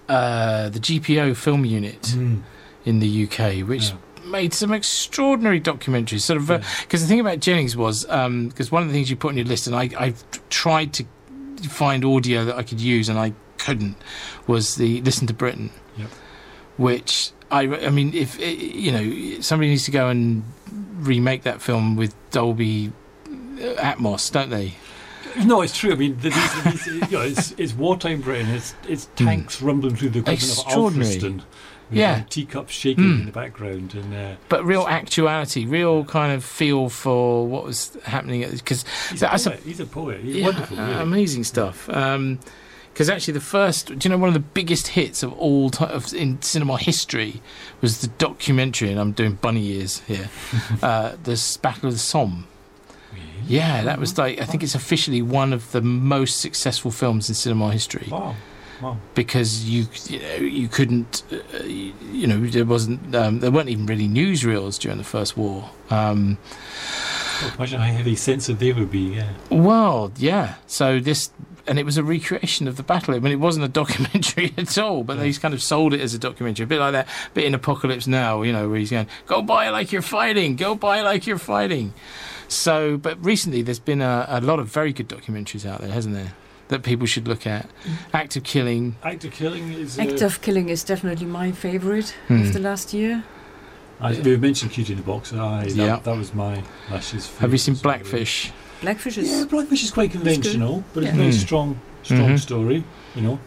uh, 0.09 0.69
the 0.69 0.79
GPO 0.79 1.37
film 1.37 1.65
unit 1.65 2.03
Mm. 2.03 2.43
in 2.85 3.01
the 3.01 3.09
UK, 3.25 3.63
which 3.63 3.89
Yeah. 3.91 3.97
Made 4.31 4.55
some 4.55 4.73
extraordinary 4.73 5.61
documentaries. 5.61 6.21
Sort 6.23 6.39
of 6.39 6.49
Yeah. 6.49 6.63
because 6.83 7.03
the 7.03 7.09
thing 7.09 7.21
about 7.21 7.41
Jennings 7.41 7.77
was 7.77 8.05
because 8.05 8.71
one 8.71 8.83
of 8.83 8.89
the 8.89 8.95
things 8.95 9.11
you 9.11 9.17
put 9.17 9.29
on 9.31 9.37
your 9.37 9.47
list, 9.47 9.67
and 9.67 9.77
I 9.77 9.91
I 9.99 10.15
tried 10.49 10.93
to 10.95 11.05
find 11.69 12.05
audio 12.05 12.45
that 12.45 12.57
I 12.57 12.63
could 12.63 12.81
use, 12.81 13.09
and 13.09 13.19
I 13.19 13.33
couldn't, 13.59 13.97
was 14.47 14.77
the 14.77 15.01
Listen 15.03 15.27
to 15.27 15.35
Britain, 15.35 15.71
Yep. 15.99 16.09
which 16.79 17.33
I 17.51 17.63
I 17.63 17.91
mean 17.91 18.15
if 18.15 18.39
eh, 18.41 18.47
you 18.51 18.93
know 18.93 19.41
somebody 19.41 19.71
needs 19.71 19.85
to 19.85 19.91
go 19.91 20.09
and 20.09 20.43
remake 20.99 21.43
that 21.43 21.61
film 21.63 21.97
with 21.97 22.15
Dolby 22.31 22.93
uh, 23.29 23.75
Atmos, 23.77 24.31
don't 24.33 24.51
they? 24.51 24.75
No, 25.45 25.61
it's 25.63 25.79
true. 25.79 25.93
I 25.93 25.95
mean, 25.95 26.17
the, 26.19 26.31
these, 26.31 26.65
these, 26.65 26.87
you 27.11 27.17
know, 27.17 27.23
it's, 27.23 27.53
it's 27.53 27.73
wartime 27.73 28.21
Britain. 28.21 28.49
It's 28.49 28.75
it's 28.89 29.09
tanks 29.15 29.63
rumbling 29.63 29.95
through 29.95 30.09
the 30.11 30.19
equipment 30.21 30.43
of. 30.43 30.65
Extraordinary. 30.67 31.15
Alfriston. 31.15 31.43
With, 31.91 31.99
Yeah. 31.99 32.15
like, 32.15 32.31
teacups 32.31 32.73
shaking 32.73 33.05
Mm. 33.05 33.21
in 33.21 33.27
the 33.27 33.33
background, 33.33 33.95
and 33.95 34.15
uh, 34.15 34.37
But 34.49 34.65
real 34.65 34.87
actuality, 34.89 35.67
real 35.67 36.05
kind 36.05 36.33
of 36.33 36.45
feel 36.45 36.89
for 36.89 37.47
what 37.47 37.65
was 37.65 37.97
happening 38.05 38.49
because 38.51 38.85
he's, 39.11 39.23
a 39.23 39.29
poet. 39.29 39.61
he's 39.65 39.81
a 39.81 39.87
poet. 39.87 40.21
He's 40.23 40.37
Yeah, 40.37 40.45
wonderful. 40.47 40.77
Really. 40.77 40.95
amazing 40.95 41.45
stuff. 41.45 41.87
Because 41.87 43.09
actually, 43.09 43.35
the 43.35 43.41
first, 43.41 43.87
do 43.87 43.97
you 44.03 44.11
know, 44.11 44.19
one 44.19 44.29
of 44.29 44.35
the 44.35 44.41
biggest 44.41 44.89
hits 44.89 45.23
of 45.23 45.33
all 45.35 45.71
time 45.71 45.91
of, 45.91 46.13
in 46.13 46.43
cinema 46.43 46.77
history 46.77 47.41
was 47.81 48.01
the 48.01 48.09
documentary, 48.19 48.91
and 48.91 48.99
I'm 49.01 49.13
doing 49.13 49.35
bunny 49.35 49.67
ears 49.69 50.03
here. 50.07 50.29
uh, 50.83 51.13
the 51.23 51.59
Battle 51.63 51.87
of 51.89 51.95
the 51.95 51.99
Somme. 52.01 52.47
Yeah, 53.47 53.83
that 53.85 53.99
was 53.99 54.17
like 54.19 54.41
I 54.41 54.45
think 54.45 54.63
it's 54.63 54.75
officially 54.75 55.23
one 55.23 55.53
of 55.53 55.73
the 55.73 55.81
most 55.81 56.41
successful 56.41 56.91
films 56.91 57.29
in 57.29 57.35
cinema 57.35 57.73
history 57.73 58.07
Wow. 58.11 58.37
Wow. 58.81 58.97
because 59.15 59.69
you 59.69 59.87
you 60.41 60.69
couldn't 60.69 61.23
uh, 61.33 61.65
you, 61.65 61.93
you 62.13 62.27
know 62.27 62.41
there 62.47 62.65
wasn't 62.65 63.15
um, 63.15 63.41
there 63.41 63.51
weren't 63.51 63.69
even 63.69 63.87
really 63.87 64.09
newsreels 64.09 64.79
during 64.79 64.99
the 64.99 65.05
First 65.05 65.37
War. 65.37 65.71
Um, 65.91 66.39
imagine 67.57 67.81
how 67.81 67.87
heavy 67.87 68.17
sensitive 68.17 68.59
they 68.59 68.73
would 68.73 68.91
be. 68.91 69.17
Yeah. 69.17 69.33
Well, 69.51 70.13
yeah. 70.17 70.55
So 70.67 71.01
this, 71.01 71.31
and 71.67 71.79
it 71.79 71.85
was 71.85 71.97
a 71.97 72.05
recreation 72.05 72.69
of 72.69 72.77
the 72.77 72.83
battle. 72.83 73.15
I 73.15 73.19
mean, 73.19 73.33
it 73.33 73.41
wasn't 73.41 73.65
a 73.65 73.69
documentary 73.81 74.53
at 74.57 74.77
all, 74.79 75.05
but 75.05 75.19
they 75.19 75.33
kind 75.33 75.55
of 75.55 75.63
sold 75.63 75.95
it 75.95 76.01
as 76.01 76.15
a 76.15 76.19
documentary, 76.19 76.65
a 76.65 76.67
bit 76.67 76.81
like 76.81 76.93
that 76.93 77.09
bit 77.35 77.45
in 77.45 77.55
Apocalypse 77.55 78.07
Now, 78.07 78.43
you 78.43 78.53
know, 78.53 78.69
where 78.69 78.79
he's 78.79 78.91
going, 78.91 79.09
"Go 79.27 79.43
by 79.43 79.71
like 79.71 79.93
you're 79.93 80.03
fighting, 80.03 80.57
go 80.57 80.75
by 80.75 81.03
like 81.03 81.27
you're 81.27 81.39
fighting." 81.39 81.93
So, 82.49 82.97
but 82.97 83.25
recently 83.25 83.63
there's 83.63 83.79
been 83.79 84.03
a, 84.03 84.27
a 84.29 84.41
lot 84.41 84.59
of 84.59 84.67
very 84.67 84.93
good 84.93 85.09
documentaries 85.09 85.65
out 85.65 85.81
there, 85.81 85.91
hasn't 85.93 86.15
there? 86.15 86.35
That 86.71 86.83
people 86.85 87.07
should 87.07 87.27
look 87.29 87.47
at. 87.47 87.69
Act 88.15 88.37
of 88.37 88.45
Killing. 88.45 88.97
Act 89.03 89.25
of 89.25 89.33
Killing 89.33 89.73
is. 89.73 89.99
Uh, 89.99 90.03
Act 90.03 90.23
of 90.23 90.41
Killing 90.41 90.69
is 90.69 90.85
definitely 90.85 91.27
my 91.27 91.51
favorite 91.53 92.15
Hmm. 92.29 92.43
of 92.43 92.53
the 92.53 92.61
last 92.61 92.95
year. 92.95 93.25
I, 94.01 94.13
we 94.21 94.37
mentioned 94.37 94.71
Cutie 94.71 94.93
in 94.95 94.99
the 94.99 95.05
Box. 95.05 95.33
Aye, 95.33 95.65
that, 95.65 95.75
Yeah. 95.75 95.97
that 96.03 96.17
was 96.17 96.33
my 96.33 96.63
last 96.91 97.13
year's. 97.13 97.27
Have 97.39 97.53
you 97.53 97.59
seen 97.59 97.75
favourite, 97.75 98.07
so- 98.27 98.51
Blackfish 98.83 99.19
is 99.19 99.29
Yeah, 99.31 99.45
Blackfish 99.51 99.83
is 99.85 99.91
quite 99.91 100.11
conventional, 100.13 100.85
but 100.95 101.03
it's 101.05 101.13
a 101.13 101.17
very 101.17 101.33
Hmm. 101.33 101.39
strong, 101.39 101.81
strong 102.05 102.31
Mhm. 102.31 102.39
story. 102.39 102.85
You 103.15 103.23
know, 103.23 103.39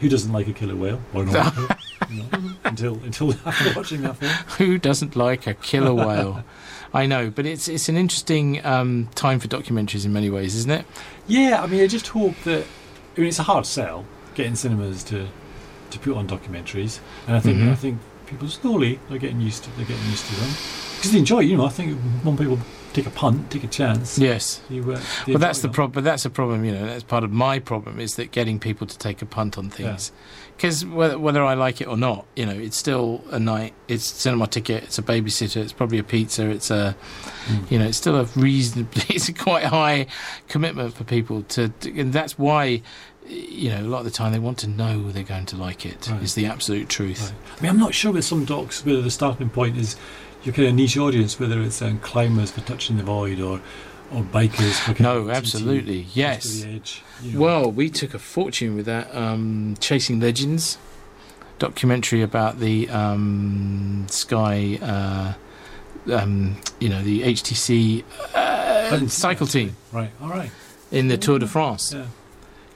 Who 0.00 0.08
doesn't 0.08 0.32
like 0.32 0.48
a 0.48 0.52
killer 0.52 0.74
whale? 0.76 1.00
Why 1.12 1.24
not? 1.24 1.54
You 2.10 2.18
know, 2.18 2.26
until 2.64 2.94
until 3.04 3.32
after 3.46 3.72
watching 3.74 4.02
that 4.02 4.16
film. 4.18 4.32
Who 4.58 4.76
doesn't 4.78 5.16
like 5.16 5.46
a 5.46 5.54
killer 5.54 5.94
whale? 5.94 6.44
I 6.92 7.06
know, 7.06 7.30
but 7.30 7.46
it's 7.46 7.66
it's 7.66 7.88
an 7.88 7.96
interesting 7.96 8.60
um, 8.66 9.08
time 9.14 9.38
for 9.40 9.48
documentaries 9.48 10.04
in 10.04 10.12
many 10.12 10.28
ways, 10.28 10.54
isn't 10.56 10.70
it? 10.70 10.84
Yeah, 11.26 11.62
I 11.62 11.66
mean, 11.66 11.80
I 11.82 11.86
just 11.86 12.08
hope 12.08 12.34
that. 12.44 12.64
I 13.16 13.20
mean, 13.20 13.28
it's 13.28 13.38
a 13.38 13.44
hard 13.44 13.66
sell 13.66 14.04
getting 14.34 14.56
cinemas 14.56 15.02
to 15.04 15.28
to 15.90 15.98
put 15.98 16.16
on 16.16 16.26
documentaries, 16.26 16.98
and 17.26 17.36
I 17.36 17.40
think 17.40 17.58
Mhm. 17.58 17.70
I 17.70 17.74
think 17.76 17.98
people 18.26 18.48
slowly 18.48 18.98
are 19.10 19.18
getting 19.18 19.40
used 19.40 19.62
to 19.64 19.70
they're 19.76 19.86
getting 19.86 20.10
used 20.10 20.26
to 20.26 20.34
them 20.40 20.50
because 20.96 21.12
they 21.12 21.18
enjoy. 21.18 21.40
You 21.40 21.56
know, 21.56 21.66
I 21.66 21.68
think 21.70 21.96
when 22.24 22.36
people 22.36 22.58
take 22.92 23.06
a 23.06 23.10
punt, 23.10 23.50
take 23.50 23.64
a 23.64 23.68
chance. 23.68 24.18
Yes. 24.18 24.60
You, 24.70 24.82
uh, 24.82 25.00
Well, 25.26 25.38
that's 25.38 25.60
the 25.60 25.68
problem. 25.68 25.92
But 25.92 26.04
that's 26.04 26.22
the 26.22 26.30
problem. 26.30 26.64
You 26.64 26.72
know, 26.72 26.86
that's 26.86 27.02
part 27.04 27.24
of 27.24 27.32
my 27.32 27.58
problem 27.58 27.98
is 28.00 28.14
that 28.16 28.30
getting 28.30 28.58
people 28.60 28.86
to 28.86 28.96
take 28.98 29.20
a 29.22 29.26
punt 29.26 29.58
on 29.58 29.68
things. 29.70 30.12
Because 30.56 30.86
whether, 30.86 31.18
whether 31.18 31.42
I 31.42 31.54
like 31.54 31.80
it 31.80 31.88
or 31.88 31.96
not, 31.96 32.26
you 32.36 32.46
know, 32.46 32.52
it's 32.52 32.76
still 32.76 33.22
a 33.30 33.38
night. 33.40 33.74
It's 33.88 34.10
a 34.10 34.14
cinema 34.14 34.46
ticket. 34.46 34.84
It's 34.84 34.98
a 34.98 35.02
babysitter. 35.02 35.56
It's 35.56 35.72
probably 35.72 35.98
a 35.98 36.04
pizza. 36.04 36.48
It's 36.48 36.70
a, 36.70 36.96
Mm. 37.46 37.70
you 37.70 37.78
know, 37.78 37.84
it's 37.86 37.98
still 37.98 38.16
a 38.16 38.24
reasonably. 38.36 39.02
It's 39.10 39.28
a 39.28 39.32
quite 39.34 39.64
high 39.64 40.06
commitment 40.48 40.94
for 40.94 41.04
people 41.04 41.42
to, 41.42 41.68
to- 41.68 42.00
and 42.00 42.12
that's 42.12 42.38
why, 42.38 42.80
you 43.28 43.68
know, 43.70 43.80
a 43.80 43.88
lot 43.88 43.98
of 43.98 44.04
the 44.06 44.10
time 44.10 44.32
they 44.32 44.38
want 44.38 44.58
to 44.58 44.66
know 44.68 45.10
they're 45.10 45.24
going 45.24 45.44
to 45.46 45.56
like 45.56 45.84
it. 45.84 46.00
Is 46.06 46.10
Right. 46.10 46.28
the 46.34 46.46
absolute 46.46 46.88
truth. 46.88 47.32
I 47.58 47.62
mean, 47.62 47.70
I'm 47.70 47.78
not 47.78 47.92
sure 47.94 48.12
with 48.12 48.24
some 48.24 48.44
docs 48.46 48.84
whether 48.86 49.02
the 49.02 49.10
starting 49.10 49.50
point 49.50 49.76
is 49.76 49.96
your 50.44 50.54
kind 50.54 50.68
of 50.68 50.74
niche 50.74 50.96
audience, 50.96 51.38
whether 51.40 51.60
it's 51.60 51.82
um, 51.82 51.98
climbers 51.98 52.50
for 52.52 52.60
touching 52.62 52.96
the 52.96 53.02
void 53.02 53.40
or 53.40 53.60
or 54.12 54.22
kind 54.32 55.00
No, 55.00 55.30
absolutely, 55.30 56.06
yes. 56.14 56.64
edge. 56.64 57.02
Well, 57.34 57.70
we 57.70 57.90
took 57.90 58.14
a 58.14 58.18
fortune 58.18 58.76
with 58.76 58.86
that 58.86 59.14
um, 59.14 59.76
Chasing 59.80 60.20
Legends 60.20 60.78
documentary 61.58 62.20
about 62.22 62.58
the 62.60 62.88
um, 62.90 64.06
Sky, 64.10 64.78
uh, 64.82 65.32
um, 66.12 66.56
you 66.80 66.88
know, 66.88 67.02
the 67.02 67.22
HTC 67.22 68.04
uh, 68.34 69.06
cycle 69.08 69.46
team 69.46 69.76
right? 69.92 70.10
All 70.20 70.28
right. 70.28 70.50
in 70.90 71.08
the 71.08 71.16
Tour 71.16 71.38
de 71.38 71.46
France. 71.46 71.92
Yeah. 71.94 72.06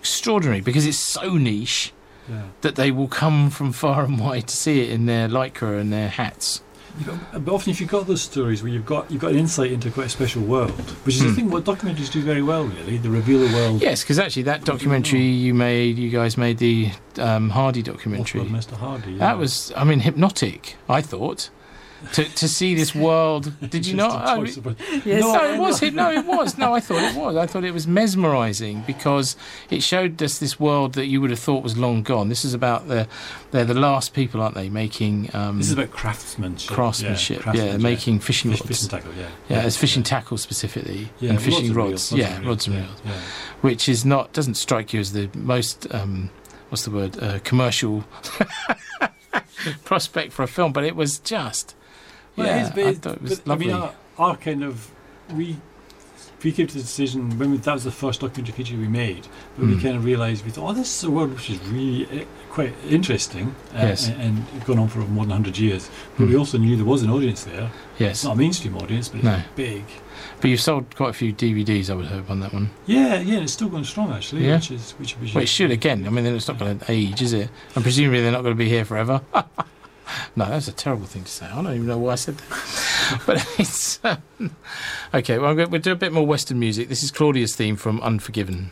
Extraordinary 0.00 0.60
because 0.60 0.86
it's 0.86 0.96
so 0.98 1.36
niche 1.36 1.92
Yeah. 2.28 2.42
that 2.60 2.76
they 2.76 2.90
will 2.90 3.08
come 3.08 3.50
from 3.50 3.72
far 3.72 4.04
and 4.04 4.18
wide 4.18 4.46
to 4.48 4.56
see 4.56 4.80
it 4.82 4.90
in 4.90 5.06
their 5.06 5.28
lycra 5.28 5.80
and 5.80 5.92
their 5.92 6.08
hats. 6.08 6.62
You've 6.98 7.06
got- 7.06 7.44
But 7.44 7.52
often, 7.54 7.70
if 7.70 7.80
you've 7.80 7.90
got 7.90 8.06
those 8.06 8.22
stories 8.22 8.62
where 8.62 8.72
you've 8.72 8.86
got 8.86 9.10
you've 9.10 9.20
got 9.20 9.32
an 9.32 9.38
insight 9.38 9.72
into 9.72 9.90
quite 9.90 10.06
a 10.06 10.10
special 10.10 10.42
world, 10.42 10.70
which 11.04 11.16
is 11.16 11.22
the 11.22 11.28
Hmm. 11.28 11.34
thing 11.34 11.50
what 11.50 11.64
documentaries 11.64 12.10
do 12.10 12.22
very 12.22 12.42
well, 12.42 12.64
really. 12.64 12.96
They 12.98 13.08
reveal 13.08 13.40
the 13.46 13.54
world. 13.54 13.80
Yes, 13.82 14.02
because 14.02 14.18
actually 14.18 14.44
that 14.44 14.64
documentary 14.64 15.24
you 15.26 15.54
made, 15.54 15.98
you 15.98 16.10
guys 16.10 16.36
made 16.36 16.58
the 16.58 16.90
um, 17.18 17.50
Hardy 17.50 17.82
documentary. 17.82 18.42
Mr. 18.42 18.72
Hardy. 18.72 19.12
yeah. 19.12 19.18
That 19.18 19.38
was, 19.38 19.72
I 19.76 19.84
mean, 19.84 20.00
hypnotic. 20.00 20.76
I 20.88 21.02
thought 21.02 21.50
to 22.12 22.24
to 22.24 22.48
see 22.48 22.74
this 22.74 22.94
world. 22.94 23.52
Did 23.60 23.86
you 23.86 23.94
Just 23.94 23.96
not? 23.96 24.24
a 24.24 24.30
I 24.30 24.36
choice 24.36 24.56
mean- 24.64 24.76
Yes. 25.04 25.20
no, 25.22 25.52
it 25.54 25.58
was. 25.58 25.82
It, 25.82 25.94
no, 25.94 26.10
it 26.12 26.24
was. 26.24 26.56
No, 26.56 26.72
I 26.74 26.80
thought 26.80 27.02
it 27.02 27.16
was. 27.16 27.36
I 27.36 27.46
thought 27.46 27.64
it 27.64 27.72
was 27.72 27.86
mesmerising 27.86 28.82
because 28.86 29.36
it 29.70 29.82
showed 29.82 30.22
us 30.22 30.38
this 30.38 30.60
world 30.60 30.92
that 30.94 31.06
you 31.06 31.20
would 31.20 31.30
have 31.30 31.38
thought 31.38 31.62
was 31.62 31.76
long 31.76 32.02
gone. 32.02 32.28
This 32.28 32.44
is 32.44 32.54
about 32.54 32.88
the 32.88 33.08
they're 33.50 33.64
the 33.64 33.74
last 33.74 34.14
people, 34.14 34.40
aren't 34.42 34.54
they, 34.54 34.68
making 34.68 35.30
um, 35.34 35.58
This 35.58 35.66
is 35.68 35.72
about 35.72 35.90
craftsmanship. 35.90 36.70
craftsmanship. 36.74 37.38
Yeah, 37.38 37.42
craftsmanship. 37.42 37.80
making 37.80 38.20
fishing 38.20 38.50
Fish, 38.52 38.60
rods. 38.60 38.68
fish 38.68 38.82
and 38.82 38.90
tackle. 38.90 39.12
Yeah. 39.14 39.28
yeah, 39.48 39.58
as 39.62 39.76
fishing 39.76 40.02
tackle 40.02 40.36
specifically, 40.38 41.08
Yeah, 41.20 41.30
and 41.30 41.42
fishing 41.42 41.66
and 41.66 41.76
rods. 41.76 41.88
reels, 41.88 42.12
rods 42.12 42.20
yeah, 42.22 42.36
and 42.36 42.46
rods 42.46 42.66
and 42.66 42.76
reels, 42.76 42.88
reels, 42.88 43.00
yeah, 43.06 43.12
yeah. 43.12 43.20
which 43.62 43.88
is 43.88 44.04
not 44.04 44.32
doesn't 44.32 44.54
strike 44.54 44.92
you 44.92 45.00
as 45.00 45.12
the 45.12 45.28
most 45.34 45.86
um, 45.94 46.30
what's 46.68 46.84
the 46.84 46.90
word 46.90 47.20
uh, 47.22 47.38
commercial 47.44 48.04
prospect 49.84 50.32
for 50.32 50.42
a 50.42 50.46
film, 50.48 50.72
but 50.72 50.84
it 50.84 50.94
was 50.96 51.18
just. 51.18 51.74
Well, 52.38 52.46
yeah, 52.46 52.58
it 52.58 52.62
is, 52.62 52.70
but, 52.70 52.84
I 52.86 52.88
it- 52.90 52.96
thought 53.02 53.14
it 53.16 53.22
was 53.22 53.40
but, 53.40 53.52
I 53.52 53.56
mean, 53.56 53.70
our, 53.72 53.94
our 54.18 54.36
kind 54.36 54.62
of 54.64 54.90
we 55.34 55.56
we 56.44 56.52
came 56.52 56.68
to 56.68 56.74
the 56.74 56.80
decision 56.80 57.36
when 57.36 57.50
we, 57.50 57.56
that 57.56 57.72
was 57.74 57.82
the 57.82 57.90
first 57.90 58.20
documentary 58.20 58.54
feature 58.54 58.76
we 58.76 58.86
made, 58.86 59.26
but 59.56 59.66
we 59.66 59.74
Mm. 59.74 59.82
kind 59.82 59.96
of 59.96 60.04
realised 60.04 60.44
we 60.44 60.52
thought, 60.52 60.70
oh, 60.70 60.72
this 60.72 60.96
is 60.98 61.02
a 61.02 61.10
world 61.10 61.34
which 61.34 61.50
is 61.50 61.58
really 61.66 62.06
uh, 62.06 62.24
quite 62.50 62.72
interesting, 62.88 63.56
uh, 63.74 63.78
Yes. 63.78 64.08
and, 64.08 64.20
and 64.52 64.64
gone 64.64 64.78
on 64.78 64.86
for 64.86 65.00
more 65.00 65.24
than 65.24 65.32
hundred 65.32 65.58
years. 65.58 65.90
But 66.16 66.28
we 66.28 66.34
Mm. 66.34 66.38
also 66.38 66.58
knew 66.58 66.76
there 66.76 66.84
was 66.84 67.02
an 67.02 67.10
audience 67.10 67.42
there. 67.42 67.72
Yes. 67.98 68.10
It's 68.18 68.24
not 68.24 68.34
a 68.34 68.38
mainstream 68.38 68.76
audience, 68.76 69.08
but 69.08 69.16
it's 69.16 69.24
No. 69.24 69.42
big. 69.56 69.82
But 70.40 70.50
you've 70.50 70.60
sold 70.60 70.94
quite 70.94 71.10
a 71.10 71.12
few 71.12 71.32
DVDs, 71.32 71.90
I 71.90 71.94
would 71.94 72.06
hope, 72.06 72.30
on 72.30 72.38
that 72.38 72.52
one. 72.52 72.70
Yeah, 72.86 73.18
yeah, 73.20 73.34
and 73.34 73.42
it's 73.42 73.52
still 73.54 73.68
going 73.68 73.82
strong 73.82 74.12
actually, 74.12 74.46
Yeah. 74.46 74.56
which 74.58 74.70
is 74.70 74.92
which 74.98 75.16
Well, 75.34 75.42
it 75.42 75.48
should 75.48 75.72
again. 75.72 76.06
I 76.06 76.10
mean, 76.10 76.22
then 76.22 76.36
it's 76.36 76.46
not 76.46 76.58
going 76.60 76.78
to 76.78 76.84
age, 76.88 77.20
is 77.20 77.32
it? 77.32 77.50
And 77.74 77.82
presumably 77.82 78.20
they're 78.22 78.30
not 78.30 78.42
going 78.42 78.54
to 78.54 78.58
be 78.58 78.68
here 78.68 78.84
forever. 78.84 79.22
no, 80.36 80.46
that's 80.46 80.68
a 80.68 80.72
terrible 80.72 81.06
thing 81.06 81.24
to 81.24 81.30
say. 81.30 81.46
I 81.46 81.62
don't 81.62 81.74
even 81.74 81.86
know 81.86 81.98
why 81.98 82.12
I 82.12 82.16
said 82.16 82.38
that. 82.38 83.22
but 83.26 83.46
it's 83.58 84.00
um, 84.04 84.56
okay. 85.14 85.38
Well, 85.38 85.54
we'll 85.54 85.80
do 85.80 85.92
a 85.92 85.96
bit 85.96 86.12
more 86.12 86.26
Western 86.26 86.58
music. 86.58 86.88
This 86.88 87.02
is 87.02 87.10
Claudia's 87.10 87.56
theme 87.56 87.76
from 87.76 88.00
Unforgiven. 88.00 88.70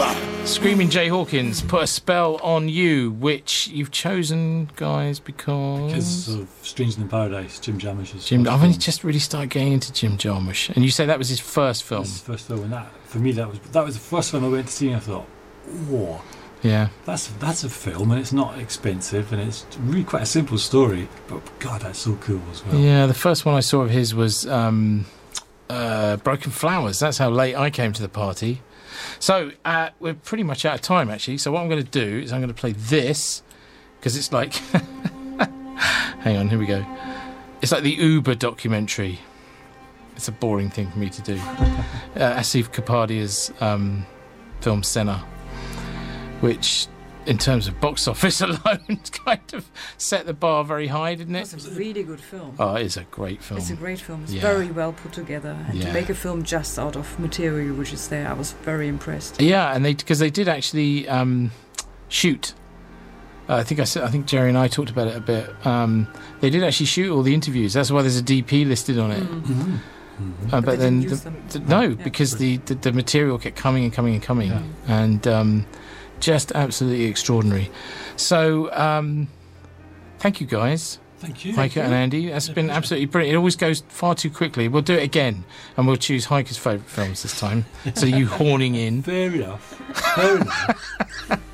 Oh, 0.00 0.04
oh, 0.04 0.12
you're 0.12 0.28
mine. 0.30 0.46
Screaming 0.46 0.88
Jay 0.88 1.08
Hawkins, 1.08 1.60
put 1.60 1.82
a 1.82 1.86
spell 1.86 2.36
on 2.36 2.68
you, 2.70 3.10
which 3.12 3.68
you've 3.68 3.90
chosen, 3.90 4.70
guys, 4.76 5.20
because. 5.20 5.86
Because 5.86 6.34
of 6.34 6.48
Stranger 6.62 6.98
Than 7.00 7.08
Paradise, 7.08 7.60
Jim 7.60 7.78
Jarmusch's 7.78 8.26
Jim, 8.26 8.44
first 8.44 8.54
I've 8.54 8.64
only 8.64 8.78
just 8.78 9.04
really 9.04 9.18
started 9.18 9.50
getting 9.50 9.74
into 9.74 9.92
Jim 9.92 10.16
Jarmusch, 10.16 10.70
and 10.74 10.84
you 10.84 10.90
say 10.90 11.04
that 11.06 11.18
was 11.18 11.28
his 11.28 11.40
first 11.40 11.84
film. 11.84 12.04
His 12.04 12.20
first 12.20 12.46
film, 12.46 12.62
and 12.62 12.72
that 12.72 12.90
for 13.04 13.18
me 13.18 13.32
that 13.32 13.48
was 13.48 13.58
that 13.60 13.84
was 13.84 13.94
the 13.94 14.00
first 14.00 14.30
film 14.30 14.44
I 14.44 14.48
went 14.48 14.68
to 14.68 14.72
see, 14.72 14.86
and 14.88 14.96
I 14.96 15.00
thought, 15.00 15.24
whoa, 15.88 16.22
Yeah, 16.62 16.88
that's 17.04 17.26
that's 17.38 17.64
a 17.64 17.68
film, 17.68 18.10
and 18.10 18.18
it's 18.20 18.32
not 18.32 18.58
expensive, 18.58 19.32
and 19.34 19.42
it's 19.42 19.66
really 19.80 20.04
quite 20.04 20.22
a 20.22 20.26
simple 20.26 20.56
story, 20.56 21.08
but 21.28 21.42
God, 21.58 21.82
that's 21.82 21.98
so 21.98 22.16
cool 22.22 22.40
as 22.50 22.64
well. 22.64 22.76
yeah. 22.76 23.04
The 23.06 23.14
first 23.14 23.44
one 23.44 23.54
I 23.54 23.60
saw 23.60 23.82
of 23.82 23.90
his 23.90 24.14
was 24.14 24.46
um, 24.46 25.04
uh, 25.68 26.16
Broken 26.16 26.52
Flowers. 26.52 26.98
That's 27.00 27.18
how 27.18 27.28
late 27.28 27.54
I 27.54 27.68
came 27.68 27.92
to 27.92 28.00
the 28.00 28.08
party. 28.08 28.62
So 29.18 29.52
uh, 29.64 29.90
we're 30.00 30.14
pretty 30.14 30.44
much 30.44 30.64
out 30.64 30.74
of 30.74 30.80
time, 30.80 31.10
actually. 31.10 31.38
So 31.38 31.52
what 31.52 31.60
I'm 31.60 31.68
going 31.68 31.84
to 31.84 31.90
do 31.90 32.18
is 32.18 32.32
I'm 32.32 32.40
going 32.40 32.48
to 32.48 32.54
play 32.54 32.72
this 32.72 33.42
because 33.98 34.16
it's 34.16 34.32
like, 34.32 34.54
hang 36.20 36.36
on, 36.36 36.48
here 36.48 36.58
we 36.58 36.66
go. 36.66 36.84
It's 37.60 37.72
like 37.72 37.82
the 37.82 37.92
Uber 37.92 38.34
documentary. 38.34 39.18
It's 40.16 40.28
a 40.28 40.32
boring 40.32 40.70
thing 40.70 40.90
for 40.90 40.98
me 40.98 41.10
to 41.10 41.22
do. 41.22 41.34
uh, 42.16 42.36
Asif 42.36 42.72
Kapadia's 42.72 43.52
um, 43.60 44.06
film 44.60 44.82
Senna, 44.82 45.18
which, 46.40 46.88
in 47.28 47.38
terms 47.38 47.68
of 47.68 47.78
box 47.80 48.08
office 48.08 48.40
alone, 48.48 49.00
kind 49.24 49.40
of 49.52 49.70
set 49.98 50.26
the 50.26 50.32
bar 50.34 50.64
very 50.64 50.86
high, 50.88 51.14
didn't 51.14 51.36
it? 51.36 51.52
It's 51.52 51.66
a 51.66 51.70
really 51.70 52.02
good 52.02 52.20
film. 52.20 52.56
Oh, 52.58 52.74
it 52.74 52.86
is 52.86 52.96
a 52.96 53.04
great 53.04 53.42
film. 53.42 53.58
It's 53.60 53.70
a 53.70 53.76
great 53.76 54.00
film. 54.00 54.22
It's 54.24 54.32
Yeah. 54.32 54.40
very 54.42 54.70
well 54.70 54.92
put 54.92 55.12
together, 55.12 55.56
and 55.68 55.78
Yeah. 55.78 55.86
to 55.88 55.92
make 55.92 56.08
a 56.08 56.14
film 56.14 56.42
just 56.42 56.78
out 56.78 56.96
of 56.96 57.18
material 57.20 57.76
which 57.76 57.92
is 57.92 58.08
there, 58.08 58.28
I 58.28 58.32
was 58.32 58.52
very 58.64 58.88
impressed. 58.88 59.40
Yeah, 59.40 59.74
and 59.74 59.84
they 59.84 59.94
because 59.94 60.18
they 60.18 60.30
did 60.30 60.48
actually 60.48 61.08
um, 61.08 61.50
shoot. 62.08 62.54
Uh, 63.48 63.56
I 63.56 63.62
think 63.62 63.80
I 63.80 63.84
said 63.84 64.02
I 64.04 64.08
think 64.08 64.26
Jerry 64.26 64.48
and 64.48 64.58
I 64.58 64.68
talked 64.68 64.90
about 64.90 65.08
it 65.08 65.16
a 65.16 65.20
bit. 65.20 65.66
Um, 65.66 66.06
they 66.40 66.50
did 66.50 66.64
actually 66.64 66.86
shoot 66.86 67.10
all 67.14 67.22
the 67.22 67.34
interviews. 67.34 67.72
That's 67.72 67.90
why 67.90 68.02
there's 68.02 68.18
a 68.18 68.22
DP 68.22 68.66
listed 68.66 68.98
on 68.98 69.10
it. 69.10 69.22
Mm. 69.22 69.78
Uh, 70.52 70.60
but, 70.60 70.64
they 70.72 70.76
then 70.76 71.00
the, 71.00 71.14
them. 71.14 71.42
the- 71.50 71.60
no, 71.60 71.94
because 71.94 72.38
the, 72.38 72.56
the 72.66 72.74
the 72.74 72.92
material 72.92 73.38
kept 73.38 73.56
coming 73.56 73.84
and 73.84 73.92
coming 73.92 74.14
and 74.14 74.22
coming, 74.22 74.50
Yeah. 74.50 74.62
and 74.88 75.26
um, 75.28 75.66
just 76.20 76.52
absolutely 76.52 77.06
extraordinary. 77.06 77.70
So 78.16 78.72
um, 78.72 79.28
thank 80.18 80.40
you 80.40 80.46
guys. 80.46 80.98
Thank 81.18 81.44
you. 81.44 81.52
Heike 81.54 81.76
and 81.76 81.92
Andy. 81.92 82.28
That's 82.30 82.48
been 82.48 82.70
absolutely 82.70 83.06
brilliant. 83.06 83.34
It 83.34 83.38
always 83.38 83.56
goes 83.56 83.82
far 83.88 84.14
too 84.14 84.30
quickly. 84.30 84.68
We'll 84.68 84.82
do 84.82 84.94
it 84.94 85.02
again, 85.02 85.44
and 85.76 85.86
we'll 85.86 85.96
choose 85.96 86.26
Heike's 86.26 86.56
favourite 86.56 86.88
films 86.88 87.22
this 87.24 87.38
time. 87.40 87.66
so 87.94 88.06
you 88.06 88.26
horning 88.28 88.76
in. 88.76 89.02
Fair 89.02 89.34
enough. 89.34 89.62
Fair 90.14 90.36
enough. 90.36 91.40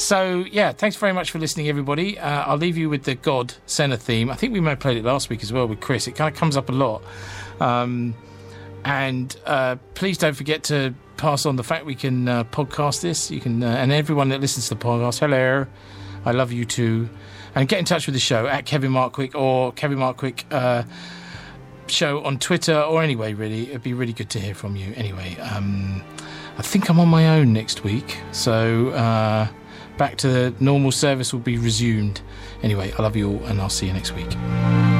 So 0.00 0.46
yeah, 0.50 0.72
thanks 0.72 0.96
very 0.96 1.12
much 1.12 1.30
for 1.30 1.38
listening, 1.38 1.68
everybody. 1.68 2.18
Uh, 2.18 2.44
I'll 2.46 2.56
leave 2.56 2.78
you 2.78 2.88
with 2.88 3.02
the 3.04 3.14
God 3.14 3.52
Senna 3.66 3.98
theme. 3.98 4.30
I 4.30 4.34
think 4.34 4.54
we 4.54 4.58
may 4.58 4.70
have 4.70 4.80
played 4.80 4.96
it 4.96 5.04
last 5.04 5.28
week 5.28 5.42
as 5.42 5.52
well 5.52 5.68
with 5.68 5.80
Chris. 5.80 6.08
It 6.08 6.12
kind 6.12 6.32
of 6.32 6.38
comes 6.40 6.56
up 6.56 6.70
a 6.70 6.72
lot. 6.72 7.02
Um, 7.60 8.14
and 8.84 9.34
uh, 9.46 9.76
please 9.94 10.18
don't 10.18 10.34
forget 10.34 10.64
to 10.64 10.94
pass 11.16 11.44
on 11.44 11.56
the 11.56 11.62
fact 11.62 11.84
we 11.84 11.94
can 11.94 12.28
uh, 12.28 12.44
podcast 12.44 13.02
this. 13.02 13.30
You 13.30 13.40
can, 13.40 13.62
uh, 13.62 13.66
and 13.66 13.92
everyone 13.92 14.30
that 14.30 14.40
listens 14.40 14.68
to 14.68 14.74
the 14.74 14.84
podcast, 14.84 15.20
hello, 15.20 15.66
I 16.24 16.32
love 16.32 16.52
you 16.52 16.64
too. 16.64 17.08
And 17.54 17.68
get 17.68 17.78
in 17.78 17.84
touch 17.84 18.06
with 18.06 18.14
the 18.14 18.20
show 18.20 18.46
at 18.46 18.64
Kevin 18.64 18.92
Markwick 18.92 19.34
or 19.34 19.72
Kevin 19.72 19.98
Markwick 19.98 20.44
uh, 20.52 20.84
show 21.88 22.22
on 22.24 22.38
Twitter 22.38 22.80
or 22.80 23.02
anyway. 23.02 23.34
Really, 23.34 23.68
it'd 23.70 23.82
be 23.82 23.92
really 23.92 24.12
good 24.12 24.30
to 24.30 24.40
hear 24.40 24.54
from 24.54 24.76
you. 24.76 24.92
Anyway, 24.96 25.36
um, 25.38 26.02
I 26.58 26.62
think 26.62 26.88
I'm 26.88 27.00
on 27.00 27.08
my 27.08 27.28
own 27.28 27.52
next 27.52 27.82
week, 27.82 28.18
so 28.32 28.90
uh, 28.90 29.48
back 29.98 30.16
to 30.18 30.28
the 30.28 30.54
normal 30.60 30.92
service 30.92 31.32
will 31.32 31.40
be 31.40 31.58
resumed. 31.58 32.20
Anyway, 32.62 32.92
I 32.96 33.02
love 33.02 33.16
you 33.16 33.30
all, 33.30 33.44
and 33.46 33.60
I'll 33.60 33.68
see 33.68 33.86
you 33.86 33.92
next 33.92 34.12
week. 34.12 34.99